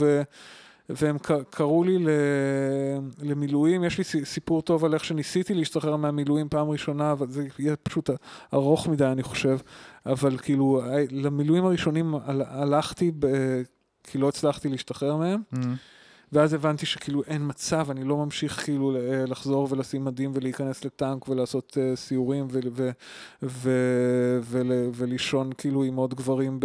והם 0.89 1.17
קראו 1.49 1.83
לי 1.83 1.97
למילואים, 3.21 3.83
יש 3.83 3.97
לי 3.97 4.03
סיפור 4.25 4.61
טוב 4.61 4.85
על 4.85 4.93
איך 4.93 5.05
שניסיתי 5.05 5.53
להשתחרר 5.53 5.95
מהמילואים 5.95 6.49
פעם 6.49 6.69
ראשונה, 6.69 7.11
אבל 7.11 7.27
זה 7.29 7.47
יהיה 7.59 7.75
פשוט 7.75 8.09
ארוך 8.53 8.87
מדי 8.87 9.05
אני 9.05 9.23
חושב, 9.23 9.57
אבל 10.05 10.37
כאילו 10.37 10.81
למילואים 11.11 11.65
הראשונים 11.65 12.15
הלכתי, 12.25 13.11
כי 14.03 14.17
לא 14.17 14.29
הצלחתי 14.29 14.69
להשתחרר 14.69 15.15
מהם. 15.15 15.41
Mm-hmm. 15.53 15.96
ואז 16.31 16.53
הבנתי 16.53 16.85
שכאילו 16.85 17.23
אין 17.23 17.41
מצב, 17.47 17.91
אני 17.91 18.03
לא 18.03 18.17
ממשיך 18.17 18.63
כאילו 18.63 18.95
אה, 18.95 19.25
לחזור 19.27 19.67
ולשים 19.71 20.05
מדים 20.05 20.31
ולהיכנס 20.33 20.85
לטנק 20.85 21.29
ולעשות 21.29 21.77
uh, 21.77 21.95
סיורים 21.95 22.47
ו- 22.49 22.59
ו- 22.71 22.89
ו- 23.43 24.39
ו- 24.41 24.89
ולישון 24.93 25.49
כאילו 25.57 25.83
עם 25.83 25.95
עוד 25.95 26.13
גברים 26.13 26.59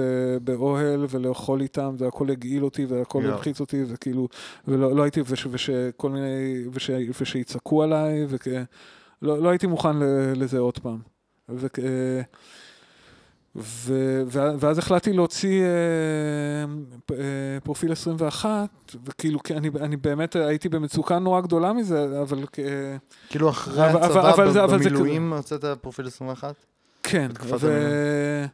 באוהל 0.44 1.06
ולאכול 1.08 1.60
איתם, 1.60 1.94
זה 1.98 2.06
הכל 2.06 2.30
הגעיל 2.30 2.64
אותי 2.64 2.84
והכל 2.84 3.26
הלחיץ 3.26 3.56
yeah. 3.56 3.60
אותי, 3.60 3.84
וכאילו, 3.88 4.28
ולא 4.68 4.96
לא 4.96 5.02
הייתי, 5.02 5.20
וש, 5.26 5.46
ושכל 5.50 6.10
מיני, 6.10 6.64
וש, 6.72 6.90
ושיצעקו 7.20 7.82
עליי, 7.82 8.26
וכ... 8.28 8.48
לא, 9.22 9.42
לא 9.42 9.48
הייתי 9.48 9.66
מוכן 9.66 9.96
לזה 10.36 10.58
עוד 10.58 10.78
פעם. 10.78 10.98
וכ... 11.48 11.78
ו, 13.56 14.22
ואז 14.58 14.78
החלטתי 14.78 15.12
להוציא 15.12 15.62
אה, 15.62 15.68
אה, 17.10 17.60
פרופיל 17.64 17.92
21, 17.92 18.68
וכאילו, 19.06 19.38
אני, 19.50 19.70
אני 19.80 19.96
באמת 19.96 20.36
הייתי 20.36 20.68
במצוקה 20.68 21.18
נורא 21.18 21.40
גדולה 21.40 21.72
מזה, 21.72 22.20
אבל... 22.22 22.44
כאילו 23.28 23.50
אחרי 23.50 23.90
אבל, 23.90 24.02
הצבא 24.02 24.30
אבל, 24.34 24.60
אבל, 24.60 24.78
במילואים 24.78 25.32
הוצאת 25.32 25.64
פרופיל 25.64 26.06
21? 26.06 26.54
כן, 27.02 27.28
ו... 27.60 28.44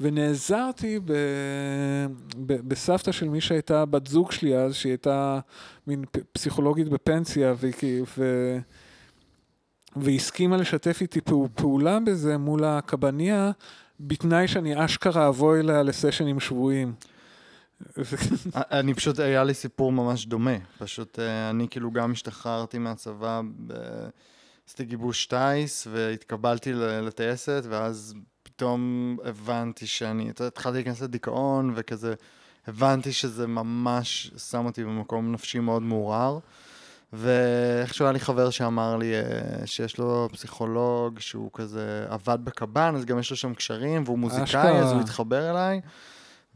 ונעזרתי 0.00 1.00
ב... 1.04 1.12
ב... 2.46 2.68
בסבתא 2.68 3.12
של 3.12 3.28
מי 3.28 3.40
שהייתה 3.40 3.84
בת 3.84 4.06
זוג 4.06 4.32
שלי 4.32 4.56
אז, 4.56 4.74
שהיא 4.74 4.90
הייתה 4.90 5.40
מין 5.86 6.04
פסיכולוגית 6.32 6.88
בפנסיה, 6.88 7.54
ו... 7.56 7.68
ו... 8.18 8.24
והסכימה 9.96 10.56
לשתף 10.56 10.98
איתי 11.00 11.20
פעולה 11.54 11.98
בזה 12.00 12.38
מול 12.38 12.64
הקבניה. 12.64 13.50
בתנאי 14.00 14.48
שאני 14.48 14.84
אשכרה 14.84 15.28
אבוא 15.28 15.56
אליה 15.56 15.82
לסשנים 15.82 16.40
שבויים. 16.40 16.94
אני 18.56 18.94
פשוט, 18.94 19.18
היה 19.18 19.44
לי 19.44 19.54
סיפור 19.54 19.92
ממש 19.92 20.26
דומה. 20.26 20.56
פשוט 20.78 21.18
אה, 21.18 21.50
אני 21.50 21.68
כאילו 21.68 21.90
גם 21.90 22.12
השתחררתי 22.12 22.78
מהצבא, 22.78 23.40
עשיתי 24.66 24.84
גיבוש 24.84 25.26
טיס 25.26 25.86
והתקבלתי 25.90 26.72
לטייסת, 26.72 27.62
ואז 27.68 28.14
פתאום 28.42 29.16
הבנתי 29.24 29.86
שאני, 29.86 30.30
אתה 30.30 30.42
יודע, 30.42 30.48
התחלתי 30.48 30.76
להיכנס 30.76 31.00
לדיכאון 31.00 31.72
וכזה, 31.76 32.14
הבנתי 32.66 33.12
שזה 33.12 33.46
ממש 33.46 34.30
שם 34.50 34.66
אותי 34.66 34.84
במקום 34.84 35.32
נפשי 35.32 35.58
מאוד 35.58 35.82
מעורער. 35.82 36.38
ואיכשהו 37.16 38.04
היה 38.04 38.12
לי 38.12 38.20
חבר 38.20 38.50
שאמר 38.50 38.96
לי 38.96 39.12
uh, 39.12 39.66
שיש 39.66 39.98
לו 39.98 40.28
פסיכולוג 40.32 41.20
שהוא 41.20 41.50
כזה 41.52 42.06
עבד 42.08 42.38
בקב"ן, 42.44 42.94
אז 42.96 43.04
גם 43.04 43.18
יש 43.18 43.30
לו 43.30 43.36
שם 43.36 43.54
קשרים, 43.54 44.02
והוא 44.06 44.18
מוזיקאי, 44.18 44.78
אז 44.78 44.92
הוא 44.92 45.00
התחבר 45.00 45.50
אליי. 45.50 45.80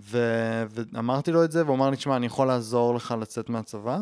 ו- 0.00 0.64
ואמרתי 0.70 1.32
לו 1.32 1.44
את 1.44 1.52
זה, 1.52 1.64
והוא 1.64 1.76
אמר 1.76 1.90
לי, 1.90 1.96
תשמע, 1.96 2.16
אני 2.16 2.26
יכול 2.26 2.46
לעזור 2.46 2.94
לך 2.94 3.14
לצאת 3.20 3.48
מהצבא, 3.48 3.98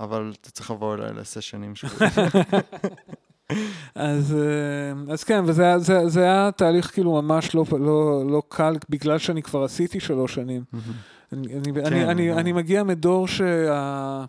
אבל 0.00 0.32
אתה 0.40 0.50
צריך 0.50 0.70
לבוא 0.70 0.94
אליי 0.94 1.12
לסשנים 1.12 1.76
שבועים. 1.76 2.12
אז, 3.94 4.34
אה, 4.34 5.12
אז 5.12 5.24
כן, 5.24 5.44
וזה 5.46 5.78
זה, 5.78 6.08
זה 6.08 6.22
היה 6.22 6.50
תהליך 6.56 6.90
כאילו 6.92 7.22
ממש 7.22 7.54
לא, 7.54 7.64
לא, 7.70 8.22
לא 8.30 8.42
קל, 8.48 8.76
בגלל 8.88 9.18
שאני 9.18 9.42
כבר 9.42 9.64
עשיתי 9.64 10.00
שלוש 10.00 10.34
שנים. 10.34 10.64
אני, 11.32 11.54
אני, 11.54 11.72
כן, 11.74 11.86
אני, 11.86 12.04
אני, 12.04 12.32
אני 12.32 12.52
מגיע 12.52 12.82
מדור 12.82 13.28
שה... 13.28 14.24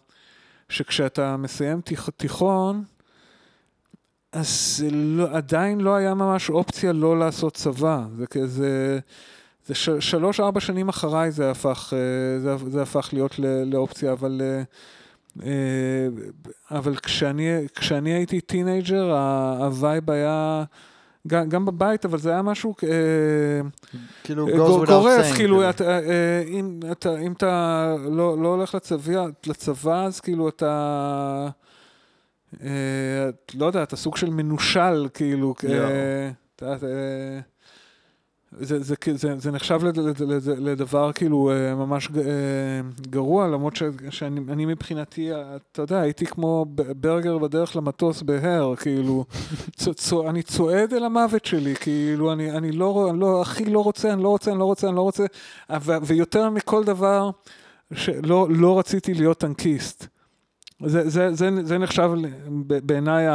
שכשאתה 0.70 1.38
מסיים 1.38 1.82
תיכ, 1.82 2.10
תיכון, 2.18 2.84
אז 4.32 4.76
זה 4.78 4.88
לא, 4.92 5.28
עדיין 5.32 5.82
לא 5.82 5.96
היה 5.96 6.14
ממש 6.14 6.50
אופציה 6.50 6.94
לא 6.94 7.20
לעשות 7.20 7.54
צבא. 7.54 8.06
זה 8.18 8.28
כזה... 8.28 9.00
זה 9.68 9.76
ש, 9.76 9.90
שלוש-ארבע 10.00 10.60
שנים 10.60 10.90
אחריי 10.90 11.32
זה 11.32 11.52
הפך, 11.52 11.94
אה, 11.94 12.40
זה, 12.40 12.70
זה 12.70 12.82
הפך 12.82 13.10
להיות 13.14 13.40
ל, 13.40 13.64
לאופציה, 13.64 14.12
אבל, 14.12 14.42
אה, 14.44 14.64
אה, 15.46 16.08
אבל 16.72 16.96
כשאני, 16.96 17.50
כשאני 17.76 18.14
הייתי 18.14 18.42
teenager, 18.42 19.16
ה 19.60 19.70
vibe 19.70 20.12
היה... 20.12 20.64
גם, 21.28 21.50
גם 21.50 21.66
בבית, 21.66 22.06
אבל 22.06 22.18
זה 22.20 22.32
היה 22.32 22.42
משהו 22.42 22.76
כאילו 24.24 24.48
גור, 24.58 24.86
גורף, 24.86 25.36
כאילו, 25.36 25.70
אתה, 25.70 26.00
אם, 26.48 26.80
אתה, 27.32 27.96
לא, 28.12 28.38
לא 28.42 28.48
הולך 28.48 28.76
לצבא, 28.76 29.26
לצבא, 29.48 30.06
אז 30.06 30.20
כאילו 30.20 30.50
אתה, 30.50 31.48
לא 33.56 33.66
יודע, 33.66 33.84
אתה 33.84 33.96
סוג 33.96 34.18
של 34.18 34.30
מנושל, 34.30 35.08
כאילו, 35.14 35.54
Yeah. 36.62 36.66
זה, 38.60 38.84
זה, 38.84 38.96
זה, 39.16 39.34
זה 39.38 39.52
נחשב 39.52 39.84
לד, 39.84 39.98
לד, 39.98 40.22
לד, 40.22 40.48
לדבר 40.48 41.12
כאילו 41.12 41.52
אה, 41.52 41.76
ממש 41.76 42.10
אה, 42.18 42.22
גרוע, 43.10 43.48
למרות 43.48 43.76
ש, 43.76 43.84
שאני 44.10 44.42
אני 44.50 44.66
מבחינתי, 44.66 45.32
אתה 45.34 45.82
יודע, 45.82 46.00
הייתי 46.00 46.26
כמו 46.26 46.66
ברגר 46.76 47.38
בדרך 47.38 47.76
למטוס 47.76 48.22
בהר, 48.22 48.76
כאילו, 48.76 49.26
צ, 49.80 49.90
צ, 49.90 50.14
אני 50.14 50.44
צועד 50.44 50.94
אל 50.94 51.04
המוות 51.04 51.46
שלי, 51.46 51.76
כאילו, 51.76 52.34
אני, 52.34 52.52
אני 52.52 52.72
לא, 52.72 53.12
לא, 53.16 53.42
הכי 53.42 53.66
לא 53.66 53.84
רוצה, 53.84 54.14
אני 54.14 54.24
לא 54.24 54.30
רוצה, 54.30 54.52
אני 54.52 54.60
לא 54.60 54.66
רוצה, 54.66 54.88
אני 54.88 54.96
לא 54.96 55.02
רוצה, 55.02 55.26
ויותר 56.02 56.50
מכל 56.50 56.84
דבר, 56.84 57.30
שלא 57.94 58.48
לא 58.50 58.80
רציתי 58.80 59.14
להיות 59.14 59.38
טנקיסט. 59.38 60.15
זה, 60.84 61.10
זה, 61.10 61.34
זה, 61.34 61.50
זה 61.64 61.78
נחשב 61.78 62.12
בעיניי 62.68 63.26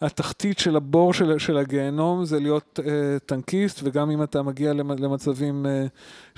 התחתית 0.00 0.58
של 0.58 0.76
הבור 0.76 1.12
של, 1.12 1.38
של 1.38 1.56
הגיהנום, 1.56 2.24
זה 2.24 2.40
להיות 2.40 2.78
uh, 2.82 2.84
טנקיסט, 3.26 3.80
וגם 3.82 4.10
אם 4.10 4.22
אתה 4.22 4.42
מגיע 4.42 4.72
למצבים 4.72 5.66
uh, 5.66 5.88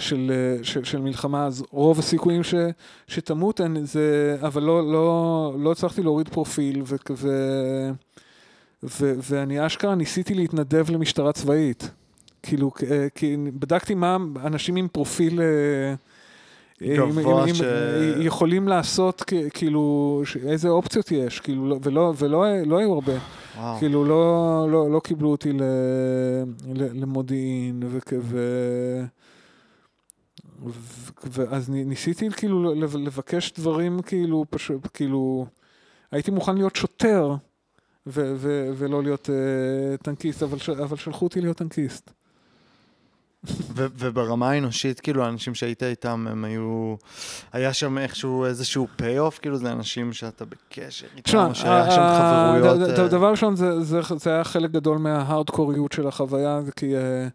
של, 0.02 0.32
uh, 0.60 0.64
של, 0.64 0.84
של 0.84 1.00
מלחמה, 1.00 1.46
אז 1.46 1.64
רוב 1.70 1.98
הסיכויים 1.98 2.42
ש, 2.42 2.54
שתמות, 3.06 3.60
אני, 3.60 3.86
זה, 3.86 4.36
אבל 4.42 4.62
לא, 4.62 4.92
לא, 4.92 5.54
לא 5.58 5.72
הצלחתי 5.72 6.02
להוריד 6.02 6.28
פרופיל, 6.28 6.82
ו, 6.84 6.96
ו, 7.10 7.28
ו, 8.82 9.14
ואני 9.30 9.66
אשכרה 9.66 9.94
ניסיתי 9.94 10.34
להתנדב 10.34 10.90
למשטרה 10.90 11.32
צבאית. 11.32 11.90
כאילו, 12.42 12.72
כי 13.14 13.36
בדקתי 13.58 13.94
מה 13.94 14.16
אנשים 14.44 14.76
עם 14.76 14.88
פרופיל... 14.88 15.38
Uh, 15.38 16.14
גבוה 16.82 17.44
אם, 17.44 17.55
ש... 17.55 17.62
אם 17.62 18.22
יכולים 18.22 18.68
לעשות, 18.68 19.22
כאילו, 19.55 20.22
איזה 20.46 20.68
אופציות 20.68 21.10
יש, 21.10 21.40
כאילו, 21.40 21.68
לא- 21.68 21.78
ולא, 21.82 22.12
ולא 22.18 22.44
לא 22.66 22.78
היו 22.78 22.92
הרבה. 22.92 23.12
וואו. 23.56 23.78
כאילו, 23.78 24.05
לא, 24.05 24.66
לא, 24.70 24.90
לא 24.90 25.01
קיבלו 25.01 25.30
אותי 25.30 25.52
ל, 25.52 25.62
ל, 26.74 27.01
למודיעין, 27.02 27.82
ו, 27.86 27.98
ו, 28.22 28.38
ו, 30.66 30.70
ואז 31.24 31.70
ניסיתי 31.70 32.30
כאילו 32.30 32.74
לבקש 32.74 33.52
דברים, 33.52 34.02
כאילו, 34.02 34.44
פשוט, 34.51 34.88
כאילו, 34.94 35.46
הייתי 36.10 36.30
מוכן 36.30 36.55
להיות 36.55 36.76
שוטר, 36.76 37.34
ו, 38.06 38.34
ו, 38.36 38.70
ולא 38.76 39.02
להיות 39.02 39.28
uh, 39.28 40.02
טנקיסט, 40.02 40.42
אבל, 40.42 40.59
אבל 40.82 40.96
שלחו 40.96 41.24
אותי 41.24 41.40
להיות 41.40 41.56
טנקיסט. 41.56 42.10
ו- 43.46 43.86
וברמה 43.98 44.50
האנושית, 44.50 45.00
כאילו, 45.00 45.24
האנשים 45.24 45.54
שהיית 45.54 45.82
איתם, 45.82 46.26
הם 46.30 46.44
היו... 46.44 46.94
היה 47.52 47.72
שם 47.72 47.98
איכשהו 47.98 48.44
איזשהו 48.44 48.86
payoff, 48.97 49.39
כאילו, 49.38 49.56
זה 49.56 49.72
אנשים 49.72 50.12
שאתה 50.12 50.44
בקשר 50.44 51.06
איתם, 51.16 51.54
שהיה 51.54 51.90
שם 51.90 52.02
חברויות... 52.18 52.98
אה, 52.98 53.08
דבר 53.08 53.30
ראשון, 53.30 53.56
זה, 53.56 54.00
היה 54.26 54.44
חלק 54.44 54.70
גדול 54.70 54.98
מההארדקוריות 54.98 55.92
של 55.92 56.06
החוויה, 56.06 56.60
כי... 56.76 56.96
אה, 56.96 57.28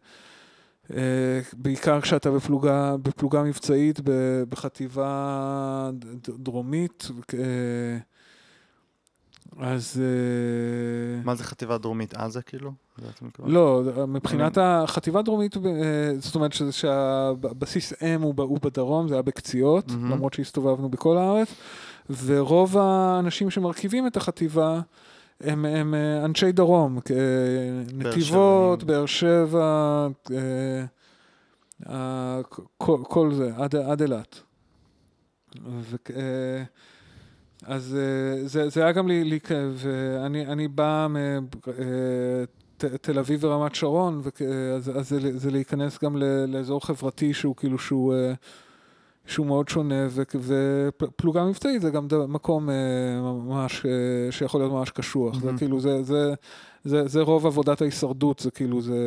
אה, 0.94 1.40
בעיקר 1.53 2.02
כשאתה 2.02 2.31
בפלוגה, 2.31 2.95
בפלוגה 3.02 3.44
מבצעית 3.44 3.99
בחטיבה 4.49 5.90
דרומית, 6.40 7.07
אז... 9.60 10.02
מה 11.23 11.36
זה 11.36 11.44
חטיבה 11.44 11.77
דרומית? 11.77 12.14
עזה 12.14 12.41
כאילו? 12.41 12.72
לא, 13.45 13.84
מבחינת 14.07 14.57
החטיבה 14.61 15.19
הדרומית, 15.19 15.57
אה, 15.57 15.61
זאת 16.19 16.36
אומרת 16.36 16.52
שהבסיס 16.72 17.94
אם 18.03 18.22
הוא 18.22 18.60
בדרום, 18.61 19.07
זה 19.07 19.14
היה 19.14 19.22
בקציעות, 19.22 19.91
למרות 19.91 20.34
שהסתובבנו 20.34 20.90
בכל 20.90 21.18
הארץ, 21.18 21.48
ורוב 22.26 22.77
האנשים 22.77 23.49
שמרכיבים 23.49 24.07
את 24.07 24.18
החטיבה 24.18 24.81
הם, 25.41 25.65
הם 25.65 25.94
אה, 25.94 26.26
אנשי 26.26 26.52
דרום, 26.52 26.99
נתיבות, 27.94 28.84
באר 28.84 29.06
שבע, 29.06 30.07
אה, 31.90 32.40
כל, 32.77 33.34
זה, 33.34 33.52
עד 33.57 34.02
אילת. 34.02 34.41
אז 37.70 37.98
זה, 38.46 38.70
זה 38.70 38.84
היה 38.84 38.91
גם 38.91 39.08
לי, 39.08 39.24
לי 39.24 39.40
ואני 39.74 40.46
אני 40.46 40.68
בא 40.68 41.08
תל 43.02 43.20
אביב 43.20 43.44
ורמת 43.44 43.76
שרון, 43.76 44.22
אז, 44.76 44.91
אז 44.98 45.10
זה, 45.10 45.38
זה 45.38 45.52
להיכנס 45.52 46.00
גם 46.04 46.18
לאזור 46.48 46.86
חברתי 46.86 47.34
שהוא 47.34 47.56
כאילו 47.56 47.80
שהוא, 47.80 48.14
אה, 48.14 48.34
שהוא 49.26 49.46
מאוד 49.46 49.70
שונה, 49.70 50.08
ופלוגה 50.10 51.46
מבצעית 51.46 51.82
זה 51.82 51.90
גם 51.90 52.08
מקום 52.28 52.70
אה, 52.70 52.76
ממש, 53.22 53.86
אה, 53.86 54.32
שיכול 54.32 54.62
להיות 54.62 54.72
ממש 54.72 54.91
קשוח. 54.91 55.36
Mm-hmm. 55.36 55.41
זה 55.41 55.52
כאילו, 55.58 55.80
זה, 55.80 56.04
זה, 56.04 56.34
זה, 56.84 57.08
זה 57.08 57.22
רוב 57.22 57.46
עבודת 57.46 57.82
ההישרדות, 57.82 58.40
זה 58.40 58.52
כאילו, 58.52 58.82
זה, 58.82 58.98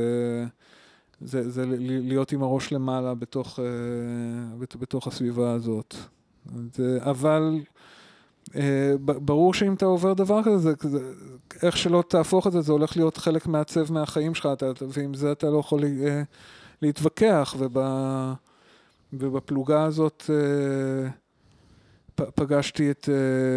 זה, 1.20 1.50
זה 1.50 1.64
להיות 1.86 2.32
עם 2.32 2.42
הראש 2.42 2.72
למעלה 2.72 3.14
בתוך, 3.14 3.58
בתוך 4.80 5.06
הסביבה 5.06 5.52
הזאת. 5.52 5.94
זה, 6.74 6.98
אבל... 7.00 7.60
ברור 9.00 9.54
שאם 9.54 9.74
אתה 9.74 9.86
עובר 9.86 10.12
דבר 10.12 10.42
כזה, 10.42 10.58
זה, 10.58 10.72
זה, 10.80 11.12
איך 11.62 11.76
שלא 11.76 12.04
תהפוך 12.08 12.46
את 12.46 12.52
זה, 12.52 12.60
זה 12.60 12.72
הולך 12.72 12.96
להיות 12.96 13.16
חלק 13.16 13.46
מעצב 13.46 13.92
מהחיים 13.92 14.34
שלך, 14.34 14.48
אתה, 14.52 14.66
ועם 14.88 15.14
זה 15.14 15.32
אתה 15.32 15.50
לא 15.50 15.58
יכול 15.58 15.80
לה, 15.80 16.22
להתווכח, 16.82 17.54
וב, 17.58 17.78
ובפלוגה 19.12 19.84
הזאת 19.84 20.30
פ, 22.14 22.22
פגשתי 22.34 22.90
את, 22.90 23.08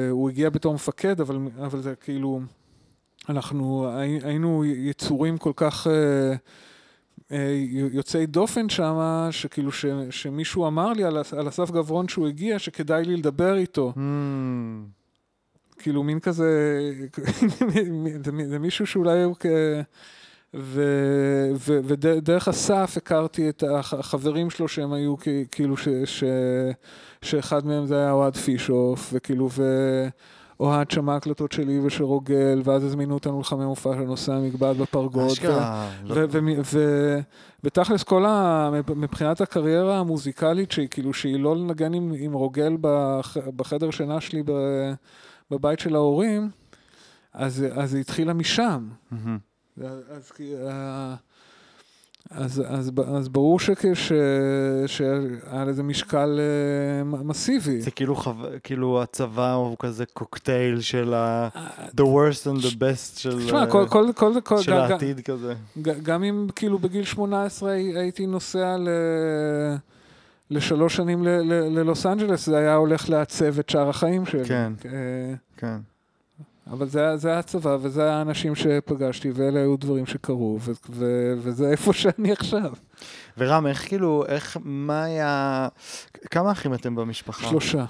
הוא 0.09 0.29
הגיע 0.29 0.49
בתור 0.49 0.73
מפקד, 0.73 1.21
אבל, 1.21 1.37
אבל 1.65 1.81
זה 1.81 1.95
כאילו, 1.95 2.39
אנחנו 3.29 3.89
היינו 4.23 4.65
יצורים 4.65 5.37
כל 5.37 5.51
כך 5.55 5.87
יוצאי 7.71 8.25
דופן 8.25 8.69
שם, 8.69 9.27
שכאילו 9.31 9.71
ש, 9.71 9.85
שמישהו 10.09 10.67
אמר 10.67 10.93
לי 10.93 11.03
על, 11.03 11.17
על 11.37 11.47
אסף 11.47 11.71
גברון 11.71 12.07
שהוא 12.07 12.27
הגיע, 12.27 12.59
שכדאי 12.59 13.05
לי 13.05 13.17
לדבר 13.17 13.57
איתו. 13.57 13.93
Mm. 13.95 13.99
כאילו 15.79 16.03
מין 16.03 16.19
כזה, 16.19 16.81
זה 18.49 18.59
מישהו 18.59 18.87
שאולי 18.87 19.23
הוא 19.23 19.35
כ... 19.39 19.45
ו, 20.57 20.83
ו, 21.55 21.79
ודרך 21.83 22.47
אסף 22.47 22.93
הכרתי 22.97 23.49
את 23.49 23.63
החברים 23.67 24.49
שלו 24.49 24.67
שהם 24.67 24.93
היו 24.93 25.15
כאילו 25.51 25.77
ש, 25.77 25.87
ש, 26.05 26.23
שאחד 27.21 27.65
מהם 27.65 27.85
זה 27.85 27.97
היה 27.97 28.11
אוהד 28.11 28.35
פישוף, 28.37 29.09
וכאילו, 29.13 29.49
ואוהד 30.59 30.91
שמע 30.91 31.15
הקלטות 31.15 31.51
שלי 31.51 31.79
ושל 31.79 32.03
רוגל, 32.03 32.61
ואז 32.63 32.83
הזמינו 32.83 33.13
אותנו 33.13 33.39
לחמי 33.39 33.65
מופע 33.65 33.93
של 33.95 34.03
נושא 34.03 34.33
המגבעת 34.33 34.77
בפרגוד. 34.77 35.31
אשכרה. 35.31 35.91
ותכלס 37.63 38.03
כל 38.03 38.25
ה... 38.25 38.69
מבחינת 38.95 39.41
הקריירה 39.41 39.99
המוזיקלית, 39.99 40.71
שהיא 40.71 40.87
כאילו, 40.87 41.13
שהיא 41.13 41.39
לא 41.39 41.55
לנגן 41.55 41.93
עם, 41.93 42.13
עם 42.17 42.33
רוגל 42.33 42.77
בח, 42.81 43.37
בחדר 43.55 43.91
שינה 43.91 44.21
שלי 44.21 44.43
ב... 44.45 44.51
בבית 45.51 45.79
של 45.79 45.95
ההורים, 45.95 46.49
אז, 47.33 47.65
אז 47.75 47.93
היא 47.93 48.01
התחילה 48.01 48.33
משם. 48.33 48.89
Mm-hmm. 49.11 49.15
אז, 49.81 49.99
אז, 50.09 50.31
אז, 52.31 52.63
אז 53.07 53.29
ברור 53.29 53.59
שהיה 53.59 55.65
לזה 55.67 55.83
משקל 55.83 56.39
אה, 56.39 57.03
מסיבי. 57.03 57.81
זה 57.81 57.91
כאילו, 57.91 58.15
חו... 58.15 58.33
כאילו 58.63 59.01
הצבא 59.01 59.53
הוא 59.53 59.75
כזה 59.79 60.05
קוקטייל 60.05 60.81
של 60.81 61.13
ה... 61.13 61.49
the 61.87 62.03
worst 62.03 62.47
and 62.47 62.65
the 62.65 62.73
best 62.73 63.19
של, 63.19 63.47
שמה, 63.47 63.67
כל, 63.67 63.85
כל, 63.89 64.05
כל, 64.15 64.33
כל, 64.43 64.61
של 64.61 64.73
העתיד 64.73 65.19
כזה. 65.19 65.53
גם 65.81 66.23
אם 66.23 66.47
כאילו 66.55 66.79
בגיל 66.79 67.03
18 67.03 67.71
הייתי 67.71 68.25
נוסע 68.25 68.77
ל... 68.77 68.89
לשלוש 70.51 70.95
שנים 70.95 71.23
ללוס 71.47 72.05
אנג'לס, 72.05 72.45
זה 72.45 72.57
היה 72.57 72.75
הולך 72.75 73.09
לעצב 73.09 73.59
את 73.59 73.69
שאר 73.69 73.89
החיים 73.89 74.25
שלי. 74.25 74.45
כן, 74.45 74.73
כן. 75.57 75.77
אבל 76.71 76.87
זה, 76.89 77.17
זה 77.17 77.29
היה 77.29 77.39
הצבא, 77.39 77.77
וזה 77.81 78.13
האנשים 78.13 78.55
שפגשתי, 78.55 79.31
ואלה 79.31 79.59
היו 79.59 79.77
דברים 79.77 80.05
שקרו, 80.05 80.59
ו- 80.61 80.71
ו- 80.89 81.33
וזה 81.37 81.69
איפה 81.71 81.93
שאני 82.03 82.31
עכשיו. 82.31 82.73
ורם, 83.37 83.67
איך 83.67 83.87
כאילו, 83.87 84.25
איך, 84.27 84.57
מה 84.63 85.03
היה... 85.03 85.67
כמה 86.31 86.51
אחים 86.51 86.73
אתם 86.73 86.95
במשפחה? 86.95 87.47
שלושה. 87.47 87.85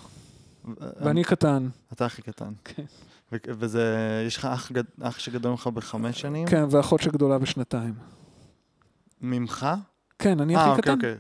ואני 1.02 1.24
קטן. 1.24 1.68
אתה 1.94 2.06
הכי 2.06 2.22
קטן. 2.22 2.52
כן. 2.64 2.84
וזה, 3.32 3.96
יש 4.28 4.38
לך 4.38 4.46
אח, 4.46 4.72
אח 5.02 5.20
שגדול 5.20 5.52
ממך 5.52 5.68
בחמש 5.68 6.22
שנים? 6.22 6.48
כן, 6.48 6.64
ואחות 6.72 7.02
שגדולה 7.02 7.38
בשנתיים. 7.38 7.94
ממך? 9.22 9.68
כן, 10.20 10.40
אני 10.40 10.56
הכי 10.56 10.70
אוקיי, 10.70 10.82
קטן. 10.82 10.92
אוקיי. 10.92 11.16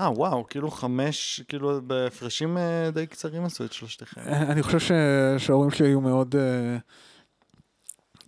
אה, 0.00 0.10
וואו, 0.10 0.44
כאילו 0.48 0.70
חמש, 0.70 1.42
כאילו 1.48 1.80
בהפרשים 1.86 2.58
אה, 2.58 2.90
די 2.90 3.06
קצרים 3.06 3.44
עשו 3.44 3.64
את 3.64 3.72
שלושתכם. 3.72 4.20
אני 4.26 4.62
חושב 4.62 4.78
ש... 4.80 4.92
שההורים 5.38 5.70
שלי 5.70 5.88
היו 5.88 6.00
מאוד 6.00 6.34
אה, 6.36 6.76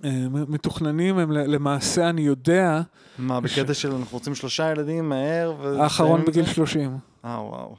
אה, 0.05 0.27
מתוכננים, 0.29 1.19
הם 1.19 1.33
למעשה, 1.33 2.09
אני 2.11 2.21
יודע, 2.21 2.81
מה, 3.19 3.41
בקטע 3.41 3.75
של 3.75 3.93
אנחנו 3.93 4.19
רוצים 4.19 4.35
שלושה 4.35 4.71
ילדים 4.71 5.09
מהר? 5.09 5.55
ו- 5.61 5.83
האחרון 5.83 6.25
בגיל? 6.25 6.47
30. 6.47 6.99
אה, 7.25 7.31
וואו. 7.31 7.77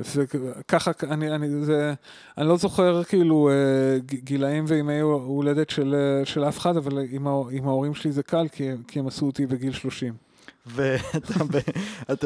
זה 0.00 0.24
ככה, 0.68 0.90
אני, 1.02 1.34
אני, 1.34 1.64
זה, 1.64 1.94
אני 2.38 2.48
לא 2.48 2.56
זוכר 2.56 3.04
כאילו 3.04 3.50
אה, 3.50 3.98
גילאים 4.06 4.64
וימי 4.68 5.00
הולדת 5.00 5.70
של, 5.70 5.94
אה, 5.94 6.24
של 6.24 6.44
אף 6.44 6.58
אחד, 6.58 6.76
אבל 6.76 6.98
עם, 7.10 7.26
עם 7.50 7.68
ההורים 7.68 7.94
שלי 7.94 8.12
זה 8.12 8.22
קל, 8.22 8.48
כי, 8.52 8.70
כי 8.88 8.98
הם 8.98 9.06
עשו 9.06 9.26
אותי 9.26 9.46
בגיל 9.46 9.72
30. 9.72 10.25
ואתה 10.66 12.24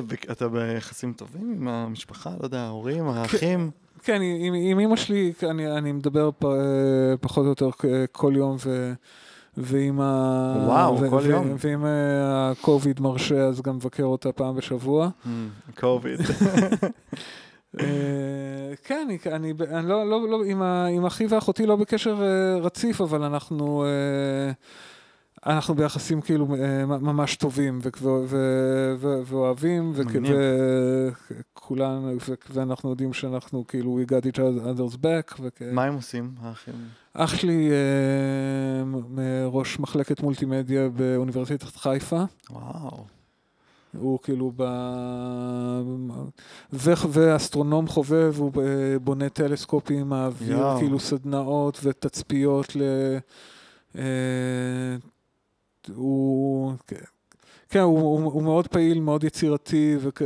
ביחסים 0.48 1.12
טובים 1.12 1.52
עם 1.56 1.68
המשפחה? 1.68 2.30
לא 2.40 2.44
יודע, 2.44 2.60
ההורים, 2.60 3.08
האחים? 3.08 3.70
כן, 4.02 4.22
עם, 4.22 4.54
עם 4.54 4.80
אמא 4.80 4.96
שלי 4.96 5.32
אני, 5.42 5.78
אני 5.78 5.92
מדבר 5.92 6.30
פ, 6.38 6.44
אה, 6.44 6.50
פחות 7.20 7.44
או 7.44 7.48
יותר 7.48 7.70
כל 8.12 8.32
יום, 8.36 8.56
ו, 8.64 8.92
ועם 9.56 10.00
ה... 10.00 10.54
וואו, 10.66 11.00
ו, 11.00 11.10
כל 11.10 11.20
ו, 11.22 11.30
יום. 11.30 11.56
ואם 11.58 11.84
אה, 11.84 12.50
הקוביד 12.50 13.00
מרשה, 13.00 13.44
אז 13.44 13.60
גם 13.60 13.76
מבקר 13.76 14.04
אותה 14.04 14.32
פעם 14.32 14.56
בשבוע. 14.56 15.08
קוביד. 15.80 16.20
אה, 17.80 17.86
כן, 18.84 19.06
אני, 19.06 19.18
אני, 19.26 19.52
אני 19.70 19.88
לא, 19.88 20.10
לא, 20.10 20.28
לא, 20.28 20.44
עם, 20.44 20.62
ה, 20.62 20.86
עם 20.86 21.06
אחי 21.06 21.26
ואחותי 21.26 21.66
לא 21.66 21.76
בקשר 21.76 22.22
אה, 22.22 22.60
רציף, 22.60 23.00
אבל 23.00 23.22
אנחנו, 23.22 23.84
אה, 23.84 24.52
אנחנו 25.46 25.74
ביחסים 25.74 26.20
כאילו 26.20 26.46
אה, 26.54 26.86
ממש 26.86 27.36
טובים 27.36 27.80
ואוהבים, 29.26 29.92
וכ- 29.94 30.06
מגניב. 30.06 30.36
וכולנו, 31.56 32.12
ו, 32.28 32.34
ואנחנו 32.52 32.90
יודעים 32.90 33.12
שאנחנו 33.12 33.66
כאילו 33.66 33.98
we 34.02 34.10
got 34.10 34.24
each 34.26 34.38
other's 34.38 34.96
back. 34.96 35.42
מה 35.72 35.84
הם 35.84 35.94
עושים, 35.94 36.30
האחים? 36.42 36.74
אח 37.14 37.34
שלי 37.34 37.70
אה, 37.70 38.82
ראש 39.46 39.78
מחלקת 39.78 40.20
מולטימדיה 40.22 40.88
באוניברסיטת 40.88 41.76
חיפה. 41.76 42.22
וואו. 42.50 43.04
הוא 43.98 44.18
כאילו 44.22 44.52
ב... 44.56 44.62
ו... 46.72 46.92
ואסטרונום 47.10 47.88
חובב, 47.88 48.34
הוא 48.38 48.52
ב- 48.54 48.96
בונה 48.96 49.28
טלסקופים 49.28 50.12
יואו. 50.40 50.78
כאילו 50.78 51.00
סדנאות 51.00 51.80
ותצפיות 51.82 52.76
ל... 52.76 52.82
הוא... 55.94 56.72
כן, 57.68 57.80
הוא, 57.80 57.98
הוא, 58.00 58.32
הוא 58.32 58.42
מאוד 58.42 58.68
פעיל, 58.68 59.00
מאוד 59.00 59.24
יצירתי 59.24 59.96
וכ... 60.00 60.22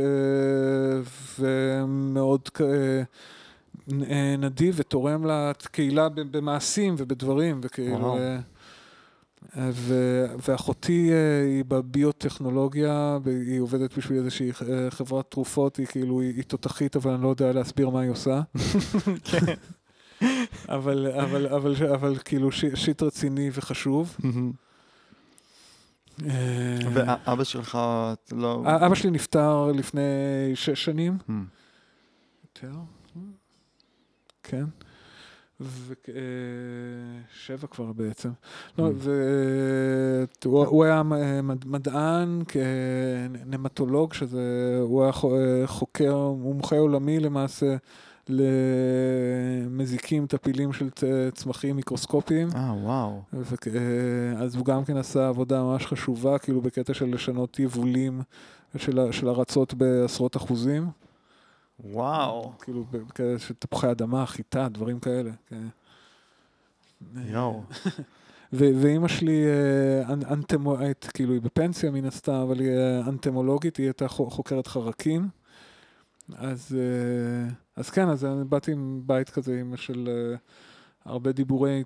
ומאוד 1.39 2.49
כ... 2.53 2.61
אה, 4.09 4.35
נדיב 4.37 4.75
ותורם 4.77 5.25
לקהילה 5.25 6.09
במעשים 6.09 6.95
ובדברים, 6.97 7.59
וכאילו... 7.63 8.17
אה, 9.57 9.69
ו- 9.73 10.25
ואחותי 10.47 11.09
אה, 11.11 11.45
היא 11.45 11.63
בביוטכנולוגיה, 11.67 13.17
היא 13.25 13.59
עובדת 13.61 13.97
בשביל 13.97 14.19
איזושהי 14.19 14.51
חברת 14.89 15.31
תרופות, 15.31 15.77
היא 15.77 15.87
כאילו, 15.87 16.21
היא 16.21 16.33
היא 16.35 16.43
תותחית, 16.43 16.95
אבל 16.95 17.11
אני 17.11 17.23
לא 17.23 17.27
יודע 17.29 17.51
להסביר 17.51 17.89
מה 17.89 17.99
היא 18.01 18.11
עושה. 18.11 18.41
אבל, 20.69 21.07
אבל, 21.11 21.47
אבל, 21.47 21.73
אבל 21.93 22.17
כאילו 22.25 22.51
ש- 22.51 22.65
שיט 22.75 23.03
רציני 23.03 23.49
וחשוב. 23.53 24.17
אה, 26.23 26.77
ואבא 26.93 27.43
שלך 27.43 27.77
לא... 28.31 28.63
א- 28.65 28.85
אבא 28.85 28.95
שלי 28.95 29.11
נפטר 29.11 29.71
לפני 29.75 30.01
שש 30.55 30.85
שנים. 30.85 31.17
Hmm. 31.27 31.31
יותר? 32.45 32.71
כן. 34.43 34.65
אה, 35.61 35.65
שבע 37.33 37.67
כבר 37.67 37.91
בעצם. 37.93 38.29
לא, 38.77 38.87
Mm. 38.87 39.07
והוא 40.43 40.65
הוא 40.65 40.83
היה 40.83 41.01
מדען, 41.65 42.41
נמטולוג, 43.45 44.13
שזה, 44.13 44.41
הוא 44.81 45.03
היה 45.03 45.11
חו- 45.11 45.35
אה, 45.35 45.67
חוקר, 45.67 46.17
מומחה 46.31 46.77
עולמי 46.77 47.19
למעשה 47.19 47.75
למזיקים 49.65 50.27
טפילים 50.27 50.73
של 50.73 50.89
צמחים 51.33 51.75
מיקרוסקופיים. 51.75 52.47
אה, 52.55 52.73
וואו. 52.83 53.21
וכ- 53.33 53.67
אה, 53.67 53.81
אז 54.43 54.55
הוא 54.55 54.65
גם 54.65 54.85
כן 54.85 54.97
עשה 54.97 55.27
עבודה 55.27 55.63
ממש 55.63 55.85
חשובה, 55.85 56.37
כאילו 56.37 56.61
בקטע 56.61 56.93
של 56.93 57.13
לשנות 57.13 57.59
יבולים 57.59 58.21
של, 58.77 59.11
של 59.11 59.29
ארצות 59.29 59.73
בעשרות 59.73 60.37
אחוזים. 60.37 60.87
וואו. 61.83 62.51
כאילו 62.61 62.85
בכאלה 62.91 63.39
של 63.39 63.53
תפוחי 63.59 63.91
אדמה, 63.91 64.25
חיטה, 64.25 64.67
דברים 64.69 64.99
כאלה. 64.99 65.31
כן. 65.49 65.63
יואו. 67.25 67.63
ו- 68.53 68.71
ואימא 68.81 69.07
שלי 69.07 69.43
אה, 69.45 70.13
אנ- 70.13 70.25
אנטמואית, 70.31 71.09
כאילו 71.13 71.33
היא 71.33 71.41
בפנסיה 71.41 71.91
מן 71.91 72.05
הסתם, 72.05 72.33
אבל 72.33 72.59
היא 72.59 72.69
אה, 72.69 72.99
אנטמולוגית, 73.09 73.77
היא 73.77 73.85
הייתה 73.85 74.07
חו- 74.07 74.29
חוקרת 74.29 74.67
חרקים. 74.67 75.27
אז, 76.37 76.77
אה, 76.79 77.53
אז 77.75 77.89
כן, 77.89 78.09
אז 78.09 78.25
אני 78.25 78.43
באתי 78.43 78.71
עם 78.71 79.01
בית 79.05 79.29
כזה 79.29 79.59
עם 79.59 79.77
של 79.77 80.09
אה, 80.11 80.35
הרבה 81.05 81.31
דיבורי 81.31 81.83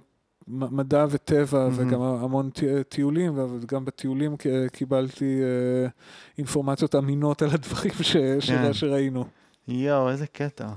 מדע 0.47 1.05
וטבע 1.09 1.59
מהמם. 1.69 1.87
וגם 1.87 2.01
המון 2.01 2.49
טי- 2.49 2.83
טיולים, 2.89 3.39
וגם 3.61 3.85
בטיולים 3.85 4.35
קיבלתי 4.71 5.41
אה, 5.41 5.89
אינפורמציות 6.37 6.95
אמינות 6.95 7.41
על 7.41 7.49
הדברים 7.53 7.93
ש- 8.01 8.17
כן. 8.47 8.73
שראינו. 8.73 9.25
יואו, 9.67 10.09
איזה 10.09 10.27
קטע. 10.27 10.69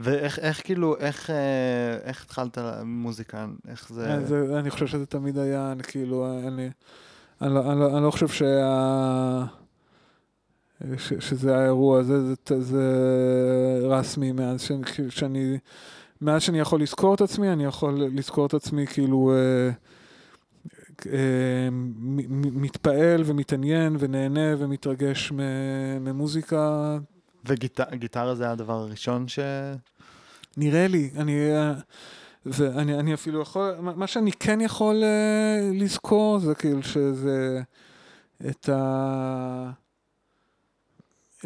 ואיך, 0.00 0.38
איך 0.38 0.62
כאילו, 0.64 0.96
איך, 0.98 1.30
איך 2.04 2.24
התחלת 2.24 2.58
מוזיקה? 2.84 3.46
איך 3.68 3.88
זה... 3.92 4.12
אז 4.14 4.32
אה, 4.32 4.58
אני 4.58 4.70
חושב 4.70 4.86
שזה 4.86 5.06
תמיד 5.06 5.38
היה, 5.38 5.72
אני 5.72 5.82
כאילו, 5.82 6.26
אני, 6.48 6.70
אני, 7.42 7.54
לא, 7.54 7.72
אני, 7.72 7.80
לא, 7.80 7.96
אני 7.98 8.04
לא 8.04 8.10
חושב 8.10 8.28
שה... 8.28 9.44
ש, 10.98 11.12
שזה 11.20 11.56
האירוע 11.56 12.00
הזה, 12.00 12.24
זה, 12.26 12.34
זה, 12.48 12.60
זה 12.60 12.82
רסמי 13.82 14.32
מאז 14.32 14.60
שאני, 14.60 14.82
שאני, 15.10 15.58
מאז 16.20 16.42
שאני 16.42 16.58
יכול 16.58 16.82
לזכור 16.82 17.14
את 17.14 17.20
עצמי, 17.20 17.52
אני 17.52 17.64
יכול 17.64 18.02
לזכור 18.14 18.46
את 18.46 18.54
עצמי 18.54 18.86
כאילו 18.86 19.32
אה, 19.32 19.70
אה, 21.06 21.68
מ- 21.70 22.62
מתפעל 22.62 23.22
ומתעניין 23.24 23.96
ונהנה 23.98 24.54
ומתרגש 24.58 25.32
מ- 25.32 26.04
ממוזיקה. 26.04 26.98
וגיטרה 27.44 28.34
זה 28.34 28.50
הדבר 28.50 28.72
הראשון 28.72 29.28
ש... 29.28 29.38
נראה 30.56 30.86
לי, 30.88 31.10
אני, 31.16 31.50
אה, 31.52 31.72
ואני 32.46 32.94
אני 32.94 33.14
אפילו 33.14 33.40
יכול, 33.40 33.74
מה 33.80 33.92
מה 33.94 34.06
שאני 34.06 34.32
כן 34.32 34.60
יכול 34.60 35.04
אה, 35.04 35.70
לזכור 35.74 36.38
זה 36.38 36.54
כאילו 36.54 36.82
שזה 36.82 37.62
את, 38.50 38.68
ה, 38.68 39.70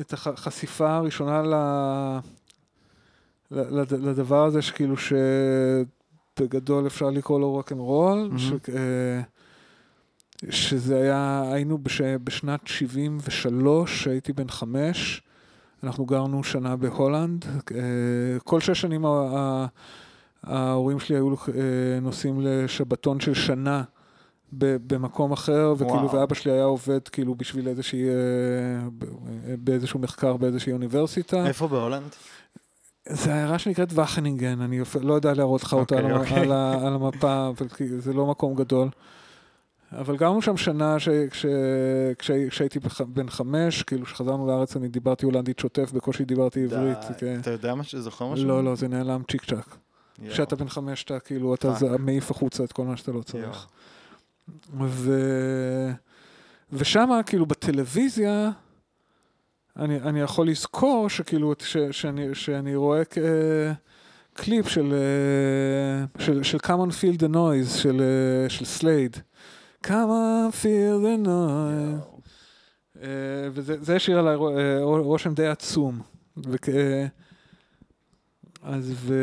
את 0.00 0.12
החשיפה 0.12 0.96
הראשונה 0.96 1.42
ל, 1.42 1.54
ל- 3.50 3.80
לד- 3.80 3.92
לדבר 3.92 4.44
הזה 4.44 4.62
שכאילו 4.62 4.94
שבגדול 6.38 6.86
אפשר 6.86 7.10
לקרוא 7.10 7.40
לו 7.40 7.50
rock 7.50 7.72
and 7.72 7.80
roll. 7.80 8.30
ש- 8.38 8.52
שזה 10.50 10.96
היה, 10.96 11.42
היינו 11.52 11.78
בש, 11.78 12.00
בשנת 12.00 12.66
73, 12.66 14.06
הייתי 14.06 14.32
בן 14.32 14.48
חמש, 14.48 15.22
אנחנו 15.84 16.06
גרנו 16.06 16.44
שנה 16.44 16.76
בהולנד. 16.76 17.44
אה, 17.74 17.80
כל 18.44 18.60
שש 18.60 18.80
שנים 18.80 19.04
ההורים 20.44 21.00
שלי 21.00 21.16
היו 21.16 21.28
אה, 21.30 21.34
נוסעים 22.02 22.40
לשבתון 22.40 23.20
של 23.20 23.34
שנה 23.34 23.82
במקום 24.52 25.32
אחר, 25.32 25.74
וכאילו, 25.78 25.94
וואו. 25.94 26.12
ואבא 26.12 26.34
שלי 26.34 26.52
היה 26.52 26.64
עובד 26.64 27.08
כאילו 27.08 27.34
בשביל 27.34 27.68
איזושהי, 27.68 28.08
אה, 28.08 28.14
ב- 28.98 29.04
באיזשהו 29.58 30.00
מחקר 30.00 30.36
באיזושהי 30.36 30.72
אוניברסיטה. 30.72 31.46
איפה 31.46 31.68
בהולנד? 31.68 32.14
זה 33.08 33.34
עיירה 33.34 33.58
שנקראת 33.58 33.98
וכנינגן, 33.98 34.60
אני 34.60 34.80
לא 35.02 35.14
יודע 35.14 35.34
להראות 35.34 35.62
לך 35.62 35.72
אותה 35.72 35.98
על, 35.98 36.04
אוקיי, 36.04 36.16
אוקיי. 36.20 36.38
על, 36.38 36.52
על 36.86 36.94
המפה, 36.94 37.48
אבל 37.48 37.66
זה 37.98 38.12
לא 38.12 38.26
מקום 38.26 38.54
גדול. 38.54 38.88
אבל 39.92 40.16
גרנו 40.16 40.42
שם 40.42 40.56
שנה 40.56 40.98
ש, 40.98 41.08
כש, 41.30 41.46
כש, 42.18 42.30
כשהייתי 42.30 42.78
בן 43.06 43.30
חמש, 43.30 43.82
כאילו 43.82 44.06
כשחזרנו 44.06 44.46
לארץ 44.46 44.76
אני 44.76 44.88
דיברתי 44.88 45.26
הולנדית 45.26 45.58
שוטף, 45.58 45.92
בקושי 45.92 46.24
דיברתי 46.24 46.64
עברית. 46.64 46.98
די. 47.08 47.14
כן. 47.18 47.40
אתה 47.40 47.50
יודע 47.50 47.74
משהו? 47.74 48.00
זוכר 48.00 48.26
משהו? 48.26 48.48
לא, 48.48 48.64
לא, 48.64 48.74
זה 48.74 48.88
נעלם 48.88 49.22
צ'יק 49.30 49.44
צ'אק. 49.44 49.76
כשאתה 50.30 50.56
בן 50.56 50.68
חמש, 50.68 51.04
אתה 51.04 51.20
כאילו, 51.20 51.54
אתה 51.54 51.74
מעיף 51.98 52.30
החוצה 52.30 52.64
את 52.64 52.72
כל 52.72 52.84
מה 52.84 52.96
שאתה 52.96 53.12
לא. 53.12 53.22
צריך. 53.22 53.66
ו... 54.80 55.12
ושם, 56.72 57.20
כאילו, 57.26 57.46
בטלוויזיה, 57.46 58.50
אני, 59.76 60.00
אני 60.00 60.20
יכול 60.20 60.48
לזכור 60.48 61.08
שכאילו, 61.10 61.54
ש, 61.58 61.76
שאני, 61.76 62.34
שאני 62.34 62.74
רואה 62.74 63.04
כ... 63.04 63.18
קליפ 64.34 64.68
של, 64.68 64.94
אה, 64.94 66.24
של, 66.24 66.42
של 66.42 66.58
Come 66.58 66.68
on 66.68 66.90
feel 66.90 67.18
the 67.18 67.34
noise 67.34 67.78
של, 67.78 68.00
אה, 68.00 68.48
של 68.48 68.64
Slade. 68.64 69.16
Come 69.84 69.88
on 69.88 70.52
feel 70.62 71.02
the 71.02 71.26
noise. 71.26 71.28
יואו. 71.28 72.20
אה, 73.02 73.08
וזה 73.52 73.96
השאיר 73.96 74.18
עליי 74.18 74.36
רושם 74.82 75.34
די 75.34 75.46
עצום. 75.46 76.00
וכ... 76.36 76.68
אז 78.62 78.92
ו... 78.94 79.14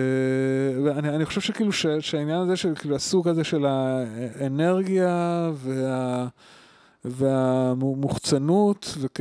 ואני 0.85 1.09
אני 1.09 1.25
חושב 1.25 1.41
שכאילו 1.41 1.71
ש... 1.71 1.85
שהעניין 1.99 2.37
הזה 2.37 2.55
של 2.55 2.75
כאילו 2.75 2.95
הסוג 2.95 3.27
הזה 3.27 3.43
של 3.43 3.65
האנרגיה 3.65 5.49
וה... 5.53 6.27
והמוחצנות 7.05 8.97
וכ... 9.01 9.19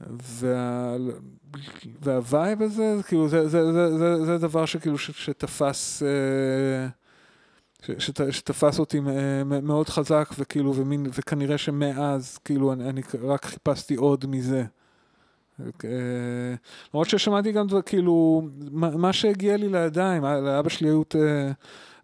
וה... 0.00 0.96
והווייב 2.00 2.62
הזה, 2.62 2.96
כאילו 3.06 3.28
זה, 3.28 3.48
זה, 3.48 3.72
זה, 3.72 3.98
זה, 3.98 4.24
זה 4.24 4.38
דבר 4.38 4.66
שכאילו 4.66 4.98
ש... 4.98 5.10
שתפס 5.10 6.02
ש... 7.82 7.90
שת... 7.98 8.32
שתפס 8.32 8.78
אותי 8.78 9.00
מאוד 9.62 9.88
חזק 9.88 10.30
וכאילו 10.38 10.74
ומין 10.76 11.06
וכנראה 11.18 11.58
שמאז 11.58 12.38
כאילו 12.38 12.72
אני, 12.72 12.88
אני 12.88 13.02
רק 13.22 13.44
חיפשתי 13.44 13.94
עוד 13.94 14.26
מזה. 14.26 14.64
אה, 15.60 15.90
למרות 16.94 17.08
ששמעתי 17.08 17.52
גם 17.52 17.66
דבר, 17.66 17.82
כאילו, 17.82 18.42
מה 18.72 19.12
שהגיע 19.12 19.56
לי 19.56 19.68
לידיים, 19.68 20.24
אה, 20.24 20.40
לאבא 20.40 20.68
שלי 20.68 20.88
היו, 20.88 21.02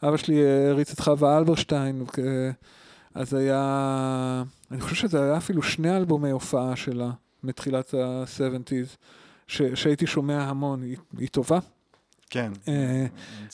אבא 0.03 0.17
שלי 0.17 0.43
הריץ 0.71 0.93
את 0.93 1.01
חווה 1.01 1.39
אלברשטיין, 1.39 2.05
אז 3.15 3.35
היה, 3.35 4.43
אני 4.71 4.81
חושב 4.81 4.97
שזה 4.97 5.23
היה 5.23 5.37
אפילו 5.37 5.63
שני 5.63 5.97
אלבומי 5.97 6.31
הופעה 6.31 6.77
שלה, 6.77 7.11
מתחילת 7.45 7.95
ה-70's, 7.95 8.97
שהייתי 9.75 10.07
שומע 10.07 10.43
המון, 10.43 10.83
היא, 10.83 10.97
היא 11.19 11.29
טובה. 11.29 11.59
כן. 12.31 12.53
אה, 12.69 13.07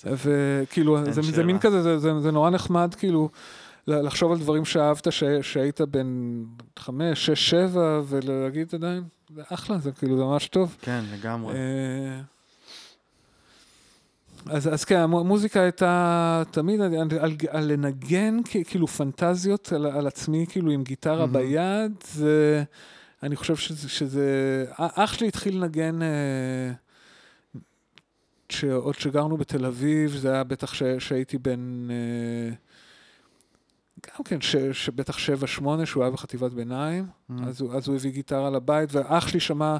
וכאילו, 0.04 0.98
זה 1.12 1.44
מין 1.44 1.58
כזה, 1.58 1.98
זה 1.98 2.32
נורא 2.32 2.50
נחמד, 2.50 2.94
כאילו. 2.98 3.28
לחשוב 3.86 4.32
על 4.32 4.39
דברים 4.39 4.65
שאהבת 4.65 5.09
שהיית 5.43 5.81
בן 5.81 6.43
חמש, 6.78 7.27
שש, 7.27 7.51
שבע, 7.51 8.01
ולהגיד 8.06 8.74
עדיין, 8.74 9.02
זה 9.35 9.43
אחלה, 9.48 9.78
זה 9.78 9.93
כאילו, 9.93 10.16
ממש 10.16 10.48
טוב. 10.48 10.77
כן, 10.81 11.05
לגמרי. 11.12 11.55
אה, 11.55 12.20
אז, 14.47 14.74
אז 14.74 14.85
כן, 14.85 14.98
המוזיקה 15.01 15.61
הייתה 15.61 16.43
תמיד 16.51 16.81
על, 16.81 16.94
על, 17.20 17.32
על 17.48 17.73
לנגן 17.73 18.36
כאילו 18.65 18.86
פנטזיות 18.86 19.73
על, 19.73 19.86
על 19.86 20.06
עצמי, 20.06 20.47
כאילו 20.48 20.70
עם 20.70 20.82
גיטרה 20.82 21.24
mm-hmm. 21.24 21.27
ביד, 21.27 21.93
זה, 22.05 22.62
אני 23.23 23.36
חושב 23.36 23.56
שזה, 23.56 23.89
שזה, 23.89 24.27
אח 24.78 25.12
שלי 25.12 25.28
התחיל 25.28 25.56
לנגן 25.56 26.02
אה, 26.02 26.73
שעוד 28.48 28.94
שגרנו 28.94 29.36
בתל 29.36 29.66
אביב, 29.66 30.11
זה 30.11 30.32
היה 30.32 30.44
בטח 30.44 30.74
שהייתי 30.98 31.39
בן... 31.39 31.89
אה, 31.90 32.55
גם 34.06 34.24
כן, 34.24 34.40
ש, 34.40 34.56
שבטח 34.56 35.18
שבע, 35.18 35.47
שמונה, 35.47 35.86
שהוא 35.86 36.02
היה 36.02 36.12
בחטיבת 36.12 36.52
ביניים, 36.52 37.06
mm. 37.06 37.35
אז, 37.47 37.60
הוא, 37.60 37.74
אז 37.74 37.89
הוא 37.89 37.97
הביא 37.97 38.10
גיטרה 38.10 38.51
לבית, 38.51 38.93
ואח 38.93 39.28
שלי 39.28 39.40
שמע, 39.40 39.76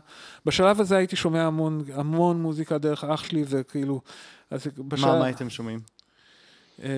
בשלב 0.47 0.81
הזה 0.81 0.97
הייתי 0.97 1.17
שומע 1.17 1.47
המון, 1.47 1.85
המון 1.95 2.43
מוזיקה 2.43 2.79
דרך 2.79 3.05
אח 3.05 3.25
שלי, 3.25 3.45
וכאילו, 3.49 4.01
אז 4.51 4.67
בשלב... 4.79 5.11
מה, 5.11 5.19
מה 5.19 5.25
הייתם 5.25 5.51
שומעים? 5.51 5.81
אה, 6.83 6.89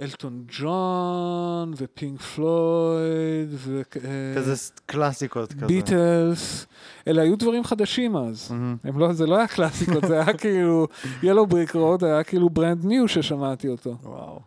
אלטון 0.00 0.44
ג'ון, 0.58 1.74
ופינק 1.76 2.20
פלויד, 2.20 3.48
ו... 3.50 3.82
אה, 4.04 4.34
כזה 4.36 4.54
קלאסיקות 4.86 5.52
כזה. 5.52 5.66
ביטלס, 5.66 6.66
אלה 7.06 7.22
היו 7.22 7.36
דברים 7.36 7.64
חדשים 7.64 8.16
אז. 8.16 8.50
Mm-hmm. 8.50 8.98
לא, 8.98 9.12
זה 9.12 9.26
לא 9.26 9.36
היה 9.36 9.48
קלאסיקות, 9.48 10.04
זה 10.08 10.14
היה 10.14 10.32
כאילו, 10.42 10.86
Yellow 11.22 11.46
Brick 11.46 11.74
Road 11.74 12.04
היה 12.04 12.24
כאילו 12.24 12.50
brand 12.50 12.84
new 12.84 13.08
ששמעתי 13.08 13.68
אותו. 13.68 13.96
וואו. 14.02 14.40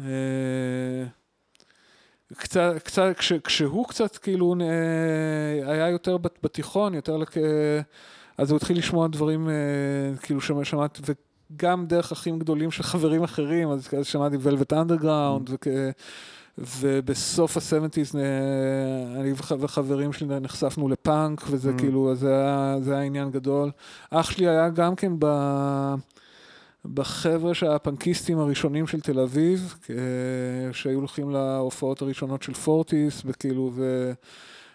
אה, 0.00 1.04
קצת, 2.36 2.72
קצת, 2.84 3.12
כש, 3.18 3.32
כשהוא 3.32 3.88
קצת 3.88 4.16
כאילו 4.16 4.54
אה, 4.60 5.72
היה 5.72 5.88
יותר 5.88 6.16
בתיכון, 6.42 6.94
יותר 6.94 7.16
לק... 7.16 7.34
אז 8.38 8.50
הוא 8.50 8.56
התחיל 8.56 8.78
לשמוע 8.78 9.08
דברים, 9.08 9.48
כאילו 10.22 10.40
שמעתי, 10.40 11.02
וגם 11.52 11.86
דרך 11.86 12.12
אחים 12.12 12.38
גדולים 12.38 12.70
של 12.70 12.82
חברים 12.82 13.22
אחרים, 13.22 13.68
אז, 13.70 13.88
אז 13.98 14.06
שמעתי 14.06 14.36
Velvet 14.40 14.72
Underground, 14.72 15.48
mm. 15.48 15.54
ובסוף 16.58 17.56
ה-70's 17.56 18.16
אני 19.20 19.32
וחברים 19.58 20.12
שלי 20.12 20.40
נחשפנו 20.40 20.88
לפאנק, 20.88 21.42
וזה 21.50 21.70
mm. 21.70 21.78
כאילו, 21.78 22.14
זה 22.14 22.28
היה, 22.30 22.76
זה 22.80 22.94
היה 22.94 23.02
עניין 23.02 23.30
גדול. 23.30 23.70
אח 24.10 24.30
שלי 24.30 24.48
היה 24.48 24.68
גם 24.68 24.96
כן 24.96 25.12
ב... 25.18 25.26
בחבר'ה 26.84 27.54
שהפנקיסטים 27.54 28.38
הראשונים 28.38 28.86
של 28.86 29.00
תל 29.00 29.20
אביב, 29.20 29.74
שהיו 30.72 30.98
הולכים 30.98 31.30
להופעות 31.30 32.02
הראשונות 32.02 32.42
של 32.42 32.54
פורטיס, 32.54 33.22
וכאילו, 33.24 33.70
ו... 33.74 34.12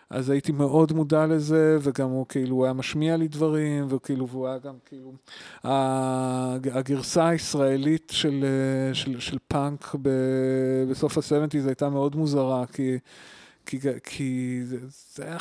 אז 0.10 0.30
הייתי 0.30 0.52
מאוד 0.52 0.94
מודע 0.94 1.26
לזה, 1.26 1.78
וגם 1.82 2.10
הוא 2.10 2.26
כאילו, 2.30 2.56
הוא 2.56 2.64
היה 2.66 2.74
משמיע 2.74 3.18
לי 3.18 3.28
דברים, 3.28 3.86
וכאילו, 3.90 4.28
והוא 4.28 4.48
היה 4.48 4.58
גם 4.58 4.74
כאילו, 4.86 5.14
הגרסה 6.74 7.28
הישראלית 7.28 8.12
של, 8.16 8.46
של, 8.94 9.20
של 9.20 9.38
פאנק 9.48 9.96
ב, 10.02 10.10
בסוף 10.90 11.18
ה-70's 11.18 11.68
הייתה 11.68 11.90
מאוד 11.90 12.16
מוזרה, 12.16 12.66
כי, 12.66 12.98
כי, 13.66 13.80
כי 14.04 14.62
זה, 14.66 14.78
זה 15.16 15.24
היה 15.24 15.38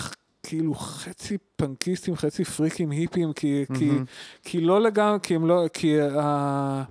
כאילו 0.48 0.74
חצי 0.74 1.38
פנקיסטים, 1.56 2.16
חצי 2.16 2.44
פריקים 2.44 2.90
היפים, 2.90 3.32
כי, 3.32 3.64
mm-hmm. 3.70 3.78
כי, 3.78 3.90
כי 4.44 4.60
לא 4.60 4.80
לגמרי, 4.82 5.18
כי 5.22 5.34
הם 5.34 5.46
לא, 5.46 5.64
כי 5.72 6.00
ה... 6.00 6.82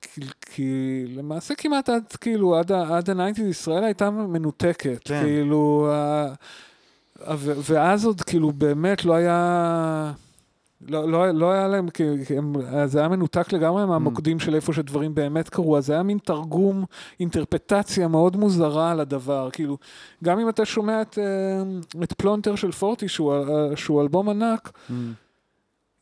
כי, 0.00 0.20
כי 0.40 1.04
למעשה 1.08 1.54
כמעט 1.54 1.88
עד, 1.88 2.12
כאילו, 2.20 2.56
עד, 2.58 2.72
עד 2.72 3.10
ה-90's 3.10 3.42
ישראל 3.42 3.84
הייתה 3.84 4.10
מנותקת. 4.10 5.00
כן. 5.04 5.22
כאילו, 5.22 5.90
ה, 5.92 6.34
ואז 7.38 8.04
עוד, 8.04 8.20
כאילו, 8.20 8.52
באמת 8.52 9.04
לא 9.04 9.14
היה... 9.14 10.12
לא, 10.80 11.08
לא, 11.08 11.30
לא 11.30 11.52
היה 11.52 11.68
להם, 11.68 11.90
כי 11.90 12.04
הם, 12.36 12.52
זה 12.86 12.98
היה 12.98 13.08
מנותק 13.08 13.52
לגמרי 13.52 13.86
מהמוקדים 13.86 14.36
mm. 14.36 14.42
של 14.42 14.54
איפה 14.54 14.72
שדברים 14.72 15.14
באמת 15.14 15.48
קרו, 15.48 15.76
אז 15.76 15.86
זה 15.86 15.92
היה 15.92 16.02
מין 16.02 16.18
תרגום, 16.18 16.84
אינטרפטציה 17.20 18.08
מאוד 18.08 18.36
מוזרה 18.36 18.90
על 18.90 19.00
הדבר, 19.00 19.48
כאילו, 19.52 19.78
גם 20.24 20.38
אם 20.38 20.48
אתה 20.48 20.64
שומע 20.64 21.02
את, 21.02 21.18
אה, 21.18 22.02
את 22.02 22.12
פלונטר 22.12 22.54
של 22.54 22.72
פורטי, 22.72 23.08
שהוא, 23.08 23.32
אה, 23.34 23.76
שהוא 23.76 24.02
אלבום 24.02 24.28
ענק, 24.28 24.68
mm. 24.68 24.92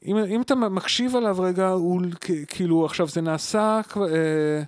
אם, 0.04 0.16
אם 0.16 0.40
אתה 0.40 0.54
מקשיב 0.54 1.16
עליו 1.16 1.36
רגע, 1.40 1.68
הוא 1.68 2.02
כאילו, 2.48 2.84
עכשיו 2.84 3.08
זה 3.08 3.20
נעשה 3.20 3.80
אה, 3.96 4.62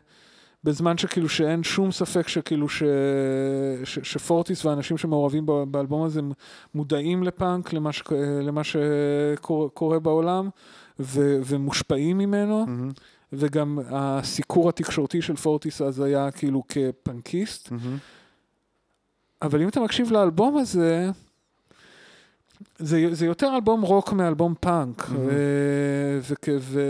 בזמן 0.64 0.98
שכאילו 0.98 1.28
שאין 1.28 1.62
שום 1.62 1.93
ספק 1.93 2.28
שכאילו 2.28 2.68
ש, 2.68 2.82
ש, 3.85 3.98
שפורטיס 4.02 4.64
והאנשים 4.64 4.98
שמעורבים 4.98 5.47
באלבום 5.70 6.02
הזה 6.02 6.20
מודעים 6.74 7.22
לפאנק, 7.22 7.72
למה, 7.72 7.93
ש, 7.93 8.02
למה 8.43 8.62
שקורה 8.64 9.98
בעולם, 9.98 10.48
ו, 11.01 11.39
ומושפעים 11.44 12.18
ממנו, 12.18 12.64
mm-hmm. 12.66 13.01
וגם 13.32 13.78
הסיקור 13.90 14.68
התקשורתי 14.68 15.22
של 15.22 15.36
פורטיס 15.36 15.82
אז 15.82 16.01
היה 16.01 16.30
כאילו 16.30 16.62
כפאנקיסט. 16.68 17.68
Mm-hmm. 17.68 17.72
אבל 19.43 19.62
אם 19.62 19.68
אתה 19.68 19.80
מקשיב 19.80 20.12
לאלבום 20.12 20.56
הזה, 20.56 21.10
זה, 22.78 23.14
זה 23.14 23.26
יותר 23.26 23.55
אלבום 23.55 23.82
רוק 23.82 24.12
מאלבום 24.12 24.55
פאנק. 24.60 25.02
Mm-hmm. 25.02 25.12
ו, 26.22 26.56
ו, 26.60 26.80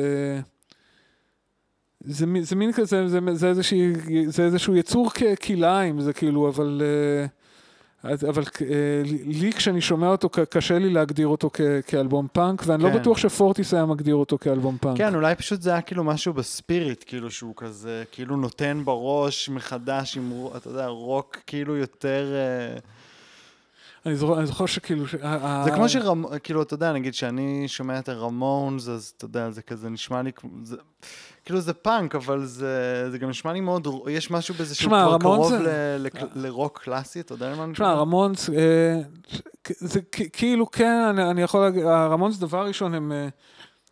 זה, 2.09 2.27
זה 2.41 2.57
מין 2.57 2.73
כזה, 2.73 3.09
זה, 3.09 3.19
זה, 3.33 3.49
איזושהי, 3.49 3.93
זה 4.27 4.45
איזשהו 4.45 4.77
יצור 4.77 5.11
כלאיים, 5.43 6.01
זה 6.01 6.13
כאילו, 6.13 6.49
אבל... 6.49 6.83
אבל 8.05 8.43
לי 9.25 9.53
כשאני 9.53 9.81
שומע 9.81 10.09
אותו 10.09 10.29
קשה 10.29 10.79
לי 10.79 10.91
להגדיר 10.91 11.29
אותו 11.29 11.51
כ- 11.53 11.61
כאלבום 11.87 12.27
פאנק 12.33 12.63
ואני 12.67 12.83
לא 12.83 12.89
כן. 12.89 12.95
לא 12.95 13.01
בטוח 13.01 13.19
שפורטיס 13.19 13.75
היה 13.75 13.87
מגדיר 13.87 14.15
אותו 14.15 14.39
כאלבום 14.39 14.77
פאנק. 14.81 14.99
כן, 14.99 15.15
אולי 15.15 15.35
פשוט 15.35 15.63
זה 15.63 15.71
היה 15.71 15.81
כאילו 15.81 16.05
משהו 16.05 16.33
ב 16.33 16.42
spirit, 16.42 17.05
כאילו 17.07 17.31
שהוא 17.31 17.55
כזה, 17.57 18.05
כאילו 18.13 18.37
נותן 18.37 18.83
בראש 18.85 19.49
מחדש 19.49 20.17
עם, 20.17 20.33
אתה 20.57 20.69
יודע, 20.69 20.87
רוק 20.87 21.37
כאילו 21.47 21.77
יותר... 21.77 22.35
Uh... 22.77 22.81
אני 24.07 24.17
זוכר, 24.17 24.39
אני 24.39 24.47
זוכר 24.47 24.67
שכאילו... 24.67 25.05
זה 25.65 25.71
כמו 25.75 25.89
שרמ... 25.89 26.25
כאילו, 26.43 26.63
אתה 26.63 26.75
יודע, 26.75 26.93
נגיד 26.93 27.15
שאני 27.15 27.65
שומע 27.69 27.99
את 27.99 28.09
ה 28.09 28.18
Ramones, 28.18 28.89
אז 28.89 29.13
אתה 29.17 29.25
יודע, 29.25 29.51
זה 29.51 29.63
כזה 29.63 29.89
נשמע 29.89 30.23
לי... 30.23 30.31
זה... 30.63 30.77
כאילו 31.49 31.61
זה 31.61 31.75
פאנק, 31.75 32.15
אבל 32.15 32.45
זה, 32.45 33.11
זה 33.11 33.19
גם 33.19 33.29
נשמע 33.29 33.53
לי 33.53 33.61
מאוד, 33.61 33.87
יש 34.09 34.31
משהו 34.31 34.55
בזה 34.55 34.75
שהוא 34.75 34.91
כבר 34.91 35.17
קרוב 35.21 35.49
זה... 35.49 35.59
ל, 35.59 36.07
ל, 36.07 36.09
לרוק 36.35 36.81
קלאסי, 36.85 37.21
אתה 37.21 37.35
יודע 37.35 37.55
מה 37.57 37.65
אני 37.65 37.73
תשמע, 37.73 37.95
רמונס, 37.95 38.51
אה, 38.51 39.01
זה 39.79 40.01
כאילו 40.33 40.71
כן, 40.71 41.01
אני, 41.11 41.31
אני 41.31 41.43
יכול 41.43 41.61
להגיד, 41.61 41.85
הרמונס 41.85 42.39
דבר 42.39 42.67
ראשון 42.67 42.95
הם... 42.95 43.13
אה, 43.13 43.29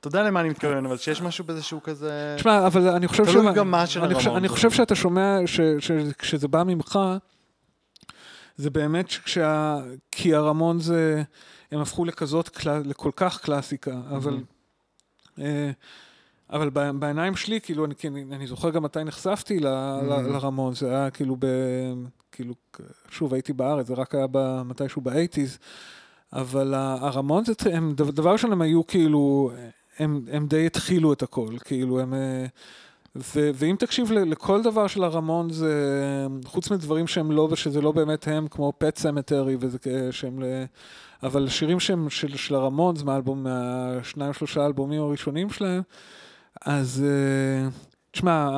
אתה 0.00 0.08
יודע 0.08 0.22
למה 0.22 0.40
אני 0.40 0.48
מתכוון, 0.48 0.86
אבל 0.86 0.96
שיש 0.96 1.22
משהו 1.22 1.44
בזה 1.44 1.62
שהוא 1.62 1.80
כזה... 1.84 2.34
תשמע, 2.38 2.66
אבל 2.66 2.88
אני 2.88 3.08
חושב 3.08 3.26
ש... 3.26 3.28
תלוי 3.28 3.52
גם 3.52 3.70
מה 3.70 3.86
של 3.86 4.00
הרמונס. 4.00 4.26
אני 4.26 4.48
חושב 4.48 4.70
שאתה 4.70 4.94
שומע, 4.94 5.38
שכשזה 5.80 6.48
בא 6.48 6.62
ממך, 6.62 6.98
זה 8.56 8.70
באמת 8.70 9.10
שכשה... 9.10 9.78
כי 10.10 10.34
הרמון 10.34 10.80
זה... 10.80 11.22
הם 11.72 11.80
הפכו 11.80 12.04
לכזאת. 12.04 12.66
לכל 12.66 13.10
כך 13.16 13.40
קלאסיקה, 13.40 13.94
אבל... 14.16 14.38
אה, 16.52 16.56
אבל 16.56 16.70
בעיניים 16.70 17.36
שלי, 17.36 17.60
כאילו, 17.60 17.84
אני, 17.84 17.94
אני, 18.04 18.24
אני 18.36 18.46
זוכר 18.46 18.70
גם 18.70 18.82
מתי 18.82 19.04
נחשפתי 19.04 19.60
ל. 19.60 19.66
ל, 19.66 20.32
לרמון, 20.32 20.74
זה 20.74 20.90
היה 20.90 21.10
כאילו 21.10 21.36
ב... 21.38 21.46
כאילו, 22.32 22.54
שוב, 23.10 23.34
הייתי 23.34 23.52
בארץ, 23.52 23.86
זה 23.86 23.94
רק 23.94 24.14
היה 24.14 24.26
מתישהו 24.64 25.02
באייטיז, 25.02 25.58
אבל 26.32 26.74
הרמון, 26.74 27.44
זה, 27.44 27.52
הם, 27.72 27.94
דבר 27.94 28.32
ראשון, 28.32 28.52
הם 28.52 28.62
היו 28.62 28.86
כאילו, 28.86 29.50
הם, 29.98 30.20
הם 30.32 30.46
די 30.46 30.66
התחילו 30.66 31.12
את 31.12 31.22
הכל, 31.22 31.54
כאילו, 31.64 32.00
הם... 32.00 32.14
ו, 33.16 33.50
ואם 33.54 33.76
תקשיב 33.78 34.12
לכל 34.12 34.62
דבר 34.62 34.86
של 34.86 35.04
הרמון, 35.04 35.50
זה 35.50 35.72
חוץ 36.44 36.70
מדברים 36.70 37.06
שהם 37.06 37.32
לא, 37.32 37.48
ושזה 37.50 37.80
לא 37.80 37.92
באמת 37.92 38.28
הם, 38.28 38.48
כמו 38.48 38.72
פט 38.78 38.98
סמטרי, 38.98 39.56
וזה 39.60 39.78
שהם, 40.10 40.42
אבל 41.22 41.48
שירים 41.48 41.80
שהם 41.80 42.10
של, 42.10 42.36
של 42.36 42.54
הרמון, 42.54 42.96
זה 42.96 43.04
מהאלבום, 43.04 43.42
מהשניים 43.42 44.32
שלושה 44.32 44.66
אלבומים 44.66 45.02
הראשונים 45.02 45.50
שלהם, 45.50 45.82
אז 46.64 47.04
uh, 47.04 47.70
תשמע, 48.10 48.50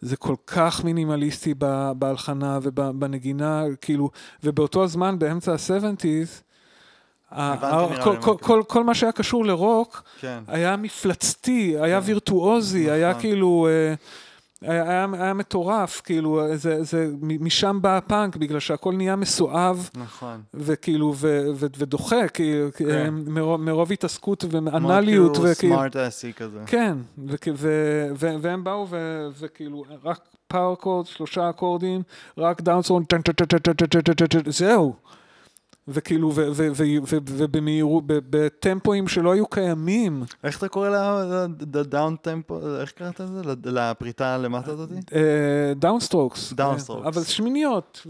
זה 0.00 0.16
כל 0.16 0.34
כך 0.46 0.84
מינימליסטי 0.84 1.54
בהלחנה 1.96 2.58
ובנגינה, 2.62 3.64
כאילו, 3.80 4.10
ובאותו 4.44 4.84
הזמן, 4.84 5.18
באמצע 5.18 5.52
ה-70's, 5.52 6.42
כל 8.66 8.84
מה 8.84 8.94
שהיה 8.94 9.12
קשור 9.12 9.44
לרוק 9.44 10.02
כן. 10.20 10.42
היה 10.48 10.76
מפלצתי, 10.76 11.76
היה 11.80 12.00
כן. 12.00 12.06
וירטואוזי, 12.06 12.82
נכון. 12.82 12.94
היה 12.94 13.14
כאילו... 13.20 13.68
אה, 14.64 14.70
היה, 14.70 15.06
היה 15.12 15.34
מטורף, 15.34 16.00
כאילו, 16.04 16.42
זה, 16.54 16.82
זה, 16.82 17.10
משם 17.20 17.78
בא 17.82 17.96
הפאנק, 17.96 18.36
בגלל 18.36 18.60
שהכל 18.60 18.94
נהיה 18.94 19.16
מסואב. 19.16 19.90
נכון. 19.94 20.40
וכאילו, 20.54 21.14
ו, 21.16 21.46
ו, 21.54 21.66
ודוחה, 21.78 22.28
כאילו, 22.28 22.68
כן. 22.76 23.14
מרוב, 23.26 23.60
מרוב 23.60 23.92
התעסקות 23.92 24.44
ואנליות. 24.50 25.36
כמו 25.36 25.44
כאילו 25.44 25.54
סמארט 25.54 25.96
אסי 25.96 26.32
כזה. 26.32 26.58
כן, 26.66 26.96
ו, 27.18 27.34
ו, 27.56 27.68
ו, 28.18 28.34
והם 28.40 28.64
באו, 28.64 28.86
ו, 28.90 29.26
וכאילו, 29.38 29.84
רק 30.04 30.20
power 30.48 30.76
chord, 30.76 31.06
שלושה 31.06 31.50
אקורדים, 31.50 32.02
רק 32.38 32.60
דאונסון, 32.60 33.04
זהו. 34.46 34.94
וכאילו, 35.88 36.32
ובמהירות, 37.26 38.04
בטמפואים 38.06 39.08
שלא 39.08 39.32
היו 39.32 39.46
קיימים. 39.46 40.22
איך 40.44 40.58
אתה 40.58 40.68
קורא 40.68 40.88
ל 41.72 41.81
down 41.81 42.16
tempo, 42.16 42.76
איך 42.80 42.90
קראת 42.90 43.20
לזה? 43.20 43.42
לפריטה 43.64 44.38
למטה 44.38 44.70
הזאתי? 44.70 44.94
downstrokes. 45.76 46.52
Downstrokes. 46.52 47.06
אבל 47.06 47.22
שמיניות. 47.22 48.06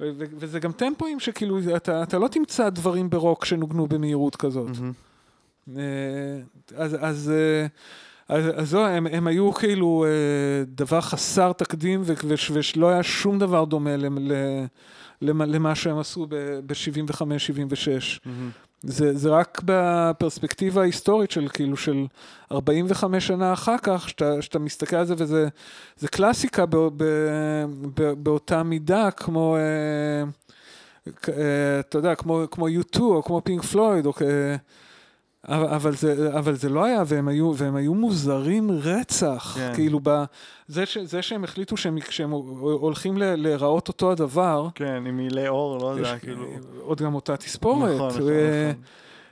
וזה 0.00 0.60
גם 0.60 0.72
טמפואים 0.72 1.20
שכאילו, 1.20 1.58
אתה 1.76 2.18
לא 2.18 2.28
תמצא 2.28 2.68
דברים 2.68 3.10
ברוק 3.10 3.44
שנוגנו 3.44 3.86
במהירות 3.86 4.36
כזאת. 4.36 4.70
אז... 6.76 6.96
אז 7.02 7.32
זהו, 8.62 8.80
הם, 8.80 9.06
הם 9.06 9.26
היו 9.26 9.52
כאילו 9.52 10.06
דבר 10.66 11.00
חסר 11.00 11.52
תקדים, 11.52 12.02
ולא 12.04 12.88
היה 12.88 13.02
שום 13.02 13.38
דבר 13.38 13.64
דומה 13.64 13.96
למה, 13.96 14.20
למה 15.22 15.74
שהם 15.74 15.98
עשו 15.98 16.26
ב-75-76. 16.26 17.22
Mm-hmm. 18.24 18.28
זה, 18.82 19.16
זה 19.16 19.28
רק 19.30 19.60
בפרספקטיבה 19.64 20.80
ההיסטורית 20.80 21.30
של 21.30 21.48
כאילו 21.48 21.76
של 21.76 22.06
45 22.52 23.26
שנה 23.26 23.52
אחר 23.52 23.76
כך, 23.82 24.08
שאתה, 24.08 24.42
שאתה 24.42 24.58
מסתכל 24.58 24.96
על 24.96 25.06
זה 25.06 25.14
וזה 25.18 25.48
זה 25.96 26.08
קלאסיקה 26.08 26.66
ב, 26.66 26.76
ב, 26.76 27.04
ב, 27.94 28.12
באותה 28.12 28.62
מידה 28.62 29.10
כמו, 29.10 29.56
אה, 29.56 30.24
אה, 31.28 31.80
אתה 31.80 31.98
יודע, 31.98 32.14
כמו, 32.14 32.42
כמו 32.50 32.68
U2 32.68 33.00
או 33.00 33.22
כמו 33.22 33.40
פינק 33.44 33.62
פלויד, 33.62 34.06
או, 34.06 34.12
אה, 34.22 34.56
אבל, 35.48 35.66
אבל, 35.66 35.94
זה, 35.94 36.38
אבל 36.38 36.54
זה 36.54 36.68
לא 36.68 36.84
היה, 36.84 37.02
והם 37.06 37.28
היו, 37.28 37.52
והם 37.56 37.76
היו 37.76 37.94
מוזרים 37.94 38.70
רצח. 38.70 39.54
כן. 39.56 39.72
כאילו, 39.74 40.00
ב, 40.02 40.24
זה, 40.68 40.86
ש, 40.86 40.98
זה 40.98 41.22
שהם 41.22 41.44
החליטו 41.44 41.76
שהם, 41.76 41.98
שהם 42.10 42.30
הולכים 42.30 43.18
ל, 43.18 43.34
להיראות 43.34 43.88
אותו 43.88 44.12
הדבר. 44.12 44.68
כן, 44.74 45.02
עם 45.06 45.16
מעילי 45.16 45.48
עור, 45.48 45.78
לא 45.78 45.86
יודע, 45.86 46.18
כאילו... 46.18 46.44
עוד 46.80 47.02
גם 47.02 47.14
אותה 47.14 47.36
תספורת. 47.36 47.94
נכון, 47.94 48.08
נכון, 48.08 48.22
נכון. 48.22 48.82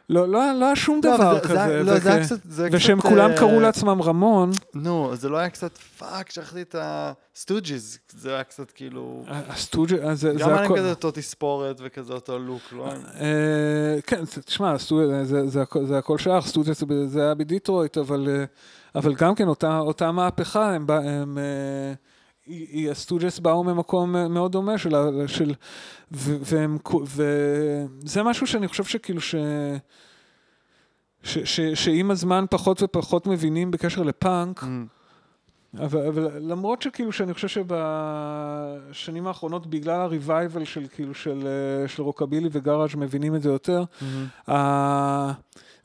לא, 0.08 0.28
לא, 0.28 0.52
לא 0.52 0.66
היה 0.66 0.76
שום 0.76 1.00
לא, 1.04 1.16
דבר 1.16 1.34
זה, 1.34 1.40
כזה. 1.40 1.82
לא, 1.82 1.98
זה 1.98 2.12
היה 2.12 2.24
קצת... 2.24 2.36
זה 2.44 2.68
ושהם 2.72 3.00
קצת, 3.00 3.08
כולם 3.08 3.30
uh... 3.30 3.38
קראו 3.38 3.60
לעצמם 3.60 4.02
Ramone. 4.02 4.50
נו, 4.74 5.16
זה 5.16 5.28
לא 5.28 5.36
היה 5.36 5.48
קצת 5.48 5.78
fuck, 5.78 6.30
שכחתי 6.30 6.62
את 6.62 6.74
ה 6.78 6.91
Stooges, 6.91 7.98
זה 8.10 8.34
היה 8.34 8.44
קצת 8.44 8.70
כאילו... 8.70 9.24
ה 9.28 9.36
Stooges, 9.36 10.00
זה, 10.00 10.14
זה 10.14 10.38
גם 10.38 10.50
היה 10.50 10.68
כזה 10.68 10.90
אותו 10.90 11.10
תספורת 11.10 11.80
וכזה 11.84 12.12
אותו 12.12 12.38
לוק, 12.38 12.62
לא? 12.72 12.88
אה, 13.20 14.00
כן, 14.06 14.24
תשמע, 14.44 14.74
זה 15.82 15.98
הכל 15.98 16.18
שייך, 16.18 16.46
Stooges 16.46 16.84
זה 17.06 17.22
היה 17.22 17.34
בדיטרויט, 17.34 17.98
אבל, 17.98 18.28
אה, 18.28 18.44
אבל 18.94 19.14
גם 19.14 19.34
כן 19.34 19.48
אותה 19.64 20.12
מהפכה, 20.12 20.74
הם... 20.74 21.38
ה 22.90 22.96
Stooges 22.96 23.38
באו 23.38 23.64
ממקום 23.64 24.12
מאוד 24.34 24.52
דומה 24.52 24.78
של, 24.78 24.94
של 25.26 25.54
ו, 26.12 26.36
והם, 26.40 26.78
וזה 27.02 28.22
משהו 28.22 28.46
שאני 28.46 28.68
חושב 28.68 28.84
שכאילו 28.84 29.20
ש, 29.20 29.34
ש, 31.22 31.38
ש, 31.38 31.60
שעם 31.60 32.10
הזמן 32.10 32.44
פחות 32.50 32.82
ופחות 32.82 33.26
מבינים 33.26 33.70
בקשר 33.70 34.02
לפאנק, 34.02 34.62
mm. 34.62 34.66
אבל, 35.78 36.06
אבל 36.06 36.28
למרות 36.40 36.82
שכאילו 36.82 37.12
שאני 37.12 37.34
חושב 37.34 37.48
שבשנים 37.48 39.26
האחרונות 39.26 39.66
בגלל 39.66 40.00
ה 40.00 40.08
revival 40.08 40.64
של 40.64 40.86
כאילו 40.94 41.14
של, 41.14 41.48
של 41.86 42.02
רוקבילי 42.02 42.48
וגראז' 42.52 42.94
מבינים 42.94 43.34
את 43.34 43.42
זה 43.42 43.48
יותר, 43.48 43.84
mm-hmm. 43.84 44.50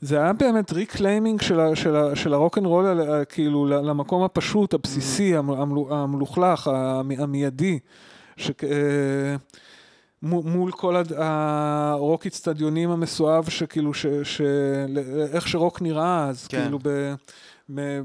זה 0.02 0.22
היה 0.22 0.32
באמת 0.32 0.72
reclaiming 0.72 1.42
של, 1.42 1.60
של, 1.74 2.14
של 2.14 2.34
הרוקנרול, 2.34 3.00
כאילו, 3.28 3.66
למקום 3.66 4.22
הפשוט, 4.22 4.74
הבסיסי, 4.74 5.38
mm. 5.38 5.42
המלוכלך, 5.90 6.70
המיידי. 7.18 7.78
ש... 8.36 8.50
אה, 8.62 9.36
מול 10.22 10.72
כל 10.72 11.02
הרוק 11.16 12.26
אצטדיונים 12.26 12.90
המסואב, 12.90 13.48
שכאילו, 13.48 13.94
ש, 13.94 14.06
ש, 14.22 14.40
איך 15.32 15.48
שרוק 15.48 15.82
נראה 15.82 16.28
אז, 16.28 16.46
כן. 16.46 16.62
כאילו, 16.62 16.78
ב, 16.82 17.14
ב, 17.74 18.00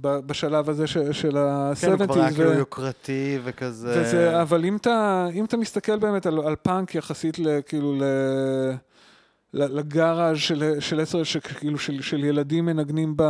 ב, 0.00 0.08
בשלב 0.08 0.70
הזה 0.70 0.86
ש, 0.86 0.98
של 0.98 1.36
ה-70's. 1.36 1.80
כן, 1.80 1.90
הוא 1.90 2.06
כבר 2.06 2.20
היה 2.20 2.32
כאילו 2.32 2.52
יוקרתי 2.52 3.38
וכזה. 3.44 4.00
וזה, 4.00 4.42
אבל 4.42 4.64
אם 4.64 4.76
אתה, 4.76 5.26
אם 5.34 5.44
אתה 5.44 5.56
מסתכל 5.56 5.98
באמת 5.98 6.26
על, 6.26 6.38
על 6.46 6.56
פאנק 6.56 6.94
יחסית, 6.94 7.36
כאילו, 7.66 7.94
ל... 7.94 8.02
לגאראז' 9.54 10.36
של, 10.36 10.80
של 10.80 11.00
עשר, 11.00 11.22
שכאילו 11.22 11.78
של, 11.78 12.02
של 12.02 12.24
ילדים 12.24 12.66
מנגנים 12.66 13.14
ב, 13.16 13.22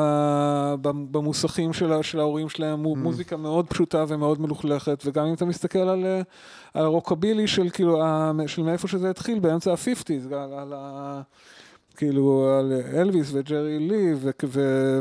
ב, 0.83 0.89
במוסכים 1.11 1.73
של, 1.73 2.03
של 2.03 2.21
ההורים 2.21 2.49
שלהם, 2.49 2.85
mm. 2.87 2.89
מוזיקה 2.99 3.37
מאוד 3.37 3.67
פשוטה 3.67 4.05
ומאוד 4.09 4.41
מלוכלכת, 4.41 5.03
וגם 5.07 5.27
אם 5.27 5.35
אתה 5.35 5.45
מסתכל 5.45 5.79
על, 5.79 6.05
על 6.75 6.85
הרוקבילי 6.85 7.47
של 7.47 7.71
כאילו, 7.71 8.03
של 8.47 8.63
מאיפה 8.63 8.89
שזה 8.89 9.11
התחיל, 9.11 9.39
באמצע 9.39 9.73
ה-50's, 9.73 10.35
על, 10.35 10.53
על 10.55 10.73
ה... 10.77 11.23
כאילו 11.97 12.57
על 12.59 12.73
אלוויס 12.95 13.31
וג'רי 13.33 13.79
לי 13.79 14.15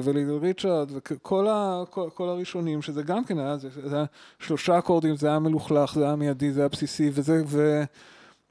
ולידל 0.04 0.38
ריצ'רד 0.42 0.92
וכל 0.94 1.48
ה, 1.48 1.84
כל, 1.90 2.10
כל 2.14 2.30
הראשונים 2.30 2.82
שזה 2.82 3.04
גם 3.04 3.24
כן 3.24 3.40
היה, 3.40 3.58
זה, 3.58 3.70
זה 3.84 3.96
היה 3.96 4.06
שלושה 4.40 4.78
אקורדים, 4.78 5.16
זה 5.16 5.28
היה 5.28 5.40
מלוכלך, 5.40 5.96
זה 5.96 6.06
היה 6.06 6.16
מיידי, 6.16 6.52
זה 6.52 6.62
היה 6.62 6.70
בסיסי 6.70 7.10
וזה, 7.14 7.42
ו, 7.48 7.84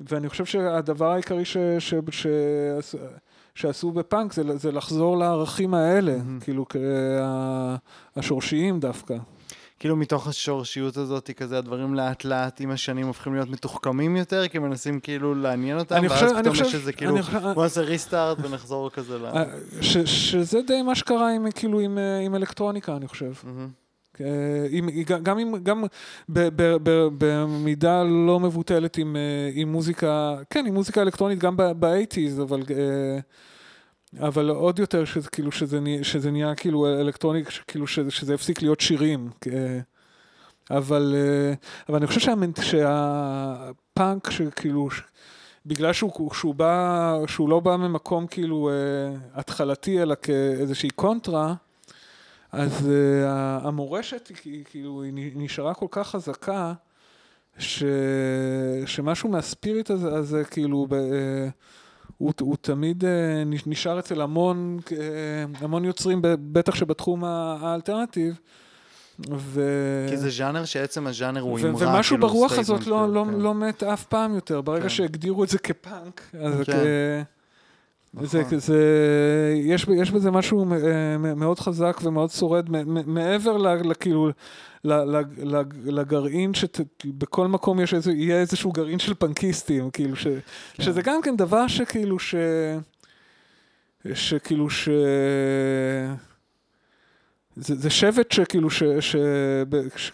ואני 0.00 0.28
חושב 0.28 0.44
שהדבר 0.44 1.10
העיקרי 1.10 1.44
ש, 1.44 1.56
ש, 1.78 1.94
ש, 2.10 2.26
ש, 2.80 2.94
שעשו 3.54 3.92
בפאנק 3.92 4.32
זה, 4.32 4.56
זה 4.56 4.72
לחזור 4.72 5.18
לערכים 5.18 5.74
האלה, 5.74 6.16
mm-hmm. 6.16 6.44
כאילו 6.44 6.66
השורשיים 8.16 8.80
דווקא. 8.80 9.16
כאילו 9.80 9.96
מתוך 9.96 10.28
השורשיות 10.28 10.96
הזאת, 10.96 11.30
כזה 11.30 11.58
הדברים 11.58 11.94
לאט 11.94 12.24
לאט 12.24 12.60
עם 12.60 12.70
השנים 12.70 13.06
הופכים 13.06 13.34
להיות 13.34 13.48
מתוחכמים 13.48 14.16
יותר, 14.16 14.48
כי 14.48 14.58
מנסים 14.58 15.00
כאילו 15.00 15.34
לעניין 15.34 15.78
אותם, 15.78 15.94
ואז 16.02 16.12
חושב, 16.12 16.40
פתאום 16.40 16.54
יש 16.54 16.74
איזה 16.74 16.92
כאילו, 16.92 17.16
בוא 17.54 17.62
נעשה 17.62 17.80
ריסטארט 17.80 18.38
ונחזור 18.42 18.90
כזה 18.90 19.18
ל... 19.18 19.26
אה, 19.26 19.44
שזה 19.82 20.60
די 20.66 20.82
מה 20.82 20.94
שקרה 20.94 21.34
עם, 21.34 21.50
כאילו, 21.50 21.80
עם, 21.80 21.98
אה, 21.98 22.18
עם 22.18 22.34
אלקטרוניקה, 22.34 22.96
אני 22.96 23.08
חושב. 23.08 23.32
Mm-hmm. 23.42 23.79
אה, 24.20 24.66
עם, 24.70 24.88
גם, 25.22 25.38
עם, 25.38 25.56
גם 25.62 25.84
ב, 26.28 26.48
ב, 26.56 27.08
במידה 27.18 28.02
לא 28.02 28.40
מבוטלת 28.40 28.96
עם, 28.96 29.16
אה, 29.16 29.50
עם 29.54 29.72
מוזיקה, 29.72 30.36
כן, 30.50 30.64
עם 30.66 30.74
מוזיקה 30.74 31.02
אלקטרונית 31.02 31.38
גם 31.38 31.56
באייטיז, 31.76 32.40
אבל, 32.40 32.62
אה, 32.70 33.18
אבל 34.26 34.50
עוד 34.50 34.78
יותר 34.78 35.04
שזה, 35.04 35.28
כאילו, 35.28 35.52
שזה, 35.52 35.78
שזה 36.02 36.30
נהיה 36.30 36.54
כאילו 36.54 36.86
אלקטרוני, 37.00 37.42
כאילו 37.66 37.86
שזה, 37.86 38.10
שזה 38.10 38.34
הפסיק 38.34 38.62
להיות 38.62 38.80
שירים. 38.80 39.30
אבל, 40.70 41.14
אבל 41.88 41.96
אני 41.96 42.06
חושב 42.06 42.20
שהמנט, 42.20 42.62
שהפאנק, 42.62 44.30
שכאילו, 44.30 44.88
בגלל 45.66 45.92
שהוא, 45.92 46.34
שהוא, 46.34 46.54
בא, 46.54 47.18
שהוא 47.26 47.48
לא 47.48 47.60
בא 47.60 47.76
ממקום 47.76 48.26
כאילו 48.26 48.70
התחלתי, 49.34 50.02
אלא 50.02 50.14
כאיזושהי 50.22 50.90
קונטרה, 50.90 51.54
אז 52.52 52.72
uh, 52.80 53.66
המורשת 53.66 54.30
היא 54.44 54.64
כאילו 54.64 55.02
היא 55.02 55.32
נשארה 55.34 55.74
כל 55.74 55.86
כך 55.90 56.08
חזקה, 56.08 56.72
ש, 57.58 57.84
שמשהו 58.86 59.28
מהספיריט 59.28 59.90
הזה, 59.90 60.12
הזה 60.12 60.44
כאילו, 60.44 60.86
ב, 60.88 60.92
uh, 60.92 60.96
הוא, 62.20 62.32
הוא 62.40 62.56
תמיד 62.60 63.04
אה, 63.04 63.42
נשאר 63.66 63.98
אצל 63.98 64.20
המון, 64.20 64.78
אה, 64.92 65.44
המון 65.60 65.84
יוצרים, 65.84 66.18
בטח 66.22 66.74
שבתחום 66.74 67.24
האלטרנטיב. 67.24 68.38
ו... 69.38 69.62
כי 70.10 70.16
זה 70.16 70.30
ז'אנר 70.30 70.64
שעצם 70.64 71.06
הז'אנר 71.06 71.40
הוא 71.40 71.58
אמרה, 71.58 71.78
כאילו 71.78 71.78
ומשהו 71.78 72.18
ברוח 72.18 72.52
הזאת 72.52 72.86
לא, 72.86 73.12
לא, 73.12 73.24
כן. 73.24 73.40
לא 73.40 73.54
מת 73.54 73.82
אף 73.82 74.04
פעם 74.04 74.34
יותר. 74.34 74.60
ברגע 74.60 74.82
כן. 74.82 74.88
שהגדירו 74.88 75.44
את 75.44 75.48
זה 75.48 75.58
כפאנק, 75.58 76.30
אז 76.40 76.54
כן. 76.66 76.72
כ... 76.72 77.39
נכון. 78.14 78.28
זה, 78.28 78.58
זה, 78.58 79.54
יש, 79.56 79.86
יש 79.96 80.10
בזה 80.10 80.30
משהו 80.30 80.64
מאוד 81.36 81.58
חזק 81.58 82.00
ומאוד 82.02 82.30
שורד, 82.30 82.66
מעבר 83.06 83.56
לכאילו, 83.56 84.30
לגרעין, 85.84 86.52
שבכל 86.54 87.46
מקום 87.48 87.80
יש 87.80 87.94
איזה, 87.94 88.12
יהיה 88.12 88.40
איזשהו 88.40 88.72
גרעין 88.72 88.98
של 88.98 89.14
פנקיסטים, 89.14 89.90
כאילו, 89.90 90.16
ש, 90.16 90.26
כן. 90.26 90.82
שזה 90.82 91.02
גם 91.02 91.22
כן 91.22 91.36
דבר 91.36 91.68
שכאילו, 91.68 92.18
ש... 92.18 92.34
שכאילו, 94.14 94.70
ש... 94.70 94.88
זה, 97.56 97.74
זה 97.74 97.90
שבט 97.90 98.32
שכאילו, 98.32 98.70
ש, 98.70 98.82
ש, 99.00 99.16
ש, 99.96 100.10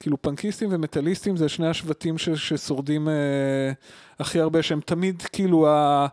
כאילו 0.00 0.22
פנקיסטים 0.22 0.68
ומטאליסטים 0.72 1.36
זה 1.36 1.48
שני 1.48 1.68
השבטים 1.68 2.18
ש, 2.18 2.28
ששורדים 2.28 3.08
אה, 3.08 3.72
הכי 4.18 4.40
הרבה, 4.40 4.62
שהם 4.62 4.80
תמיד 4.80 5.22
כאילו 5.22 5.68
ה... 5.68 6.06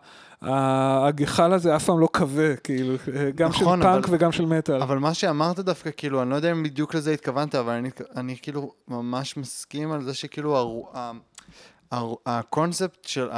הגחל 0.43 1.53
הזה 1.53 1.75
אף 1.75 1.85
פעם 1.85 1.99
לא 1.99 2.07
כבה, 2.13 2.55
כאילו, 2.55 2.95
גם 3.35 3.49
נכון, 3.49 3.79
של 3.79 3.83
פאנק 3.83 4.05
אבל, 4.05 4.15
וגם 4.15 4.31
של 4.31 4.45
מטאל. 4.45 4.81
אבל 4.81 4.97
מה 4.97 5.13
שאמרת 5.13 5.59
דווקא, 5.59 5.89
כאילו, 5.97 6.21
אני 6.21 6.29
לא 6.29 6.35
יודע 6.35 6.51
אם 6.51 6.63
בדיוק 6.63 6.95
לזה 6.95 7.11
התכוונת, 7.11 7.55
אבל 7.55 7.73
אני, 7.73 7.89
אני 8.15 8.37
כאילו 8.41 8.73
ממש 8.87 9.37
מסכים 9.37 9.91
על 9.91 10.03
זה 10.03 10.13
שכאילו 10.13 10.85
הקונספט 12.25 13.05
של, 13.05 13.29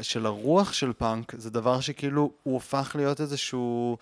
של 0.00 0.26
הרוח 0.26 0.72
של 0.72 0.92
פאנק 0.92 1.34
זה 1.38 1.50
דבר 1.50 1.80
שכאילו 1.80 2.30
הוא 2.42 2.54
הופך 2.54 2.92
להיות 2.98 3.20
איזשהו 3.20 3.96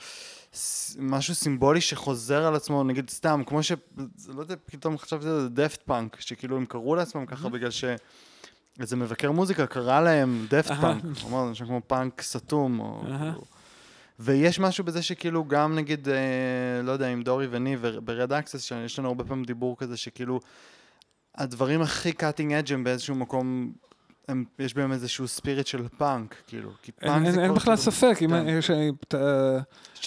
משהו 0.99 1.35
סימבולי 1.35 1.81
שחוזר 1.81 2.47
על 2.47 2.55
עצמו, 2.55 2.85
נגיד 2.85 3.11
סתם, 3.11 3.43
כמו 3.47 3.62
ש... 3.62 3.73
לא 4.29 4.41
יודע, 4.41 4.55
פתאום 4.66 4.99
חשבתי 4.99 5.29
על 5.29 5.41
זה 5.41 5.49
Daft 5.49 5.83
Punk, 5.83 6.21
שכאילו 6.21 6.57
הם 6.57 6.66
קראו 6.66 6.95
לעצמם 6.95 7.27
ככה 7.27 7.49
בגלל 7.49 7.71
ש... 7.71 7.85
איזה 8.81 8.97
מבקר 8.97 9.33
מוזיקה 9.33 9.67
קרא 9.67 10.01
להם 10.01 10.47
Daft 10.51 10.73
Punk, 10.81 11.03
הוא 11.23 11.31
אמר, 11.31 11.55
זה 11.55 11.65
כמו 11.65 11.81
פאנק 11.87 12.23
סתום, 12.23 12.81
או... 12.81 13.03
ויש 14.19 14.61
משהו 14.61 14.85
בזה 14.85 15.03
שכאילו 15.03 15.45
גם 15.45 15.75
נגיד, 15.75 16.09
אה, 16.09 16.83
לא 16.83 16.93
יודע, 16.93 17.09
עם 17.09 17.23
דורי 17.23 17.47
וניב 17.51 17.77
Red 17.77 18.33
Axes, 18.33 18.62
שיש 18.63 18.99
לנו 18.99 19.09
הרבה 19.09 19.25
פעמים 19.25 19.45
דיבור 19.45 19.77
כזה 19.79 19.97
שכאילו 19.97 20.41
הדברים 21.35 21.83
הכי 21.83 22.13
cutting 22.12 22.53
edge 22.53 22.73
הם 22.73 22.85
באיזשהו 22.85 23.15
מקום, 23.15 23.73
הם, 24.29 24.45
יש 24.59 24.75
בהם 24.75 24.93
איזשהו 24.93 25.29
spirit 25.29 25.66
של 25.67 25.89
פאנק, 25.99 26.35
כאילו, 26.47 26.71
כי 26.83 26.93
פאנק 26.93 27.27
אין, 27.27 27.33
זה 27.33 27.43
אין 27.43 27.55
בכלל 27.55 27.77
כאילו, 27.77 27.93
ספק, 27.93 28.17
אם 28.23 28.31
כן. 28.31 28.49
יש, 28.49 28.71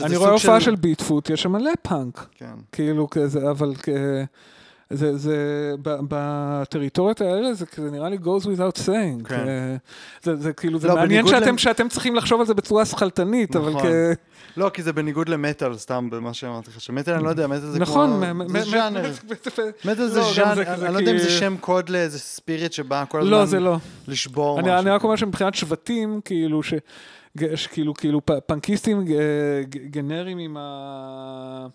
אני 0.01 0.15
רואה 0.15 0.31
הופעה 0.31 0.59
של... 0.59 0.65
של 0.65 0.75
Beatfoot, 0.75 1.29
יש 1.29 1.41
שם 1.41 1.51
מלא 1.51 1.71
פאנק, 1.81 2.27
כן. 2.31 2.55
כאילו 2.71 3.09
כזה, 3.09 3.51
אבל 3.51 3.73
כ... 3.75 3.89
זה, 4.89 5.17
זה, 5.17 5.37
בטריטוריות 5.81 7.21
האלה 7.21 7.53
זה, 7.53 7.65
זה 7.75 7.91
נראה 7.91 8.09
לי 8.09 8.17
goes 8.17 8.43
without 8.43 8.79
saying. 8.85 9.27
כן. 9.27 9.45
זה, 10.23 10.35
זה 10.35 10.53
כאילו, 10.53 10.79
זה 10.79 10.87
לא, 10.87 10.95
מעניין 10.95 11.27
שאתם, 11.27 11.47
למ... 11.47 11.57
שאתם 11.57 11.89
צריכים 11.89 12.15
לחשוב 12.15 12.39
על 12.39 12.45
זה 12.45 12.53
בצורה 12.53 12.85
שכלתנית, 12.85 13.55
נכון. 13.55 13.75
אבל 13.75 13.81
כ... 13.81 14.17
לא, 14.57 14.69
כי 14.69 14.83
זה 14.83 14.93
בניגוד 14.93 15.29
למטאל, 15.29 15.77
סתם 15.77 16.09
במה 16.09 16.33
שאמרתי 16.33 16.69
לך, 16.69 16.81
שמטאל 16.81 17.13
אני 17.13 17.23
לא 17.23 17.29
יודע, 17.29 17.47
מטאל 17.47 17.59
זה 17.59 17.79
נכון, 17.79 18.23
כמו... 18.25 18.49
זה 18.49 18.61
ז'אנר. 18.61 19.11
מטאל 19.85 20.07
זה 20.07 20.21
ז'אנר, 20.21 20.85
אני 20.85 20.93
לא 20.93 20.99
יודע 20.99 21.11
אם 21.11 21.17
זה 21.17 21.29
שם 21.29 21.55
קוד 21.59 21.89
לאיזה 21.89 22.19
ספיריט 22.19 22.73
שבא 22.73 23.03
כל 23.09 23.19
לא, 23.19 23.41
הזמן 23.41 23.63
לא. 23.63 23.77
לשבור 24.07 24.61
משהו. 24.61 24.73
אני 24.73 24.89
רק 24.89 25.03
אומר 25.03 25.15
שמבחינת 25.15 25.55
שבטים, 25.55 26.21
כאילו, 26.25 26.63
ש... 26.63 26.73
כאילו, 27.71 27.93
כאילו, 27.93 28.21
פנקיסטים 28.45 29.05
גנרים 29.69 30.37
עם 30.37 30.57
ה... 30.59 31.67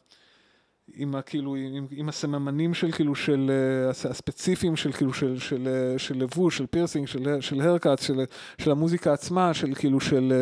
עם, 0.94 1.14
כאילו, 1.26 1.54
עם, 1.54 1.86
עם 1.90 2.09
הסממנים 2.09 2.74
של 2.74 2.92
כאילו, 2.92 3.14
של, 3.14 3.50
uh, 3.50 4.09
הספציפיים 4.10 4.76
של 4.76 4.92
כאילו, 4.92 5.12
של, 5.12 5.38
של, 5.38 5.68
uh, 5.96 5.98
של 5.98 6.18
לבוש, 6.18 6.59
של 6.59 6.66
פירסינג, 6.66 7.09
של, 7.09 7.40
של 7.40 7.60
הרקאט, 7.60 7.98
של, 7.98 8.24
של 8.59 8.70
המוזיקה 8.70 9.12
עצמה, 9.12 9.54
של 9.54 9.74
כאילו, 9.74 10.00
של... 10.00 10.32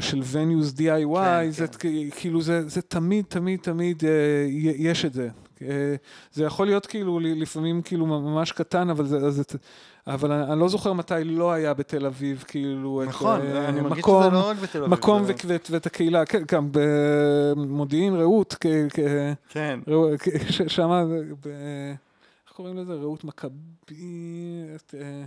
של 0.00 0.20
venues 0.20 0.78
DIY, 0.78 1.14
כן, 1.14 1.50
זה 1.50 1.66
כן. 1.66 1.88
כאילו, 2.10 2.42
זה, 2.42 2.68
זה 2.68 2.82
תמיד, 2.82 3.24
תמיד, 3.28 3.60
תמיד 3.60 4.02
יש 4.76 5.04
את 5.04 5.12
זה. 5.12 5.28
זה 6.32 6.44
יכול 6.44 6.66
להיות 6.66 6.86
כאילו, 6.86 7.20
לפעמים 7.20 7.82
כאילו 7.82 8.06
ממש 8.06 8.52
קטן, 8.52 8.90
אבל 8.90 9.06
זה, 9.06 9.30
זה, 9.30 9.42
אבל 10.06 10.32
אני, 10.32 10.52
אני 10.52 10.60
לא 10.60 10.68
זוכר 10.68 10.92
מתי 10.92 11.24
לא 11.24 11.52
היה 11.52 11.74
בתל 11.74 12.06
אביב, 12.06 12.44
כאילו, 12.48 13.02
נכון, 13.06 13.40
את, 13.40 13.44
אני 13.44 13.80
מקום, 13.80 13.90
מרגיש 13.90 14.04
שזה 14.04 14.30
לא 14.30 14.48
רק 14.48 14.56
בתל 14.56 14.78
אביב. 14.78 14.90
מקום 14.90 15.24
זה... 15.24 15.32
ואת, 15.46 15.66
ואת 15.70 15.86
הקהילה, 15.86 16.26
כן, 16.26 16.42
גם 16.52 16.68
במודיעין, 16.72 18.14
רעות, 18.14 18.54
כ, 18.60 18.66
כ, 18.90 18.98
כן. 19.48 19.80
שם, 20.68 20.90
איך 22.46 22.52
קוראים 22.52 22.76
לזה? 22.76 22.94
רעות 22.94 23.24
מכבי. 23.24 23.54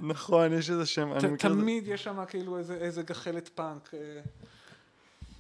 נכון, 0.02 0.54
יש 0.54 0.70
איזה 0.70 0.86
שם. 0.86 1.10
ת, 1.20 1.40
תמיד 1.40 1.88
יש 1.88 2.04
שם 2.04 2.26
כאילו 2.28 2.58
איזה, 2.58 2.74
איזה 2.74 3.04
גחלת 3.04 3.50
פאנק. 3.56 3.92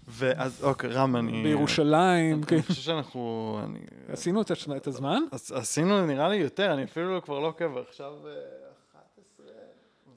ואז, 0.07 0.63
אוקיי, 0.63 0.89
רם, 0.89 1.15
אני... 1.15 1.43
בירושלים, 1.43 2.43
כן. 2.43 2.55
אני 2.55 2.63
חושב 2.63 2.81
שאנחנו... 2.81 3.59
עשינו 4.07 4.41
את 4.77 4.87
הזמן? 4.87 5.21
עשינו, 5.53 6.05
נראה 6.05 6.29
לי 6.29 6.35
יותר, 6.35 6.73
אני 6.73 6.83
אפילו 6.83 7.21
כבר 7.21 7.39
לא 7.39 7.47
עוקב, 7.47 7.77
עכשיו... 7.89 8.13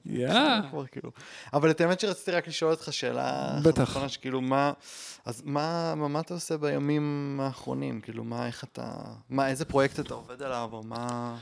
יאה. 0.05 0.59
כאילו. 0.91 1.11
אבל 1.53 1.71
את 1.71 1.81
האמת 1.81 1.99
שרציתי 1.99 2.31
רק 2.31 2.47
לשאול 2.47 2.71
אותך 2.71 2.93
שאלה 2.93 3.59
בטח. 3.63 4.07
שכאילו 4.07 4.41
מה, 4.41 4.73
אז 5.25 5.41
מה, 5.45 5.95
מה, 5.95 6.07
מה 6.07 6.19
אתה 6.19 6.33
עושה 6.33 6.57
בימים 6.57 7.39
האחרונים? 7.43 8.01
כאילו, 8.01 8.23
מה, 8.23 8.47
איך 8.47 8.63
אתה, 8.63 8.91
מה, 9.29 9.47
איזה 9.47 9.65
פרויקט 9.65 9.99
אתה 9.99 10.13
עובד 10.13 10.41
עליו, 10.41 10.69
או 10.73 10.83
מה... 10.83 11.35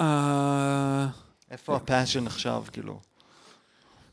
אה, 0.00 1.06
איפה 1.50 1.76
ה 1.76 1.82
passion 1.82 2.26
עכשיו, 2.26 2.64
כאילו? 2.72 3.00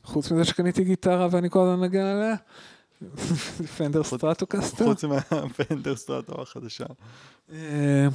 חוץ 0.04 0.30
מזה 0.30 0.44
שקניתי 0.44 0.84
גיטרה 0.84 1.28
ואני 1.30 1.50
כל 1.50 1.60
הזמן 1.66 1.80
מגן 1.80 2.06
עליה? 2.06 2.34
פנדר 3.76 4.04
סטרטוקסטר? 4.04 4.84
חוץ 4.84 5.04
מהפנדר 5.04 5.96
סטרטו 6.02 6.42
החדשה. 6.42 6.84
אה, 7.52 8.06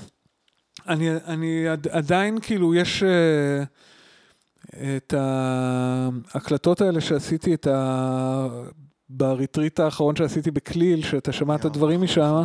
אני 0.88 1.66
עדיין, 1.92 2.40
כאילו, 2.42 2.76
יש... 2.76 3.04
אה, 3.04 3.64
את 4.76 5.14
ההקלטות 6.34 6.82
האלה 6.82 7.02
שעשיתי, 7.02 7.54
את 7.54 7.68
ה... 7.68 8.48
בריטריט 9.10 9.80
האחרון 9.80 10.16
שעשיתי 10.16 10.52
בכליל, 10.52 11.04
שאתה 11.04 11.32
שמע 11.32 11.56
את 11.56 11.66
הדברים 11.66 12.02
משם, 12.02 12.44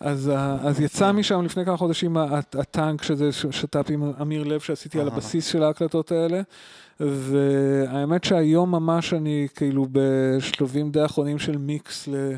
אז, 0.00 0.32
אז 0.62 0.80
יצא 0.80 1.12
משם 1.12 1.44
לפני 1.44 1.64
כמה 1.64 1.76
חודשים 1.76 2.16
הטנק, 2.52 3.02
שזה 3.02 3.32
שת"פ 3.32 3.90
עם 3.90 4.12
אמיר 4.20 4.44
לב 4.44 4.60
שעשיתי 4.60 5.00
על 5.00 5.08
הבסיס 5.08 5.46
של 5.46 5.62
ההקלטות 5.62 6.12
האלה. 6.12 6.42
והאמת 7.00 8.24
שהיום 8.24 8.70
ממש 8.70 9.14
אני 9.14 9.48
כאילו 9.54 9.86
בשלבים 9.92 10.90
די 10.90 11.04
אחרונים 11.04 11.38
של 11.38 11.58
מיקס 11.58 12.08
ל... 12.08 12.34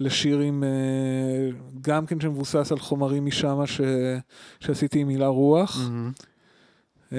לשירים, 0.00 0.64
גם 1.80 2.06
כן 2.06 2.20
שמבוסס 2.20 2.72
על 2.72 2.78
חומרים 2.78 3.26
משם 3.26 3.62
שעשיתי 4.60 4.98
עם 4.98 5.08
הילה 5.08 5.26
רוח. 5.26 5.78
Mm-hmm. 7.10 7.14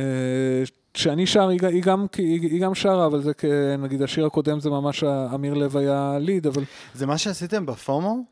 כשאני 0.95 1.27
שר, 1.27 1.47
היא, 1.47 1.59
היא, 1.67 1.83
גם, 1.83 2.05
היא, 2.17 2.41
היא 2.41 2.61
גם 2.61 2.75
שרה, 2.75 3.05
אבל 3.05 3.21
זה 3.21 3.31
נגיד 3.79 4.01
השיר 4.01 4.25
הקודם 4.25 4.59
זה 4.59 4.69
ממש 4.69 5.03
אמיר 5.03 5.53
לב 5.53 5.77
היה 5.77 6.17
ליד, 6.19 6.47
אבל... 6.47 6.63
זה 6.93 7.05
מה 7.05 7.17
שעשיתם 7.17 7.65
בפומו? 7.65 8.23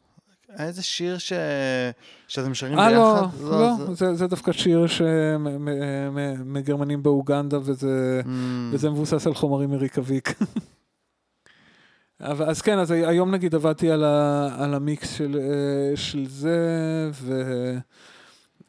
איזה 0.59 0.83
שיר 0.83 1.17
ש... 1.17 1.33
שאתם 2.27 2.53
שרים 2.53 2.75
ביחד? 2.75 2.87
אה, 2.87 2.91
לא, 2.91 3.27
לא, 3.41 3.59
לא 3.59 3.75
זה... 3.85 3.93
זה, 3.93 4.15
זה 4.15 4.27
דווקא 4.27 4.51
שיר 4.51 4.85
מגרמנים 6.45 7.03
באוגנדה, 7.03 7.57
וזה, 7.63 8.21
mm. 8.23 8.27
וזה 8.71 8.89
מבוסס 8.89 9.27
על 9.27 9.33
חומרים 9.33 9.69
מריקוויק. 9.69 10.33
אז 12.19 12.61
כן, 12.61 12.79
אז 12.79 12.91
היום 12.91 13.31
נגיד 13.31 13.55
עבדתי 13.55 13.91
על, 13.91 14.03
ה, 14.03 14.49
על 14.57 14.73
המיקס 14.73 15.13
של, 15.13 15.39
אה, 15.41 15.97
של 15.97 16.25
זה, 16.27 16.59
ו... 17.13 17.41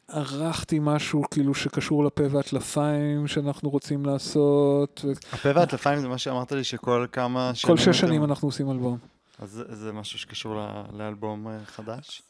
ערכתי 0.07 0.79
משהו 0.81 1.23
כאילו 1.31 1.53
שקשור 1.53 2.03
לפה 2.05 2.23
והטלפיים 2.29 3.27
שאנחנו 3.27 3.69
רוצים 3.69 4.05
לעשות. 4.05 5.05
הפה 5.33 5.49
והטלפיים 5.55 5.99
זה 5.99 6.07
מה 6.07 6.17
שאמרת 6.17 6.51
לי 6.51 6.63
שכל 6.63 7.05
כמה 7.11 7.51
שנים... 7.53 7.75
כל 7.75 7.83
שש 7.83 7.99
שנים 7.99 8.23
אנחנו 8.23 8.47
עושים 8.47 8.71
אלבום. 8.71 8.97
אז 9.39 9.63
זה, 9.69 9.93
משהו 9.93 10.19
שקשור 10.19 10.55
לאלבום 10.93 11.47
אה, 11.47 11.57
חדש? 11.65 12.21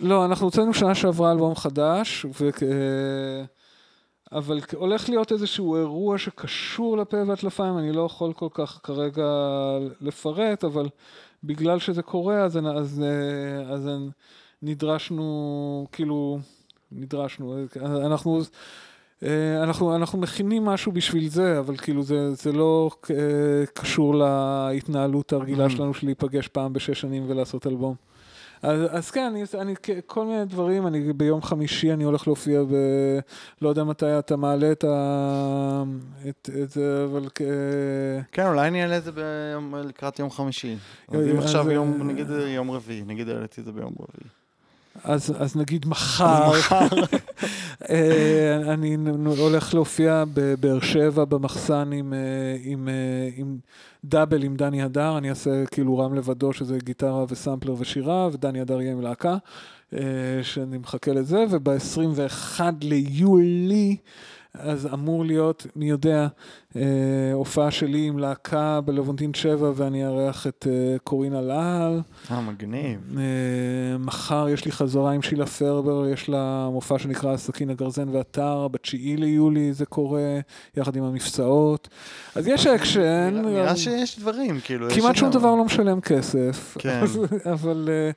לא, 0.00 0.24
אנחנו 0.24 0.46
הוצאנו 0.46 0.74
שנה 0.74 0.94
שעברה 0.94 1.32
אלבום 1.32 1.54
חדש, 1.54 2.26
ו... 2.40 2.48
אבל 4.32 4.60
הולך 4.76 5.08
להיות 5.08 5.32
איזשהו 5.32 5.76
אירוע 5.76 6.18
שקשור 6.18 6.96
לפה 6.96 7.16
והטלפיים, 7.26 7.78
אני 7.78 7.92
לא 7.92 8.02
יכול 8.02 8.32
כל 8.32 8.48
כך 8.54 8.80
כרגע 8.82 9.26
לפרט, 10.00 10.64
אבל 10.64 10.88
בגלל 11.44 11.78
שזה 11.78 12.02
קורה, 12.02 12.44
אז, 12.44 12.58
אז, 12.76 13.02
אה, 13.02 13.74
אז 13.74 13.88
נדרשנו, 14.62 15.86
כאילו... 15.92 16.38
נדרשנו, 16.94 17.56
אנחנו 17.82 18.40
אה, 19.22 19.62
אנחנו, 19.62 19.96
אנחנו 19.96 20.18
מכינים 20.18 20.64
משהו 20.64 20.92
בשביל 20.92 21.28
זה, 21.28 21.58
אבל 21.58 21.76
כאילו 21.76 22.02
זה, 22.02 22.34
זה 22.34 22.52
לא 22.52 22.90
אה, 23.10 23.16
קשור 23.74 24.14
להתנהלות 24.14 25.32
הרגילה 25.32 25.66
Mm. 25.66 25.70
שלנו 25.70 25.94
של 25.94 26.06
להיפגש 26.06 26.48
פעם 26.48 26.72
בשש 26.72 27.00
שנים 27.00 27.24
ולעשות 27.26 27.66
אלבום. 27.66 27.94
אז, 28.62 28.80
אז 28.90 29.10
כן, 29.10 29.24
אני, 29.24 29.42
אני, 29.60 29.74
כל 30.06 30.24
מיני 30.24 30.44
דברים, 30.44 30.86
אני 30.86 31.12
ביום 31.12 31.42
חמישי 31.42 31.92
אני 31.92 32.04
הולך 32.04 32.26
להופיע 32.26 32.62
ב... 32.62 32.74
לא 33.62 33.68
יודע 33.68 33.84
מתי 33.84 34.18
אתה 34.18 34.36
מעלה 34.36 34.72
את 34.72 34.84
ה... 34.84 35.82
את, 36.28 36.50
את 36.62 36.70
זה, 36.70 37.04
אבל... 37.04 37.28
כן, 38.32 38.46
אולי 38.46 38.68
אני 38.68 38.82
אעלה 38.82 38.98
את 38.98 39.04
זה 39.04 39.12
ביום, 39.12 39.74
לקראת 39.74 40.18
יום 40.18 40.30
חמישי. 40.30 40.76
אז 41.08 41.26
אה, 41.26 41.30
אם 41.30 41.38
עכשיו 41.38 41.70
יום, 41.70 42.08
נגיד 42.08 42.26
יום 42.30 42.70
רביעי, 42.70 43.02
נגיד 43.06 43.28
העליתי 43.28 43.60
את 43.60 43.66
זה 43.66 43.72
ביום 43.72 43.92
רביעי. 44.00 44.41
אז, 45.04 45.34
אז 45.38 45.56
נגיד 45.56 45.86
מחר, 45.86 46.52
אה, 47.90 48.56
אני 48.72 48.96
הולך 49.38 49.74
להופיע 49.74 50.24
בבאר 50.34 50.80
שבע 50.80 51.24
במחסן 51.24 51.90
עם, 51.92 52.14
אה, 52.14 52.56
עם, 52.62 52.88
אה, 52.88 53.28
עם 53.36 53.58
דאבל 54.04 54.42
עם 54.42 54.56
דני 54.56 54.82
הדר, 54.82 55.18
אני 55.18 55.30
אעשה 55.30 55.66
כאילו 55.66 55.98
רם 55.98 56.14
לבדו 56.14 56.52
שזה 56.52 56.78
גיטרה 56.78 57.24
וסמפלר 57.28 57.74
ושירה, 57.78 58.28
ודני 58.32 58.60
הדר 58.60 58.80
יהיה 58.80 58.92
עם 58.92 59.00
להקה, 59.00 59.36
שאני 60.42 60.78
מחכה 60.78 61.12
לזה, 61.12 61.44
וב-21 61.50 62.60
ליולי, 62.82 63.96
אז 64.54 64.88
אמור 64.92 65.24
להיות, 65.24 65.66
מי 65.76 65.90
יודע, 65.90 66.26
הופעה 67.34 67.70
שלי 67.70 68.06
עם 68.06 68.18
להקה 68.18 68.80
בלוונטין 68.84 69.34
7, 69.34 69.70
ואני 69.76 70.06
אארח 70.06 70.46
את 70.46 70.66
אה, 70.70 70.98
קורינה 71.04 71.40
להל. 71.40 72.00
אה, 72.30 72.40
מגניב. 72.40 72.98
אה, 73.18 73.22
מחר 73.98 74.46
יש 74.48 74.64
לי 74.64 74.72
חזרה 74.72 75.12
עם 75.12 75.22
שילה 75.22 75.46
פרבר, 75.46 76.08
יש 76.08 76.28
לה 76.28 76.68
מופע 76.72 76.98
שנקרא 76.98 77.36
סכין 77.36 77.70
גרזן 77.70 78.08
וטר, 78.08 78.68
בתשיעי 78.68 79.16
ליולי 79.16 79.72
זה 79.72 79.86
קורה, 79.86 80.38
יחד 80.76 80.96
עם 80.96 81.04
המפסעות. 81.04 81.88
אז 82.34 82.46
יש 82.48 82.66
אקשן, 82.66 83.42
נראה- 83.44 83.76
שיש 83.76 84.18
דברים, 84.18 84.60
כאילו. 84.64 84.86
כמעט 84.90 85.16
שום 85.16 85.30
דבר 85.30 85.54
לא 85.54 85.64
משלם 85.64 86.00
כסף. 86.00 86.76
כן. 86.78 87.00
אבל, 87.52 87.88
אה, 87.92 88.10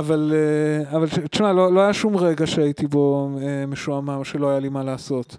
אבל, 0.00 0.32
אה, 0.34 0.96
אבל 0.96 1.06
תשמע, 1.30 1.52
לא 1.52 1.72
לא 1.72 1.80
היה 1.80 1.92
שום 1.92 2.16
רגע 2.16 2.46
שהייתי 2.46 2.86
בו 2.86 3.30
אה, 3.42 3.66
משועמם, 3.66 4.24
שלא 4.24 4.50
היה 4.50 4.60
לי 4.60 4.68
מה 4.68 4.82
לעשות. 4.84 5.36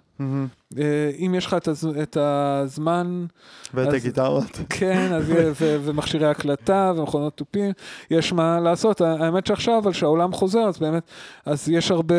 אה, 0.78 0.82
אם 1.18 1.34
יש 1.34 1.46
לך 1.46 1.54
את 1.54 1.68
הז- 1.68 1.96
את 2.02 2.16
הזמן... 2.20 3.26
ואת 3.74 3.88
אז- 3.88 3.94
הגיטרות. 3.94 4.60
כן, 4.70 5.12
אז 5.12 5.24
ו- 5.26 5.52
ומכשירי 5.84 6.26
הקלטה 6.26 6.92
ומכונות 6.96 7.34
תופים, 7.36 7.70
יש 8.10 8.32
מה 8.32 8.60
לעשות. 8.60 9.00
האמת 9.00 9.46
שעכשיו, 9.46 9.78
אבל 9.78 9.92
שהעולם 9.92 10.32
חוזר, 10.32 10.60
אז 10.60 10.78
באמת, 10.78 11.02
אז 11.46 11.68
יש 11.68 11.90
הרבה... 11.90 12.14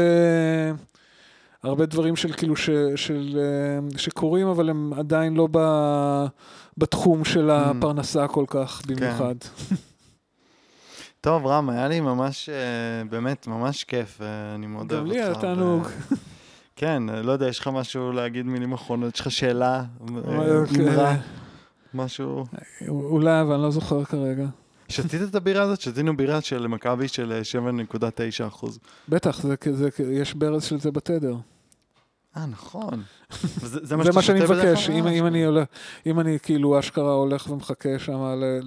הרבה 1.64 1.86
דברים 1.86 2.16
של 2.16 2.34
כאילו 2.34 2.56
ש, 2.56 2.70
של, 2.96 3.40
אה, 3.40 3.98
שקורים, 3.98 4.48
אבל 4.48 4.70
הם 4.70 4.94
עדיין 4.94 5.34
לא 5.34 5.48
ב, 5.52 5.60
בתחום 6.78 7.26
של 7.26 7.50
הפרנסה 7.50 8.28
כל 8.28 8.46
כך 8.48 8.82
במיוחד. 8.88 9.36
טוב, 11.22 11.46
רם, 11.48 11.70
היה 11.70 11.88
לי 11.88 12.00
ממש, 12.00 12.50
אה, 12.50 12.56
באמת, 13.10 13.48
ממש 13.48 13.84
כיף, 13.84 14.22
אה, 14.22 14.28
אני 14.56 14.68
מאוד 14.68 14.92
אוהב 14.92 15.02
גם 15.04 15.08
אותך. 15.08 15.18
לי 15.18 15.24
היה 15.24 15.32
ו- 15.38 15.42
תענוג. 15.42 15.88
כן, 16.80 17.10
אה, 17.10 17.22
לא 17.22 17.32
יודע, 17.32 17.48
יש 17.48 17.60
לך 17.60 17.68
משהו 17.68 18.12
להגיד 18.12 18.46
מילים 18.46 18.74
אחרונות? 18.74 19.16
יש 19.16 19.22
לך 19.22 19.32
שאלה? 19.32 19.84
אה, 20.28 20.58
אוקיי. 20.60 20.90
אמרה? 20.96 21.16
משהו? 21.94 22.46
אולי, 22.88 23.42
אבל 23.42 23.54
אני 23.54 23.62
לא 23.64 23.72
זוכר 23.72 24.04
כרגע. 24.04 24.46
שתית 24.90 25.22
את 25.30 25.36
הבירה 25.36 25.64
הזאת? 25.64 25.82
שתינו 25.82 26.18
בירה 26.18 26.42
של 26.42 26.68
מכבי 26.68 27.08
של 27.08 27.32
אה, 27.32 27.42
7.9 28.42 28.48
אחוז. 28.48 28.80
בטח, 29.10 29.42
זה, 29.42 29.56
זה, 29.72 29.90
יש 30.04 30.34
ברז 30.34 30.64
של 30.64 30.80
זה 30.80 30.92
בתדר. 30.92 31.36
אה, 32.38 32.46
נכון. 32.46 33.04
וזה- 33.32 33.80
זה 33.88 33.96
שאתה 34.04 34.12
מה 34.16 34.22
שאני 34.22 34.40
מבקש? 34.40 34.90
אם, 34.90 35.08
אה, 35.08 35.12
אם 35.12 35.26
אני 35.26 35.46
הולך, 35.46 35.68
אם 36.06 36.20
אני 36.20 36.38
כאילו 36.44 36.80
אשכרה 36.80 37.14
הולך 37.14 37.50
ומחכה 37.50 38.00
שם 38.00 38.20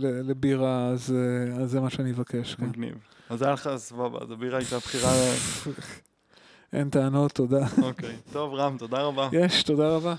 לבירה, 0.02 0.86
אז, 0.86 1.14
אה, 1.16 1.62
אז 1.62 1.70
זה 1.70 1.80
מה 1.80 1.90
שאני 1.90 2.10
אבקש, 2.12 2.55
כן. 2.55 2.66
מגניב. 2.66 2.94
אז 3.30 3.43
היה 3.43 3.52
לך 3.52 3.70
סבבה, 3.76 4.18
אז 4.22 4.30
הבירה 4.30 4.59
הייתה 4.59 4.78
בחירה... 4.78 5.12
אין 6.73 6.90
טענות, 6.90 7.32
תודה. 7.32 7.66
אוקיי. 7.82 8.16
טוב, 8.32 8.55
רם, 8.55 8.77
תודה 8.78 9.03
רבה. 9.03 9.28
יש, 9.32 9.62
תודה 9.62 9.89
רבה. 9.97 10.15